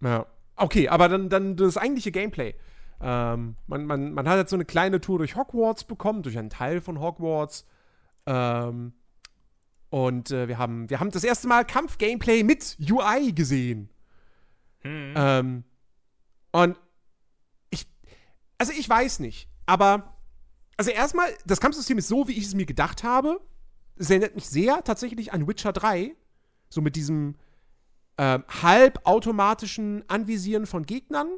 ja. 0.00 0.26
Okay, 0.56 0.88
aber 0.88 1.08
dann, 1.08 1.28
dann 1.28 1.56
das 1.56 1.76
eigentliche 1.76 2.10
Gameplay. 2.10 2.54
Ähm, 3.00 3.56
man, 3.66 3.86
man, 3.86 4.12
man 4.12 4.28
hat 4.28 4.38
jetzt 4.38 4.50
so 4.50 4.56
eine 4.56 4.64
kleine 4.64 5.00
Tour 5.00 5.18
durch 5.18 5.36
Hogwarts 5.36 5.84
bekommen, 5.84 6.22
durch 6.22 6.36
einen 6.38 6.50
Teil 6.50 6.80
von 6.80 7.00
Hogwarts. 7.00 7.66
Ähm, 8.26 8.92
und 9.90 10.30
äh, 10.30 10.48
wir, 10.48 10.58
haben, 10.58 10.90
wir 10.90 11.00
haben 11.00 11.10
das 11.10 11.24
erste 11.24 11.48
Mal 11.48 11.64
Kampf-Gameplay 11.64 12.42
mit 12.42 12.76
UI 12.80 13.32
gesehen. 13.32 13.88
Hm. 14.80 15.14
Ähm, 15.16 15.64
und 16.52 16.76
also 18.58 18.72
ich 18.72 18.88
weiß 18.88 19.20
nicht, 19.20 19.48
aber, 19.66 20.16
also 20.76 20.90
erstmal, 20.90 21.32
das 21.46 21.60
Kampfsystem 21.60 21.98
ist 21.98 22.08
so, 22.08 22.28
wie 22.28 22.32
ich 22.32 22.44
es 22.44 22.54
mir 22.54 22.66
gedacht 22.66 23.04
habe. 23.04 23.40
Es 23.96 24.10
erinnert 24.10 24.34
mich 24.34 24.48
sehr 24.48 24.82
tatsächlich 24.84 25.32
an 25.32 25.46
Witcher 25.46 25.72
3. 25.72 26.14
So 26.70 26.80
mit 26.80 26.96
diesem 26.96 27.36
ähm, 28.18 28.44
halbautomatischen 28.62 30.04
Anvisieren 30.08 30.66
von 30.66 30.84
Gegnern. 30.84 31.30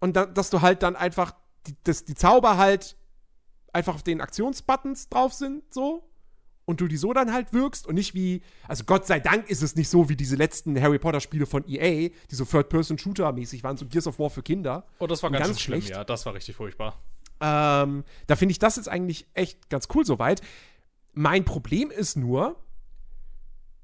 Und 0.00 0.16
da, 0.16 0.26
dass 0.26 0.50
du 0.50 0.62
halt 0.62 0.82
dann 0.82 0.96
einfach, 0.96 1.34
die, 1.66 1.76
dass 1.84 2.04
die 2.04 2.14
Zauber 2.14 2.56
halt 2.56 2.96
einfach 3.72 3.94
auf 3.94 4.02
den 4.02 4.20
Aktionsbuttons 4.20 5.08
drauf 5.08 5.32
sind, 5.34 5.72
so. 5.72 6.08
Und 6.66 6.80
du 6.80 6.88
die 6.88 6.96
so 6.96 7.12
dann 7.12 7.32
halt 7.32 7.52
wirkst 7.52 7.86
und 7.86 7.94
nicht 7.94 8.14
wie, 8.14 8.42
also 8.66 8.84
Gott 8.84 9.06
sei 9.06 9.20
Dank 9.20 9.50
ist 9.50 9.62
es 9.62 9.76
nicht 9.76 9.88
so 9.90 10.08
wie 10.08 10.16
diese 10.16 10.36
letzten 10.36 10.80
Harry 10.80 10.98
Potter-Spiele 10.98 11.44
von 11.44 11.62
EA, 11.68 12.08
die 12.30 12.34
so 12.34 12.44
Third-Person-Shooter-mäßig 12.44 13.62
waren, 13.62 13.76
so 13.76 13.86
Gears 13.86 14.06
of 14.06 14.18
War 14.18 14.30
für 14.30 14.42
Kinder. 14.42 14.86
Oh, 14.98 15.06
das 15.06 15.22
war 15.22 15.30
ganz, 15.30 15.46
ganz 15.46 15.60
schlimm, 15.60 15.82
schlecht. 15.82 15.94
ja. 15.94 16.04
Das 16.04 16.24
war 16.24 16.32
richtig 16.34 16.56
furchtbar. 16.56 16.98
Ähm, 17.40 18.04
da 18.26 18.36
finde 18.36 18.52
ich 18.52 18.58
das 18.58 18.76
jetzt 18.76 18.88
eigentlich 18.88 19.26
echt 19.34 19.68
ganz 19.68 19.88
cool 19.94 20.06
soweit. 20.06 20.40
Mein 21.12 21.44
Problem 21.44 21.90
ist 21.90 22.16
nur, 22.16 22.56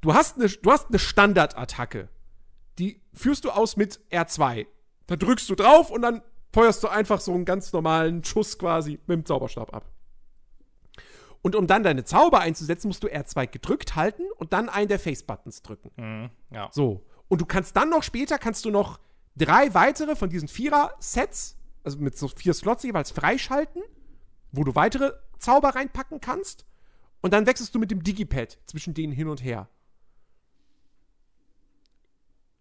du 0.00 0.14
hast 0.14 0.36
eine, 0.36 0.48
du 0.48 0.70
hast 0.70 0.88
eine 0.88 0.98
Standardattacke. 0.98 2.08
Die 2.78 3.02
führst 3.12 3.44
du 3.44 3.50
aus 3.50 3.76
mit 3.76 4.00
R2. 4.10 4.66
Da 5.06 5.16
drückst 5.16 5.50
du 5.50 5.54
drauf 5.54 5.90
und 5.90 6.02
dann 6.02 6.22
feuerst 6.52 6.82
du 6.82 6.88
einfach 6.88 7.20
so 7.20 7.34
einen 7.34 7.44
ganz 7.44 7.72
normalen 7.72 8.24
Schuss 8.24 8.58
quasi 8.58 8.98
mit 9.06 9.18
dem 9.18 9.26
Zauberstab 9.26 9.74
ab. 9.74 9.84
Und 11.42 11.56
um 11.56 11.66
dann 11.66 11.82
deine 11.82 12.04
Zauber 12.04 12.40
einzusetzen, 12.40 12.88
musst 12.88 13.02
du 13.02 13.08
R2 13.08 13.46
gedrückt 13.46 13.96
halten 13.96 14.22
und 14.36 14.52
dann 14.52 14.68
einen 14.68 14.88
der 14.88 14.98
Face-Buttons 14.98 15.62
drücken. 15.62 15.90
Mhm. 15.96 16.30
Ja. 16.54 16.68
So. 16.72 17.04
Und 17.28 17.40
du 17.40 17.46
kannst 17.46 17.76
dann 17.76 17.88
noch 17.88 18.02
später, 18.02 18.38
kannst 18.38 18.64
du 18.64 18.70
noch 18.70 19.00
drei 19.36 19.72
weitere 19.72 20.16
von 20.16 20.28
diesen 20.28 20.48
Vierer-Sets, 20.48 21.56
also 21.82 21.98
mit 21.98 22.18
so 22.18 22.28
vier 22.28 22.52
Slots 22.52 22.82
jeweils 22.82 23.10
freischalten, 23.10 23.82
wo 24.52 24.64
du 24.64 24.74
weitere 24.74 25.12
Zauber 25.38 25.70
reinpacken 25.70 26.20
kannst. 26.20 26.66
Und 27.22 27.32
dann 27.32 27.46
wechselst 27.46 27.74
du 27.74 27.78
mit 27.78 27.90
dem 27.90 28.02
Digipad 28.02 28.58
zwischen 28.66 28.92
denen 28.92 29.12
hin 29.12 29.28
und 29.28 29.42
her. 29.42 29.68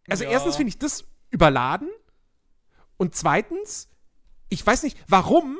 Also 0.09 0.23
Ja. 0.23 0.31
erstens 0.31 0.55
finde 0.55 0.69
ich 0.69 0.77
das 0.79 1.05
überladen. 1.31 1.89
Und 2.97 3.15
zweitens, 3.15 3.89
ich 4.49 4.65
weiß 4.65 4.83
nicht, 4.83 4.97
warum, 5.07 5.57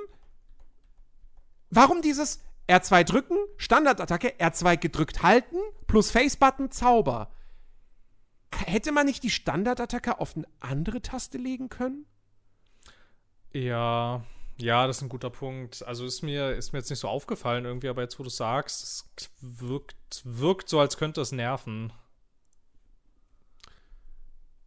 warum 1.70 2.02
dieses 2.02 2.40
R2 2.70 3.04
drücken, 3.04 3.38
Standardattacke, 3.58 4.36
R2 4.40 4.78
gedrückt 4.78 5.24
halten, 5.24 5.58
plus 5.88 6.12
Face-Button, 6.12 6.72
Zauber. 6.72 7.32
Hätte 8.54 8.92
man 8.92 9.06
nicht 9.08 9.24
die 9.24 9.30
Standardattacke 9.30 10.20
auf 10.20 10.36
eine 10.36 10.48
andere 10.60 11.02
Taste 11.02 11.38
legen 11.38 11.70
können? 11.70 12.06
Ja, 13.54 14.24
ja, 14.58 14.86
das 14.88 14.98
ist 14.98 15.04
ein 15.04 15.10
guter 15.10 15.30
Punkt. 15.30 15.84
Also 15.88 16.06
ist 16.06 16.22
mir, 16.22 16.52
ist 16.52 16.74
mir 16.74 16.80
jetzt 16.80 16.90
nicht 16.90 17.00
so 17.00 17.08
aufgefallen 17.08 17.66
irgendwie, 17.66 17.90
aber 17.90 18.02
jetzt, 18.02 18.20
wo 18.20 18.24
du 18.24 18.30
sagst, 18.30 18.84
es 18.84 19.32
wirkt, 19.42 20.22
wirkt 20.26 20.70
so, 20.70 20.80
als 20.80 20.98
könnte 20.98 21.22
es 21.22 21.32
nerven. 21.32 21.94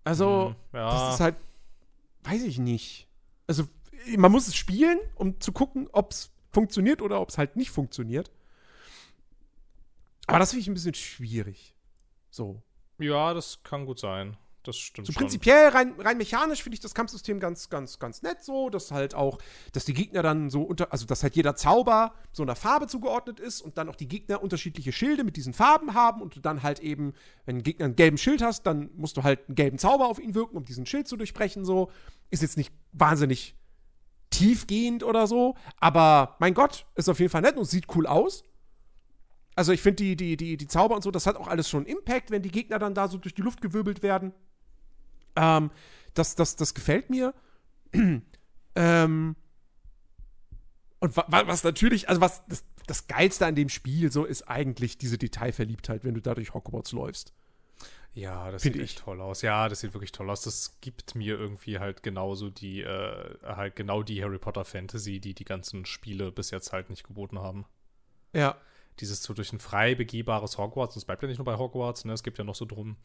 Also, 0.04 0.54
Hm, 0.72 0.78
ja. 0.78 0.90
das 0.90 1.14
ist 1.14 1.20
halt, 1.20 1.36
weiß 2.24 2.42
ich 2.42 2.58
nicht. 2.58 3.06
Also, 3.46 3.64
man 4.16 4.32
muss 4.32 4.48
es 4.48 4.56
spielen, 4.56 4.98
um 5.14 5.40
zu 5.40 5.52
gucken, 5.52 5.88
ob 5.92 6.10
es 6.12 6.32
funktioniert 6.52 7.02
oder 7.02 7.20
ob 7.20 7.30
es 7.30 7.38
halt 7.38 7.56
nicht 7.56 7.70
funktioniert. 7.70 8.30
Aber 10.26 10.38
das 10.38 10.50
finde 10.50 10.62
ich 10.62 10.68
ein 10.68 10.74
bisschen 10.74 10.94
schwierig. 10.94 11.74
So. 12.30 12.62
Ja, 12.98 13.34
das 13.34 13.62
kann 13.62 13.86
gut 13.86 13.98
sein. 13.98 14.36
Das 14.62 14.76
stimmt 14.76 15.06
So 15.08 15.12
schon. 15.12 15.22
prinzipiell, 15.22 15.68
rein, 15.70 15.94
rein 15.98 16.16
mechanisch 16.16 16.62
finde 16.62 16.74
ich 16.74 16.80
das 16.80 16.94
Kampfsystem 16.94 17.40
ganz, 17.40 17.68
ganz, 17.68 17.98
ganz 17.98 18.22
nett 18.22 18.44
so, 18.44 18.70
dass 18.70 18.92
halt 18.92 19.14
auch, 19.14 19.38
dass 19.72 19.84
die 19.84 19.92
Gegner 19.92 20.22
dann 20.22 20.50
so 20.50 20.62
unter, 20.62 20.92
also 20.92 21.04
dass 21.04 21.24
halt 21.24 21.34
jeder 21.34 21.56
Zauber 21.56 22.14
so 22.30 22.44
einer 22.44 22.54
Farbe 22.54 22.86
zugeordnet 22.86 23.40
ist 23.40 23.60
und 23.60 23.76
dann 23.76 23.88
auch 23.88 23.96
die 23.96 24.06
Gegner 24.06 24.40
unterschiedliche 24.40 24.92
Schilde 24.92 25.24
mit 25.24 25.36
diesen 25.36 25.52
Farben 25.52 25.94
haben 25.94 26.22
und 26.22 26.36
du 26.36 26.40
dann 26.40 26.62
halt 26.62 26.78
eben, 26.78 27.12
wenn 27.44 27.56
ein 27.56 27.62
Gegner 27.64 27.86
einen 27.86 27.96
gelben 27.96 28.18
Schild 28.18 28.40
hast, 28.40 28.64
dann 28.64 28.90
musst 28.94 29.16
du 29.16 29.24
halt 29.24 29.48
einen 29.48 29.56
gelben 29.56 29.78
Zauber 29.78 30.06
auf 30.06 30.20
ihn 30.20 30.36
wirken, 30.36 30.56
um 30.56 30.64
diesen 30.64 30.86
Schild 30.86 31.08
zu 31.08 31.16
durchbrechen, 31.16 31.64
so. 31.64 31.90
Ist 32.30 32.42
jetzt 32.42 32.56
nicht 32.56 32.72
wahnsinnig 32.92 33.56
tiefgehend 34.32 35.04
oder 35.04 35.28
so, 35.28 35.54
aber 35.78 36.36
mein 36.40 36.54
Gott, 36.54 36.86
ist 36.96 37.08
auf 37.08 37.20
jeden 37.20 37.30
Fall 37.30 37.42
nett 37.42 37.56
und 37.56 37.66
sieht 37.66 37.86
cool 37.94 38.06
aus. 38.08 38.44
Also 39.54 39.72
ich 39.72 39.80
finde 39.82 39.96
die, 40.02 40.16
die, 40.16 40.36
die, 40.36 40.56
die 40.56 40.66
Zauber 40.66 40.96
und 40.96 41.02
so, 41.02 41.10
das 41.10 41.26
hat 41.26 41.36
auch 41.36 41.46
alles 41.46 41.68
schon 41.68 41.86
Impact, 41.86 42.30
wenn 42.30 42.42
die 42.42 42.50
Gegner 42.50 42.78
dann 42.78 42.94
da 42.94 43.06
so 43.08 43.18
durch 43.18 43.34
die 43.34 43.42
Luft 43.42 43.60
gewirbelt 43.60 44.02
werden. 44.02 44.32
Ähm, 45.36 45.70
das, 46.14 46.34
das, 46.34 46.56
das 46.56 46.74
gefällt 46.74 47.10
mir. 47.10 47.34
ähm, 48.74 49.36
und 51.00 51.16
wa 51.16 51.24
wa- 51.28 51.46
was 51.46 51.64
natürlich, 51.64 52.08
also 52.08 52.20
was 52.20 52.42
das, 52.48 52.64
das 52.86 53.06
Geilste 53.06 53.44
an 53.46 53.54
dem 53.54 53.68
Spiel 53.68 54.10
so 54.10 54.24
ist 54.24 54.48
eigentlich 54.48 54.98
diese 54.98 55.18
Detailverliebtheit, 55.18 56.04
wenn 56.04 56.14
du 56.14 56.22
da 56.22 56.34
durch 56.34 56.54
Hogwarts 56.54 56.92
läufst. 56.92 57.32
Ja, 58.14 58.50
das 58.50 58.62
Find 58.62 58.74
sieht 58.74 58.82
ich. 58.82 58.90
echt 58.90 59.04
toll 59.04 59.20
aus. 59.20 59.40
Ja, 59.42 59.68
das 59.68 59.80
sieht 59.80 59.94
wirklich 59.94 60.12
toll 60.12 60.28
aus. 60.28 60.42
Das 60.42 60.78
gibt 60.80 61.14
mir 61.14 61.38
irgendwie 61.38 61.78
halt 61.78 62.02
genauso 62.02 62.50
die, 62.50 62.82
äh, 62.82 63.38
halt 63.42 63.74
genau 63.74 64.02
die 64.02 64.22
Harry 64.22 64.38
Potter 64.38 64.64
Fantasy, 64.64 65.18
die 65.18 65.34
die 65.34 65.44
ganzen 65.44 65.86
Spiele 65.86 66.30
bis 66.30 66.50
jetzt 66.50 66.72
halt 66.72 66.90
nicht 66.90 67.04
geboten 67.04 67.38
haben. 67.38 67.64
Ja. 68.34 68.56
Dieses 69.00 69.22
so 69.22 69.32
durch 69.32 69.54
ein 69.54 69.60
frei 69.60 69.94
begehbares 69.94 70.58
Hogwarts, 70.58 70.94
das 70.94 71.06
bleibt 71.06 71.22
ja 71.22 71.28
nicht 71.28 71.38
nur 71.38 71.46
bei 71.46 71.56
Hogwarts, 71.56 72.04
ne? 72.04 72.12
Es 72.12 72.22
gibt 72.22 72.36
ja 72.36 72.44
noch 72.44 72.54
so 72.54 72.66
drum, 72.66 72.96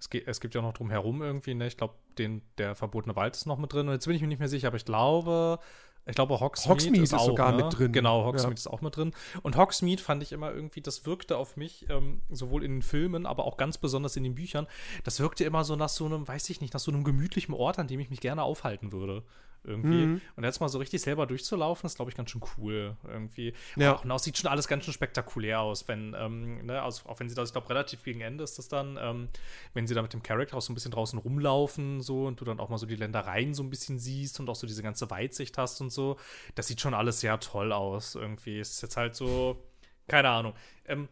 es, 0.00 0.10
ge 0.10 0.24
es 0.26 0.40
gibt 0.40 0.56
ja 0.56 0.62
noch 0.62 0.72
drum 0.72 0.90
herum 0.90 1.22
irgendwie, 1.22 1.54
ne? 1.54 1.68
Ich 1.68 1.76
glaube, 1.76 1.94
den, 2.18 2.42
der 2.58 2.74
verbotene 2.74 3.14
Wald 3.14 3.36
ist 3.36 3.46
noch 3.46 3.58
mit 3.58 3.72
drin. 3.72 3.86
Und 3.86 3.94
jetzt 3.94 4.06
bin 4.06 4.16
ich 4.16 4.22
mir 4.22 4.26
nicht 4.28 4.40
mehr 4.40 4.48
sicher, 4.48 4.66
aber 4.66 4.76
ich 4.76 4.84
glaube, 4.84 5.60
ich 6.08 6.14
glaube, 6.14 6.38
Hogsmeade, 6.38 6.72
Hogsmeade 6.74 7.02
ist, 7.02 7.12
ist 7.12 7.18
auch, 7.18 7.26
sogar 7.26 7.50
ne? 7.52 7.64
mit 7.64 7.78
drin. 7.78 7.92
Genau, 7.92 8.24
Hogsmeade 8.24 8.50
Ja. 8.50 8.54
ist 8.54 8.66
auch 8.68 8.80
mit 8.80 8.96
drin. 8.96 9.12
Und 9.42 9.56
Hogsmeade 9.56 10.00
fand 10.00 10.22
ich 10.22 10.32
immer 10.32 10.52
irgendwie, 10.52 10.80
das 10.80 11.04
wirkte 11.04 11.36
auf 11.36 11.56
mich, 11.56 11.86
ähm, 11.90 12.22
sowohl 12.30 12.64
in 12.64 12.76
den 12.76 12.82
Filmen, 12.82 13.26
aber 13.26 13.44
auch 13.44 13.56
ganz 13.56 13.76
besonders 13.76 14.16
in 14.16 14.22
den 14.22 14.36
Büchern, 14.36 14.66
das 15.04 15.18
wirkte 15.18 15.44
immer 15.44 15.64
so 15.64 15.74
nach 15.74 15.88
so 15.88 16.06
einem, 16.06 16.26
weiß 16.26 16.48
ich 16.50 16.60
nicht, 16.60 16.74
nach 16.74 16.80
so 16.80 16.92
einem 16.92 17.02
gemütlichen 17.02 17.54
Ort, 17.54 17.78
an 17.78 17.88
dem 17.88 17.98
ich 17.98 18.10
mich 18.10 18.20
gerne 18.20 18.42
aufhalten 18.44 18.92
würde. 18.92 19.24
Irgendwie. 19.64 20.06
Mhm. 20.06 20.20
Und 20.36 20.44
jetzt 20.44 20.60
mal 20.60 20.68
so 20.68 20.78
richtig 20.78 21.02
selber 21.02 21.26
durchzulaufen, 21.26 21.86
ist, 21.86 21.96
glaube 21.96 22.10
ich, 22.10 22.16
ganz 22.16 22.30
schön 22.30 22.40
cool. 22.56 22.96
Irgendwie. 23.06 23.52
Ja. 23.76 23.94
Auch, 23.94 24.04
und 24.04 24.10
auch 24.10 24.18
sieht 24.18 24.38
schon 24.38 24.50
alles 24.50 24.68
ganz 24.68 24.84
schön 24.84 24.94
spektakulär 24.94 25.60
aus, 25.60 25.88
wenn, 25.88 26.14
ähm, 26.18 26.64
ne, 26.66 26.80
also, 26.82 27.08
auch 27.08 27.18
wenn 27.18 27.28
sie 27.28 27.34
das, 27.34 27.48
ich 27.48 27.52
glaube, 27.52 27.68
relativ 27.68 28.04
gegen 28.04 28.20
Ende 28.20 28.44
ist 28.44 28.58
das 28.58 28.68
dann, 28.68 28.98
ähm, 29.00 29.28
wenn 29.74 29.86
sie 29.86 29.94
da 29.94 30.02
mit 30.02 30.12
dem 30.12 30.22
Charakter 30.22 30.56
auch 30.56 30.62
so 30.62 30.72
ein 30.72 30.74
bisschen 30.74 30.92
draußen 30.92 31.18
rumlaufen, 31.18 32.00
so, 32.00 32.26
und 32.26 32.40
du 32.40 32.44
dann 32.44 32.60
auch 32.60 32.68
mal 32.68 32.78
so 32.78 32.86
die 32.86 32.96
Ländereien 32.96 33.54
so 33.54 33.62
ein 33.62 33.70
bisschen 33.70 33.98
siehst 33.98 34.38
und 34.38 34.48
auch 34.48 34.56
so 34.56 34.66
diese 34.66 34.82
ganze 34.82 35.10
Weitsicht 35.10 35.58
hast 35.58 35.80
und 35.80 35.90
so. 35.90 36.16
Das 36.54 36.68
sieht 36.68 36.80
schon 36.80 36.94
alles 36.94 37.20
sehr 37.20 37.40
toll 37.40 37.72
aus, 37.72 38.14
irgendwie. 38.14 38.60
Es 38.60 38.70
ist 38.72 38.82
jetzt 38.82 38.96
halt 38.96 39.16
so, 39.16 39.62
keine 40.06 40.28
Ahnung. 40.28 40.54
Ähm, 40.86 41.08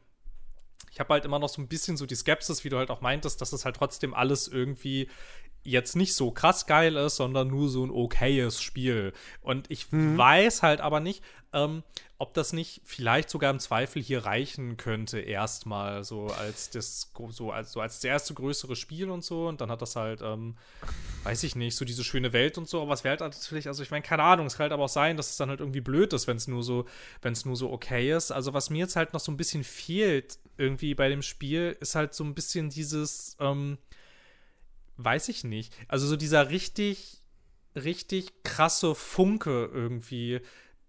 ich 0.94 1.00
habe 1.00 1.12
halt 1.12 1.24
immer 1.24 1.40
noch 1.40 1.48
so 1.48 1.60
ein 1.60 1.66
bisschen 1.66 1.96
so 1.96 2.06
die 2.06 2.14
Skepsis, 2.14 2.62
wie 2.62 2.68
du 2.68 2.78
halt 2.78 2.90
auch 2.90 3.00
meintest, 3.00 3.40
dass 3.40 3.52
es 3.52 3.64
halt 3.64 3.74
trotzdem 3.74 4.14
alles 4.14 4.46
irgendwie 4.46 5.08
jetzt 5.64 5.96
nicht 5.96 6.14
so 6.14 6.30
krass 6.30 6.66
geil 6.66 6.96
ist, 6.96 7.16
sondern 7.16 7.48
nur 7.48 7.68
so 7.68 7.84
ein 7.84 7.90
okayes 7.90 8.60
Spiel. 8.60 9.12
Und 9.40 9.70
ich 9.70 9.86
weiß 9.90 10.62
halt 10.62 10.80
aber 10.80 11.00
nicht, 11.00 11.22
ähm, 11.52 11.82
ob 12.18 12.34
das 12.34 12.52
nicht 12.52 12.80
vielleicht 12.84 13.28
sogar 13.28 13.50
im 13.50 13.58
Zweifel 13.58 14.00
hier 14.00 14.24
reichen 14.24 14.76
könnte, 14.76 15.18
erstmal 15.20 16.04
so 16.04 16.26
als 16.26 16.70
das, 16.70 17.12
so 17.30 17.50
als, 17.50 17.72
so 17.72 17.80
als 17.80 17.96
das 17.96 18.04
erste 18.04 18.34
größere 18.34 18.76
Spiel 18.76 19.10
und 19.10 19.24
so. 19.24 19.48
Und 19.48 19.60
dann 19.60 19.70
hat 19.70 19.82
das 19.82 19.96
halt, 19.96 20.20
ähm, 20.22 20.56
weiß 21.24 21.42
ich 21.42 21.56
nicht, 21.56 21.76
so 21.76 21.84
diese 21.84 22.04
schöne 22.04 22.32
Welt 22.32 22.56
und 22.58 22.68
so. 22.68 22.82
Aber 22.82 22.92
es 22.92 23.04
wäre 23.04 23.18
halt 23.18 23.20
natürlich, 23.20 23.66
also 23.66 23.82
ich 23.82 23.90
meine, 23.90 24.02
keine 24.02 24.22
Ahnung, 24.22 24.46
es 24.46 24.54
kann 24.54 24.64
halt 24.64 24.72
aber 24.72 24.84
auch 24.84 24.88
sein, 24.88 25.16
dass 25.16 25.30
es 25.30 25.36
dann 25.36 25.48
halt 25.48 25.60
irgendwie 25.60 25.80
blöd 25.80 26.12
ist, 26.12 26.26
wenn 26.26 26.36
es 26.36 26.46
nur 26.46 26.62
so, 26.62 26.86
wenn 27.22 27.32
es 27.32 27.44
nur 27.44 27.56
so 27.56 27.72
okay 27.72 28.12
ist. 28.12 28.30
Also 28.30 28.52
was 28.52 28.70
mir 28.70 28.78
jetzt 28.78 28.96
halt 28.96 29.12
noch 29.12 29.20
so 29.20 29.32
ein 29.32 29.36
bisschen 29.36 29.64
fehlt 29.64 30.38
irgendwie 30.56 30.94
bei 30.94 31.08
dem 31.08 31.22
Spiel, 31.22 31.76
ist 31.80 31.94
halt 31.94 32.14
so 32.14 32.24
ein 32.24 32.34
bisschen 32.34 32.70
dieses, 32.70 33.36
ähm, 33.40 33.78
weiß 34.96 35.28
ich 35.28 35.44
nicht. 35.44 35.74
Also 35.88 36.06
so 36.06 36.16
dieser 36.16 36.50
richtig, 36.50 37.22
richtig 37.74 38.42
krasse 38.42 38.94
Funke 38.94 39.70
irgendwie, 39.72 40.40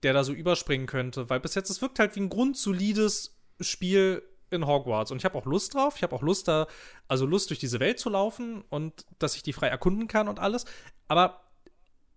der 0.03 0.13
da 0.13 0.23
so 0.23 0.33
überspringen 0.33 0.85
könnte. 0.85 1.29
Weil 1.29 1.39
bis 1.39 1.55
jetzt, 1.55 1.69
es 1.69 1.81
wirkt 1.81 1.99
halt 1.99 2.15
wie 2.15 2.21
ein 2.21 2.29
grundsolides 2.29 3.37
Spiel 3.59 4.21
in 4.51 4.67
Hogwarts. 4.67 5.11
Und 5.11 5.17
ich 5.17 5.25
habe 5.25 5.37
auch 5.37 5.45
Lust 5.45 5.73
drauf. 5.73 5.95
Ich 5.97 6.03
habe 6.03 6.15
auch 6.15 6.21
Lust 6.21 6.47
da, 6.47 6.67
also 7.07 7.25
Lust 7.25 7.49
durch 7.49 7.59
diese 7.59 7.79
Welt 7.79 7.99
zu 7.99 8.09
laufen 8.09 8.63
und 8.69 9.05
dass 9.19 9.35
ich 9.35 9.43
die 9.43 9.53
frei 9.53 9.67
erkunden 9.67 10.07
kann 10.07 10.27
und 10.27 10.39
alles. 10.39 10.65
Aber 11.07 11.41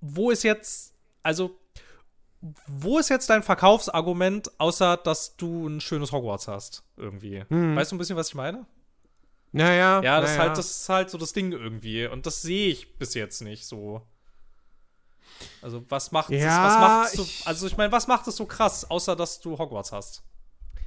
wo 0.00 0.30
ist 0.30 0.42
jetzt, 0.42 0.94
also 1.22 1.58
wo 2.66 2.98
ist 2.98 3.08
jetzt 3.08 3.30
dein 3.30 3.42
Verkaufsargument, 3.42 4.60
außer 4.60 4.96
dass 4.98 5.36
du 5.36 5.66
ein 5.66 5.80
schönes 5.80 6.12
Hogwarts 6.12 6.46
hast, 6.46 6.84
irgendwie? 6.96 7.44
Weißt 7.48 7.90
du 7.90 7.96
ein 7.96 7.98
bisschen, 7.98 8.16
was 8.16 8.28
ich 8.28 8.34
meine? 8.34 8.66
Naja. 9.52 10.02
Ja, 10.02 10.20
das, 10.20 10.30
ist 10.30 10.36
naja. 10.36 10.48
halt, 10.48 10.58
das 10.58 10.70
ist 10.70 10.88
halt 10.88 11.10
so 11.10 11.18
das 11.18 11.32
Ding 11.32 11.52
irgendwie. 11.52 12.06
Und 12.06 12.26
das 12.26 12.42
sehe 12.42 12.68
ich 12.70 12.98
bis 12.98 13.14
jetzt 13.14 13.40
nicht 13.40 13.66
so. 13.66 14.06
Also, 15.62 15.84
was 15.88 16.12
macht 16.12 16.30
Ja, 16.30 16.36
es, 16.38 16.44
was 16.44 16.80
macht 16.80 17.06
es 17.06 17.12
so, 17.12 17.48
also 17.48 17.66
ich 17.66 17.76
meine, 17.76 17.92
was 17.92 18.06
macht 18.06 18.26
es 18.26 18.36
so 18.36 18.46
krass, 18.46 18.90
außer 18.90 19.16
dass 19.16 19.40
du 19.40 19.58
Hogwarts 19.58 19.92
hast? 19.92 20.22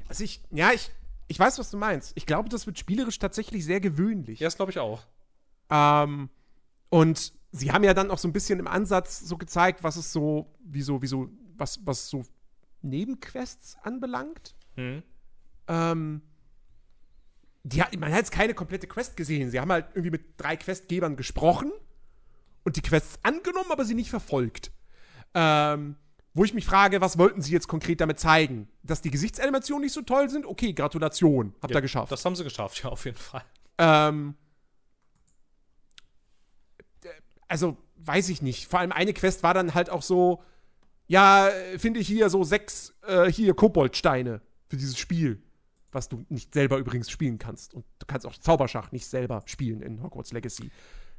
Also 0.07 0.23
ich, 0.23 0.41
ja, 0.51 0.71
ich, 0.71 0.91
ich 1.27 1.39
weiß, 1.39 1.57
was 1.59 1.71
du 1.71 1.77
meinst. 1.77 2.11
Ich 2.15 2.25
glaube, 2.25 2.49
das 2.49 2.65
wird 2.65 2.77
spielerisch 2.77 3.17
tatsächlich 3.17 3.63
sehr 3.63 3.79
gewöhnlich. 3.79 4.39
Ja, 4.39 4.47
das 4.47 4.57
glaube 4.57 4.71
ich 4.71 4.79
auch. 4.79 5.03
Ähm, 5.69 6.29
und 6.89 7.33
sie 7.51 7.71
haben 7.71 7.83
ja 7.83 7.93
dann 7.93 8.11
auch 8.11 8.17
so 8.17 8.27
ein 8.27 8.33
bisschen 8.33 8.59
im 8.59 8.67
Ansatz 8.67 9.21
so 9.21 9.37
gezeigt, 9.37 9.83
was 9.83 9.95
es 9.95 10.11
so, 10.11 10.53
wie 10.63 10.81
so, 10.81 11.01
wie 11.01 11.07
so, 11.07 11.29
was, 11.55 11.79
was 11.85 12.09
so 12.09 12.23
Nebenquests 12.81 13.77
anbelangt. 13.83 14.55
Hm. 14.75 15.03
Ähm, 15.67 16.21
die, 17.63 17.81
hat- 17.83 17.95
man 17.97 18.11
hat 18.11 18.17
jetzt 18.19 18.31
keine 18.31 18.53
komplette 18.53 18.87
Quest 18.87 19.15
gesehen. 19.17 19.51
Sie 19.51 19.59
haben 19.59 19.71
halt 19.71 19.87
irgendwie 19.93 20.11
mit 20.11 20.23
drei 20.37 20.55
Questgebern 20.57 21.15
gesprochen 21.15 21.71
und 22.63 22.75
die 22.75 22.81
Quests 22.81 23.19
angenommen, 23.23 23.71
aber 23.71 23.85
sie 23.85 23.93
nicht 23.95 24.09
verfolgt. 24.09 24.71
Ähm, 25.33 25.95
wo 26.33 26.43
ich 26.45 26.53
mich 26.53 26.65
frage, 26.65 27.01
was 27.01 27.17
wollten 27.17 27.41
sie 27.41 27.51
jetzt 27.51 27.67
konkret 27.67 27.99
damit 28.01 28.19
zeigen? 28.19 28.67
Dass 28.83 29.01
die 29.01 29.11
Gesichtsanimationen 29.11 29.83
nicht 29.83 29.93
so 29.93 30.01
toll 30.01 30.29
sind? 30.29 30.45
Okay, 30.45 30.73
Gratulation. 30.73 31.53
Habt 31.61 31.71
Ja, 31.71 31.77
ihr 31.79 31.81
geschafft. 31.81 32.11
Das 32.11 32.23
haben 32.23 32.35
sie 32.35 32.43
geschafft, 32.43 32.81
ja, 32.83 32.89
auf 32.89 33.03
jeden 33.05 33.17
Fall. 33.17 33.43
Ähm, 33.77 34.35
äh, 37.03 37.09
also, 37.47 37.77
weiß 37.97 38.29
ich 38.29 38.41
nicht. 38.41 38.67
Vor 38.67 38.79
allem 38.79 38.91
eine 38.91 39.13
Quest 39.13 39.43
war 39.43 39.53
dann 39.53 39.73
halt 39.73 39.89
auch 39.89 40.01
so, 40.01 40.41
ja, 41.07 41.49
finde 41.77 41.99
ich 41.99 42.07
hier 42.07 42.29
so 42.29 42.43
sechs, 42.43 42.93
äh, 43.05 43.29
hier 43.31 43.53
Koboldsteine 43.53 44.41
für 44.69 44.77
dieses 44.77 44.97
Spiel. 44.97 45.43
Was 45.91 46.07
du 46.09 46.25
nicht 46.29 46.53
selber 46.53 46.77
übrigens 46.77 47.09
spielen 47.11 47.37
kannst. 47.37 47.73
Und 47.73 47.83
du 47.99 48.05
kannst 48.05 48.25
auch 48.25 48.35
Zauberschach 48.37 48.91
nicht 48.91 49.05
selber 49.07 49.41
spielen 49.45 49.81
in 49.81 50.01
Hogwarts 50.01 50.31
Legacy. 50.31 50.71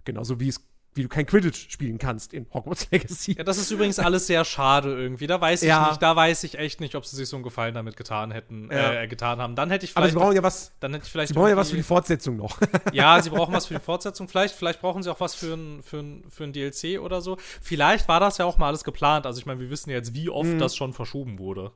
Genauso 0.04 0.40
wie 0.40 0.48
es 0.48 0.60
wie 0.94 1.02
du 1.04 1.08
kein 1.08 1.24
Quidditch 1.24 1.70
spielen 1.70 1.96
kannst 1.96 2.34
in 2.34 2.46
Hogwarts 2.52 2.86
Legacy. 2.90 3.32
Ja, 3.38 3.44
das 3.44 3.56
ist 3.56 3.70
übrigens 3.70 3.98
alles 3.98 4.26
sehr 4.26 4.44
schade 4.44 4.94
irgendwie. 4.94 5.26
Da 5.26 5.40
weiß 5.40 5.62
ich 5.62 5.68
Ja. 5.68 5.88
nicht, 5.88 6.02
da 6.02 6.14
weiß 6.14 6.44
ich 6.44 6.58
echt 6.58 6.80
nicht, 6.82 6.94
ob 6.96 7.06
sie 7.06 7.16
sich 7.16 7.26
so 7.30 7.36
einen 7.36 7.42
Gefallen 7.44 7.72
damit 7.74 7.96
getan 7.96 8.30
hätten, 8.30 8.68
Ja. 8.70 9.00
äh, 9.00 9.08
getan 9.08 9.38
haben. 9.40 9.56
Dann 9.56 9.70
hätte 9.70 9.86
ich 9.86 9.96
Aber 9.96 10.04
sie 10.04 10.10
vielleicht, 10.12 10.22
brauchen 10.22 10.36
ja 10.36 10.42
was, 10.42 10.72
dann 10.80 10.92
hätte 10.92 11.06
ich 11.06 11.10
vielleicht 11.10 11.28
sie 11.28 11.34
brauchen 11.34 11.48
ja 11.48 11.56
was 11.56 11.70
für 11.70 11.76
die 11.76 11.82
Fortsetzung 11.82 12.36
noch. 12.36 12.58
Ja, 12.92 13.22
sie 13.22 13.30
brauchen 13.30 13.54
was 13.54 13.64
für 13.66 13.74
die 13.74 13.80
Fortsetzung. 13.80 14.28
Vielleicht, 14.28 14.54
vielleicht 14.54 14.82
brauchen 14.82 15.02
sie 15.02 15.10
auch 15.10 15.20
was 15.20 15.34
für 15.34 15.54
ein, 15.54 15.82
für, 15.82 16.00
ein, 16.00 16.24
für 16.28 16.44
ein 16.44 16.52
DLC 16.52 17.00
oder 17.00 17.22
so. 17.22 17.38
Vielleicht 17.62 18.06
war 18.08 18.20
das 18.20 18.36
ja 18.36 18.44
auch 18.44 18.58
mal 18.58 18.66
alles 18.68 18.84
geplant. 18.84 19.24
Also 19.24 19.38
ich 19.40 19.46
meine, 19.46 19.60
wir 19.60 19.70
wissen 19.70 19.88
ja 19.88 19.96
jetzt, 19.96 20.12
wie 20.12 20.28
oft 20.28 20.50
Mhm. 20.50 20.58
das 20.58 20.76
schon 20.76 20.92
verschoben 20.92 21.38
wurde. 21.38 21.72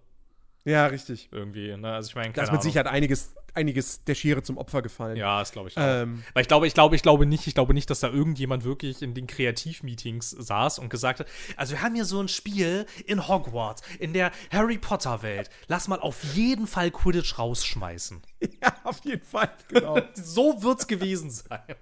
Ja, 0.66 0.86
richtig. 0.86 1.28
Irgendwie. 1.30 1.76
Ne? 1.76 1.92
Also 1.92 2.08
ich 2.08 2.16
meine, 2.16 2.32
Da 2.32 2.42
ist 2.42 2.50
mit. 2.50 2.60
Sicherheit 2.60 2.88
einiges, 2.88 3.34
einiges 3.54 4.02
der 4.02 4.16
Schere 4.16 4.42
zum 4.42 4.58
Opfer 4.58 4.82
gefallen. 4.82 5.16
Ja, 5.16 5.38
das 5.38 5.52
glaube 5.52 5.68
ich 5.68 5.76
auch. 5.76 5.82
Ähm, 5.82 6.24
Weil 6.34 6.42
ich 6.42 6.48
glaube, 6.48 6.66
ich 6.66 6.74
glaube, 6.74 6.96
ich 6.96 7.02
glaube 7.02 7.24
nicht, 7.24 7.46
ich 7.46 7.54
glaube 7.54 7.72
nicht, 7.72 7.88
dass 7.88 8.00
da 8.00 8.08
irgendjemand 8.08 8.64
wirklich 8.64 9.00
in 9.00 9.14
den 9.14 9.28
Kreativmeetings 9.28 10.30
saß 10.30 10.80
und 10.80 10.88
gesagt 10.88 11.20
hat, 11.20 11.28
also 11.56 11.74
wir 11.74 11.82
haben 11.82 11.94
hier 11.94 12.04
so 12.04 12.20
ein 12.20 12.26
Spiel 12.26 12.84
in 13.06 13.28
Hogwarts, 13.28 13.82
in 14.00 14.12
der 14.12 14.32
Harry 14.50 14.76
Potter 14.78 15.22
Welt. 15.22 15.50
Lass 15.68 15.86
mal 15.86 16.00
auf 16.00 16.24
jeden 16.34 16.66
Fall 16.66 16.90
Quidditch 16.90 17.38
rausschmeißen. 17.38 18.22
ja, 18.62 18.74
auf 18.82 19.04
jeden 19.04 19.24
Fall, 19.24 19.50
genau. 19.68 20.00
So 20.14 20.64
wird's 20.64 20.88
gewesen 20.88 21.30
sein. 21.30 21.76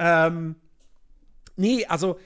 Ähm, 0.00 0.56
nee, 1.54 1.86
also, 1.86 2.18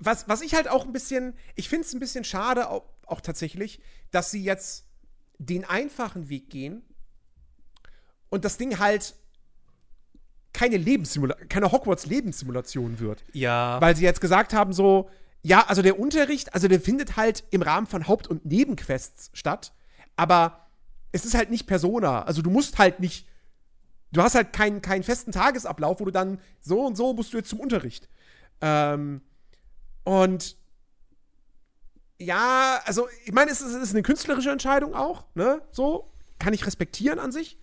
was, 0.00 0.28
was 0.28 0.40
ich 0.40 0.54
halt 0.54 0.68
auch 0.68 0.84
ein 0.84 0.92
bisschen, 0.92 1.34
ich 1.54 1.68
finde 1.68 1.86
es 1.86 1.94
ein 1.94 2.00
bisschen 2.00 2.24
schade, 2.24 2.68
auch, 2.68 2.82
auch 3.06 3.20
tatsächlich, 3.20 3.80
dass 4.10 4.32
sie 4.32 4.42
jetzt 4.42 4.88
den 5.38 5.64
einfachen 5.64 6.28
Weg 6.28 6.50
gehen 6.50 6.82
und 8.30 8.44
das 8.44 8.56
Ding 8.56 8.78
halt 8.78 9.14
keine 10.52 10.76
Lebenssimulation, 10.76 11.48
keine 11.48 11.72
Hogwarts-Lebenssimulation 11.72 13.00
wird. 13.00 13.24
Ja. 13.32 13.80
Weil 13.80 13.96
sie 13.96 14.04
jetzt 14.04 14.20
gesagt 14.20 14.54
haben, 14.54 14.72
so, 14.72 15.10
ja, 15.42 15.66
also 15.66 15.82
der 15.82 15.98
Unterricht, 15.98 16.54
also 16.54 16.68
der 16.68 16.80
findet 16.80 17.16
halt 17.16 17.44
im 17.50 17.60
Rahmen 17.60 17.86
von 17.86 18.08
Haupt- 18.08 18.28
und 18.28 18.46
Nebenquests 18.46 19.30
statt, 19.34 19.72
aber 20.16 20.68
es 21.12 21.24
ist 21.24 21.34
halt 21.34 21.50
nicht 21.50 21.66
Persona. 21.66 22.22
Also 22.22 22.40
du 22.40 22.50
musst 22.50 22.78
halt 22.78 23.00
nicht, 23.00 23.28
du 24.12 24.22
hast 24.22 24.34
halt 24.36 24.52
keinen, 24.52 24.80
keinen 24.80 25.02
festen 25.02 25.32
Tagesablauf, 25.32 26.00
wo 26.00 26.04
du 26.04 26.10
dann 26.10 26.40
so 26.60 26.86
und 26.86 26.96
so 26.96 27.12
musst 27.12 27.32
du 27.32 27.36
jetzt 27.36 27.50
zum 27.50 27.60
Unterricht. 27.60 28.08
Ähm, 28.60 29.20
und 30.04 30.56
ja, 32.24 32.80
also 32.84 33.08
ich 33.24 33.32
meine, 33.32 33.50
es 33.50 33.60
ist, 33.60 33.74
es 33.74 33.82
ist 33.82 33.90
eine 33.92 34.02
künstlerische 34.02 34.50
Entscheidung 34.50 34.94
auch, 34.94 35.24
ne? 35.34 35.62
So, 35.70 36.10
kann 36.38 36.54
ich 36.54 36.66
respektieren 36.66 37.18
an 37.18 37.32
sich. 37.32 37.58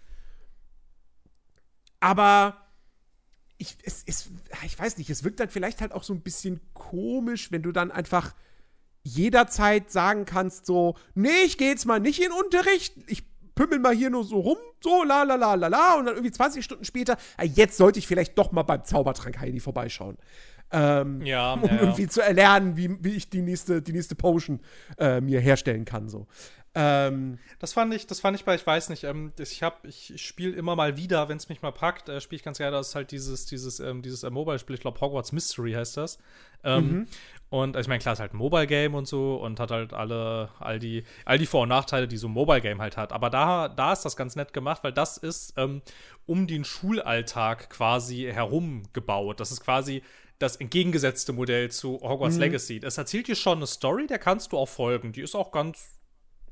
Aber 2.00 2.58
ich, 3.58 3.78
es, 3.84 4.04
es, 4.08 4.30
ich 4.66 4.78
weiß 4.78 4.98
nicht, 4.98 5.10
es 5.10 5.24
wirkt 5.24 5.40
dann 5.40 5.50
vielleicht 5.50 5.82
halt 5.82 5.92
auch 5.92 6.04
so 6.04 6.14
ein 6.14 6.22
bisschen 6.22 6.60
komisch, 6.74 7.52
wenn 7.52 7.62
du 7.62 7.72
dann 7.72 7.92
einfach 7.92 8.34
jederzeit 9.04 9.92
sagen 9.92 10.26
kannst, 10.26 10.66
so, 10.66 10.96
nee, 11.14 11.44
ich 11.46 11.58
gehe 11.58 11.70
jetzt 11.70 11.86
mal 11.86 12.00
nicht 12.00 12.22
in 12.22 12.32
Unterricht, 12.32 12.96
ich 13.08 13.24
pümmel 13.56 13.80
mal 13.80 13.96
hier 13.96 14.10
nur 14.10 14.24
so 14.24 14.40
rum, 14.40 14.58
so, 14.84 15.04
la, 15.04 15.24
la, 15.24 15.36
la, 15.36 15.56
la, 15.56 15.68
la, 15.68 15.96
und 15.96 16.06
dann 16.06 16.16
irgendwie 16.16 16.32
20 16.32 16.64
Stunden 16.64 16.86
später, 16.86 17.18
jetzt 17.44 17.78
sollte 17.78 18.00
ich 18.00 18.08
vielleicht 18.08 18.38
doch 18.38 18.52
mal 18.52 18.64
beim 18.64 18.84
Zaubertrank 18.84 19.40
Heidi 19.40 19.60
vorbeischauen. 19.60 20.18
Ähm, 20.72 21.22
Ja, 21.26 21.54
um 21.62 21.64
ja, 21.64 21.74
ja. 21.76 21.82
irgendwie 21.82 22.08
zu 22.08 22.22
erlernen, 22.22 22.78
wie, 22.78 22.98
wie 23.04 23.16
ich 23.16 23.30
die 23.30 23.42
nächste, 23.42 23.82
die 23.82 23.94
nächste 23.94 24.16
Potion 24.16 24.60
äh, 24.98 25.22
mir 25.22 25.40
herstellen 25.40 25.86
kann, 25.86 26.10
so. 26.10 26.28
Ähm, 26.74 27.38
Das 27.60 27.74
fand 27.74 27.94
ich, 27.94 28.08
das 28.08 28.22
fand 28.22 28.38
ich 28.38 28.46
bei, 28.46 28.56
ich 28.56 28.66
weiß 28.66 28.88
nicht, 28.90 29.04
ähm, 29.04 29.34
ich 29.38 29.62
habe, 29.62 29.86
ich 29.90 30.14
spiele 30.26 30.56
immer 30.56 30.78
mal 30.78 30.96
wieder, 30.96 31.28
wenn 31.28 31.36
es 31.36 31.50
mich 31.50 31.62
mal 31.62 31.72
packt, 31.74 32.08
äh, 32.08 32.22
spiele 32.22 32.38
ich 32.38 32.44
ganz 32.44 32.60
gerne, 32.60 32.78
das 32.78 32.90
ist 32.90 32.96
halt 32.96 33.12
dieses, 33.12 33.46
dieses, 33.46 33.82
ähm, 33.82 34.02
dieses 34.02 34.24
äh, 34.24 34.30
Mobile-Spiel, 34.30 34.76
ich 34.76 34.82
glaube 34.82 35.02
Hogwarts 35.02 35.34
Mystery 35.34 35.74
heißt 35.74 35.98
das. 35.98 36.18
Ähm, 36.64 37.08
Und 37.50 37.76
also 37.76 37.86
ich 37.86 37.90
meine, 37.90 38.00
klar, 38.00 38.14
es 38.14 38.20
ist 38.20 38.22
halt 38.22 38.34
ein 38.34 38.38
Mobile-Game 38.38 38.96
und 38.96 39.06
so 39.06 39.36
und 39.36 39.60
hat 39.60 39.72
halt 39.72 39.92
alle, 39.92 40.48
all 40.60 40.80
die, 40.80 41.04
all 41.26 41.38
die 41.38 41.46
Vor- 41.46 41.64
und 41.64 41.70
Nachteile, 41.70 42.08
die 42.08 42.16
so 42.16 42.28
ein 42.30 42.32
Mobile-Game 42.34 42.80
halt 42.80 42.96
hat. 42.96 43.12
Aber 43.12 43.30
da, 43.30 43.68
da 43.68 43.92
ist 43.92 44.04
das 44.06 44.16
ganz 44.16 44.38
nett 44.38 44.54
gemacht, 44.54 44.82
weil 44.86 44.94
das 44.94 45.18
ist 45.18 45.56
ähm, 45.58 45.82
um 46.26 46.48
den 46.48 46.64
Schulalltag 46.64 47.70
quasi 47.70 48.30
herum 48.32 48.84
gebaut. 48.94 49.42
Das 49.42 49.52
ist 49.52 49.60
quasi 49.60 50.04
das 50.42 50.56
entgegengesetzte 50.56 51.34
Modell 51.34 51.70
zu 51.72 52.00
Hogwarts 52.02 52.38
Legacy. 52.38 52.80
Das 52.80 52.98
erzählt 52.98 53.28
dir 53.28 53.36
schon 53.36 53.60
eine 53.60 53.68
Story, 53.68 54.08
der 54.08 54.20
kannst 54.20 54.52
du 54.52 54.58
auch 54.58 54.70
folgen. 54.70 55.12
Die 55.12 55.22
ist 55.22 55.36
auch 55.36 55.52
ganz 55.52 56.00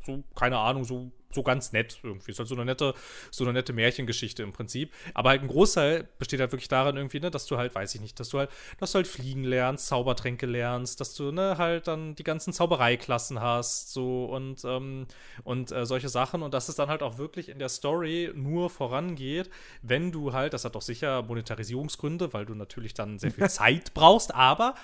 so, 0.05 0.23
keine 0.35 0.57
Ahnung, 0.57 0.85
so, 0.85 1.11
so 1.31 1.43
ganz 1.43 1.71
nett 1.71 1.99
irgendwie. 2.03 2.31
Ist 2.31 2.39
halt 2.39 2.49
so 2.49 2.55
eine 2.55 2.65
nette, 2.65 2.93
so 3.31 3.43
eine 3.43 3.53
nette 3.53 3.73
Märchengeschichte 3.73 4.43
im 4.43 4.51
Prinzip. 4.51 4.91
Aber 5.13 5.29
halt 5.29 5.41
ein 5.41 5.47
Großteil 5.47 6.07
besteht 6.17 6.39
halt 6.39 6.51
wirklich 6.51 6.67
darin 6.67 6.97
irgendwie, 6.97 7.19
ne, 7.19 7.29
dass 7.29 7.45
du 7.45 7.57
halt, 7.57 7.75
weiß 7.75 7.95
ich 7.95 8.01
nicht, 8.01 8.19
dass 8.19 8.29
du 8.29 8.39
halt, 8.39 8.49
dass 8.79 8.91
du 8.91 8.97
halt 8.97 9.07
fliegen 9.07 9.43
lernst, 9.43 9.87
Zaubertränke 9.87 10.45
lernst, 10.45 10.99
dass 10.99 11.13
du, 11.13 11.31
ne, 11.31 11.57
halt 11.57 11.87
dann 11.87 12.15
die 12.15 12.23
ganzen 12.23 12.53
Zaubereiklassen 12.53 13.39
hast, 13.39 13.93
so 13.93 14.25
und, 14.25 14.63
ähm, 14.65 15.05
und 15.43 15.71
äh, 15.71 15.85
solche 15.85 16.09
Sachen. 16.09 16.41
Und 16.41 16.53
dass 16.53 16.69
es 16.69 16.75
dann 16.75 16.89
halt 16.89 17.03
auch 17.03 17.17
wirklich 17.17 17.49
in 17.49 17.59
der 17.59 17.69
Story 17.69 18.31
nur 18.33 18.69
vorangeht, 18.69 19.49
wenn 19.81 20.11
du 20.11 20.33
halt, 20.33 20.53
das 20.53 20.65
hat 20.65 20.75
doch 20.75 20.81
sicher 20.81 21.21
Monetarisierungsgründe, 21.21 22.33
weil 22.33 22.45
du 22.45 22.55
natürlich 22.55 22.93
dann 22.93 23.19
sehr 23.19 23.31
viel 23.31 23.49
Zeit 23.49 23.93
brauchst, 23.93 24.33
aber 24.33 24.75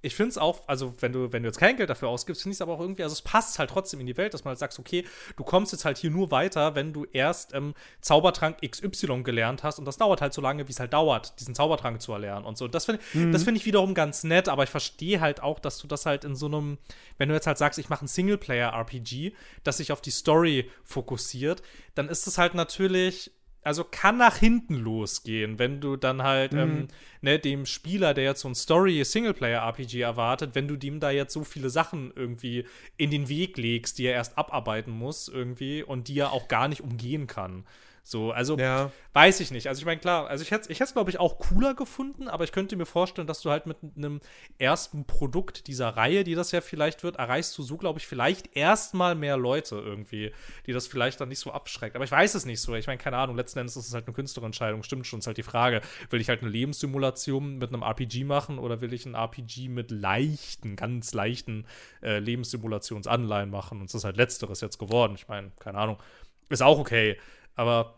ich 0.00 0.14
finde 0.14 0.30
es 0.30 0.38
auch, 0.38 0.62
also 0.68 0.94
wenn 1.00 1.12
du, 1.12 1.32
wenn 1.32 1.42
du 1.42 1.48
jetzt 1.48 1.58
kein 1.58 1.76
Geld 1.76 1.90
dafür 1.90 2.08
ausgibst, 2.08 2.42
finde 2.42 2.52
ich 2.52 2.58
es 2.58 2.62
aber 2.62 2.74
auch 2.74 2.80
irgendwie, 2.80 3.02
also 3.02 3.12
es 3.12 3.22
passt 3.22 3.58
halt 3.58 3.70
trotzdem 3.70 3.98
in 3.98 4.06
die 4.06 4.16
Welt, 4.16 4.32
dass 4.32 4.44
man 4.44 4.50
halt 4.50 4.58
sagst, 4.58 4.78
okay, 4.78 5.04
du 5.36 5.42
kommst 5.42 5.72
jetzt 5.72 5.84
halt 5.84 5.98
hier 5.98 6.10
nur 6.10 6.30
weiter, 6.30 6.76
wenn 6.76 6.92
du 6.92 7.04
erst 7.12 7.52
ähm, 7.52 7.74
Zaubertrank 8.00 8.58
XY 8.62 9.24
gelernt 9.24 9.64
hast 9.64 9.78
und 9.78 9.84
das 9.84 9.96
dauert 9.96 10.20
halt 10.20 10.32
so 10.32 10.40
lange, 10.40 10.68
wie 10.68 10.72
es 10.72 10.78
halt 10.78 10.92
dauert, 10.92 11.38
diesen 11.40 11.54
Zaubertrank 11.54 12.00
zu 12.00 12.12
erlernen 12.12 12.46
und 12.46 12.56
so. 12.56 12.68
Das 12.68 12.84
finde 12.84 13.02
das 13.32 13.42
finde 13.42 13.58
ich 13.58 13.66
wiederum 13.66 13.94
ganz 13.94 14.22
nett, 14.22 14.48
aber 14.48 14.62
ich 14.62 14.70
verstehe 14.70 15.20
halt 15.20 15.42
auch, 15.42 15.58
dass 15.58 15.78
du 15.78 15.88
das 15.88 16.06
halt 16.06 16.24
in 16.24 16.36
so 16.36 16.46
einem, 16.46 16.78
wenn 17.16 17.28
du 17.28 17.34
jetzt 17.34 17.46
halt 17.46 17.58
sagst, 17.58 17.78
ich 17.78 17.88
mache 17.88 18.04
ein 18.04 18.08
Singleplayer-RPG, 18.08 19.32
das 19.64 19.78
sich 19.78 19.90
auf 19.90 20.00
die 20.00 20.10
Story 20.10 20.70
fokussiert, 20.84 21.62
dann 21.94 22.08
ist 22.08 22.26
es 22.26 22.38
halt 22.38 22.54
natürlich 22.54 23.32
also 23.62 23.84
kann 23.84 24.16
nach 24.16 24.36
hinten 24.36 24.74
losgehen, 24.74 25.58
wenn 25.58 25.80
du 25.80 25.96
dann 25.96 26.22
halt 26.22 26.54
ähm, 26.54 26.88
ne, 27.20 27.38
dem 27.38 27.66
Spieler, 27.66 28.14
der 28.14 28.24
jetzt 28.24 28.40
so 28.40 28.48
ein 28.48 28.54
Story-Singleplayer-RPG 28.54 30.00
erwartet, 30.00 30.54
wenn 30.54 30.68
du 30.68 30.76
dem 30.76 31.00
da 31.00 31.10
jetzt 31.10 31.32
so 31.32 31.44
viele 31.44 31.70
Sachen 31.70 32.12
irgendwie 32.14 32.64
in 32.96 33.10
den 33.10 33.28
Weg 33.28 33.56
legst, 33.58 33.98
die 33.98 34.06
er 34.06 34.14
erst 34.14 34.38
abarbeiten 34.38 34.92
muss 34.92 35.28
irgendwie 35.28 35.82
und 35.82 36.08
die 36.08 36.18
er 36.18 36.32
auch 36.32 36.48
gar 36.48 36.68
nicht 36.68 36.82
umgehen 36.82 37.26
kann. 37.26 37.64
So, 38.08 38.32
also 38.32 38.56
Ja. 38.56 38.90
weiß 39.12 39.40
ich 39.40 39.50
nicht. 39.50 39.66
Also 39.66 39.80
ich 39.80 39.84
meine, 39.84 40.00
klar, 40.00 40.28
also 40.28 40.40
ich 40.42 40.50
hätte 40.50 40.72
ich 40.72 40.80
es, 40.80 40.94
glaube 40.94 41.10
ich, 41.10 41.20
auch 41.20 41.38
cooler 41.38 41.74
gefunden, 41.74 42.28
aber 42.28 42.44
ich 42.44 42.52
könnte 42.52 42.74
mir 42.74 42.86
vorstellen, 42.86 43.26
dass 43.26 43.42
du 43.42 43.50
halt 43.50 43.66
mit 43.66 43.76
einem 43.96 44.20
ersten 44.56 45.04
Produkt 45.04 45.66
dieser 45.66 45.90
Reihe, 45.90 46.24
die 46.24 46.34
das 46.34 46.50
ja 46.52 46.62
vielleicht 46.62 47.02
wird, 47.02 47.16
erreichst 47.16 47.56
du 47.58 47.62
so, 47.62 47.76
glaube 47.76 47.98
ich, 47.98 48.06
vielleicht 48.06 48.56
erstmal 48.56 49.14
mehr 49.14 49.36
Leute 49.36 49.76
irgendwie, 49.76 50.32
die 50.66 50.72
das 50.72 50.86
vielleicht 50.86 51.20
dann 51.20 51.28
nicht 51.28 51.38
so 51.38 51.52
abschreckt. 51.52 51.96
Aber 51.96 52.04
ich 52.06 52.10
weiß 52.10 52.34
es 52.34 52.46
nicht 52.46 52.62
so. 52.62 52.74
Ich 52.74 52.86
meine, 52.86 52.96
keine 52.96 53.18
Ahnung, 53.18 53.36
letzten 53.36 53.58
Endes 53.58 53.76
ist 53.76 53.88
es 53.88 53.92
halt 53.92 54.06
eine 54.06 54.14
Künstlerentscheidung, 54.14 54.82
stimmt 54.84 55.06
schon, 55.06 55.18
ist 55.18 55.26
halt 55.26 55.36
die 55.36 55.42
Frage. 55.42 55.82
Will 56.08 56.22
ich 56.22 56.30
halt 56.30 56.40
eine 56.40 56.50
Lebenssimulation 56.50 57.58
mit 57.58 57.74
einem 57.74 57.82
RPG 57.82 58.24
machen 58.24 58.58
oder 58.58 58.80
will 58.80 58.94
ich 58.94 59.04
ein 59.04 59.14
RPG 59.14 59.68
mit 59.68 59.90
leichten, 59.90 60.76
ganz 60.76 61.12
leichten 61.12 61.66
äh, 62.02 62.20
Lebenssimulationsanleihen 62.20 63.50
machen? 63.50 63.80
Und 63.80 63.88
es 63.90 63.94
ist 63.94 64.04
halt 64.04 64.16
letzteres 64.16 64.62
jetzt 64.62 64.78
geworden. 64.78 65.12
Ich 65.14 65.28
meine, 65.28 65.50
keine 65.58 65.76
Ahnung. 65.76 65.98
Ist 66.48 66.62
auch 66.62 66.78
okay. 66.78 67.18
Aber 67.54 67.97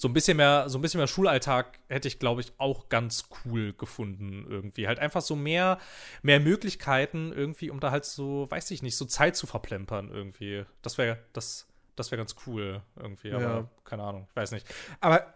so 0.00 0.06
ein 0.06 0.12
bisschen 0.12 0.36
mehr, 0.36 0.68
so 0.68 0.78
ein 0.78 0.80
bisschen 0.80 0.98
mehr 0.98 1.08
Schulalltag 1.08 1.80
hätte 1.88 2.06
ich, 2.06 2.20
glaube 2.20 2.40
ich, 2.40 2.52
auch 2.58 2.88
ganz 2.88 3.24
cool 3.44 3.72
gefunden 3.72 4.46
irgendwie. 4.48 4.86
Halt 4.86 5.00
einfach 5.00 5.22
so 5.22 5.34
mehr, 5.34 5.78
mehr 6.22 6.38
Möglichkeiten 6.38 7.32
irgendwie, 7.32 7.68
um 7.68 7.80
da 7.80 7.90
halt 7.90 8.04
so, 8.04 8.48
weiß 8.48 8.70
ich 8.70 8.80
nicht, 8.80 8.96
so 8.96 9.06
Zeit 9.06 9.34
zu 9.34 9.48
verplempern 9.48 10.08
irgendwie. 10.08 10.64
Das 10.82 10.98
wäre, 10.98 11.18
das, 11.32 11.66
das 11.96 12.12
wäre 12.12 12.18
ganz 12.20 12.36
cool 12.46 12.80
irgendwie, 12.94 13.32
aber 13.32 13.42
Ja. 13.42 13.68
keine 13.82 14.04
Ahnung, 14.04 14.28
ich 14.30 14.36
weiß 14.36 14.52
nicht. 14.52 14.72
Aber, 15.00 15.34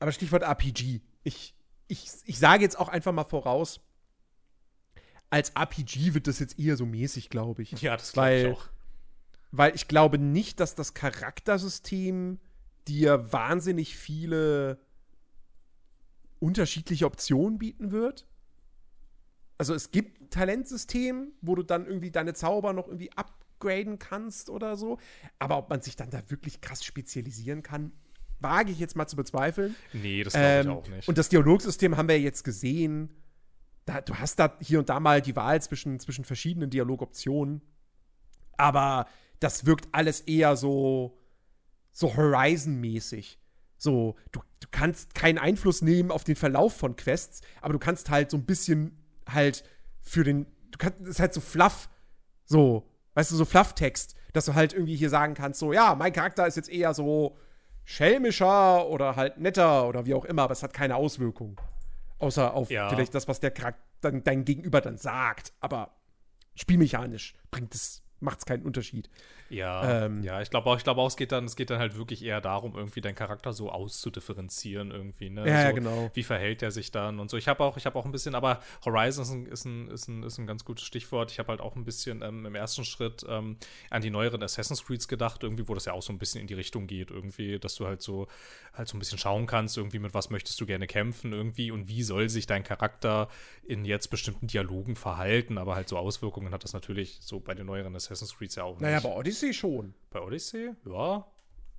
aber 0.00 0.10
Stichwort 0.10 0.42
RPG. 0.42 1.00
Ich, 1.22 1.54
ich, 1.86 2.08
ich 2.24 2.38
sage 2.40 2.64
jetzt 2.64 2.76
auch 2.76 2.88
einfach 2.88 3.12
mal 3.12 3.22
voraus, 3.22 3.78
als 5.30 5.50
RPG 5.50 6.14
wird 6.14 6.26
das 6.26 6.40
jetzt 6.40 6.58
eher 6.58 6.76
so 6.76 6.84
mäßig, 6.84 7.30
glaube 7.30 7.62
ich. 7.62 7.70
Ja, 7.80 7.96
das 7.96 8.10
glaube 8.12 8.34
ich 8.34 8.46
auch. 8.52 8.64
Weil 9.52 9.72
ich 9.76 9.86
glaube 9.86 10.18
nicht, 10.18 10.58
dass 10.58 10.74
das 10.74 10.94
Charaktersystem 10.94 12.40
dir 12.88 13.32
wahnsinnig 13.32 13.96
viele 13.96 14.78
unterschiedliche 16.38 17.06
Optionen 17.06 17.58
bieten 17.58 17.90
wird. 17.90 18.26
Also 19.56 19.74
es 19.74 19.90
gibt 19.90 20.20
ein 20.20 20.30
Talentsystem, 20.30 21.32
wo 21.40 21.54
du 21.54 21.62
dann 21.62 21.86
irgendwie 21.86 22.10
deine 22.10 22.34
Zauber 22.34 22.72
noch 22.72 22.88
irgendwie 22.88 23.10
upgraden 23.12 23.98
kannst 23.98 24.50
oder 24.50 24.76
so. 24.76 24.98
Aber 25.38 25.58
ob 25.58 25.70
man 25.70 25.80
sich 25.80 25.96
dann 25.96 26.10
da 26.10 26.22
wirklich 26.28 26.60
krass 26.60 26.84
spezialisieren 26.84 27.62
kann, 27.62 27.92
wage 28.40 28.72
ich 28.72 28.78
jetzt 28.78 28.96
mal 28.96 29.06
zu 29.06 29.16
bezweifeln. 29.16 29.74
Nee, 29.92 30.24
das 30.24 30.34
glaube 30.34 30.48
ich 30.48 30.66
Ähm, 30.66 30.72
auch 30.72 30.88
nicht. 30.88 31.08
Und 31.08 31.18
das 31.18 31.28
Dialogsystem 31.28 31.96
haben 31.96 32.08
wir 32.08 32.20
jetzt 32.20 32.44
gesehen. 32.44 33.10
Da, 33.86 34.00
du 34.00 34.14
hast 34.14 34.38
da 34.38 34.58
hier 34.60 34.80
und 34.80 34.88
da 34.88 34.98
mal 35.00 35.22
die 35.22 35.36
Wahl 35.36 35.62
zwischen, 35.62 36.00
zwischen 36.00 36.24
verschiedenen 36.24 36.68
Dialogoptionen. 36.68 37.62
Aber 38.56 39.06
das 39.40 39.66
wirkt 39.66 39.88
alles 39.92 40.20
eher 40.20 40.56
so, 40.56 41.18
so 41.94 42.14
Horizon-mäßig. 42.14 43.38
So, 43.78 44.16
du, 44.32 44.40
du 44.60 44.68
kannst 44.70 45.14
keinen 45.14 45.38
Einfluss 45.38 45.80
nehmen 45.80 46.10
auf 46.10 46.24
den 46.24 46.36
Verlauf 46.36 46.76
von 46.76 46.96
Quests, 46.96 47.40
aber 47.62 47.72
du 47.72 47.78
kannst 47.78 48.10
halt 48.10 48.30
so 48.30 48.36
ein 48.36 48.44
bisschen 48.44 48.98
halt 49.28 49.64
für 50.02 50.24
den. 50.24 50.46
Du 50.70 50.78
kannst, 50.78 51.00
das 51.00 51.08
ist 51.08 51.20
halt 51.20 51.32
so 51.32 51.40
Fluff. 51.40 51.88
So, 52.44 52.88
weißt 53.14 53.30
du, 53.30 53.36
so 53.36 53.44
Fluff-Text, 53.44 54.14
dass 54.32 54.44
du 54.46 54.54
halt 54.54 54.72
irgendwie 54.74 54.96
hier 54.96 55.08
sagen 55.08 55.34
kannst, 55.34 55.60
so, 55.60 55.72
ja, 55.72 55.94
mein 55.94 56.12
Charakter 56.12 56.46
ist 56.46 56.56
jetzt 56.56 56.68
eher 56.68 56.92
so 56.94 57.38
schelmischer 57.84 58.86
oder 58.88 59.16
halt 59.16 59.38
netter 59.38 59.88
oder 59.88 60.04
wie 60.06 60.14
auch 60.14 60.24
immer, 60.24 60.42
aber 60.42 60.52
es 60.52 60.62
hat 60.62 60.74
keine 60.74 60.96
Auswirkung. 60.96 61.60
Außer 62.18 62.54
auf 62.54 62.70
Ja. 62.70 62.88
vielleicht 62.88 63.14
das, 63.14 63.28
was 63.28 63.40
der 63.40 63.50
Charakter, 63.50 63.82
dann, 64.00 64.24
dein 64.24 64.44
Gegenüber 64.44 64.80
dann 64.80 64.98
sagt. 64.98 65.52
Aber 65.60 65.94
spielmechanisch 66.54 67.34
bringt 67.50 67.74
es, 67.74 68.02
macht 68.24 68.38
es 68.38 68.46
keinen 68.46 68.64
Unterschied. 68.64 69.08
Ja, 69.50 70.06
Ähm, 70.06 70.22
ja, 70.22 70.40
ich 70.40 70.50
glaube 70.50 70.68
auch, 70.68 70.76
ich 70.76 70.84
glaube 70.84 71.00
auch, 71.00 71.06
es 71.06 71.16
geht 71.16 71.30
dann, 71.30 71.44
es 71.44 71.54
geht 71.54 71.70
dann 71.70 71.78
halt 71.78 71.96
wirklich 71.96 72.24
eher 72.24 72.40
darum, 72.40 72.74
irgendwie 72.76 73.00
deinen 73.00 73.14
Charakter 73.14 73.52
so 73.52 73.70
auszudifferenzieren 73.70 74.90
irgendwie, 74.90 75.30
ne? 75.30 75.48
Ja, 75.48 75.68
so, 75.68 75.74
genau. 75.74 76.10
Wie 76.14 76.22
verhält 76.22 76.62
er 76.62 76.70
sich 76.70 76.90
dann 76.90 77.20
und 77.20 77.30
so. 77.30 77.36
Ich 77.36 77.46
habe 77.46 77.62
auch, 77.62 77.76
ich 77.76 77.86
habe 77.86 77.98
auch 77.98 78.04
ein 78.04 78.12
bisschen, 78.12 78.34
aber 78.34 78.60
Horizon 78.84 79.22
ist 79.22 79.30
ein, 79.30 79.46
ist 79.46 79.64
ein, 79.66 79.88
ist 79.88 80.08
ein, 80.08 80.22
ist 80.22 80.38
ein 80.38 80.46
ganz 80.46 80.64
gutes 80.64 80.84
Stichwort. 80.84 81.30
Ich 81.30 81.38
habe 81.38 81.48
halt 81.48 81.60
auch 81.60 81.76
ein 81.76 81.84
bisschen 81.84 82.22
ähm, 82.22 82.46
im 82.46 82.54
ersten 82.54 82.84
Schritt 82.84 83.24
ähm, 83.28 83.56
an 83.90 84.02
die 84.02 84.10
neueren 84.10 84.42
Assassin's 84.42 84.84
Creeds 84.84 85.06
gedacht, 85.08 85.42
irgendwie, 85.42 85.68
wo 85.68 85.74
das 85.74 85.84
ja 85.84 85.92
auch 85.92 86.02
so 86.02 86.12
ein 86.12 86.18
bisschen 86.18 86.40
in 86.40 86.46
die 86.46 86.54
Richtung 86.54 86.86
geht, 86.86 87.10
irgendwie, 87.10 87.58
dass 87.58 87.74
du 87.74 87.86
halt 87.86 88.00
so, 88.02 88.26
halt 88.72 88.88
so 88.88 88.96
ein 88.96 88.98
bisschen 88.98 89.18
schauen 89.18 89.46
kannst, 89.46 89.76
irgendwie, 89.76 89.98
mit 89.98 90.14
was 90.14 90.30
möchtest 90.30 90.60
du 90.60 90.66
gerne 90.66 90.86
kämpfen, 90.86 91.32
irgendwie, 91.32 91.70
und 91.70 91.86
wie 91.88 92.02
soll 92.02 92.28
sich 92.28 92.46
dein 92.46 92.64
Charakter 92.64 93.28
in 93.66 93.84
jetzt 93.84 94.08
bestimmten 94.08 94.46
Dialogen 94.46 94.96
verhalten, 94.96 95.58
aber 95.58 95.74
halt 95.74 95.88
so 95.88 95.98
Auswirkungen 95.98 96.52
hat 96.52 96.64
das 96.64 96.72
natürlich 96.72 97.18
so 97.20 97.40
bei 97.40 97.54
den 97.54 97.66
neueren 97.66 97.94
Assassin's 97.94 98.13
Creeds 98.20 98.54
ja 98.56 98.64
auch 98.64 98.78
Naja, 98.80 98.96
nicht. 98.96 99.04
bei 99.04 99.14
Odyssey 99.16 99.52
schon. 99.54 99.94
Bei 100.10 100.20
Odyssey? 100.20 100.70
Ja, 100.86 101.26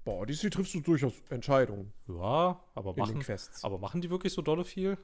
Bei 0.04 0.12
Odyssey 0.12 0.50
triffst 0.50 0.74
du 0.74 0.82
durchaus 0.82 1.14
Entscheidungen 1.30 1.92
ja, 2.08 2.60
aber 2.76 2.96
machen, 2.96 3.20
Quests. 3.20 3.64
aber 3.64 3.78
machen 3.80 4.02
die 4.02 4.10
wirklich 4.10 4.34
so 4.34 4.42
dolle 4.42 4.64
viel? 4.66 4.98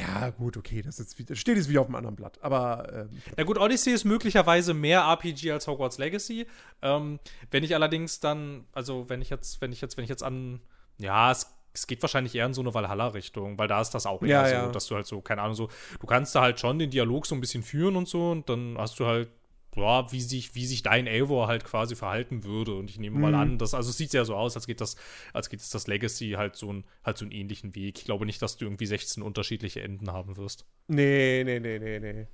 Ja, 0.00 0.28
gut, 0.30 0.56
okay, 0.58 0.82
das 0.82 0.98
ist 1.00 1.18
wieder, 1.18 1.34
steht 1.34 1.56
jetzt 1.56 1.68
wieder 1.70 1.80
auf 1.80 1.86
dem 1.86 1.94
anderen 1.94 2.14
Blatt. 2.16 2.38
Aber 2.42 2.92
ähm, 3.10 3.22
Na 3.38 3.44
gut, 3.44 3.58
Odyssey 3.58 3.92
ist 3.92 4.04
möglicherweise 4.04 4.74
mehr 4.74 5.00
RPG 5.00 5.50
als 5.52 5.66
Hogwarts 5.66 5.96
Legacy. 5.96 6.46
Ähm, 6.82 7.18
wenn 7.50 7.64
ich 7.64 7.74
allerdings 7.74 8.20
dann, 8.20 8.66
also 8.72 9.08
wenn 9.08 9.22
ich 9.22 9.30
jetzt, 9.30 9.60
wenn 9.62 9.72
ich 9.72 9.80
jetzt, 9.80 9.96
wenn 9.96 10.04
ich 10.04 10.10
jetzt 10.10 10.22
an, 10.22 10.60
ja, 10.98 11.30
es, 11.30 11.54
es 11.72 11.86
geht 11.86 12.02
wahrscheinlich 12.02 12.34
eher 12.34 12.44
in 12.44 12.52
so 12.52 12.60
eine 12.60 12.74
Valhalla-Richtung, 12.74 13.56
weil 13.58 13.68
da 13.68 13.80
ist 13.80 13.90
das 13.90 14.04
auch 14.04 14.20
eher 14.22 14.28
Ja, 14.28 14.46
so, 14.48 14.54
ja. 14.54 14.68
dass 14.72 14.86
du 14.88 14.94
halt 14.94 15.06
so, 15.06 15.22
keine 15.22 15.40
Ahnung, 15.40 15.54
so, 15.54 15.68
du 16.00 16.06
kannst 16.06 16.34
da 16.34 16.42
halt 16.42 16.60
schon 16.60 16.78
den 16.78 16.90
Dialog 16.90 17.24
so 17.24 17.34
ein 17.34 17.40
bisschen 17.40 17.62
führen 17.62 17.96
und 17.96 18.08
so 18.08 18.30
und 18.30 18.46
dann 18.50 18.76
hast 18.76 18.98
du 19.00 19.06
halt 19.06 19.30
ja, 19.76 20.10
wie 20.10 20.20
sich, 20.20 20.54
wie 20.54 20.66
sich 20.66 20.82
dein 20.82 21.06
Eivor 21.06 21.46
halt 21.46 21.64
quasi 21.64 21.94
verhalten 21.94 22.42
würde. 22.44 22.74
Und 22.74 22.90
ich 22.90 22.98
nehme 22.98 23.18
mal 23.18 23.32
Mhm. 23.32 23.38
an, 23.38 23.58
dass, 23.58 23.74
also 23.74 23.90
es 23.90 23.96
sieht 23.96 24.12
ja 24.12 24.24
so 24.24 24.34
aus, 24.34 24.56
als 24.56 24.66
geht 24.66 24.80
das, 24.80 24.96
als 25.32 25.48
geht 25.50 25.60
es 25.60 25.70
das 25.70 25.86
Legacy 25.86 26.30
halt 26.36 26.56
so, 26.56 26.72
ein, 26.72 26.84
halt 27.04 27.16
so 27.18 27.24
einen 27.24 27.32
ähnlichen 27.32 27.74
Weg. 27.74 27.98
Ich 27.98 28.04
glaube 28.04 28.26
nicht, 28.26 28.42
dass 28.42 28.56
du 28.56 28.64
irgendwie 28.64 28.86
16 28.86 29.22
unterschiedliche 29.22 29.80
Enden 29.82 30.10
haben 30.12 30.36
wirst. 30.36 30.66
nee, 30.88 31.42
nee, 31.44 31.60
nee, 31.60 31.78
nee, 31.78 31.98
nee. 32.00 32.26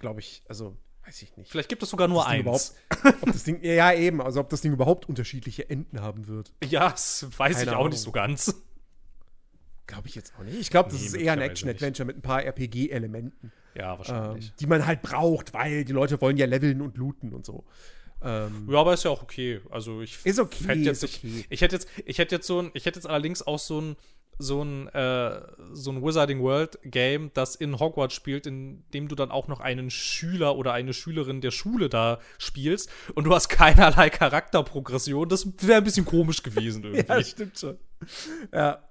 Glaube 0.00 0.20
ich, 0.20 0.42
also, 0.48 0.76
weiß 1.06 1.22
ich 1.22 1.36
nicht. 1.36 1.50
Vielleicht 1.50 1.68
gibt 1.70 1.82
es 1.82 1.88
sogar 1.90 2.08
nur 2.08 2.26
eins. 2.26 2.74
Ob 3.22 3.32
das 3.32 3.44
Ding, 3.44 3.62
ja, 3.64 3.92
eben, 3.94 4.20
also 4.20 4.40
ob 4.40 4.50
das 4.50 4.60
Ding 4.60 4.72
überhaupt 4.72 5.08
unterschiedliche 5.08 5.70
Enden 5.70 6.00
haben 6.00 6.26
wird. 6.26 6.52
Ja, 6.68 6.90
das 6.90 7.26
weiß 7.38 7.56
Keine 7.58 7.64
ich 7.64 7.68
auch 7.70 7.80
Ahnung. 7.80 7.90
nicht 7.90 8.00
so 8.00 8.10
ganz. 8.12 8.54
Glaube 9.86 10.08
ich 10.08 10.14
jetzt 10.14 10.32
auch 10.38 10.44
nicht. 10.44 10.58
Ich 10.58 10.70
glaube, 10.70 10.90
das 10.90 11.00
Nee, 11.00 11.06
ist 11.06 11.14
eher 11.16 11.32
ein 11.34 11.40
Action-Adventure 11.40 12.06
mit 12.06 12.16
ein 12.16 12.22
paar 12.22 12.42
RPG-Elementen, 12.42 13.52
Ja, 13.74 13.92
ähm, 13.92 13.98
wahrscheinlich. 13.98 14.52
die 14.58 14.66
man 14.66 14.86
halt 14.86 15.02
braucht, 15.02 15.52
weil 15.52 15.84
die 15.84 15.92
Leute 15.92 16.20
wollen 16.20 16.36
ja 16.36 16.46
leveln 16.46 16.80
und 16.80 16.96
looten 16.96 17.32
und 17.34 17.44
so. 17.44 17.64
Ähm, 18.22 18.66
Ja, 18.70 18.80
aber 18.80 18.94
ist 18.94 19.04
ja 19.04 19.10
auch 19.10 19.22
okay. 19.22 19.60
Also 19.70 20.00
ich 20.00 20.18
Ist 20.24 20.38
okay, 20.40 20.64
fänd 20.64 20.86
jetzt, 20.86 21.04
ist 21.04 21.16
okay. 21.18 21.40
Ich, 21.40 21.46
ich 21.50 21.60
hätte 21.60 21.76
jetzt, 21.76 21.88
ich 22.06 22.18
hätte 22.18 22.36
jetzt 22.36 22.46
so 22.46 22.60
ein, 22.62 22.70
ich 22.72 22.86
hätte 22.86 22.98
jetzt 22.98 23.06
allerdings 23.06 23.46
auch 23.46 23.58
so 23.58 23.78
ein, 23.80 23.96
so 24.38 24.62
ein, 24.64 24.88
äh, 24.88 25.42
so 25.74 25.92
ein 25.92 26.02
Wizarding 26.02 26.40
World 26.40 26.78
Game, 26.82 27.30
das 27.34 27.54
in 27.54 27.78
Hogwarts 27.78 28.14
spielt, 28.14 28.46
in 28.46 28.82
dem 28.94 29.06
du 29.08 29.14
dann 29.14 29.30
auch 29.30 29.46
noch 29.48 29.60
einen 29.60 29.90
Schüler 29.90 30.56
oder 30.56 30.72
eine 30.72 30.92
Schülerin 30.94 31.40
der 31.42 31.50
Schule 31.52 31.88
da 31.90 32.18
spielst 32.38 32.90
und 33.14 33.24
du 33.24 33.34
hast 33.34 33.48
keinerlei 33.48 34.08
Charakterprogression. 34.10 35.28
Das 35.28 35.46
wäre 35.60 35.78
ein 35.78 35.84
bisschen 35.84 36.06
komisch 36.06 36.42
gewesen 36.42 36.82
irgendwie. 36.84 37.06
Ja, 37.06 37.22
stimmt 37.22 37.58
schon. 37.58 37.78
Ja. 38.52 38.82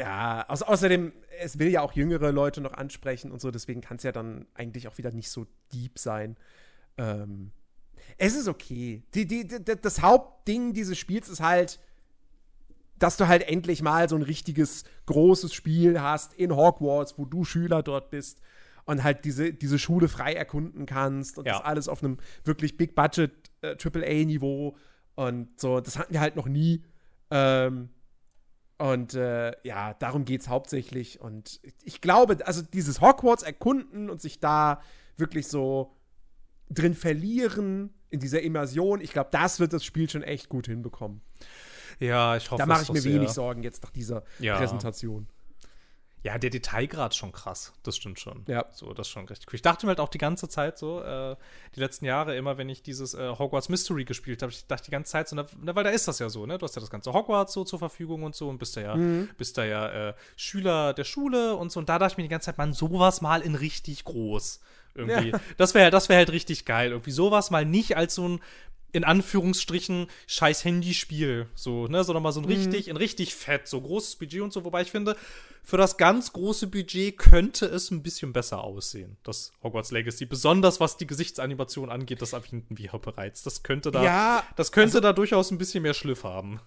Ja, 0.00 0.46
au 0.48 0.54
außerdem, 0.54 1.12
es 1.40 1.58
will 1.58 1.68
ja 1.68 1.82
auch 1.82 1.92
jüngere 1.92 2.32
Leute 2.32 2.60
noch 2.62 2.72
ansprechen 2.72 3.30
und 3.30 3.40
so, 3.40 3.50
deswegen 3.50 3.82
kann 3.82 3.98
es 3.98 4.02
ja 4.02 4.12
dann 4.12 4.46
eigentlich 4.54 4.88
auch 4.88 4.96
wieder 4.98 5.12
nicht 5.12 5.28
so 5.30 5.46
deep 5.72 5.98
sein. 5.98 6.36
Ähm, 6.96 7.52
es 8.16 8.34
ist 8.34 8.48
okay. 8.48 9.02
Die, 9.14 9.26
die, 9.26 9.46
die, 9.46 9.58
das 9.62 10.00
Hauptding 10.00 10.72
dieses 10.72 10.96
Spiels 10.98 11.28
ist 11.28 11.40
halt, 11.40 11.78
dass 12.98 13.16
du 13.18 13.28
halt 13.28 13.46
endlich 13.48 13.82
mal 13.82 14.08
so 14.08 14.16
ein 14.16 14.22
richtiges 14.22 14.84
großes 15.06 15.52
Spiel 15.52 16.00
hast 16.00 16.32
in 16.34 16.54
Hogwarts, 16.56 17.18
wo 17.18 17.24
du 17.26 17.44
Schüler 17.44 17.82
dort 17.82 18.10
bist 18.10 18.40
und 18.86 19.02
halt 19.02 19.24
diese, 19.26 19.52
diese 19.52 19.78
Schule 19.78 20.08
frei 20.08 20.32
erkunden 20.34 20.86
kannst 20.86 21.38
und 21.38 21.46
Ja. 21.46 21.58
das 21.58 21.64
alles 21.64 21.88
auf 21.88 22.02
einem 22.02 22.18
wirklich 22.44 22.76
Big 22.76 22.94
Budget 22.94 23.32
äh, 23.62 23.76
AAA-Niveau 23.76 24.76
und 25.14 25.60
so. 25.60 25.80
Das 25.80 25.98
hatten 25.98 26.12
wir 26.14 26.20
halt 26.20 26.36
noch 26.36 26.46
nie. 26.46 26.82
Ähm, 27.30 27.90
und 28.80 29.14
äh, 29.14 29.52
ja, 29.62 29.94
darum 29.94 30.24
geht 30.24 30.40
es 30.40 30.48
hauptsächlich. 30.48 31.20
Und 31.20 31.60
ich 31.84 32.00
glaube, 32.00 32.38
also 32.46 32.62
dieses 32.62 33.00
Hogwarts 33.00 33.42
erkunden 33.42 34.08
und 34.08 34.20
sich 34.22 34.40
da 34.40 34.80
wirklich 35.18 35.48
so 35.48 35.94
drin 36.70 36.94
verlieren 36.94 37.92
in 38.08 38.20
dieser 38.20 38.40
Immersion, 38.40 39.00
ich 39.02 39.12
glaube, 39.12 39.28
das 39.32 39.60
wird 39.60 39.72
das 39.74 39.84
Spiel 39.84 40.08
schon 40.08 40.22
echt 40.22 40.48
gut 40.48 40.66
hinbekommen. 40.66 41.20
Ja, 41.98 42.36
ich 42.36 42.50
hoffe 42.50 42.58
Da 42.58 42.66
mache 42.66 42.82
ich 42.84 42.92
mir 42.92 43.02
sehr. 43.02 43.12
wenig 43.14 43.30
Sorgen 43.30 43.62
jetzt 43.62 43.82
nach 43.82 43.90
dieser 43.90 44.24
Ja. 44.38 44.56
Präsentation. 44.56 45.28
Ja, 46.22 46.36
der 46.36 46.50
Detailgrad 46.50 47.14
schon 47.14 47.32
krass. 47.32 47.72
Das 47.82 47.96
stimmt 47.96 48.20
schon. 48.20 48.44
Ja. 48.46 48.66
So, 48.72 48.92
das 48.92 49.06
ist 49.06 49.12
schon 49.12 49.26
richtig 49.26 49.48
cool. 49.48 49.54
Ich 49.54 49.62
dachte 49.62 49.86
mir 49.86 49.90
halt 49.90 50.00
auch 50.00 50.08
die 50.08 50.18
ganze 50.18 50.48
Zeit 50.48 50.78
so, 50.78 51.00
äh, 51.02 51.36
die 51.74 51.80
letzten 51.80 52.04
Jahre 52.04 52.36
immer, 52.36 52.58
wenn 52.58 52.68
ich 52.68 52.82
dieses 52.82 53.14
äh, 53.14 53.30
Hogwarts 53.38 53.70
Mystery 53.70 54.04
gespielt 54.04 54.42
habe, 54.42 54.52
ich 54.52 54.66
dachte 54.66 54.84
die 54.84 54.90
ganze 54.90 55.12
Zeit 55.12 55.28
so, 55.28 55.36
na, 55.36 55.46
weil 55.74 55.84
da 55.84 55.90
ist 55.90 56.08
das 56.08 56.18
ja 56.18 56.28
so, 56.28 56.44
ne? 56.44 56.58
Du 56.58 56.64
hast 56.64 56.76
ja 56.76 56.80
das 56.80 56.90
ganze 56.90 57.12
Hogwarts 57.12 57.54
so 57.54 57.64
zur 57.64 57.78
Verfügung 57.78 58.22
und 58.22 58.34
so 58.34 58.48
und 58.50 58.58
bist 58.58 58.76
da 58.76 58.80
ja, 58.82 59.26
bist 59.38 59.56
da 59.56 59.64
ja 59.64 60.10
äh, 60.10 60.14
Schüler 60.36 60.92
der 60.92 61.04
Schule 61.04 61.56
und 61.56 61.72
so. 61.72 61.80
Und 61.80 61.88
da 61.88 61.98
dachte 61.98 62.12
ich 62.12 62.16
mir 62.18 62.24
die 62.24 62.28
ganze 62.28 62.46
Zeit, 62.46 62.58
man, 62.58 62.74
sowas 62.74 63.22
mal 63.22 63.40
in 63.40 63.54
richtig 63.54 64.04
groß. 64.04 64.60
Irgendwie. 64.94 65.30
Ja. 65.30 65.40
Das 65.56 65.74
wäre 65.74 65.90
das 65.90 66.08
wär 66.08 66.16
halt 66.16 66.32
richtig 66.32 66.64
geil. 66.64 66.90
Irgendwie 66.90 67.12
sowas 67.12 67.50
mal 67.50 67.64
nicht 67.64 67.96
als 67.96 68.14
so 68.14 68.28
ein 68.28 68.40
in 68.92 69.04
Anführungsstrichen 69.04 70.06
scheiß 70.26 70.64
Handyspiel, 70.64 71.46
so, 71.54 71.86
ne, 71.86 72.02
sondern 72.04 72.22
mal 72.22 72.32
so 72.32 72.40
ein 72.40 72.46
richtig, 72.46 72.88
in 72.88 72.96
richtig 72.96 73.34
fett, 73.34 73.68
so 73.68 73.80
großes 73.80 74.16
Budget 74.16 74.42
und 74.42 74.52
so, 74.52 74.64
wobei 74.64 74.82
ich 74.82 74.90
finde, 74.90 75.16
für 75.62 75.76
das 75.76 75.96
ganz 75.96 76.32
große 76.32 76.66
Budget 76.66 77.16
könnte 77.18 77.66
es 77.66 77.90
ein 77.90 78.02
bisschen 78.02 78.32
besser 78.32 78.64
aussehen, 78.64 79.16
das 79.22 79.52
Hogwarts 79.62 79.90
Legacy, 79.90 80.26
besonders 80.26 80.80
was 80.80 80.96
die 80.96 81.06
Gesichtsanimation 81.06 81.90
angeht, 81.90 82.20
das 82.22 82.32
erwähnten 82.32 82.78
wir 82.78 82.86
ja 82.86 82.98
bereits. 82.98 83.42
Das 83.42 83.62
könnte 83.62 83.90
da, 83.90 84.02
Ja, 84.02 84.42
das 84.56 84.72
könnte 84.72 85.00
da 85.00 85.12
durchaus 85.12 85.50
ein 85.50 85.58
bisschen 85.58 85.82
mehr 85.82 85.94
Schliff 85.94 86.24
haben. 86.24 86.60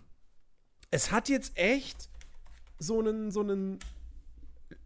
es 0.91 1.12
hat 1.12 1.28
jetzt 1.30 1.58
echt 1.58 2.10
so 2.80 3.00
einen, 3.00 3.32
so 3.32 3.41
einen 3.41 3.80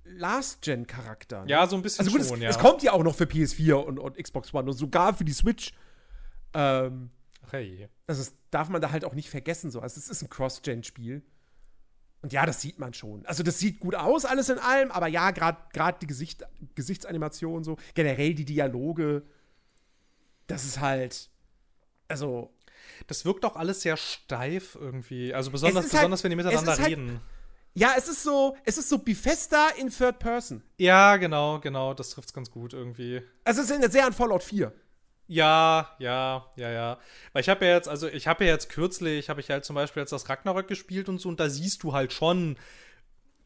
Last-Gen-Charakter. 0.06 1.44
ne? 1.44 1.50
Ja, 1.52 1.68
so 1.68 1.76
ein 1.76 1.82
bisschen 1.82 2.06
Also 2.06 2.18
gut, 2.18 2.26
schon, 2.26 2.38
es, 2.38 2.44
ja. 2.44 2.50
es 2.50 2.60
kommt 2.60 2.84
ja 2.84 2.94
auch 2.94 3.04
noch 3.04 3.16
für 3.16 3.26
PS4 3.26 3.74
und, 3.74 4.00
und 4.00 4.18
Xbox 4.18 4.54
One 4.54 4.70
und 4.70 4.78
sogar 4.78 5.14
für 5.14 5.26
die 5.26 5.34
Switch. 5.34 5.74
Ähm, 6.54 7.10
Hey. 7.52 7.88
also 8.08 8.22
das 8.24 8.34
darf 8.52 8.70
man 8.70 8.82
da 8.82 8.92
halt 8.92 9.06
auch 9.06 9.14
nicht 9.14 9.30
vergessen. 9.30 9.72
So. 9.72 9.80
Also 9.82 10.00
es 10.00 10.10
ist 10.10 10.22
ein 10.22 10.30
Cross-Gen-Spiel. 10.30 11.22
Und 12.24 12.34
ja, 12.34 12.46
das 12.46 12.62
sieht 12.62 12.80
man 12.80 12.94
schon. 12.94 13.26
Also 13.28 13.44
das 13.44 13.60
sieht 13.60 13.80
gut 13.80 13.94
aus, 13.96 14.26
alles 14.26 14.50
in 14.50 14.58
allem, 14.58 14.92
aber 14.92 15.08
ja, 15.08 15.32
gerade 15.32 16.00
die 16.02 16.08
Gesicht, 16.08 16.44
Gesichtsanimation 16.76 17.64
so, 17.64 17.78
generell 17.94 18.34
die 18.34 18.44
Dialoge, 18.46 19.24
das 20.48 20.66
ist 20.66 20.80
halt, 20.80 21.30
also 22.08 22.54
Das 23.08 23.26
wirkt 23.26 23.44
auch 23.46 23.56
alles 23.56 23.82
sehr 23.82 23.98
steif 23.98 24.76
irgendwie. 24.80 25.34
Also 25.34 25.52
besonders, 25.52 25.84
halt- 25.86 25.92
besonders 25.92 26.24
wenn 26.24 26.30
die 26.32 26.36
miteinander 26.38 26.78
halt- 26.78 26.88
reden. 26.88 27.22
ja, 27.74 27.94
es 27.98 28.08
ist 28.08 28.24
so, 28.24 28.56
es 28.66 28.78
ist 28.78 28.90
so 28.90 28.98
Bethesda 28.98 29.70
in 29.78 29.90
Third 29.90 30.20
Person. 30.20 30.64
Ja, 30.78 31.18
genau, 31.18 31.60
genau. 31.60 31.94
Das 31.94 32.10
trifft's 32.12 32.34
ganz 32.34 32.50
gut 32.50 32.74
irgendwie. 32.74 33.22
Also 33.44 33.62
es 33.62 33.70
ist 33.70 33.92
sehr 33.92 34.06
an 34.06 34.14
Fallout 34.14 34.42
4. 34.44 34.74
Ja, 35.28 35.96
ja, 36.00 36.46
ja, 36.56 36.72
ja. 36.72 36.98
Weil 37.34 37.42
ich 37.42 37.50
habe 37.50 37.66
ja 37.66 37.76
jetzt, 37.76 37.90
also 37.90 38.08
ich 38.08 38.28
habe 38.28 38.46
ja 38.46 38.52
jetzt 38.52 38.70
kürzlich, 38.70 39.30
habe 39.30 39.42
ich 39.42 39.50
halt 39.50 39.66
zum 39.66 39.76
Beispiel 39.76 40.02
jetzt 40.02 40.12
das 40.12 40.30
Ragnarök 40.30 40.68
gespielt 40.68 41.10
und 41.10 41.20
so, 41.20 41.30
und 41.30 41.40
da 41.40 41.50
siehst 41.50 41.84
du 41.84 41.94
halt 41.94 42.14
schon, 42.14 42.58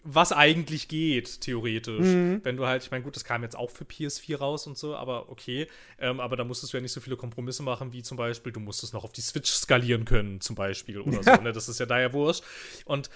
was 0.03 0.31
eigentlich 0.31 0.87
geht, 0.87 1.41
theoretisch. 1.41 2.07
Wenn 2.43 2.57
du 2.57 2.65
halt, 2.65 2.83
ich 2.83 2.89
meine, 2.89 3.03
gut, 3.03 3.15
das 3.15 3.23
kam 3.23 3.43
jetzt 3.43 3.55
auch 3.55 3.69
für 3.69 3.83
PS4 3.83 4.37
raus 4.37 4.65
und 4.65 4.75
so, 4.77 4.95
aber 4.95 5.29
okay. 5.29 5.67
Ähm, 5.99 6.19
aber 6.19 6.35
da 6.35 6.43
musstest 6.43 6.73
du 6.73 6.77
ja 6.77 6.81
nicht 6.81 6.91
so 6.91 7.01
viele 7.01 7.17
Kompromisse 7.17 7.61
machen, 7.61 7.93
wie 7.93 8.01
zum 8.01 8.17
Beispiel, 8.17 8.51
du 8.51 8.59
musstest 8.59 8.93
noch 8.95 9.03
auf 9.03 9.11
die 9.11 9.21
Switch 9.21 9.51
skalieren 9.51 10.05
können, 10.05 10.41
zum 10.41 10.55
Beispiel, 10.55 11.01
oder 11.01 11.21
so, 11.21 11.31
ne? 11.43 11.51
Das 11.51 11.69
ist 11.69 11.79
ja 11.79 11.85
da 11.85 11.99
ja 11.99 12.13
wurscht. 12.13 12.43
Und 12.85 13.11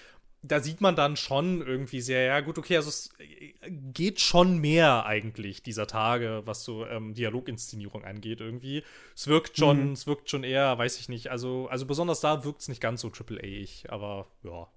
da 0.47 0.59
sieht 0.59 0.81
man 0.81 0.95
dann 0.95 1.15
schon 1.15 1.65
irgendwie 1.65 2.01
sehr, 2.01 2.23
ja 2.25 2.39
gut, 2.41 2.57
okay, 2.57 2.77
also 2.77 2.89
es 2.89 3.09
äh, 3.19 3.53
geht 3.69 4.19
schon 4.19 4.59
mehr 4.59 5.05
eigentlich 5.05 5.63
dieser 5.63 5.87
Tage, 5.87 6.43
was 6.45 6.63
so 6.63 6.85
ähm, 6.85 7.13
Dialoginszenierung 7.13 8.03
angeht 8.03 8.41
irgendwie. 8.41 8.83
Es 9.15 9.27
wirkt 9.27 9.57
schon, 9.57 9.93
es 9.93 10.07
wirkt 10.07 10.29
schon 10.29 10.43
eher, 10.43 10.77
weiß 10.77 10.99
ich 10.99 11.09
nicht, 11.09 11.31
also, 11.31 11.67
also 11.69 11.85
besonders 11.85 12.21
da 12.21 12.43
wirkt 12.43 12.61
es 12.61 12.67
nicht 12.67 12.81
ganz 12.81 13.01
so 13.01 13.09
AAA-ig, 13.09 13.85
aber 13.89 14.27
ja. 14.43 14.67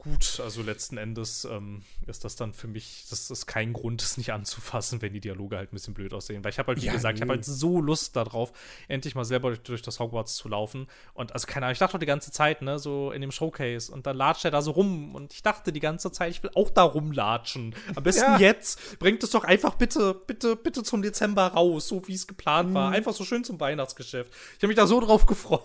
Gut, 0.00 0.38
also 0.40 0.62
letzten 0.62 0.96
Endes 0.96 1.44
ähm, 1.44 1.82
ist 2.06 2.24
das 2.24 2.36
dann 2.36 2.52
für 2.54 2.68
mich, 2.68 3.06
das 3.10 3.32
ist 3.32 3.46
kein 3.46 3.72
Grund, 3.72 4.00
es 4.00 4.16
nicht 4.16 4.32
anzufassen, 4.32 5.02
wenn 5.02 5.12
die 5.12 5.18
Dialoge 5.20 5.56
halt 5.56 5.72
ein 5.72 5.74
bisschen 5.74 5.92
blöd 5.92 6.14
aussehen. 6.14 6.44
Weil 6.44 6.52
ich 6.52 6.60
habe 6.60 6.68
halt, 6.68 6.80
wie 6.80 6.86
Ja, 6.86 6.92
gesagt, 6.92 7.18
ich 7.18 7.22
habe 7.22 7.32
halt 7.32 7.44
so 7.44 7.80
Lust 7.80 8.14
darauf, 8.14 8.52
endlich 8.86 9.16
mal 9.16 9.24
selber 9.24 9.48
durch, 9.48 9.62
durch 9.62 9.82
das 9.82 9.98
Hogwarts 9.98 10.36
zu 10.36 10.48
laufen. 10.48 10.86
Und 11.14 11.32
also 11.32 11.48
keine 11.48 11.66
Ahnung, 11.66 11.72
ich 11.72 11.80
dachte 11.80 11.94
doch 11.94 11.98
die 11.98 12.06
ganze 12.06 12.30
Zeit, 12.30 12.62
ne, 12.62 12.78
so 12.78 13.10
in 13.10 13.20
dem 13.20 13.32
Showcase 13.32 13.90
und 13.90 14.06
dann 14.06 14.16
latscht 14.16 14.44
er 14.44 14.52
da 14.52 14.62
so 14.62 14.70
rum 14.70 15.16
und 15.16 15.32
ich 15.32 15.42
dachte 15.42 15.72
die 15.72 15.80
ganze 15.80 16.12
Zeit, 16.12 16.30
ich 16.30 16.44
will 16.44 16.50
auch 16.54 16.70
da 16.70 16.84
rumlatschen. 16.84 17.74
Am 17.96 18.02
besten 18.04 18.22
Ja. 18.22 18.38
jetzt, 18.38 19.00
bringt 19.00 19.24
es 19.24 19.30
doch 19.30 19.42
einfach 19.42 19.74
bitte, 19.74 20.14
bitte, 20.14 20.54
bitte 20.54 20.84
zum 20.84 21.02
Dezember 21.02 21.48
raus, 21.48 21.88
so 21.88 22.06
wie 22.06 22.14
es 22.14 22.28
geplant 22.28 22.70
Mhm. 22.70 22.74
war. 22.74 22.92
Einfach 22.92 23.14
so 23.14 23.24
schön 23.24 23.42
zum 23.42 23.58
Weihnachtsgeschäft. 23.58 24.32
Ich 24.56 24.58
habe 24.58 24.68
mich 24.68 24.76
da 24.76 24.86
so 24.86 25.00
drauf 25.00 25.26
gefreut. 25.26 25.62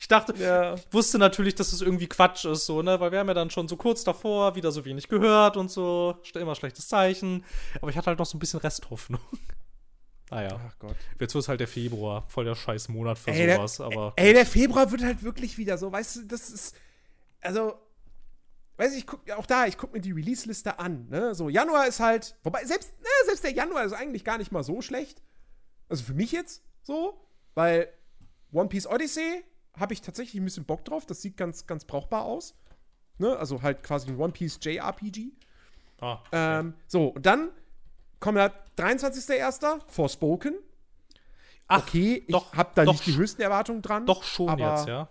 Ich 0.00 0.08
dachte, 0.08 0.34
Ja. 0.38 0.74
ich 0.76 0.82
wusste 0.92 1.18
natürlich, 1.18 1.54
dass 1.54 1.74
es 1.74 1.82
irgendwie 1.82 2.06
Quatsch 2.06 2.46
ist, 2.46 2.64
so, 2.64 2.80
ne, 2.80 2.98
weil 3.00 3.12
wir 3.12 3.18
haben 3.18 3.28
ja 3.28 3.34
dann 3.34 3.50
schon 3.50 3.65
so 3.68 3.76
kurz 3.76 4.04
davor 4.04 4.54
wieder 4.54 4.72
so 4.72 4.84
wenig 4.84 5.08
gehört 5.08 5.56
und 5.56 5.70
so, 5.70 6.16
immer 6.34 6.54
schlechtes 6.54 6.88
Zeichen. 6.88 7.44
Aber 7.80 7.90
ich 7.90 7.96
hatte 7.96 8.06
halt 8.06 8.18
noch 8.18 8.26
so 8.26 8.36
ein 8.36 8.40
bisschen 8.40 8.60
Resthoffnung. 8.60 9.20
Naja. 10.30 10.60
Ach 10.66 10.78
Gott. 10.78 10.96
Jetzt 11.20 11.34
wird 11.34 11.42
es 11.42 11.48
halt 11.48 11.60
der 11.60 11.68
Februar, 11.68 12.24
voll 12.28 12.44
der 12.44 12.54
scheiß 12.54 12.88
Monat 12.88 13.18
für 13.18 13.30
Ey, 13.30 13.54
sowas, 13.54 13.76
der, 13.76 13.86
aber. 13.86 14.12
ey, 14.16 14.32
der 14.32 14.46
Februar 14.46 14.90
wird 14.90 15.04
halt 15.04 15.22
wirklich 15.22 15.56
wieder 15.56 15.78
so, 15.78 15.92
weißt 15.92 16.16
du, 16.16 16.22
das 16.24 16.50
ist, 16.50 16.74
also, 17.40 17.74
weiß 18.76 18.92
ich, 18.92 18.98
ich 18.98 19.06
guck, 19.06 19.30
auch 19.30 19.46
da, 19.46 19.66
ich 19.66 19.78
guck 19.78 19.92
mir 19.92 20.00
die 20.00 20.12
Release-Liste 20.12 20.78
an, 20.78 21.08
ne, 21.08 21.34
so, 21.34 21.48
Januar 21.48 21.86
ist 21.86 22.00
halt, 22.00 22.36
wobei, 22.42 22.64
selbst, 22.64 22.92
ne, 23.00 23.08
selbst 23.26 23.44
der 23.44 23.52
Januar 23.52 23.84
ist 23.84 23.92
eigentlich 23.92 24.24
gar 24.24 24.38
nicht 24.38 24.50
mal 24.50 24.64
so 24.64 24.82
schlecht, 24.82 25.22
also 25.88 26.02
für 26.02 26.14
mich 26.14 26.32
jetzt 26.32 26.64
so, 26.82 27.24
weil 27.54 27.88
One 28.52 28.68
Piece 28.68 28.88
Odyssey 28.88 29.44
habe 29.78 29.92
ich 29.92 30.00
tatsächlich 30.00 30.40
ein 30.40 30.44
bisschen 30.44 30.64
Bock 30.64 30.84
drauf, 30.84 31.06
das 31.06 31.22
sieht 31.22 31.36
ganz, 31.36 31.66
ganz 31.66 31.84
brauchbar 31.84 32.24
aus, 32.24 32.56
ne, 33.18 33.36
also 33.36 33.62
halt 33.62 33.82
quasi 33.82 34.08
ein 34.08 34.18
One 34.18 34.32
Piece 34.32 34.58
JRPG, 34.62 35.32
ah, 36.00 36.18
ähm, 36.32 36.74
so, 36.86 37.08
und 37.08 37.24
dann 37.24 37.50
kommt 38.20 38.38
halt 38.38 38.52
23.01. 38.78 39.80
Forspoken, 39.88 40.54
Ach, 41.68 41.82
okay, 41.82 42.24
ich 42.26 42.32
doch, 42.32 42.52
habe 42.54 42.70
da 42.74 42.84
doch, 42.84 42.92
nicht 42.92 43.06
die 43.06 43.16
höchsten 43.16 43.42
Erwartungen 43.42 43.82
dran. 43.82 44.06
doch 44.06 44.22
schon 44.22 44.58
jetzt, 44.58 44.86
ja. 44.86 45.08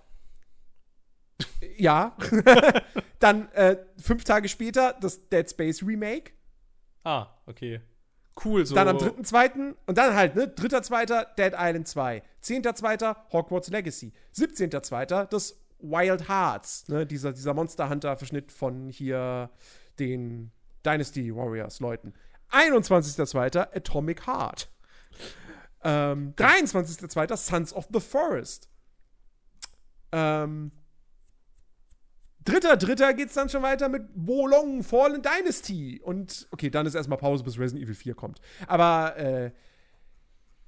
Ja. 1.77 2.15
Dann 3.19 3.51
äh, 3.51 3.77
fünf 4.01 4.23
Tage 4.23 4.47
später 4.47 4.93
das 5.01 5.27
Dead 5.29 5.49
Space 5.49 5.83
Remake. 5.83 6.31
Ah, 7.03 7.27
okay. 7.45 7.81
Cool, 8.43 8.65
so. 8.65 8.75
Dann 8.75 8.89
am 8.89 8.97
3.2. 8.97 9.75
und 9.85 9.97
dann 9.97 10.13
halt, 10.13 10.35
ne, 10.35 10.45
3.2. 10.45 11.35
Dead 11.35 11.53
Island 11.57 11.87
2. 11.87 12.23
10.2. 12.43 13.15
Hogwarts 13.31 13.69
Legacy. 13.69 14.13
17.2. 14.35 15.25
das 15.25 15.57
Wild 15.79 16.27
Hearts, 16.27 16.87
ne, 16.87 17.05
dieser, 17.05 17.33
dieser 17.33 17.53
Monster 17.53 17.89
Hunter-Verschnitt 17.89 18.51
von 18.51 18.89
hier 18.89 19.49
den 19.99 20.51
Dynasty 20.85 21.35
Warriors 21.35 21.79
Leuten. 21.79 22.13
21.2. 22.51 23.75
Atomic 23.75 24.27
Heart. 24.27 24.69
Ähm, 25.83 26.33
23.2. 26.35 27.35
Sons 27.37 27.73
of 27.73 27.87
the 27.91 27.99
Forest. 27.99 28.69
Ähm, 30.11 30.71
Dritter, 32.45 32.77
dritter 32.77 33.13
geht's 33.15 33.33
dann 33.33 33.49
schon 33.49 33.63
weiter 33.63 33.89
mit 33.89 34.03
Wolong 34.13 34.83
Fallen 34.83 35.23
Dynasty. 35.23 35.99
Und 36.03 36.47
okay, 36.51 36.69
dann 36.69 36.85
ist 36.85 36.93
erstmal 36.93 37.17
Pause, 37.17 37.43
bis 37.43 37.57
Resident 37.57 37.83
Evil 37.83 37.95
4 37.95 38.13
kommt. 38.13 38.39
Aber 38.67 39.17
äh, 39.17 39.51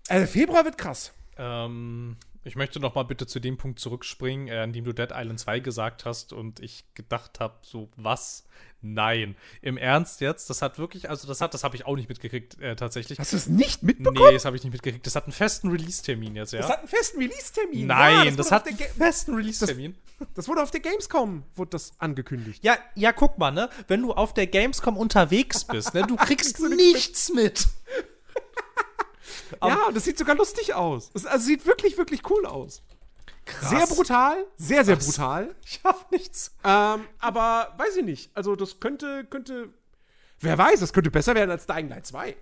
also 0.08 0.26
Februar 0.26 0.66
wird 0.66 0.80
krass. 0.80 1.14
Ähm, 1.38 2.18
ich 2.48 2.56
möchte 2.56 2.80
noch 2.80 2.96
mal 2.96 3.04
bitte 3.04 3.28
zu 3.28 3.40
dem 3.40 3.58
Punkt 3.58 3.80
zurückspringen, 3.80 4.48
äh, 4.48 4.60
an 4.60 4.72
dem 4.74 4.86
du 4.86 4.94
Dead 4.94 5.10
Island 5.14 5.40
2 5.40 5.60
gesagt 5.60 6.06
hast 6.06 6.32
und 6.34 6.60
ich 6.62 6.86
gedacht 6.96 7.40
habe, 7.40 7.56
so 7.62 7.90
was? 7.98 8.46
Nein. 8.82 9.36
Im 9.62 9.76
Ernst 9.76 10.22
jetzt? 10.22 10.50
Das 10.50 10.62
hat 10.62 10.80
wirklich, 10.80 11.10
also 11.10 11.28
das 11.28 11.42
hat, 11.42 11.54
das 11.54 11.64
habe 11.64 11.76
ich 11.76 11.86
auch 11.86 11.96
nicht 11.96 12.08
mitgekriegt 12.08 12.60
äh, 12.62 12.76
tatsächlich. 12.76 13.20
Hast 13.20 13.34
du 13.34 13.38
es 13.38 13.48
nicht 13.48 13.84
mitbekommen? 13.84 14.28
Nee, 14.28 14.34
das 14.34 14.46
habe 14.46 14.56
ich 14.56 14.64
nicht 14.64 14.72
mitgekriegt. 14.72 15.06
Das 15.06 15.16
hat 15.16 15.26
einen 15.26 15.34
festen 15.34 15.70
Release-Termin 15.70 16.36
jetzt, 16.36 16.54
ja? 16.54 16.62
Das 16.62 16.70
hat 16.70 16.80
einen 16.80 16.88
festen 16.88 17.20
Release-Termin. 17.20 17.88
Nein, 17.88 18.26
Ja, 18.28 18.32
das, 18.32 18.46
wurde 18.48 18.56
hat 18.56 18.68
einen 18.68 18.78
festen 18.78 19.34
Release-Termin. 19.36 19.96
das 20.36 20.48
wurde 20.48 20.62
auf 20.64 20.72
der 20.72 20.80
Gamescom 20.80 21.44
wurde 21.56 21.72
das 21.72 21.92
angekündigt. 21.98 22.64
Ja, 22.64 22.78
ja, 22.96 23.12
guck 23.12 23.38
mal, 23.38 23.52
ne? 23.52 23.70
Wenn 23.88 24.02
du 24.02 24.14
auf 24.14 24.34
der 24.34 24.48
Gamescom 24.48 24.96
unterwegs 24.96 25.66
bist, 25.66 25.94
ne, 25.94 26.04
du 26.08 26.16
kriegst 26.18 26.60
nichts 26.60 27.30
nichts 27.30 27.74
ja, 29.64 29.92
das 29.94 30.04
sieht 30.04 30.18
sogar 30.18 30.36
lustig 30.36 30.74
aus. 30.74 31.12
Das 31.12 31.26
also 31.26 31.46
sieht 31.46 31.66
wirklich, 31.66 31.98
wirklich 31.98 32.30
cool 32.30 32.46
aus. 32.46 32.82
Krass. 33.48 33.70
Sehr 33.70 33.88
brutal, 33.88 34.46
sehr, 34.58 34.84
sehr 34.84 34.98
Was? 34.98 35.06
brutal. 35.06 35.56
Ich 35.66 35.80
hab 35.84 36.12
nichts. 36.12 36.56
Ähm, 36.64 37.06
aber 37.20 37.74
weiß 37.78 37.98
ich 37.98 38.06
nicht. 38.06 38.32
Also, 38.34 38.56
das 38.56 38.80
könnte, 38.80 39.26
könnte. 39.26 39.70
Wer 40.40 40.58
weiß, 40.58 40.82
das 40.82 40.94
könnte 40.94 41.10
besser 41.10 41.34
werden 41.34 41.50
als 41.50 41.66
Dying 41.66 41.88
Light 41.88 42.06
2. 42.06 42.36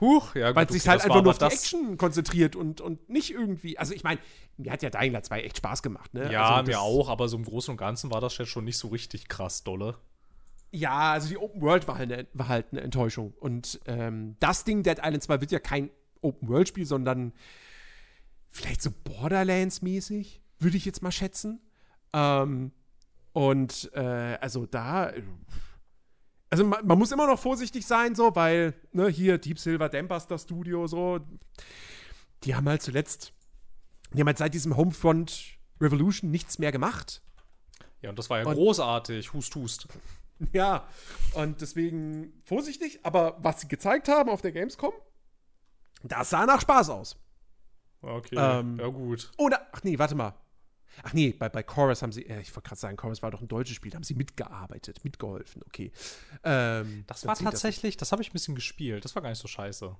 Huch, 0.00 0.34
ja, 0.34 0.48
gut. 0.48 0.56
Weil 0.56 0.66
es 0.66 0.72
sich 0.72 0.88
halt 0.88 1.02
einfach 1.02 1.22
nur 1.22 1.30
auf 1.30 1.38
die 1.38 1.44
Action 1.44 1.96
konzentriert 1.98 2.56
und, 2.56 2.80
und 2.80 3.08
nicht 3.08 3.32
irgendwie. 3.32 3.78
Also, 3.78 3.94
ich 3.94 4.04
meine, 4.04 4.20
mir 4.56 4.72
hat 4.72 4.82
ja 4.82 4.90
Dying 4.90 5.12
Light 5.12 5.26
2 5.26 5.42
echt 5.42 5.58
Spaß 5.58 5.82
gemacht, 5.82 6.14
ne? 6.14 6.32
Ja, 6.32 6.56
also, 6.56 6.70
mir 6.70 6.80
auch, 6.80 7.08
aber 7.08 7.28
so 7.28 7.36
im 7.36 7.44
Großen 7.44 7.72
und 7.72 7.76
Ganzen 7.76 8.10
war 8.12 8.20
das 8.20 8.38
jetzt 8.38 8.48
schon 8.48 8.64
nicht 8.64 8.78
so 8.78 8.88
richtig 8.88 9.28
krass 9.28 9.64
dolle. 9.64 9.96
Ja, 10.70 11.12
also 11.12 11.28
die 11.28 11.38
Open 11.38 11.60
World 11.60 11.86
war 11.86 11.98
halt 11.98 12.12
eine, 12.12 12.26
war 12.32 12.48
halt 12.48 12.66
eine 12.72 12.80
Enttäuschung. 12.80 13.32
Und 13.38 13.80
ähm, 13.86 14.36
das 14.40 14.64
Ding, 14.64 14.82
Dead 14.82 14.98
Island 14.98 15.22
2, 15.22 15.40
wird 15.40 15.52
ja 15.52 15.60
kein 15.60 15.90
Open 16.24 16.48
World 16.48 16.68
Spiel, 16.68 16.86
sondern 16.86 17.32
vielleicht 18.50 18.82
so 18.82 18.90
Borderlands-mäßig, 18.90 20.40
würde 20.58 20.76
ich 20.76 20.84
jetzt 20.84 21.02
mal 21.02 21.12
schätzen. 21.12 21.60
Ähm, 22.12 22.72
und 23.32 23.90
äh, 23.94 24.38
also 24.40 24.66
da. 24.66 25.12
Also 26.50 26.64
man, 26.64 26.86
man 26.86 26.98
muss 26.98 27.10
immer 27.10 27.26
noch 27.26 27.38
vorsichtig 27.38 27.84
sein, 27.84 28.14
so, 28.14 28.36
weil, 28.36 28.74
ne, 28.92 29.08
hier 29.08 29.38
Deep 29.38 29.58
Silver 29.58 29.88
Dambuster 29.88 30.38
Studio, 30.38 30.86
so, 30.86 31.18
die 32.44 32.54
haben 32.54 32.68
halt 32.68 32.80
zuletzt, 32.82 33.32
die 34.12 34.20
haben 34.20 34.28
halt 34.28 34.38
seit 34.38 34.54
diesem 34.54 34.76
Homefront 34.76 35.58
Revolution 35.80 36.30
nichts 36.30 36.60
mehr 36.60 36.70
gemacht. 36.70 37.22
Ja, 38.02 38.10
und 38.10 38.18
das 38.18 38.30
war 38.30 38.38
ja 38.38 38.46
Und- 38.46 38.54
großartig. 38.54 39.32
Hust, 39.32 39.54
hust. 39.56 39.88
Ja, 40.52 40.86
und 41.34 41.60
deswegen 41.60 42.32
vorsichtig, 42.44 43.00
aber 43.04 43.36
was 43.40 43.60
sie 43.60 43.68
gezeigt 43.68 44.08
haben 44.08 44.28
auf 44.28 44.42
der 44.42 44.52
Gamescom, 44.52 44.92
das 46.10 46.30
sah 46.30 46.46
nach 46.46 46.60
Spaß 46.60 46.90
aus. 46.90 47.16
Okay, 48.02 48.36
Ähm, 48.38 48.78
ja 48.78 48.86
gut. 48.88 49.30
Oder, 49.38 49.66
ach 49.72 49.82
nee, 49.82 49.98
warte 49.98 50.14
mal. 50.14 50.34
Ach 51.02 51.12
nee, 51.12 51.32
bei, 51.32 51.48
bei 51.48 51.62
Chorus 51.62 52.02
haben 52.02 52.12
sie, 52.12 52.26
äh, 52.26 52.40
ich 52.40 52.54
wollte 52.54 52.68
gerade 52.68 52.80
sagen, 52.80 52.96
Chorus 52.96 53.22
war 53.22 53.30
doch 53.30 53.40
ein 53.40 53.48
deutsches 53.48 53.76
Spiel, 53.76 53.90
da 53.90 53.96
haben 53.96 54.04
sie 54.04 54.14
mitgearbeitet, 54.14 55.02
mitgeholfen, 55.04 55.62
okay. 55.66 55.90
Ähm, 56.44 57.04
Das 57.06 57.26
war 57.26 57.34
tatsächlich, 57.36 57.96
das, 57.96 58.12
habe 58.12 58.22
ich 58.22 58.30
ein 58.30 58.32
bisschen 58.32 58.54
gespielt. 58.54 59.04
Das 59.04 59.14
war 59.14 59.22
gar 59.22 59.30
nicht 59.30 59.40
so 59.40 59.48
scheiße. 59.48 59.96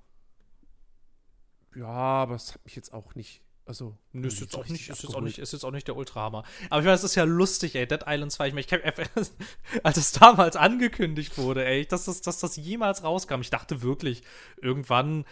ja, 1.75 1.85
aber 1.87 2.35
es 2.35 2.53
hat 2.53 2.63
mich 2.63 2.75
jetzt 2.75 2.93
auch 2.93 3.15
nicht, 3.15 3.41
also. 3.65 3.97
Nö, 4.13 4.27
ist 4.27 4.39
jetzt 4.39 4.55
auch 4.55 4.67
nicht, 4.69 4.89
ist 4.89 5.03
jetzt 5.03 5.15
auch 5.15 5.21
nicht, 5.21 5.39
ist 5.39 5.51
jetzt 5.51 5.65
auch 5.65 5.71
nicht 5.71 5.87
der 5.87 5.97
Ultrahammer. 5.97 6.43
Aber 6.69 6.79
ich 6.79 6.85
meine, 6.85 6.95
es 6.95 7.03
ist 7.03 7.15
ja 7.15 7.23
lustig, 7.25 7.75
ey. 7.75 7.87
Dead 7.87 8.03
Island 8.07 8.31
2, 8.31 8.47
ich 8.47 8.53
meine, 8.53 8.61
ich 8.61 8.67
kenn, 8.67 8.81
als 9.83 9.97
es 9.97 10.11
damals 10.13 10.55
angekündigt 10.55 11.37
wurde, 11.37 11.65
ey, 11.65 11.85
dass 11.85 12.05
das, 12.05 12.21
dass 12.21 12.39
das 12.39 12.55
jemals 12.55 13.03
rauskam. 13.03 13.41
Ich 13.41 13.49
dachte 13.49 13.81
wirklich, 13.81 14.23
irgendwann 14.61 15.25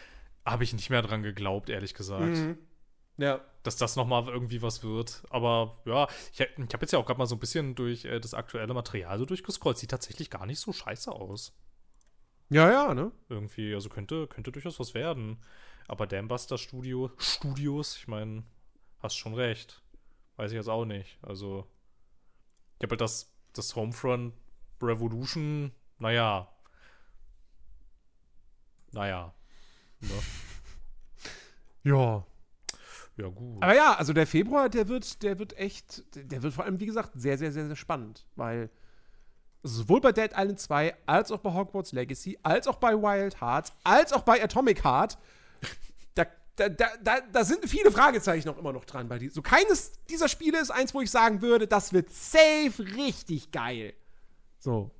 habe 0.46 0.64
ich 0.64 0.74
nicht 0.74 0.90
mehr 0.90 1.02
dran 1.02 1.24
geglaubt, 1.24 1.70
ehrlich 1.70 1.94
gesagt. 1.94 2.24
Mhm. 2.24 2.58
Ja. 3.18 3.42
dass 3.62 3.78
das 3.78 3.96
nochmal 3.96 4.28
irgendwie 4.28 4.62
was 4.62 4.84
wird. 4.84 5.24
Aber 5.30 5.78
ja, 5.86 6.08
ich, 6.32 6.40
ich 6.40 6.48
habe 6.50 6.82
jetzt 6.82 6.92
ja 6.92 7.00
auch 7.00 7.06
gerade 7.06 7.20
mal 7.20 7.28
so 7.28 7.36
ein 7.36 7.40
bisschen 7.40 7.76
durch 7.76 8.06
äh, 8.06 8.20
das 8.20 8.34
aktuelle 8.34 8.74
Material 8.74 9.18
so 9.20 9.26
durchgescrollt. 9.26 9.78
Sieht 9.78 9.92
tatsächlich 9.92 10.30
gar 10.30 10.46
nicht 10.46 10.60
so 10.60 10.74
scheiße 10.74 11.12
aus. 11.12 11.56
Ja, 12.50 12.72
ja, 12.72 12.94
ne? 12.94 13.12
Irgendwie, 13.30 13.74
also 13.74 13.90
könnte, 13.90 14.28
könnte 14.28 14.52
durchaus 14.52 14.80
was 14.80 14.94
werden. 14.94 15.38
Aber 15.88 16.08
Dambuster 16.08 16.58
Studio, 16.58 17.12
Studios, 17.18 17.98
ich 17.98 18.08
meine, 18.08 18.44
hast 19.00 19.16
schon 19.16 19.34
recht. 19.36 19.82
Weiß 20.36 20.52
ich 20.52 20.56
jetzt 20.56 20.70
auch 20.70 20.86
nicht. 20.86 21.20
Also, 21.22 21.68
ich 22.80 22.84
habe 22.84 22.94
halt 22.94 23.02
das, 23.02 23.32
das 23.54 23.76
Homefront 23.76 24.34
Revolution, 24.82 25.72
naja. 26.00 26.50
Naja. 28.92 29.34
Ne? 30.04 31.92
Ja. 31.92 32.26
Ja, 33.18 33.28
gut. 33.28 33.62
Aber 33.62 33.76
ja, 33.76 33.94
also 33.94 34.14
der 34.14 34.26
Februar, 34.26 34.70
der 34.70 34.88
wird, 34.88 35.22
der 35.22 35.38
wird 35.38 35.58
echt, 35.58 36.04
der 36.16 36.42
wird 36.42 36.54
vor 36.54 36.66
allem, 36.66 36.80
wie 36.80 36.88
gesagt, 36.88 37.12
sehr, 37.16 37.38
sehr, 37.38 37.52
sehr, 37.52 37.68
sehr 37.68 37.76
spannend, 37.76 38.26
weil 38.36 38.72
sowohl 39.62 40.02
bei 40.02 40.12
Dead 40.12 40.32
Island 40.36 40.60
2, 40.60 40.96
als 41.06 41.32
auch 41.32 41.40
bei 41.40 41.54
Hogwarts 41.54 41.92
Legacy, 41.92 42.38
als 42.44 42.68
auch 42.68 42.78
bei 42.78 42.94
Wild 42.94 43.40
Hearts, 43.40 43.72
als 43.84 44.14
auch 44.14 44.24
bei 44.24 44.44
Atomic 44.44 44.84
Heart, 44.84 45.18
da, 46.16 46.26
da, 46.56 46.70
da, 46.70 46.88
da, 47.02 47.22
da 47.22 47.44
sind 47.46 47.68
viele 47.70 47.92
Fragezeichen 47.92 48.48
noch 48.48 48.58
immer 48.58 48.74
noch 48.74 48.86
dran. 48.86 49.08
Bei 49.08 49.20
die, 49.20 49.30
so 49.30 49.42
keines 49.42 49.94
dieser 50.10 50.28
Spiele 50.28 50.60
ist 50.60 50.72
eins, 50.72 50.94
wo 50.94 51.02
ich 51.02 51.12
sagen 51.12 51.42
würde, 51.42 51.68
das 51.68 51.94
wird 51.94 52.10
safe 52.10 52.84
richtig 52.96 53.52
geil. 53.52 53.94
So. 54.60 54.92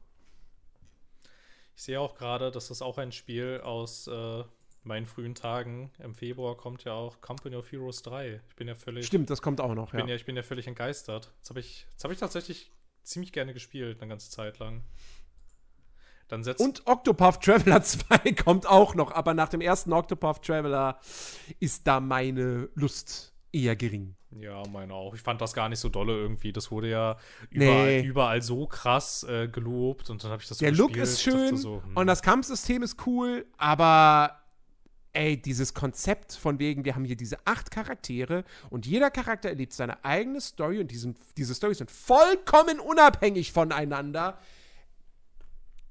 Ich 1.76 1.84
sehe 1.84 2.00
auch 2.00 2.16
gerade, 2.16 2.52
dass 2.52 2.68
das 2.68 2.82
auch 2.82 2.98
ein 3.00 3.12
Spiel 3.12 3.60
aus 3.64 4.08
äh, 4.08 4.44
meinen 4.86 5.06
frühen 5.06 5.36
Tagen. 5.36 5.92
Im 6.00 6.14
Februar 6.16 6.56
kommt 6.58 6.84
ja 6.84 6.94
auch 6.94 7.22
Company 7.22 7.56
of 7.56 7.72
Heroes 7.72 8.02
3. 8.04 8.42
Ich 8.50 8.56
bin 8.56 8.68
ja 8.68 8.76
völlig. 8.76 9.06
Stimmt, 9.06 9.30
das 9.30 9.42
kommt 9.42 9.62
auch 9.62 9.74
noch, 9.76 9.88
Ich 9.88 9.92
bin 9.92 10.02
ja. 10.02 10.08
ja, 10.10 10.16
ich 10.16 10.26
bin 10.26 10.36
ja 10.36 10.44
völlig 10.44 10.68
entgeistert. 10.68 11.32
Das 11.40 11.50
habe 11.50 11.60
ich, 11.60 11.88
das 11.96 12.04
hab 12.04 12.12
ich 12.12 12.18
tatsächlich 12.20 12.72
ziemlich 13.04 13.32
gerne 13.32 13.54
gespielt, 13.54 14.02
eine 14.02 14.10
ganze 14.10 14.30
Zeit 14.30 14.60
lang. 14.60 14.84
Dann 16.30 16.44
setzt. 16.44 16.62
Und 16.62 16.88
Octopath 16.88 17.44
Traveler 17.44 17.82
2 17.84 18.34
kommt 18.34 18.66
auch 18.66 18.96
noch, 18.96 19.12
aber 19.12 19.34
nach 19.34 19.50
dem 19.50 19.62
ersten 19.62 19.92
Octopath 19.94 20.44
Traveler 20.46 21.00
ist 21.60 21.86
da 21.86 22.00
meine 22.00 22.70
Lust 22.76 23.34
eher 23.52 23.76
gering. 23.76 24.16
Ja, 24.32 24.64
meine 24.72 24.94
auch. 24.96 25.14
Ich 25.14 25.22
fand 25.22 25.42
das 25.42 25.54
gar 25.54 25.70
nicht 25.70 25.78
so 25.80 25.90
dolle 25.90 26.14
irgendwie. 26.14 26.52
Das 26.52 26.72
wurde 26.72 26.90
ja 26.90 27.18
überall, 27.52 27.86
Nee. 27.86 28.02
überall 28.02 28.42
so 28.42 28.66
krass 28.66 29.22
äh, 29.24 29.48
gelobt 29.48 30.10
und 30.10 30.24
dann 30.24 30.32
habe 30.32 30.42
ich 30.42 30.48
das 30.50 30.58
so 30.58 30.66
Der 30.66 30.72
Look 30.72 30.94
gespielt. 30.94 31.08
ist 31.08 31.20
Ich 31.20 31.26
dachte 31.34 31.48
schön 31.50 31.58
so, 31.58 31.84
hm. 31.84 31.98
und 31.98 32.08
das 32.08 32.24
Kampfsystem 32.24 32.82
ist 32.82 33.06
cool, 33.06 33.46
aber 33.58 34.43
ey, 35.14 35.40
dieses 35.42 35.74
Konzept 35.74 36.34
von 36.34 36.60
wegen, 36.60 36.86
wir 36.86 36.96
haben 36.96 37.06
hier 37.06 37.16
diese 37.16 37.38
acht 37.46 37.72
Charaktere 37.72 38.44
und 38.70 38.86
jeder 38.86 39.12
Charakter 39.12 39.50
erlebt 39.50 39.74
seine 39.74 40.04
eigene 40.04 40.42
Story 40.42 40.80
und 40.80 40.90
diesen, 40.92 41.16
diese 41.38 41.54
Storys 41.56 41.78
sind 41.78 41.92
vollkommen 41.92 42.80
unabhängig 42.80 43.52
voneinander. 43.52 44.40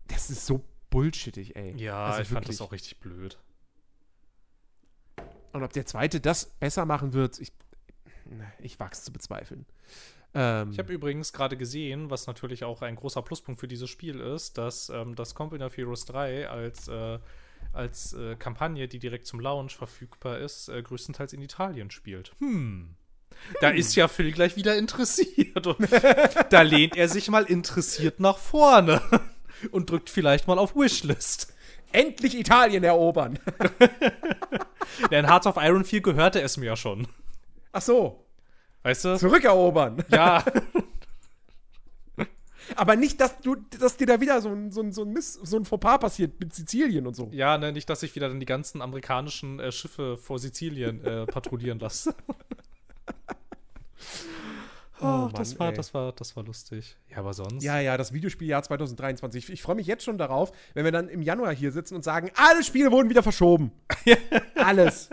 Das 0.08 0.28
ist 0.30 0.44
so 0.46 0.64
bullshittig, 0.90 1.56
ey. 1.56 1.74
Ja, 1.76 2.04
Also 2.06 2.22
ich 2.22 2.28
fand 2.28 2.40
wirklich. 2.40 2.58
das 2.58 2.66
auch 2.66 2.72
richtig 2.72 2.98
blöd. 3.00 3.38
Und 5.52 5.62
ob 5.62 5.72
der 5.72 5.86
zweite 5.86 6.20
das 6.20 6.46
besser 6.46 6.84
machen 6.86 7.12
wird, 7.12 7.38
ich, 7.38 7.52
ich 8.58 8.78
wag's 8.80 9.04
zu 9.04 9.12
bezweifeln. 9.12 9.66
Ähm, 10.34 10.70
Ich 10.72 10.78
habe 10.78 10.92
übrigens 10.92 11.32
gerade 11.32 11.56
gesehen, 11.56 12.10
was 12.10 12.26
natürlich 12.26 12.64
auch 12.64 12.82
ein 12.82 12.96
großer 12.96 13.22
Pluspunkt 13.22 13.60
für 13.60 13.68
dieses 13.68 13.90
Spiel 13.90 14.18
ist, 14.20 14.56
dass 14.58 14.88
ähm, 14.88 15.14
das 15.14 15.34
Company 15.34 15.62
of 15.62 15.76
Heroes 15.76 16.06
3 16.06 16.48
als, 16.48 16.88
äh, 16.88 17.18
als 17.72 18.12
äh, 18.12 18.36
Kampagne, 18.36 18.88
die 18.88 18.98
direkt 18.98 19.26
zum 19.26 19.40
Launch 19.40 19.76
verfügbar 19.76 20.38
ist, 20.38 20.68
äh, 20.68 20.82
größtenteils 20.82 21.32
in 21.32 21.42
Italien 21.42 21.90
spielt. 21.90 22.32
Hm. 22.38 22.96
Da 23.60 23.70
ist 23.70 23.94
ja 23.96 24.08
Phil 24.08 24.32
gleich 24.32 24.56
wieder 24.56 24.76
interessiert. 24.76 25.66
Und 25.66 25.88
da 26.50 26.62
lehnt 26.62 26.96
er 26.96 27.08
sich 27.08 27.28
mal 27.28 27.44
interessiert 27.44 28.20
nach 28.20 28.38
vorne 28.38 29.00
und 29.70 29.90
drückt 29.90 30.10
vielleicht 30.10 30.46
mal 30.46 30.58
auf 30.58 30.76
Wishlist. 30.76 31.52
endlich 31.92 32.38
Italien 32.38 32.84
erobern. 32.84 33.38
Denn 35.10 35.26
Hearts 35.26 35.46
of 35.46 35.56
Iron 35.58 35.84
4 35.84 36.02
gehörte 36.02 36.40
es 36.40 36.56
mir 36.56 36.66
ja 36.66 36.76
schon. 36.76 37.08
Ach 37.72 37.82
so, 37.82 38.24
Weißt 38.82 39.04
du? 39.04 39.16
zurückerobern. 39.16 40.04
Ja, 40.10 40.44
Aber 42.76 42.96
nicht, 42.96 43.20
dass 43.20 43.38
du, 43.40 43.56
dass 43.78 43.96
dir 43.96 44.06
da 44.06 44.20
wieder 44.20 44.40
so 44.40 44.50
ein, 44.50 44.70
so 44.70 44.80
ein, 44.80 44.92
so 44.92 45.02
ein, 45.02 45.12
Miss, 45.12 45.34
so 45.34 45.56
ein 45.56 45.64
Fauxpas 45.64 45.98
passiert 45.98 46.38
mit 46.40 46.54
Sizilien 46.54 47.06
und 47.06 47.14
so. 47.14 47.28
ja, 47.32 47.58
ne, 47.58 47.72
nicht, 47.72 47.88
dass 47.88 48.02
ich 48.02 48.14
wieder 48.14 48.28
dann 48.28 48.40
die 48.40 48.46
ganzen 48.46 48.82
amerikanischen 48.82 49.60
äh, 49.60 49.72
Schiffe 49.72 50.16
vor 50.16 50.38
Sizilien 50.38 51.04
äh, 51.04 51.26
patrouillieren 51.26 51.78
lasse. 51.78 52.14
Oh, 55.02 55.06
Oh, 55.06 55.26
Mann, 55.26 55.32
das, 55.34 55.58
war, 55.58 55.70
ey. 55.70 55.74
das, 55.74 55.94
war, 55.94 56.12
das 56.12 56.36
war 56.36 56.44
lustig. 56.44 56.96
Ja, 57.08 57.18
aber 57.18 57.34
sonst. 57.34 57.62
Ja, 57.62 57.80
ja, 57.80 57.96
das 57.96 58.12
Videospieljahr 58.12 58.62
2023. 58.62 59.44
Ich, 59.44 59.52
ich 59.52 59.62
freue 59.62 59.76
mich 59.76 59.86
jetzt 59.86 60.04
schon 60.04 60.18
darauf, 60.18 60.52
wenn 60.74 60.84
wir 60.84 60.92
dann 60.92 61.08
im 61.08 61.22
Januar 61.22 61.54
hier 61.54 61.72
sitzen 61.72 61.94
und 61.94 62.04
sagen, 62.04 62.30
alle 62.36 62.62
Spiele 62.62 62.90
wurden 62.90 63.10
wieder 63.10 63.22
verschoben. 63.22 63.72
Alles. 64.54 65.10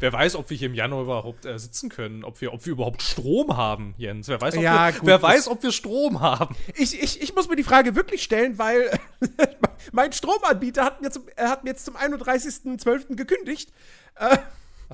Wer 0.00 0.12
weiß, 0.12 0.36
ob 0.36 0.50
wir 0.50 0.56
hier 0.56 0.68
im 0.68 0.74
Januar 0.74 1.02
überhaupt 1.02 1.46
äh, 1.46 1.58
sitzen 1.58 1.88
können, 1.88 2.24
ob 2.24 2.40
wir, 2.40 2.52
ob 2.52 2.64
wir 2.64 2.72
überhaupt 2.72 3.02
Strom 3.02 3.56
haben, 3.56 3.94
Jens. 3.96 4.28
Wer 4.28 4.40
weiß, 4.40 4.56
ob, 4.56 4.62
Ja, 4.62 4.88
wir, 4.88 4.92
gut, 5.00 5.06
wer 5.06 5.22
weiß, 5.22 5.48
ob 5.48 5.62
wir 5.62 5.72
Strom 5.72 6.20
haben. 6.20 6.56
Ich, 6.76 7.00
ich, 7.00 7.22
ich 7.22 7.34
muss 7.34 7.48
mir 7.48 7.56
die 7.56 7.64
Frage 7.64 7.94
wirklich 7.94 8.22
stellen, 8.22 8.58
weil 8.58 8.90
mein 9.92 10.12
Stromanbieter 10.12 10.84
hat 10.84 11.02
mir, 11.02 11.10
zum, 11.10 11.24
er 11.36 11.50
hat 11.50 11.64
mir 11.64 11.70
jetzt 11.70 11.84
zum 11.84 11.96
31.12. 11.96 13.16
gekündigt. 13.16 13.72
Ach 14.14 14.38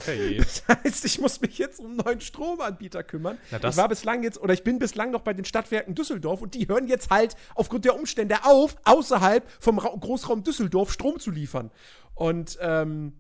je. 0.07 0.39
Das 0.39 0.63
heißt, 0.69 1.05
ich 1.05 1.19
muss 1.21 1.41
mich 1.41 1.59
jetzt 1.59 1.79
um 1.81 1.87
einen 1.87 1.97
neuen 1.97 2.21
Stromanbieter 2.21 3.03
kümmern. 3.03 3.39
Na, 3.51 3.59
das- 3.59 3.75
ich 3.75 3.81
war 3.81 3.89
bislang 3.89 4.23
jetzt, 4.23 4.41
oder 4.41 4.55
ich 4.55 4.65
bin 4.65 4.79
bislang 4.79 5.11
noch 5.11 5.23
bei 5.23 5.33
den 5.35 5.45
Stadtwerken 5.45 5.95
Düsseldorf 5.95 6.43
und 6.43 6.55
die 6.55 6.67
hören 6.69 6.87
jetzt 6.89 7.11
halt 7.11 7.37
aufgrund 7.55 7.85
der 7.85 7.95
Umstände 7.95 8.45
auf, 8.45 8.77
außerhalb 8.85 9.49
vom 9.61 9.79
Ra 9.79 9.95
Großraum 9.99 10.43
Düsseldorf 10.43 10.93
Strom 10.93 11.19
zu 11.19 11.31
liefern. 11.31 11.71
Und 12.15 12.59
ähm, 12.61 13.15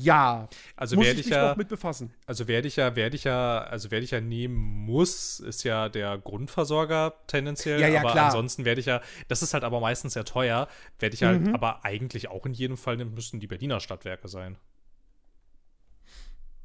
ja, 0.00 0.48
Also 0.76 0.94
muss 0.94 1.06
werde 1.06 1.20
ich 1.20 1.26
ich 1.26 1.32
mich 1.32 1.36
ja- 1.36 1.48
noch 1.50 1.56
mit 1.56 1.66
befassen. 1.68 2.14
Also 2.24 2.46
werde 2.46 2.68
ich 2.68 2.76
ja, 2.76 2.94
werde 2.94 3.16
ich 3.16 3.24
ja, 3.24 3.58
also 3.64 3.90
werde 3.90 4.04
ich 4.04 4.12
ja 4.12 4.20
nehmen 4.20 4.54
muss, 4.86 5.40
ist 5.40 5.64
ja 5.64 5.88
der 5.88 6.18
Grundversorger 6.18 7.14
tendenziell. 7.26 7.80
Ja, 7.80 7.88
ja, 7.88 8.00
aber 8.02 8.12
klar. 8.12 8.26
ansonsten 8.26 8.64
werde 8.64 8.80
ich 8.80 8.86
ja, 8.86 9.00
das 9.26 9.42
ist 9.42 9.54
halt 9.54 9.64
aber 9.64 9.80
meistens 9.80 10.12
sehr 10.12 10.24
teuer, 10.24 10.68
werde 11.00 11.14
ich 11.14 11.22
Mhm. 11.22 11.26
halt, 11.26 11.48
aber 11.54 11.84
eigentlich 11.84 12.28
auch 12.28 12.46
in 12.46 12.52
jedem 12.52 12.76
Fall 12.76 12.96
müssten 12.96 13.40
die 13.40 13.48
Berliner 13.48 13.80
Stadtwerke 13.80 14.28
sein. 14.28 14.56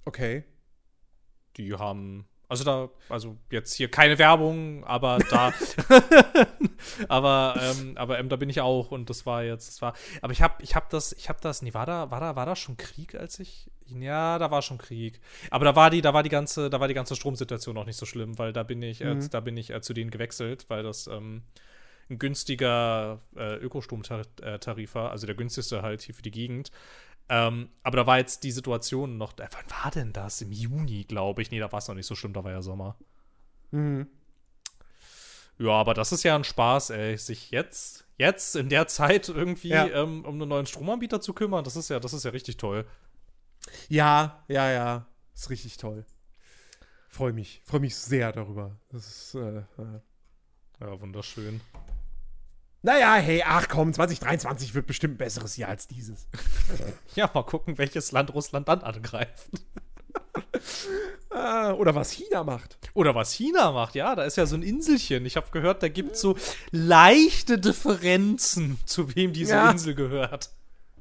Okay. 0.05 0.43
Die 1.57 1.73
haben, 1.73 2.27
also 2.49 2.63
da, 2.63 2.89
also 3.09 3.38
jetzt 3.51 3.73
hier 3.73 3.89
keine 3.91 4.17
Werbung, 4.17 4.84
aber 4.85 5.19
da, 5.30 5.53
aber, 7.07 7.55
ähm, 7.61 7.93
aber 7.97 8.19
ähm, 8.19 8.30
da 8.30 8.35
bin 8.35 8.49
ich 8.49 8.61
auch 8.61 8.91
und 8.91 9.09
das 9.09 9.25
war 9.25 9.43
jetzt, 9.43 9.67
das 9.67 9.81
war, 9.81 9.93
aber 10.21 10.34
ich 10.34 10.41
habe, 10.41 10.61
ich 10.63 10.75
habe 10.75 10.88
das, 10.89 11.13
ich 11.13 11.30
habe 11.30 11.39
das, 11.41 11.61
nee, 11.61 11.73
war 11.73 11.85
da, 11.85 12.11
war 12.11 12.19
da, 12.19 12.35
war 12.35 12.45
da 12.45 12.55
schon 12.55 12.77
Krieg, 12.77 13.15
als 13.15 13.39
ich, 13.39 13.69
ja, 13.85 14.39
da 14.39 14.51
war 14.51 14.61
schon 14.61 14.77
Krieg, 14.77 15.19
aber 15.51 15.65
da 15.65 15.75
war 15.75 15.89
die, 15.89 16.01
da 16.01 16.13
war 16.13 16.23
die 16.23 16.30
ganze, 16.30 16.69
da 16.69 16.80
war 16.80 16.88
die 16.88 16.93
ganze 16.93 17.15
Stromsituation 17.15 17.75
noch 17.75 17.85
nicht 17.85 17.97
so 17.97 18.05
schlimm, 18.05 18.38
weil 18.38 18.53
da 18.53 18.63
bin 18.63 18.81
ich, 18.81 19.01
äh, 19.01 19.13
Mhm. 19.13 19.30
da 19.30 19.39
bin 19.39 19.57
ich 19.57 19.69
äh, 19.71 19.81
zu 19.81 19.93
denen 19.93 20.11
gewechselt, 20.11 20.65
weil 20.69 20.84
das 20.84 21.07
ähm, 21.07 21.43
ein 22.09 22.19
günstiger 22.19 23.21
äh, 23.35 23.55
Ökostromtarif 23.57 24.95
war, 24.95 25.11
also 25.11 25.25
der 25.25 25.35
günstigste 25.35 25.81
halt 25.81 26.01
hier 26.01 26.15
für 26.15 26.21
die 26.21 26.31
Gegend. 26.31 26.71
Ähm, 27.35 27.69
aber 27.81 27.97
da 27.97 28.05
war 28.05 28.19
jetzt 28.19 28.43
die 28.43 28.51
Situation 28.51 29.18
noch. 29.18 29.34
Äh, 29.39 29.47
wann 29.51 29.84
war 29.84 29.89
denn 29.89 30.14
das? 30.14 30.39
Im 30.41 30.51
Juni, 30.51 31.03
glaube 31.03 31.41
ich. 31.41 31.49
Nee, 31.49 31.57
da 31.60 31.72
war 31.72 31.80
es 31.80 31.88
noch 31.88 31.95
nicht 31.95 32.05
so 32.05 32.14
schlimm, 32.14 32.31
da 32.31 32.43
war 32.43 32.51
ja 32.51 32.61
Sommer. 32.61 32.95
Mhm. 33.72 34.07
Ja, 35.57 35.72
aber 35.72 35.95
das 35.95 36.11
ist 36.11 36.22
ja 36.22 36.35
ein 36.35 36.43
Spaß, 36.43 36.91
ey. 36.91 37.18
Sich 37.18 37.49
jetzt, 37.49 38.05
jetzt 38.19 38.55
in 38.55 38.69
der 38.69 38.85
Zeit 38.85 39.30
irgendwie 39.30 39.69
Ja. 39.69 39.88
ähm, 39.88 40.26
um 40.26 40.35
einen 40.35 40.47
neuen 40.47 40.68
Stromanbieter 40.68 41.22
zu 41.22 41.34
kümmern, 41.34 41.64
das 41.64 41.76
ist 41.76 41.89
ja, 41.89 41.99
das 41.99 42.14
ist 42.14 42.23
ja 42.23 42.30
richtig 42.30 42.57
toll. 42.57 42.85
Ja, 43.89 44.43
ja, 44.47 44.69
ja. 44.69 45.07
Ist 45.34 45.49
richtig 45.49 45.77
toll. 45.77 46.05
Freue 47.10 47.34
mich. 47.34 47.64
Freue 47.65 47.80
mich 47.80 47.95
sehr 47.95 48.31
darüber. 48.31 48.77
Das 48.89 49.07
ist, 49.07 49.34
äh, 49.34 49.57
äh. 49.60 49.99
Ja, 50.81 51.01
wunderschön. 51.01 51.61
Naja, 52.85 53.15
hey, 53.15 53.41
ach 53.45 53.69
komm, 53.69 53.93
2023 53.93 54.76
wird 54.76 54.88
bestimmt 54.88 55.15
ein 55.15 55.18
besseres 55.18 55.55
Jahr 55.57 55.69
als 55.69 55.88
dieses. 55.88 56.27
Ja, 57.15 57.30
mal 57.34 57.43
gucken, 57.43 57.77
welches 57.77 58.11
Land 58.11 58.34
Russland 58.34 58.68
dann 58.68 58.81
angreift. 58.81 59.49
Äh, 61.31 61.72
oder 61.73 61.95
was 61.95 62.11
China 62.11 62.43
macht. 62.43 62.77
Oder 62.93 63.15
was 63.15 63.31
China 63.34 63.72
macht, 63.72 63.95
ja, 63.95 64.15
da 64.15 64.23
ist 64.23 64.35
ja 64.35 64.45
so 64.45 64.55
ein 64.55 64.64
Inselchen. 64.64 65.26
Ich 65.26 65.38
habe 65.38 65.47
gehört, 65.51 65.81
da 65.81 65.88
gibt 65.88 66.15
es 66.15 66.22
so 66.22 66.35
leichte 66.72 67.57
Differenzen, 67.57 68.80
zu 68.85 69.15
wem 69.15 69.31
diese 69.31 69.53
Ja. 69.53 69.72
Insel 69.72 69.95
gehört. 69.95 70.49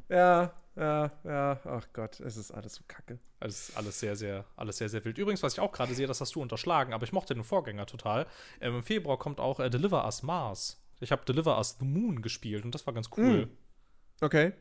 Ja, 0.09 0.52
ja, 0.76 1.10
ja. 1.24 1.60
Ach 1.64 1.86
Gott, 1.92 2.20
es 2.20 2.36
ist 2.36 2.50
alles 2.52 2.74
so 2.74 2.82
kacke. 2.86 3.18
Alles, 3.40 3.72
alles 3.74 3.98
sehr, 3.98 4.14
sehr, 4.14 4.44
alles 4.56 4.76
sehr, 4.76 4.88
sehr 4.88 5.04
wild. 5.04 5.18
Übrigens, 5.18 5.42
was 5.42 5.54
ich 5.54 5.60
auch 5.60 5.72
gerade 5.72 5.94
sehe, 5.94 6.06
das 6.06 6.20
hast 6.20 6.34
du 6.36 6.42
unterschlagen, 6.42 6.92
aber 6.92 7.04
ich 7.04 7.12
mochte 7.12 7.34
den 7.34 7.42
Vorgänger 7.42 7.86
total. 7.86 8.26
Ähm, 8.60 8.76
Im 8.76 8.82
Februar 8.84 9.18
kommt 9.18 9.40
auch 9.40 9.59
äh, 9.59 9.68
Deliver 9.68 10.04
Us 10.04 10.22
Mars. 10.22 10.78
Ich 11.02 11.12
habe 11.12 11.24
Deliver 11.24 11.58
Us 11.58 11.76
the 11.78 11.84
Moon 11.84 12.22
gespielt 12.22 12.64
und 12.64 12.74
das 12.74 12.86
war 12.86 12.94
ganz 12.94 13.10
cool. 13.16 13.48
Okay. 14.20 14.52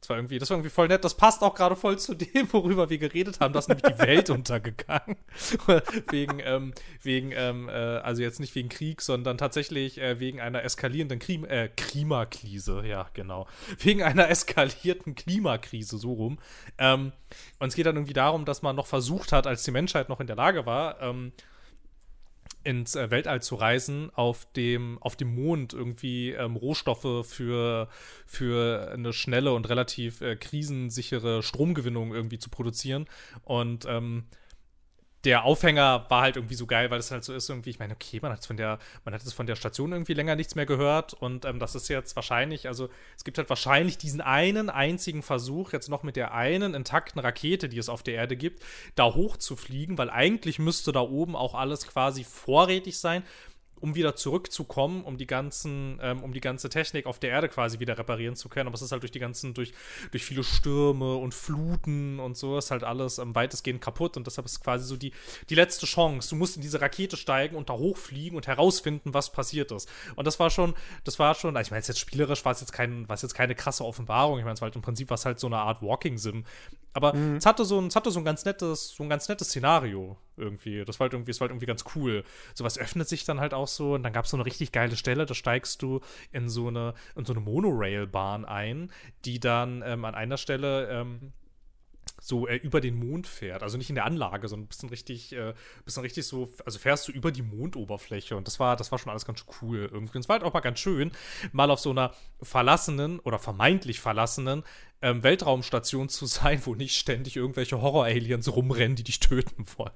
Das 0.00 0.08
war 0.08 0.16
irgendwie, 0.16 0.38
das 0.38 0.48
war 0.48 0.56
irgendwie 0.56 0.70
voll 0.70 0.88
nett. 0.88 1.04
Das 1.04 1.14
passt 1.14 1.42
auch 1.42 1.54
gerade 1.54 1.76
voll 1.76 1.98
zu 1.98 2.14
dem, 2.16 2.50
worüber 2.52 2.88
wir 2.88 2.98
geredet 2.98 3.40
haben, 3.40 3.52
dass 3.52 3.68
nämlich 3.68 3.84
die 3.84 3.98
Welt 3.98 4.30
untergegangen. 4.30 5.16
wegen, 6.10 6.40
ähm, 6.42 6.72
wegen, 7.02 7.32
ähm, 7.32 7.68
äh, 7.68 7.72
also 7.72 8.22
jetzt 8.22 8.40
nicht 8.40 8.54
wegen 8.54 8.70
Krieg, 8.70 9.02
sondern 9.02 9.36
tatsächlich 9.36 10.00
äh, 10.00 10.18
wegen 10.18 10.40
einer 10.40 10.64
eskalierenden 10.64 11.18
Krim 11.18 11.44
äh, 11.44 11.68
Klimakrise, 11.68 12.82
ja, 12.86 13.08
genau. 13.12 13.46
Wegen 13.78 14.02
einer 14.02 14.30
eskalierten 14.30 15.14
Klimakrise, 15.14 15.98
so 15.98 16.14
rum. 16.14 16.38
Ähm, 16.78 17.12
und 17.58 17.68
es 17.68 17.74
geht 17.74 17.84
dann 17.84 17.96
irgendwie 17.96 18.14
darum, 18.14 18.46
dass 18.46 18.62
man 18.62 18.76
noch 18.76 18.86
versucht 18.86 19.32
hat, 19.32 19.46
als 19.46 19.64
die 19.64 19.70
Menschheit 19.70 20.08
noch 20.08 20.20
in 20.20 20.26
der 20.26 20.36
Lage 20.36 20.64
war, 20.64 21.00
ähm, 21.02 21.32
ins 22.64 22.94
äh, 22.94 23.10
Weltall 23.10 23.42
zu 23.42 23.54
reisen, 23.54 24.10
auf 24.14 24.46
dem, 24.52 24.98
auf 25.00 25.16
dem 25.16 25.34
Mond 25.34 25.72
irgendwie 25.72 26.30
ähm, 26.30 26.56
Rohstoffe 26.56 27.26
für, 27.26 27.88
für 28.26 28.90
eine 28.92 29.12
schnelle 29.12 29.52
und 29.52 29.68
relativ 29.68 30.20
äh, 30.20 30.36
krisensichere 30.36 31.42
Stromgewinnung 31.42 32.14
irgendwie 32.14 32.38
zu 32.38 32.50
produzieren. 32.50 33.06
Und 33.44 33.86
ähm, 33.88 34.24
der 35.24 35.44
Aufhänger 35.44 36.06
war 36.08 36.22
halt 36.22 36.36
irgendwie 36.36 36.54
so 36.54 36.66
geil, 36.66 36.90
weil 36.90 36.98
es 36.98 37.10
halt 37.10 37.24
so 37.24 37.34
ist, 37.34 37.48
irgendwie, 37.50 37.70
ich 37.70 37.78
meine, 37.78 37.92
okay, 37.92 38.20
man 38.22 38.32
hat 38.32 38.40
es 38.40 38.46
von 38.46 38.56
der, 38.56 38.78
man 39.04 39.12
hat 39.12 39.22
es 39.22 39.32
von 39.32 39.46
der 39.46 39.56
Station 39.56 39.92
irgendwie 39.92 40.14
länger 40.14 40.34
nichts 40.34 40.54
mehr 40.54 40.64
gehört 40.64 41.12
und 41.12 41.44
ähm, 41.44 41.58
das 41.58 41.74
ist 41.74 41.88
jetzt 41.88 42.16
wahrscheinlich, 42.16 42.68
also 42.68 42.88
es 43.16 43.24
gibt 43.24 43.36
halt 43.36 43.50
wahrscheinlich 43.50 43.98
diesen 43.98 44.22
einen 44.22 44.70
einzigen 44.70 45.22
Versuch, 45.22 45.72
jetzt 45.72 45.88
noch 45.88 46.02
mit 46.02 46.16
der 46.16 46.32
einen 46.32 46.72
intakten 46.74 47.20
Rakete, 47.20 47.68
die 47.68 47.78
es 47.78 47.90
auf 47.90 48.02
der 48.02 48.14
Erde 48.14 48.36
gibt, 48.36 48.62
da 48.94 49.14
hoch 49.14 49.36
zu 49.36 49.56
fliegen, 49.56 49.98
weil 49.98 50.08
eigentlich 50.08 50.58
müsste 50.58 50.92
da 50.92 51.00
oben 51.00 51.36
auch 51.36 51.54
alles 51.54 51.86
quasi 51.86 52.24
vorrätig 52.24 52.98
sein 52.98 53.22
um 53.80 53.94
wieder 53.94 54.16
zurückzukommen, 54.16 55.04
um 55.04 55.16
die 55.16 55.26
ganzen, 55.26 55.98
ähm, 56.02 56.22
um 56.22 56.32
die 56.32 56.40
ganze 56.40 56.68
Technik 56.68 57.06
auf 57.06 57.18
der 57.18 57.30
Erde 57.30 57.48
quasi 57.48 57.80
wieder 57.80 57.98
reparieren 57.98 58.36
zu 58.36 58.48
können. 58.48 58.66
Aber 58.66 58.74
es 58.74 58.82
ist 58.82 58.92
halt 58.92 59.02
durch 59.02 59.12
die 59.12 59.18
ganzen, 59.18 59.54
durch, 59.54 59.72
durch 60.10 60.24
viele 60.24 60.44
Stürme 60.44 61.16
und 61.16 61.34
Fluten 61.34 62.20
und 62.20 62.36
so 62.36 62.58
ist 62.58 62.70
halt 62.70 62.84
alles 62.84 63.18
ähm, 63.18 63.34
weitestgehend 63.34 63.80
kaputt 63.80 64.16
und 64.16 64.26
deshalb 64.26 64.46
ist 64.46 64.52
es 64.52 64.60
quasi 64.60 64.84
so 64.84 64.96
die, 64.96 65.12
die 65.48 65.54
letzte 65.54 65.86
Chance. 65.86 66.30
Du 66.30 66.36
musst 66.36 66.56
in 66.56 66.62
diese 66.62 66.80
Rakete 66.80 67.16
steigen 67.16 67.56
und 67.56 67.70
da 67.70 67.74
hochfliegen 67.74 68.36
und 68.36 68.46
herausfinden, 68.46 69.14
was 69.14 69.32
passiert 69.32 69.72
ist. 69.72 69.88
Und 70.16 70.26
das 70.26 70.38
war 70.38 70.50
schon, 70.50 70.74
das 71.04 71.18
war 71.18 71.34
schon, 71.34 71.56
ich 71.56 71.70
meine, 71.70 71.82
jetzt 71.82 71.98
spielerisch 71.98 72.44
war 72.44 72.52
es 72.52 72.60
jetzt 72.60 72.72
kein, 72.72 73.08
war 73.08 73.14
es 73.14 73.22
jetzt 73.22 73.34
keine 73.34 73.54
krasse 73.54 73.84
Offenbarung. 73.84 74.38
Ich 74.38 74.44
meine, 74.44 74.54
es 74.54 74.60
war 74.60 74.66
halt 74.66 74.76
im 74.76 74.82
Prinzip 74.82 75.10
was 75.10 75.24
halt 75.24 75.40
so 75.40 75.46
eine 75.46 75.58
Art 75.58 75.82
Walking 75.82 76.18
Sim. 76.18 76.44
Aber 76.92 77.14
mhm. 77.14 77.36
es 77.36 77.46
hatte 77.46 77.64
so 77.64 77.80
ein, 77.80 77.86
es 77.86 77.96
hatte 77.96 78.10
so 78.10 78.18
ein 78.18 78.24
ganz 78.24 78.44
nettes, 78.44 78.94
so 78.96 79.02
ein 79.02 79.08
ganz 79.08 79.28
nettes 79.28 79.48
Szenario 79.48 80.16
irgendwie. 80.36 80.84
Das 80.84 81.00
war 81.00 81.06
halt 81.06 81.12
irgendwie, 81.12 81.32
das 81.32 81.40
war 81.40 81.46
halt 81.46 81.52
irgendwie 81.52 81.66
ganz 81.66 81.84
cool. 81.94 82.24
Sowas 82.54 82.78
öffnet 82.78 83.08
sich 83.08 83.24
dann 83.24 83.40
halt 83.40 83.54
auch 83.54 83.68
so 83.68 83.94
und 83.94 84.02
dann 84.02 84.12
gab 84.12 84.24
es 84.24 84.30
so 84.30 84.36
eine 84.36 84.46
richtig 84.46 84.72
geile 84.72 84.96
Stelle, 84.96 85.26
da 85.26 85.34
steigst 85.34 85.82
du 85.82 86.00
in 86.32 86.48
so 86.48 86.68
eine, 86.68 86.94
in 87.16 87.24
so 87.24 87.32
eine 87.32 87.40
Monorail-Bahn 87.40 88.44
ein, 88.44 88.90
die 89.24 89.40
dann 89.40 89.82
ähm, 89.84 90.04
an 90.04 90.14
einer 90.14 90.36
Stelle 90.36 90.88
ähm, 90.88 91.32
so 92.20 92.46
äh, 92.46 92.56
über 92.56 92.80
den 92.80 92.96
Mond 92.98 93.26
fährt. 93.26 93.62
Also 93.62 93.78
nicht 93.78 93.88
in 93.88 93.94
der 93.94 94.04
Anlage, 94.04 94.46
sondern 94.48 94.66
ein 94.66 94.68
bisschen 94.68 94.88
richtig, 94.90 95.32
äh, 95.32 95.54
bisschen 95.84 96.02
richtig 96.02 96.26
so, 96.26 96.52
also 96.64 96.78
fährst 96.78 97.08
du 97.08 97.12
über 97.12 97.32
die 97.32 97.42
Mondoberfläche. 97.42 98.36
Und 98.36 98.46
das 98.46 98.60
war, 98.60 98.76
das 98.76 98.92
war 98.92 98.98
schon 98.98 99.10
alles 99.10 99.24
ganz 99.24 99.44
cool 99.60 99.88
irgendwie. 99.90 100.18
Und 100.18 100.22
es 100.22 100.28
war 100.28 100.34
halt 100.34 100.44
auch 100.44 100.52
mal 100.52 100.60
ganz 100.60 100.78
schön, 100.78 101.10
mal 101.52 101.70
auf 101.70 101.80
so 101.80 101.90
einer 101.90 102.12
verlassenen 102.42 103.20
oder 103.20 103.38
vermeintlich 103.38 104.00
verlassenen 104.00 104.62
ähm, 105.02 105.22
Weltraumstation 105.22 106.08
zu 106.08 106.26
sein, 106.26 106.60
wo 106.64 106.74
nicht 106.74 106.96
ständig 106.96 107.36
irgendwelche 107.36 107.80
Horror-Aliens 107.80 108.54
rumrennen, 108.54 108.96
die 108.96 109.04
dich 109.04 109.20
töten 109.20 109.64
wollen. 109.76 109.92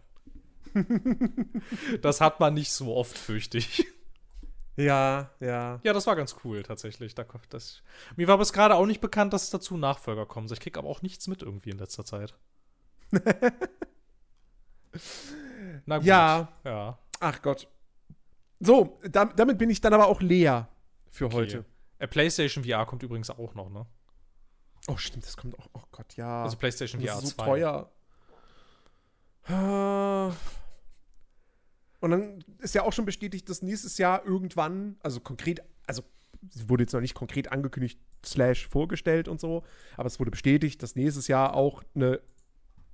das 2.02 2.20
hat 2.20 2.40
man 2.40 2.54
nicht 2.54 2.72
so 2.72 2.94
oft, 2.94 3.16
fürchte 3.16 3.58
ich. 3.58 3.86
Ja, 4.76 5.30
ja. 5.38 5.80
Ja, 5.84 5.92
das 5.92 6.06
war 6.06 6.16
ganz 6.16 6.36
cool 6.44 6.62
tatsächlich. 6.62 7.14
Da, 7.14 7.24
das, 7.48 7.82
mir 8.16 8.26
war 8.26 8.38
bis 8.38 8.52
gerade 8.52 8.74
auch 8.74 8.86
nicht 8.86 9.00
bekannt, 9.00 9.32
dass 9.32 9.44
es 9.44 9.50
dazu 9.50 9.76
Nachfolger 9.76 10.26
kommen. 10.26 10.52
Ich 10.52 10.60
krieg 10.60 10.76
aber 10.76 10.88
auch 10.88 11.02
nichts 11.02 11.28
mit 11.28 11.42
irgendwie 11.42 11.70
in 11.70 11.78
letzter 11.78 12.04
Zeit. 12.04 12.34
Na 15.86 15.98
gut. 15.98 16.06
Ja. 16.06 16.48
ja. 16.64 16.98
Ach 17.20 17.40
Gott. 17.42 17.68
So, 18.60 18.98
da, 19.08 19.26
damit 19.26 19.58
bin 19.58 19.70
ich 19.70 19.80
dann 19.80 19.94
aber 19.94 20.08
auch 20.08 20.20
leer 20.20 20.68
für 21.10 21.26
okay. 21.26 21.36
heute. 21.36 21.64
Äh, 21.98 22.08
PlayStation 22.08 22.64
VR 22.64 22.86
kommt 22.86 23.02
übrigens 23.02 23.30
auch 23.30 23.54
noch, 23.54 23.70
ne? 23.70 23.86
Oh, 24.88 24.96
stimmt, 24.96 25.24
das 25.26 25.36
kommt 25.36 25.58
auch. 25.58 25.68
Oh 25.72 25.82
Gott, 25.92 26.16
ja. 26.16 26.42
Also 26.42 26.56
PlayStation 26.56 27.00
VR 27.00 27.14
das 27.14 27.24
ist 27.24 27.30
so 27.30 27.36
2. 27.36 27.44
teuer. 27.44 27.90
Und 32.04 32.10
dann 32.10 32.44
ist 32.58 32.74
ja 32.74 32.82
auch 32.82 32.92
schon 32.92 33.06
bestätigt, 33.06 33.48
dass 33.48 33.62
nächstes 33.62 33.96
Jahr 33.96 34.26
irgendwann, 34.26 34.96
also 35.02 35.20
konkret, 35.20 35.62
also 35.86 36.02
wurde 36.66 36.82
jetzt 36.82 36.92
noch 36.92 37.00
nicht 37.00 37.14
konkret 37.14 37.50
angekündigt, 37.50 37.98
slash 38.22 38.68
vorgestellt 38.68 39.26
und 39.26 39.40
so, 39.40 39.64
aber 39.96 40.08
es 40.08 40.20
wurde 40.20 40.30
bestätigt, 40.30 40.82
dass 40.82 40.96
nächstes 40.96 41.28
Jahr 41.28 41.54
auch 41.54 41.82
eine, 41.94 42.20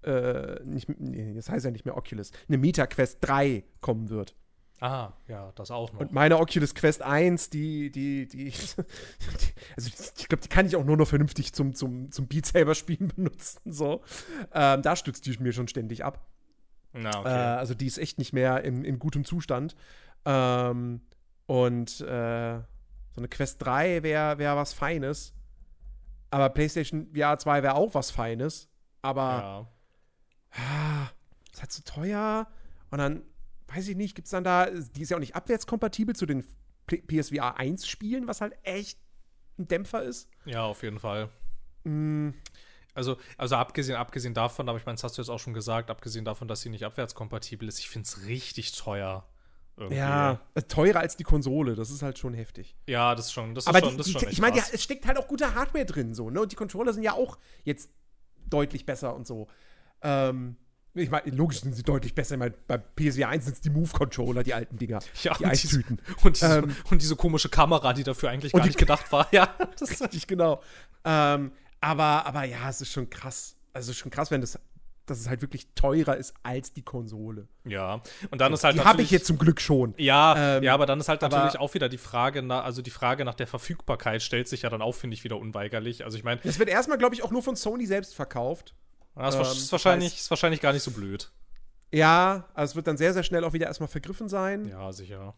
äh, 0.04 0.62
nicht, 0.62 0.88
nee, 1.00 1.34
das 1.34 1.50
heißt 1.50 1.64
ja 1.64 1.72
nicht 1.72 1.84
mehr 1.84 1.96
Oculus, 1.96 2.30
eine 2.46 2.56
Meta 2.58 2.86
Quest 2.86 3.18
3 3.22 3.64
kommen 3.80 4.10
wird. 4.10 4.36
Ah, 4.78 5.12
ja, 5.26 5.50
das 5.56 5.72
auch 5.72 5.92
noch. 5.92 6.00
Und 6.02 6.12
meine 6.12 6.38
Oculus 6.38 6.72
Quest 6.76 7.02
1, 7.02 7.50
die, 7.50 7.90
die, 7.90 8.28
die, 8.28 8.44
die 8.44 8.52
also 9.76 9.90
ich 10.18 10.28
glaube, 10.28 10.42
die 10.42 10.48
kann 10.48 10.66
ich 10.66 10.76
auch 10.76 10.84
nur 10.84 10.96
noch 10.96 11.08
vernünftig 11.08 11.52
zum, 11.52 11.74
zum, 11.74 12.12
zum 12.12 12.28
Beat 12.28 12.46
Saber 12.46 12.76
spielen 12.76 13.08
benutzen, 13.16 13.72
so. 13.72 14.02
Ähm, 14.54 14.82
da 14.82 14.94
stützt 14.94 15.26
die 15.26 15.36
mir 15.40 15.52
schon 15.52 15.66
ständig 15.66 16.04
ab. 16.04 16.24
Na, 16.92 17.20
okay. 17.20 17.28
äh, 17.28 17.56
also 17.58 17.74
die 17.74 17.86
ist 17.86 17.98
echt 17.98 18.18
nicht 18.18 18.32
mehr 18.32 18.64
in, 18.64 18.84
in 18.84 18.98
gutem 18.98 19.24
Zustand. 19.24 19.76
Ähm, 20.24 21.00
und 21.46 22.00
äh, 22.00 22.58
so 23.12 23.20
eine 23.20 23.28
Quest 23.28 23.62
3 23.62 24.02
wäre 24.02 24.38
wär 24.38 24.56
was 24.56 24.72
Feines. 24.72 25.34
Aber 26.30 26.48
PlayStation 26.50 27.08
VR 27.14 27.38
2 27.38 27.62
wäre 27.62 27.74
auch 27.74 27.94
was 27.94 28.10
Feines. 28.10 28.68
Aber 29.02 29.68
ja. 30.56 30.62
ah, 30.62 31.10
ist 31.52 31.60
halt 31.60 31.72
zu 31.72 31.84
teuer. 31.84 32.46
Und 32.90 32.98
dann, 32.98 33.22
weiß 33.68 33.88
ich 33.88 33.96
nicht, 33.96 34.14
gibt 34.14 34.26
es 34.26 34.32
dann 34.32 34.44
da, 34.44 34.66
die 34.66 35.02
ist 35.02 35.10
ja 35.10 35.16
auch 35.16 35.20
nicht 35.20 35.34
abwärtskompatibel 35.34 36.14
zu 36.14 36.26
den 36.26 36.44
PSVR 36.86 37.58
1 37.58 37.86
Spielen, 37.86 38.26
was 38.26 38.40
halt 38.40 38.54
echt 38.62 38.98
ein 39.58 39.68
Dämpfer 39.68 40.02
ist. 40.02 40.28
Ja, 40.44 40.64
auf 40.64 40.82
jeden 40.82 40.98
Fall. 40.98 41.30
Mm, 41.84 42.30
also, 42.94 43.16
also 43.36 43.56
abgesehen, 43.56 43.96
abgesehen 43.96 44.34
davon, 44.34 44.68
aber 44.68 44.78
ich 44.78 44.86
meine, 44.86 44.96
das 44.96 45.04
hast 45.04 45.18
du 45.18 45.22
jetzt 45.22 45.28
auch 45.28 45.38
schon 45.38 45.54
gesagt, 45.54 45.90
abgesehen 45.90 46.24
davon, 46.24 46.48
dass 46.48 46.60
sie 46.60 46.68
nicht 46.68 46.84
abwärtskompatibel 46.84 47.68
ist, 47.68 47.78
ich 47.78 47.88
finde 47.88 48.06
es 48.06 48.26
richtig 48.26 48.72
teuer. 48.72 49.26
Irgendwie. 49.76 49.96
Ja, 49.96 50.40
äh, 50.54 50.62
teurer 50.62 51.00
als 51.00 51.16
die 51.16 51.24
Konsole, 51.24 51.74
das 51.74 51.90
ist 51.90 52.02
halt 52.02 52.18
schon 52.18 52.34
heftig. 52.34 52.76
Ja, 52.86 53.14
das 53.14 53.26
ist 53.26 53.32
schon, 53.32 53.54
das 53.54 53.64
ist 53.64 53.68
aber 53.68 53.80
schon, 53.80 53.92
die, 53.92 53.96
das 53.96 54.06
ist 54.08 54.20
schon 54.20 54.28
Ich 54.28 54.40
meine, 54.40 54.58
es 54.58 54.82
steckt 54.82 55.06
halt 55.06 55.16
auch 55.16 55.26
gute 55.26 55.54
Hardware 55.54 55.86
drin, 55.86 56.12
so, 56.14 56.28
ne? 56.28 56.42
Und 56.42 56.52
die 56.52 56.56
Controller 56.56 56.92
sind 56.92 57.02
ja 57.02 57.14
auch 57.14 57.38
jetzt 57.64 57.88
deutlich 58.46 58.84
besser 58.84 59.14
und 59.14 59.26
so. 59.26 59.48
Ähm, 60.02 60.56
ich 60.94 61.10
meine, 61.10 61.30
logisch 61.30 61.60
sind 61.60 61.74
sie 61.74 61.82
deutlich 61.82 62.14
besser. 62.14 62.34
Ich 62.34 62.40
meine, 62.40 62.54
bei 62.66 62.76
PSV 62.78 63.24
1 63.24 63.44
sind 63.44 63.54
es 63.54 63.60
die 63.60 63.70
Move-Controller, 63.70 64.42
die 64.42 64.54
alten 64.54 64.76
Dinger. 64.76 64.98
Ja, 65.22 65.34
die 65.34 65.46
Eistüten. 65.46 66.00
Diese, 66.06 66.26
und, 66.26 66.36
diese, 66.36 66.58
ähm, 66.58 66.76
und 66.90 67.00
diese 67.00 67.16
komische 67.16 67.48
Kamera, 67.48 67.92
die 67.92 68.02
dafür 68.02 68.30
eigentlich 68.30 68.52
gar 68.52 68.64
nicht 68.66 68.78
gedacht 68.78 69.10
war. 69.12 69.28
Ja, 69.32 69.54
das 69.78 69.90
ist 69.92 70.02
richtig, 70.02 70.26
genau. 70.26 70.62
Ähm, 71.04 71.52
aber, 71.80 72.26
aber 72.26 72.44
ja, 72.44 72.68
es 72.68 72.80
ist 72.80 72.92
schon 72.92 73.08
krass 73.10 73.56
also 73.72 73.92
schon 73.92 74.10
krass, 74.10 74.30
wenn 74.30 74.40
das 74.40 74.58
dass 75.06 75.18
es 75.18 75.28
halt 75.28 75.42
wirklich 75.42 75.66
teurer 75.74 76.16
ist 76.16 76.34
als 76.44 76.72
die 76.72 76.82
Konsole. 76.82 77.48
Ja, 77.64 78.00
und 78.30 78.40
dann 78.40 78.52
ist 78.52 78.62
halt 78.62 78.76
Die 78.76 78.84
habe 78.84 79.02
ich 79.02 79.10
jetzt 79.10 79.26
zum 79.26 79.38
Glück 79.38 79.60
schon. 79.60 79.92
Ja, 79.96 80.58
ähm, 80.58 80.62
ja, 80.62 80.72
aber 80.72 80.86
dann 80.86 81.00
ist 81.00 81.08
halt 81.08 81.20
natürlich 81.22 81.58
auch 81.58 81.74
wieder 81.74 81.88
die 81.88 81.98
Frage, 81.98 82.42
nach, 82.42 82.64
also 82.64 82.80
die 82.80 82.92
Frage 82.92 83.24
nach 83.24 83.34
der 83.34 83.48
Verfügbarkeit 83.48 84.22
stellt 84.22 84.46
sich 84.46 84.62
ja 84.62 84.70
dann 84.70 84.82
auch, 84.82 84.94
finde 84.94 85.14
ich, 85.14 85.24
wieder 85.24 85.36
unweigerlich. 85.36 86.04
Also 86.04 86.16
ich 86.16 86.22
meine. 86.22 86.40
Es 86.44 86.60
wird 86.60 86.68
erstmal, 86.68 86.96
glaube 86.96 87.16
ich, 87.16 87.24
auch 87.24 87.32
nur 87.32 87.42
von 87.42 87.56
Sony 87.56 87.86
selbst 87.86 88.14
verkauft. 88.14 88.76
Das 89.16 89.34
ähm, 89.34 89.40
ist, 89.40 89.72
wahrscheinlich, 89.72 90.16
ist 90.16 90.30
wahrscheinlich 90.30 90.60
gar 90.60 90.72
nicht 90.72 90.84
so 90.84 90.92
blöd. 90.92 91.32
Ja, 91.90 92.44
also 92.54 92.70
es 92.70 92.76
wird 92.76 92.86
dann 92.86 92.96
sehr, 92.96 93.12
sehr 93.12 93.24
schnell 93.24 93.42
auch 93.42 93.52
wieder 93.52 93.66
erstmal 93.66 93.88
vergriffen 93.88 94.28
sein. 94.28 94.68
Ja, 94.68 94.92
sicher. 94.92 95.34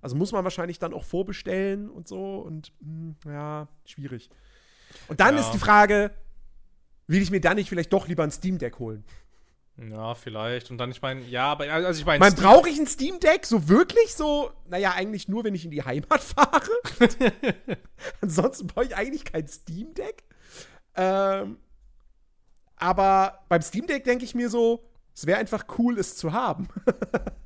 Also 0.00 0.16
muss 0.16 0.32
man 0.32 0.44
wahrscheinlich 0.44 0.78
dann 0.78 0.94
auch 0.94 1.04
vorbestellen 1.04 1.90
und 1.90 2.08
so 2.08 2.38
und 2.38 2.72
mh, 2.80 3.16
hm, 3.22 3.32
ja, 3.34 3.68
schwierig. 3.84 4.30
Und 5.08 5.20
dann 5.20 5.34
ja. 5.34 5.40
ist 5.40 5.50
die 5.50 5.58
Frage, 5.58 6.10
will 7.06 7.22
ich 7.22 7.30
mir 7.30 7.40
dann 7.40 7.56
nicht 7.56 7.68
vielleicht 7.68 7.92
doch 7.92 8.08
lieber 8.08 8.22
ein 8.22 8.30
Steam 8.30 8.58
Deck 8.58 8.78
holen? 8.78 9.04
Ja, 9.76 10.14
vielleicht. 10.14 10.70
Und 10.70 10.78
dann, 10.78 10.90
ich 10.92 11.02
meine, 11.02 11.22
ja, 11.22 11.46
aber 11.46 11.64
also 11.72 11.98
ich 11.98 12.06
meine. 12.06 12.20
Man 12.20 12.34
brauche 12.34 12.68
ich 12.68 12.78
ein 12.78 12.86
Steam 12.86 13.18
Deck? 13.18 13.44
So 13.44 13.68
wirklich? 13.68 14.14
So, 14.14 14.52
naja, 14.68 14.92
eigentlich 14.92 15.26
nur, 15.28 15.42
wenn 15.42 15.54
ich 15.54 15.64
in 15.64 15.72
die 15.72 15.82
Heimat 15.82 16.20
fahre. 16.20 16.70
Ansonsten 18.20 18.68
brauche 18.68 18.86
ich 18.86 18.96
eigentlich 18.96 19.24
kein 19.24 19.48
Steam 19.48 19.92
Deck. 19.94 20.22
Ähm, 20.94 21.58
aber 22.76 23.40
beim 23.48 23.62
Steam 23.62 23.86
Deck 23.86 24.04
denke 24.04 24.24
ich 24.24 24.34
mir 24.34 24.48
so, 24.48 24.88
es 25.14 25.26
wäre 25.26 25.38
einfach 25.38 25.64
cool, 25.78 25.98
es 25.98 26.16
zu 26.16 26.32
haben. 26.32 26.68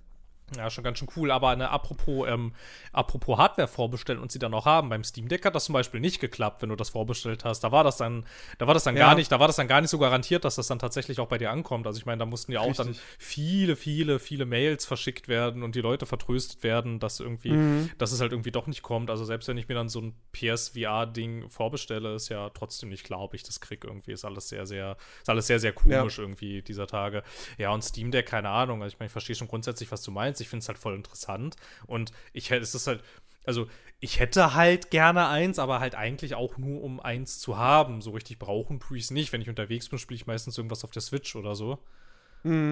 Ja, 0.56 0.70
schon 0.70 0.84
ganz 0.84 0.98
schön 0.98 1.08
cool. 1.16 1.30
Aber 1.30 1.54
ne, 1.56 1.68
apropos, 1.70 2.26
ähm, 2.28 2.52
apropos 2.92 3.36
Hardware 3.38 3.68
vorbestellen 3.68 4.20
und 4.20 4.32
sie 4.32 4.38
dann 4.38 4.54
auch 4.54 4.64
haben. 4.66 4.88
Beim 4.88 5.04
Steam 5.04 5.28
Deck 5.28 5.44
hat 5.44 5.54
das 5.54 5.64
zum 5.66 5.72
Beispiel 5.74 6.00
nicht 6.00 6.20
geklappt, 6.20 6.62
wenn 6.62 6.70
du 6.70 6.76
das 6.76 6.88
vorbestellt 6.90 7.44
hast. 7.44 7.60
Da 7.60 7.72
war 7.72 7.84
das 7.84 7.96
dann, 7.98 8.24
da 8.58 8.66
war 8.66 8.74
das 8.74 8.84
dann 8.84 8.96
Ja. 8.96 9.06
gar 9.06 9.14
nicht, 9.14 9.30
da 9.30 9.38
war 9.40 9.46
das 9.46 9.56
dann 9.56 9.68
gar 9.68 9.80
nicht 9.80 9.90
so 9.90 9.98
garantiert, 9.98 10.44
dass 10.44 10.56
das 10.56 10.66
dann 10.68 10.78
tatsächlich 10.78 11.20
auch 11.20 11.28
bei 11.28 11.38
dir 11.38 11.50
ankommt. 11.50 11.86
Also 11.86 11.98
ich 11.98 12.06
meine, 12.06 12.18
da 12.18 12.26
mussten 12.26 12.52
ja 12.52 12.60
auch 12.60 12.74
dann 12.74 12.88
Richtig. 12.88 13.04
viele, 13.18 13.76
viele, 13.76 14.18
viele 14.18 14.46
Mails 14.46 14.84
verschickt 14.86 15.28
werden 15.28 15.62
und 15.62 15.74
die 15.74 15.80
Leute 15.80 16.06
vertröstet 16.06 16.62
werden, 16.62 16.98
dass 16.98 17.20
irgendwie, 17.20 17.52
Mhm. 17.52 17.90
dass 17.98 18.12
es 18.12 18.20
halt 18.20 18.32
irgendwie 18.32 18.50
doch 18.52 18.66
nicht 18.66 18.82
kommt. 18.82 19.10
Also 19.10 19.24
selbst 19.24 19.48
wenn 19.48 19.58
ich 19.58 19.68
mir 19.68 19.74
dann 19.74 19.88
so 19.88 20.00
ein 20.00 20.14
PSVR-Ding 20.32 21.48
vorbestelle, 21.50 22.14
ist 22.14 22.28
ja 22.28 22.50
trotzdem 22.50 22.88
nicht 22.88 23.04
klar, 23.04 23.20
ob 23.20 23.34
ich 23.34 23.42
das 23.42 23.60
krieg. 23.60 23.84
Irgendwie 23.84 24.12
ist 24.12 24.24
alles 24.24 24.48
sehr, 24.48 24.66
sehr, 24.66 24.96
ist 25.20 25.28
alles 25.28 25.46
sehr, 25.46 25.60
sehr 25.60 25.72
komisch 25.72 26.18
irgendwie 26.18 26.62
dieser 26.62 26.86
Tage. 26.86 27.22
Ja, 27.58 27.70
und 27.70 27.82
Steam 27.82 28.10
Deck, 28.10 28.26
keine 28.26 28.48
Ahnung. 28.50 28.82
Also 28.82 28.94
ich 28.94 28.98
meine, 28.98 29.06
ich 29.06 29.12
verstehe 29.12 29.36
schon 29.36 29.48
grundsätzlich, 29.48 29.90
was 29.90 30.02
du 30.02 30.10
meinst. 30.10 30.37
Ich 30.40 30.48
finde 30.48 30.62
es 30.62 30.68
halt 30.68 30.78
voll 30.78 30.94
interessant. 30.94 31.56
Und 31.86 32.12
ich 32.32 32.50
hätte, 32.50 32.62
es 32.62 32.74
ist 32.74 32.86
halt, 32.86 33.02
also 33.44 33.68
ich 34.00 34.20
hätte 34.20 34.54
halt 34.54 34.90
gerne 34.90 35.28
eins, 35.28 35.58
aber 35.58 35.80
halt 35.80 35.94
eigentlich 35.94 36.34
auch 36.34 36.56
nur, 36.58 36.82
um 36.82 37.00
eins 37.00 37.38
zu 37.40 37.56
haben. 37.56 38.00
So 38.00 38.10
richtig 38.12 38.38
brauchen 38.38 38.80
tue 38.80 38.98
ich 38.98 39.04
es 39.04 39.10
nicht. 39.10 39.32
Wenn 39.32 39.40
ich 39.40 39.48
unterwegs 39.48 39.88
bin, 39.88 39.98
spiele 39.98 40.16
ich 40.16 40.26
meistens 40.26 40.56
irgendwas 40.56 40.84
auf 40.84 40.90
der 40.92 41.02
Switch 41.02 41.34
oder 41.36 41.54
so. 41.54 41.78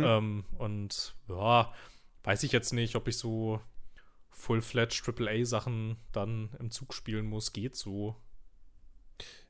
Ähm, 0.05 0.45
und 0.59 1.15
ja, 1.29 1.73
weiß 2.25 2.43
ich 2.45 2.53
jetzt 2.53 2.73
nicht, 2.73 2.97
ob 2.97 3.09
ich 3.09 3.19
so 3.19 3.61
Full-Fledged 4.31 5.03
AAA-Sachen 5.09 5.97
dann 6.13 6.51
im 6.61 6.71
Zug 6.71 6.95
spielen 6.95 7.27
muss. 7.27 7.53
Geht 7.53 7.77
so. 7.77 8.17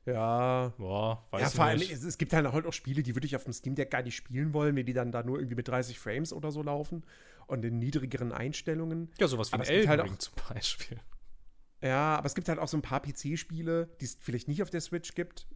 Ja. 0.05 0.73
Ja, 0.77 1.23
weiß 1.31 1.41
Ja, 1.41 1.49
vor 1.49 1.65
allem, 1.65 1.79
nicht. 1.79 1.91
es, 1.91 2.03
es 2.03 2.17
gibt 2.17 2.33
halt 2.33 2.45
auch 2.45 2.73
Spiele, 2.73 3.03
die 3.03 3.15
würde 3.15 3.27
ich 3.27 3.35
auf 3.35 3.43
dem 3.43 3.53
Steam 3.53 3.75
Deck 3.75 3.91
gar 3.91 4.03
nicht 4.03 4.15
spielen 4.15 4.53
wollen, 4.53 4.75
wenn 4.75 4.85
die 4.85 4.93
dann 4.93 5.11
da 5.11 5.23
nur 5.23 5.37
irgendwie 5.37 5.55
mit 5.55 5.67
30 5.67 5.99
Frames 5.99 6.31
oder 6.31 6.51
so 6.51 6.63
laufen 6.63 7.03
und 7.47 7.65
in 7.65 7.79
niedrigeren 7.79 8.31
Einstellungen. 8.31 9.11
Ja, 9.19 9.27
sowas 9.27 9.51
wie 9.51 9.55
aber 9.55 9.63
ein 9.63 9.67
gibt 9.67 9.77
Elden 9.77 9.89
halt 9.89 10.03
Ring 10.03 10.13
auch- 10.13 10.17
zum 10.19 10.33
Beispiel. 10.49 10.99
Ja, 11.81 12.17
aber 12.17 12.25
es 12.25 12.35
gibt 12.35 12.49
halt 12.49 12.59
auch 12.59 12.67
so 12.67 12.77
ein 12.77 12.81
paar 12.81 13.01
PC-Spiele, 13.01 13.87
die 14.01 14.05
es 14.05 14.17
vielleicht 14.19 14.47
nicht 14.47 14.61
auf 14.63 14.69
der 14.69 14.81
Switch 14.81 15.13
gibt. 15.15 15.47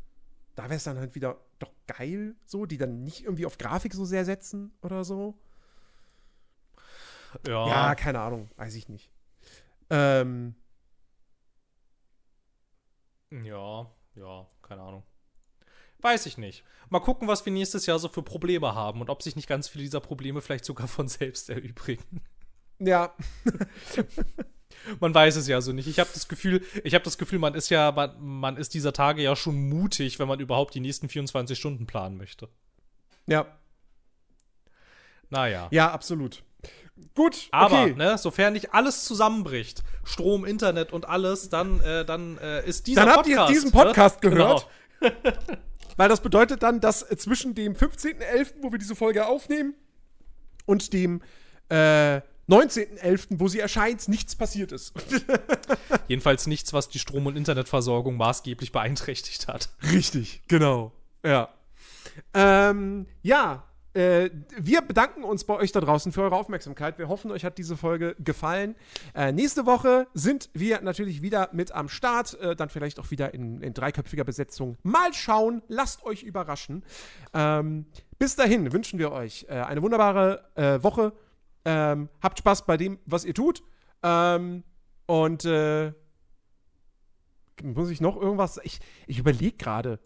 Da 0.55 0.63
wäre 0.65 0.75
es 0.75 0.83
dann 0.83 0.97
halt 0.97 1.15
wieder 1.15 1.39
doch 1.59 1.71
geil, 1.87 2.35
so, 2.45 2.65
die 2.65 2.77
dann 2.77 3.03
nicht 3.03 3.23
irgendwie 3.23 3.45
auf 3.45 3.57
Grafik 3.57 3.93
so 3.93 4.05
sehr 4.05 4.25
setzen 4.25 4.71
oder 4.81 5.03
so. 5.03 5.39
Ja, 7.47 7.67
Ja, 7.67 7.95
keine 7.95 8.19
Ahnung, 8.19 8.49
weiß 8.57 8.75
ich 8.75 8.89
nicht. 8.89 9.09
Ähm, 9.89 10.55
ja, 13.31 13.89
ja, 14.15 14.47
keine 14.61 14.81
Ahnung. 14.81 15.03
Weiß 16.01 16.25
ich 16.25 16.37
nicht. 16.37 16.63
Mal 16.89 16.99
gucken, 16.99 17.27
was 17.27 17.45
wir 17.45 17.53
nächstes 17.53 17.85
Jahr 17.85 17.99
so 17.99 18.09
für 18.09 18.23
Probleme 18.23 18.75
haben 18.75 19.01
und 19.01 19.09
ob 19.09 19.21
sich 19.23 19.35
nicht 19.35 19.47
ganz 19.47 19.67
viele 19.67 19.83
dieser 19.83 20.01
Probleme 20.01 20.41
vielleicht 20.41 20.65
sogar 20.65 20.87
von 20.87 21.07
selbst 21.07 21.49
erübrigen. 21.49 22.21
ja, 22.79 23.13
Man 24.99 25.13
weiß 25.13 25.35
es 25.35 25.47
ja 25.47 25.61
so 25.61 25.73
nicht. 25.73 25.87
Ich 25.87 25.99
habe 25.99 26.09
das 26.13 26.27
Gefühl, 26.27 26.63
ich 26.83 26.93
habe 26.93 27.03
das 27.03 27.17
Gefühl, 27.17 27.39
man 27.39 27.53
ist 27.53 27.69
ja, 27.69 27.91
man, 27.91 28.15
man 28.19 28.57
ist 28.57 28.73
dieser 28.73 28.93
Tage 28.93 29.21
ja 29.21 29.35
schon 29.35 29.69
mutig, 29.69 30.19
wenn 30.19 30.27
man 30.27 30.39
überhaupt 30.39 30.73
die 30.75 30.79
nächsten 30.79 31.09
24 31.09 31.57
Stunden 31.57 31.85
planen 31.85 32.17
möchte. 32.17 32.49
ja, 33.27 33.45
Naja. 35.29 35.67
ja, 35.71 35.91
absolut. 35.91 36.43
Gut, 37.15 37.47
Aber, 37.51 37.83
okay. 37.83 37.93
ne, 37.95 38.17
sofern 38.17 38.53
nicht 38.53 38.73
alles 38.73 39.05
zusammenbricht, 39.05 39.83
Strom, 40.03 40.45
Internet 40.45 40.93
und 40.93 41.07
alles, 41.07 41.49
dann, 41.49 41.79
äh, 41.81 42.05
dann 42.05 42.37
äh, 42.37 42.65
ist 42.67 42.87
dieser 42.87 43.05
Dann 43.05 43.15
habt 43.15 43.27
ihr 43.27 43.45
diesen 43.47 43.71
Podcast 43.71 44.23
ne? 44.23 44.29
gehört. 44.29 44.67
Genau. 44.99 45.13
Weil 45.97 46.09
das 46.09 46.21
bedeutet 46.21 46.63
dann, 46.63 46.79
dass 46.79 46.99
zwischen 46.99 47.55
dem 47.55 47.73
15.11., 47.73 48.53
wo 48.61 48.71
wir 48.71 48.79
diese 48.79 48.95
Folge 48.95 49.25
aufnehmen, 49.25 49.75
und 50.65 50.93
dem 50.93 51.21
äh, 51.69 52.21
19.11., 52.49 53.27
wo 53.31 53.47
sie 53.47 53.59
erscheint, 53.59 54.07
nichts 54.07 54.35
passiert 54.35 54.71
ist. 54.71 54.93
Jedenfalls 56.07 56.47
nichts, 56.47 56.73
was 56.73 56.89
die 56.89 56.99
Strom- 56.99 57.27
und 57.27 57.37
Internetversorgung 57.37 58.17
maßgeblich 58.17 58.71
beeinträchtigt 58.71 59.47
hat. 59.47 59.69
Richtig, 59.91 60.41
genau. 60.47 60.91
Ja. 61.23 61.49
Ähm, 62.33 63.05
ja, 63.21 63.63
äh, 63.93 64.29
wir 64.57 64.81
bedanken 64.81 65.23
uns 65.23 65.43
bei 65.43 65.55
euch 65.55 65.71
da 65.71 65.81
draußen 65.81 66.11
für 66.11 66.21
eure 66.21 66.35
Aufmerksamkeit. 66.35 66.97
Wir 66.97 67.09
hoffen, 67.09 67.31
euch 67.31 67.43
hat 67.43 67.57
diese 67.57 67.75
Folge 67.75 68.15
gefallen. 68.19 68.75
Äh, 69.13 69.31
nächste 69.31 69.65
Woche 69.65 70.07
sind 70.13 70.49
wir 70.53 70.81
natürlich 70.81 71.21
wieder 71.21 71.49
mit 71.51 71.73
am 71.73 71.89
Start. 71.89 72.39
Äh, 72.39 72.55
dann 72.55 72.69
vielleicht 72.69 72.99
auch 72.99 73.11
wieder 73.11 73.33
in, 73.33 73.61
in 73.61 73.73
dreiköpfiger 73.73 74.23
Besetzung. 74.23 74.77
Mal 74.83 75.13
schauen. 75.13 75.61
Lasst 75.67 76.03
euch 76.05 76.23
überraschen. 76.23 76.83
Ähm, 77.33 77.85
bis 78.17 78.35
dahin 78.35 78.71
wünschen 78.71 78.97
wir 78.97 79.11
euch 79.11 79.45
äh, 79.49 79.53
eine 79.55 79.81
wunderbare 79.81 80.45
äh, 80.55 80.81
Woche. 80.83 81.13
Ähm, 81.65 82.09
habt 82.21 82.39
Spaß 82.39 82.65
bei 82.65 82.77
dem, 82.77 82.97
was 83.05 83.25
ihr 83.25 83.33
tut. 83.33 83.61
Ähm, 84.03 84.63
und 85.05 85.43
äh, 85.45 85.91
muss 87.61 87.89
ich 87.89 88.01
noch 88.01 88.19
irgendwas? 88.19 88.59
Ich, 88.63 88.79
ich 89.07 89.19
überlege 89.19 89.57
gerade. 89.57 89.99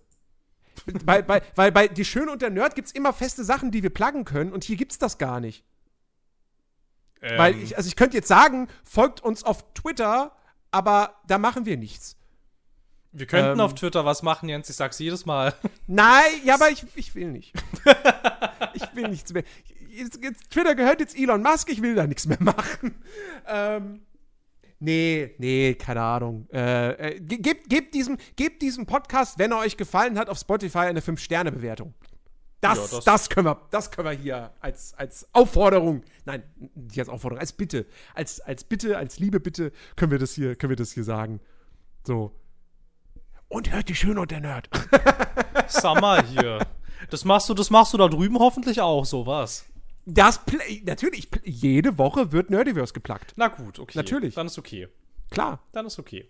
Bei, 1.06 1.22
bei, 1.22 1.42
weil 1.56 1.72
bei 1.72 1.88
Die 1.88 2.06
Schöne 2.06 2.32
und 2.32 2.42
der 2.42 2.50
Nerd 2.50 2.76
gibt 2.76 2.88
es 2.88 2.94
immer 2.94 3.14
feste 3.14 3.44
Sachen, 3.44 3.72
die 3.72 3.84
wir 3.84 3.90
pluggen 3.90 4.26
können 4.26 4.52
und 4.52 4.64
hier 4.64 4.76
gibt 4.76 4.92
es 4.92 4.98
das 4.98 5.18
gar 5.18 5.40
nicht. 5.40 5.64
Ähm, 7.22 7.38
Weil 7.38 7.58
ich, 7.58 7.78
also 7.78 7.88
ich 7.88 7.96
könnte 7.96 8.18
jetzt 8.18 8.28
sagen, 8.28 8.68
folgt 8.84 9.22
uns 9.22 9.44
auf 9.44 9.74
Twitter, 9.74 10.36
aber 10.72 11.16
da 11.28 11.38
machen 11.38 11.66
wir 11.66 11.78
nichts. 11.78 12.18
wir 13.12 13.26
könnten 13.26 13.60
ähm, 13.60 13.62
auf 13.62 13.74
Twitter 13.74 14.06
was 14.06 14.22
machen, 14.22 14.50
Jens, 14.50 14.70
ich 14.70 14.76
sag's 14.76 15.00
jedes 15.00 15.26
Mal. 15.26 15.54
Nein, 15.88 16.24
ja, 16.44 16.56
aber 16.56 16.70
ich, 16.70 16.86
ich 16.96 17.16
will 17.16 17.32
nicht. 17.32 17.54
ich 18.74 18.96
will 18.96 19.08
nichts 19.08 19.34
mehr. 19.34 19.44
Jetzt, 19.90 20.22
jetzt, 20.22 20.52
Twitter 20.52 20.76
gehört 20.76 21.00
jetzt 21.00 21.18
Elon 21.18 21.42
Musk, 21.42 21.70
ich 21.72 21.82
will 21.82 21.96
da 21.96 22.06
nichts 22.06 22.26
mehr 22.28 22.42
machen. 22.42 22.96
Ähm, 23.48 24.02
nee, 24.80 25.34
nee, 25.38 25.74
keine 25.76 26.02
Ahnung. 26.02 26.48
Äh, 26.52 26.92
äh, 27.16 27.20
ge- 27.20 27.40
gebt, 27.40 27.70
gebt, 27.70 27.94
diesem, 27.94 28.18
gebt 28.36 28.62
diesem 28.62 28.86
Podcast, 28.86 29.40
wenn 29.40 29.52
er 29.52 29.60
euch 29.60 29.78
gefallen 29.78 30.18
hat, 30.18 30.30
auf 30.30 30.38
Spotify 30.38 30.80
eine 30.80 31.02
5-Sterne-Bewertung. 31.02 31.94
Das, 32.62 32.78
Ja, 32.78 32.98
das, 32.98 33.06
das- 33.06 33.30
können 33.30 33.48
wir, 33.48 33.62
das 33.72 33.92
können 33.92 34.08
wir 34.08 34.16
hier 34.18 34.52
als, 34.60 34.94
als 34.96 35.28
Aufforderung, 35.34 36.04
nein, 36.26 36.44
nicht 36.76 36.98
als 37.00 37.10
Aufforderung, 37.10 37.40
als 37.40 37.54
Bitte, 37.54 37.86
als, 38.14 38.40
als 38.42 38.64
Bitte, 38.64 38.98
als 38.98 39.20
liebe 39.20 39.40
Bitte 39.40 39.72
können 39.96 40.12
wir 40.12 40.20
das 40.20 40.34
hier, 40.34 40.56
können 40.56 40.70
wir 40.72 40.78
das 40.78 40.92
hier 40.94 41.04
sagen. 41.04 41.40
So. 42.06 42.32
Und 43.48 43.72
hört 43.72 43.90
die 43.90 43.96
Schöne 43.96 44.20
und 44.22 44.32
der 44.32 44.40
Nerd. 44.42 44.70
Mal 46.02 46.24
hier. 46.26 46.66
Das 47.10 47.26
machst 47.26 47.48
du, 47.50 47.54
das 47.54 47.70
machst 47.70 47.94
du 47.94 47.98
da 47.98 48.08
drüben 48.08 48.40
hoffentlich 48.40 48.82
auch, 48.82 49.06
sowas. 49.06 49.66
Das 50.06 50.46
Play, 50.46 50.84
natürlich, 50.86 51.28
jede 51.44 51.98
Woche 51.98 52.32
wird 52.32 52.50
Nerdiverse 52.50 52.94
geplagt. 52.94 53.34
Na 53.38 53.48
gut, 53.48 53.80
okay. 53.80 53.98
Natürlich. 53.98 54.36
Dann 54.36 54.46
ist 54.48 54.58
okay. 54.60 54.88
Klar. 55.32 55.60
Dann 55.72 55.86
ist 55.88 55.98
okay. 55.98 56.30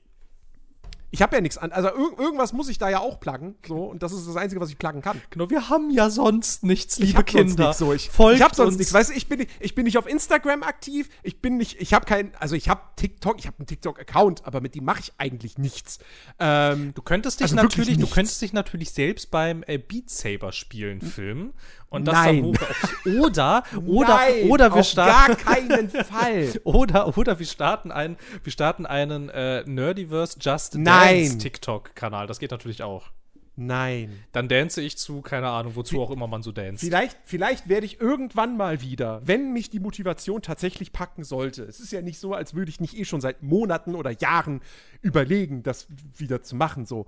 Ich 1.11 1.21
habe 1.21 1.35
ja 1.35 1.41
nichts 1.41 1.57
an. 1.57 1.71
Also 1.71 1.87
ir 1.89 2.19
irgendwas 2.19 2.51
muss 2.51 2.67
ich 2.67 2.77
da 2.77 2.89
ja 2.89 2.99
auch 2.99 3.21
pluggen. 3.21 3.55
So, 3.65 3.85
und 3.85 4.03
das 4.03 4.11
ist 4.11 4.27
das 4.27 4.35
Einzige, 4.35 4.59
was 4.59 4.69
ich 4.69 4.77
pluggen 4.77 5.01
kann. 5.01 5.21
Genau, 5.29 5.49
wir 5.49 5.69
haben 5.69 5.89
ja 5.89 6.09
sonst 6.09 6.63
nichts, 6.63 6.97
Ich 6.97 7.05
liebe 7.07 7.19
hab 7.19 7.29
sonst 7.29 7.47
Kinder. 7.55 7.67
nix, 7.67 7.77
so. 7.77 7.93
Ich, 7.93 8.09
Folgt 8.09 8.37
ich 8.39 8.43
hab 8.43 8.53
sonst 8.53 8.77
nichts. 8.77 8.91
Weißt 8.93 9.11
du, 9.11 9.13
ich 9.13 9.27
bin, 9.29 9.39
nicht- 9.39 9.51
ich 9.61 9.75
bin 9.75 9.85
nicht 9.85 9.97
auf 9.97 10.07
Instagram 10.07 10.63
aktiv. 10.63 11.07
Ich 11.23 11.41
bin 11.41 11.55
nicht, 11.55 11.79
ich 11.79 11.93
habe 11.93 12.05
kein, 12.05 12.35
also 12.35 12.55
ich 12.55 12.67
habe 12.67 12.81
TikTok, 12.97 13.39
ich 13.39 13.47
habe 13.47 13.57
einen 13.59 13.67
TikTok-Account, 13.67 14.45
aber 14.45 14.59
mit 14.59 14.75
dem 14.75 14.83
mache 14.83 14.99
ich 15.01 15.13
eigentlich 15.17 15.57
nichts. 15.57 15.99
Ähm, 16.39 16.93
Du 16.95 17.01
könntest 17.01 17.39
dich 17.39 17.45
Also 17.45 17.55
natürlich, 17.55 17.97
du 17.97 18.07
könntest 18.07 18.41
dich 18.41 18.51
natürlich 18.51 18.91
selbst 18.91 19.31
beim 19.31 19.63
äh, 19.67 19.77
Beat 19.77 20.09
Saber 20.09 20.51
spielen 20.51 20.99
filmen 20.99 21.53
und 21.89 22.05
das 22.05 22.15
Nein. 22.15 22.53
dann 22.53 23.15
hoch 23.15 23.23
oder 23.23 23.63
oder 23.85 24.07
nein, 24.07 24.49
oder 24.49 24.73
wir 24.73 24.79
auf 24.81 24.87
starten 24.87 25.45
gar 25.45 25.55
keinen 25.55 25.89
Fall. 25.89 26.51
oder 26.63 27.17
oder 27.17 27.39
wir 27.39 27.45
starten 27.45 27.91
einen 27.91 28.17
wir 28.43 28.51
starten 28.51 28.85
einen 28.85 29.29
äh, 29.29 29.63
Nerdiverse 29.65 30.37
Just 30.39 30.75
Nein. 30.75 31.23
Dance 31.23 31.37
TikTok 31.37 31.95
Kanal. 31.95 32.27
Das 32.27 32.39
geht 32.39 32.51
natürlich 32.51 32.83
auch. 32.83 33.11
Nein. 33.57 34.23
Dann 34.33 34.49
dance 34.49 34.81
ich 34.81 34.97
zu, 34.97 35.21
keine 35.21 35.47
Ahnung, 35.47 35.75
wozu 35.75 36.01
auch 36.01 36.11
immer 36.11 36.27
man 36.27 36.43
so 36.43 36.51
dance. 36.51 36.85
Vielleicht, 36.85 37.17
vielleicht 37.23 37.69
werde 37.69 37.85
ich 37.85 38.01
irgendwann 38.01 38.57
mal 38.57 38.81
wieder, 38.81 39.21
wenn 39.25 39.53
mich 39.53 39.69
die 39.69 39.79
Motivation 39.79 40.41
tatsächlich 40.41 40.91
packen 40.91 41.23
sollte. 41.23 41.63
Es 41.63 41.79
ist 41.79 41.91
ja 41.91 42.01
nicht 42.01 42.19
so, 42.19 42.33
als 42.33 42.53
würde 42.53 42.69
ich 42.69 42.81
nicht 42.81 42.97
eh 42.97 43.05
schon 43.05 43.21
seit 43.21 43.43
Monaten 43.43 43.95
oder 43.95 44.11
Jahren 44.11 44.61
überlegen, 45.01 45.63
das 45.63 45.87
wieder 46.17 46.41
zu 46.41 46.57
machen. 46.57 46.85
So, 46.85 47.05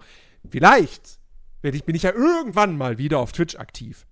vielleicht 0.50 1.20
werde 1.62 1.76
ich, 1.76 1.84
bin 1.84 1.96
ich 1.96 2.04
ja 2.04 2.14
irgendwann 2.14 2.78
mal 2.78 2.98
wieder 2.98 3.20
auf 3.20 3.34
Twitch 3.34 3.58
aktiv. 3.58 4.06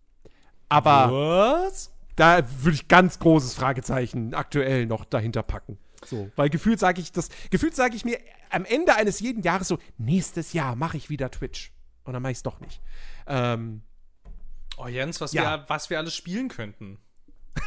Aber 0.69 1.63
Was? 1.65 1.91
da 2.15 2.43
würde 2.63 2.75
ich 2.75 2.87
ganz 2.87 3.19
großes 3.19 3.53
Fragezeichen 3.53 4.33
aktuell 4.33 4.85
noch 4.85 5.05
dahinter 5.05 5.43
packen. 5.43 5.77
So, 6.05 6.29
weil 6.35 6.49
gefühlt 6.49 6.79
sage 6.79 7.01
ich 7.01 7.11
das, 7.11 7.29
gefühlt 7.49 7.75
sage 7.75 7.95
ich 7.95 8.05
mir 8.05 8.19
am 8.51 8.65
Ende 8.65 8.95
eines 8.95 9.19
jeden 9.19 9.41
Jahres 9.43 9.67
so, 9.67 9.79
nächstes 9.97 10.53
Jahr 10.53 10.75
mache 10.75 10.97
ich 10.97 11.09
wieder 11.09 11.31
Twitch. 11.31 11.71
Und 12.03 12.13
dann 12.13 12.21
mache 12.21 12.33
ich 12.33 12.37
es 12.39 12.43
doch 12.43 12.59
nicht. 12.59 12.81
Ähm, 13.27 13.81
Oh 14.77 14.87
Jens, 14.87 15.21
was 15.21 15.31
Ja. 15.33 15.43
wir 15.61 15.69
was 15.69 15.89
wir 15.89 15.97
alles 15.97 16.13
spielen 16.15 16.49
könnten. 16.49 16.99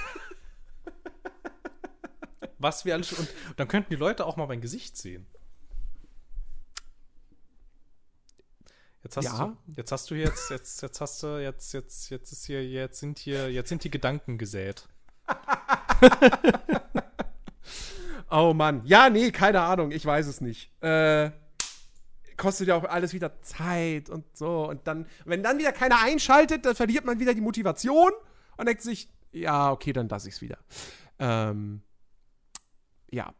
was 2.59 2.85
wir 2.85 2.95
alles 2.95 3.13
und 3.13 3.29
dann 3.57 3.69
könnten 3.69 3.91
die 3.91 3.97
Leute 3.97 4.27
auch 4.27 4.37
mal 4.37 4.47
mein 4.47 4.61
Gesicht 4.61 4.97
sehen. 4.97 5.27
Jetzt 9.05 9.17
hast 9.17 9.25
Ja. 9.25 9.47
du 9.47 9.73
jetzt 9.77 9.93
hast 9.93 10.11
du 10.11 10.15
jetzt 10.15 10.51
jetzt 10.51 10.83
jetzt 10.83 11.01
hast 11.01 11.23
du 11.23 11.41
jetzt 11.41 11.73
jetzt 11.73 12.11
jetzt 12.11 12.33
ist 12.33 12.45
hier 12.47 12.67
jetzt 12.67 12.99
sind 12.99 13.19
hier 13.19 13.51
jetzt 13.51 13.69
sind 13.69 13.85
die 13.85 13.91
Gedanken 13.91 14.39
gesät. 14.39 14.89
Oh 18.31 18.53
Mann. 18.53 18.83
Ja, 18.85 19.09
nee, 19.09 19.31
keine 19.31 19.63
Ahnung. 19.63 19.91
Ich 19.91 20.05
weiß 20.05 20.27
es 20.27 20.41
nicht. 20.43 20.71
Äh, 20.83 21.31
kostet 22.37 22.69
ja 22.69 22.75
auch 22.77 22.85
alles 22.85 23.15
wieder 23.15 23.41
Zeit 23.41 24.11
und 24.11 24.25
so. 24.37 24.69
Und 24.69 24.87
dann, 24.87 25.07
wenn 25.25 25.43
dann 25.43 25.59
wieder 25.59 25.73
keiner 25.73 26.03
einschaltet, 26.03 26.67
dann 26.67 26.75
verliert 26.75 27.07
man 27.07 27.21
wieder 27.21 27.33
die 27.33 27.41
Motivation 27.41 28.11
und 28.59 28.67
denkt 28.67 28.83
sich, 28.83 29.09
ja, 29.33 29.71
okay, 29.73 29.95
dann 29.95 30.09
lasse 30.11 30.29
ich 30.29 30.35
es 30.35 30.43
wieder. 30.43 30.59
Ähm, 31.19 31.81
ja. 33.11 33.33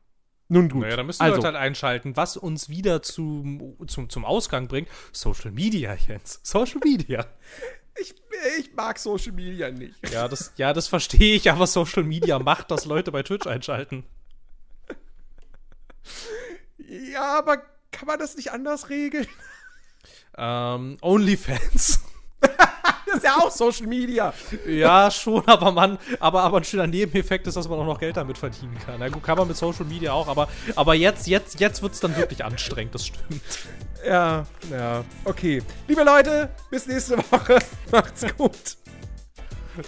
Nun 0.49 0.69
gut. 0.71 0.83
Naja, 0.83 0.97
dann 0.97 1.07
müssen 1.07 1.19
die 1.19 1.25
also, 1.25 1.37
Leute 1.37 1.49
halt 1.49 1.57
einschalten, 1.57 2.17
was 2.17 2.37
uns 2.37 2.71
wieder 2.71 3.03
zum, 3.03 3.77
zum, 3.87 4.09
zum 4.09 4.25
Ausgang 4.25 4.67
bringt. 4.67 4.89
Social 5.13 5.51
Media, 5.51 5.95
Jens. 5.95 6.41
Social 6.43 6.81
Media. 6.83 7.27
ich, 8.01 8.15
ich 8.59 8.75
mag 8.75 8.99
Social 8.99 9.33
Media 9.33 9.71
nicht. 9.71 9.95
ja, 10.11 10.27
das, 10.27 10.53
ja, 10.57 10.73
das 10.73 10.89
verstehe 10.89 11.35
ich, 11.35 11.51
aber 11.51 11.67
Social 11.67 12.03
Media 12.03 12.39
macht, 12.39 12.71
dass 12.71 12.87
Leute 12.87 13.13
bei 13.13 13.23
Twitch 13.23 13.47
einschalten. 13.47 14.05
Ja, 17.13 17.39
aber 17.39 17.59
kann 17.91 18.07
man 18.07 18.19
das 18.19 18.37
nicht 18.37 18.51
anders 18.51 18.89
regeln? 18.89 19.27
Ähm, 20.37 20.97
OnlyFans. 21.03 22.01
Das 23.09 23.19
ist 23.19 23.25
ja 23.25 23.37
auch 23.37 23.51
Social 23.51 23.87
Media. 23.87 24.33
Ja, 24.67 25.11
schon, 25.11 25.47
aber 25.47 25.73
man, 25.73 25.99
aber, 26.21 26.43
aber 26.43 26.59
ein 26.59 26.65
schöner 26.65 26.87
Nebeneffekt 26.87 27.47
ist, 27.47 27.57
dass 27.57 27.69
man 27.69 27.79
auch 27.79 27.87
noch 27.87 27.99
Geld 27.99 28.17
damit 28.17 28.39
verdienen 28.39 28.77
kann. 28.85 28.97
Na 28.99 29.09
gut, 29.09 29.23
kann 29.23 29.39
man 29.39 29.49
mit 29.49 29.57
Social 29.57 29.85
Media 29.85 30.13
auch, 30.13 30.29
aber, 30.29 30.49
aber 30.77 30.95
jetzt, 30.95 31.27
jetzt, 31.27 31.61
jetzt 31.61 31.83
wird 31.83 31.95
es 31.95 32.01
dann 32.01 32.17
wirklich 32.17 32.45
anstrengend, 32.45 32.95
das 32.95 33.07
stimmt. 33.07 33.43
Ja, 34.07 34.47
ja, 34.71 35.05
okay. 35.25 35.63
Liebe 35.87 36.03
Leute, 36.03 36.51
bis 36.71 36.87
nächste 36.87 37.19
Woche. 37.19 37.59
Macht's 37.91 38.25
gut. 38.37 38.77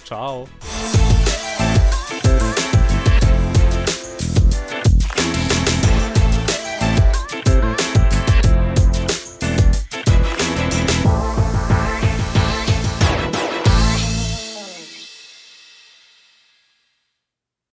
Ciao. 0.04 0.48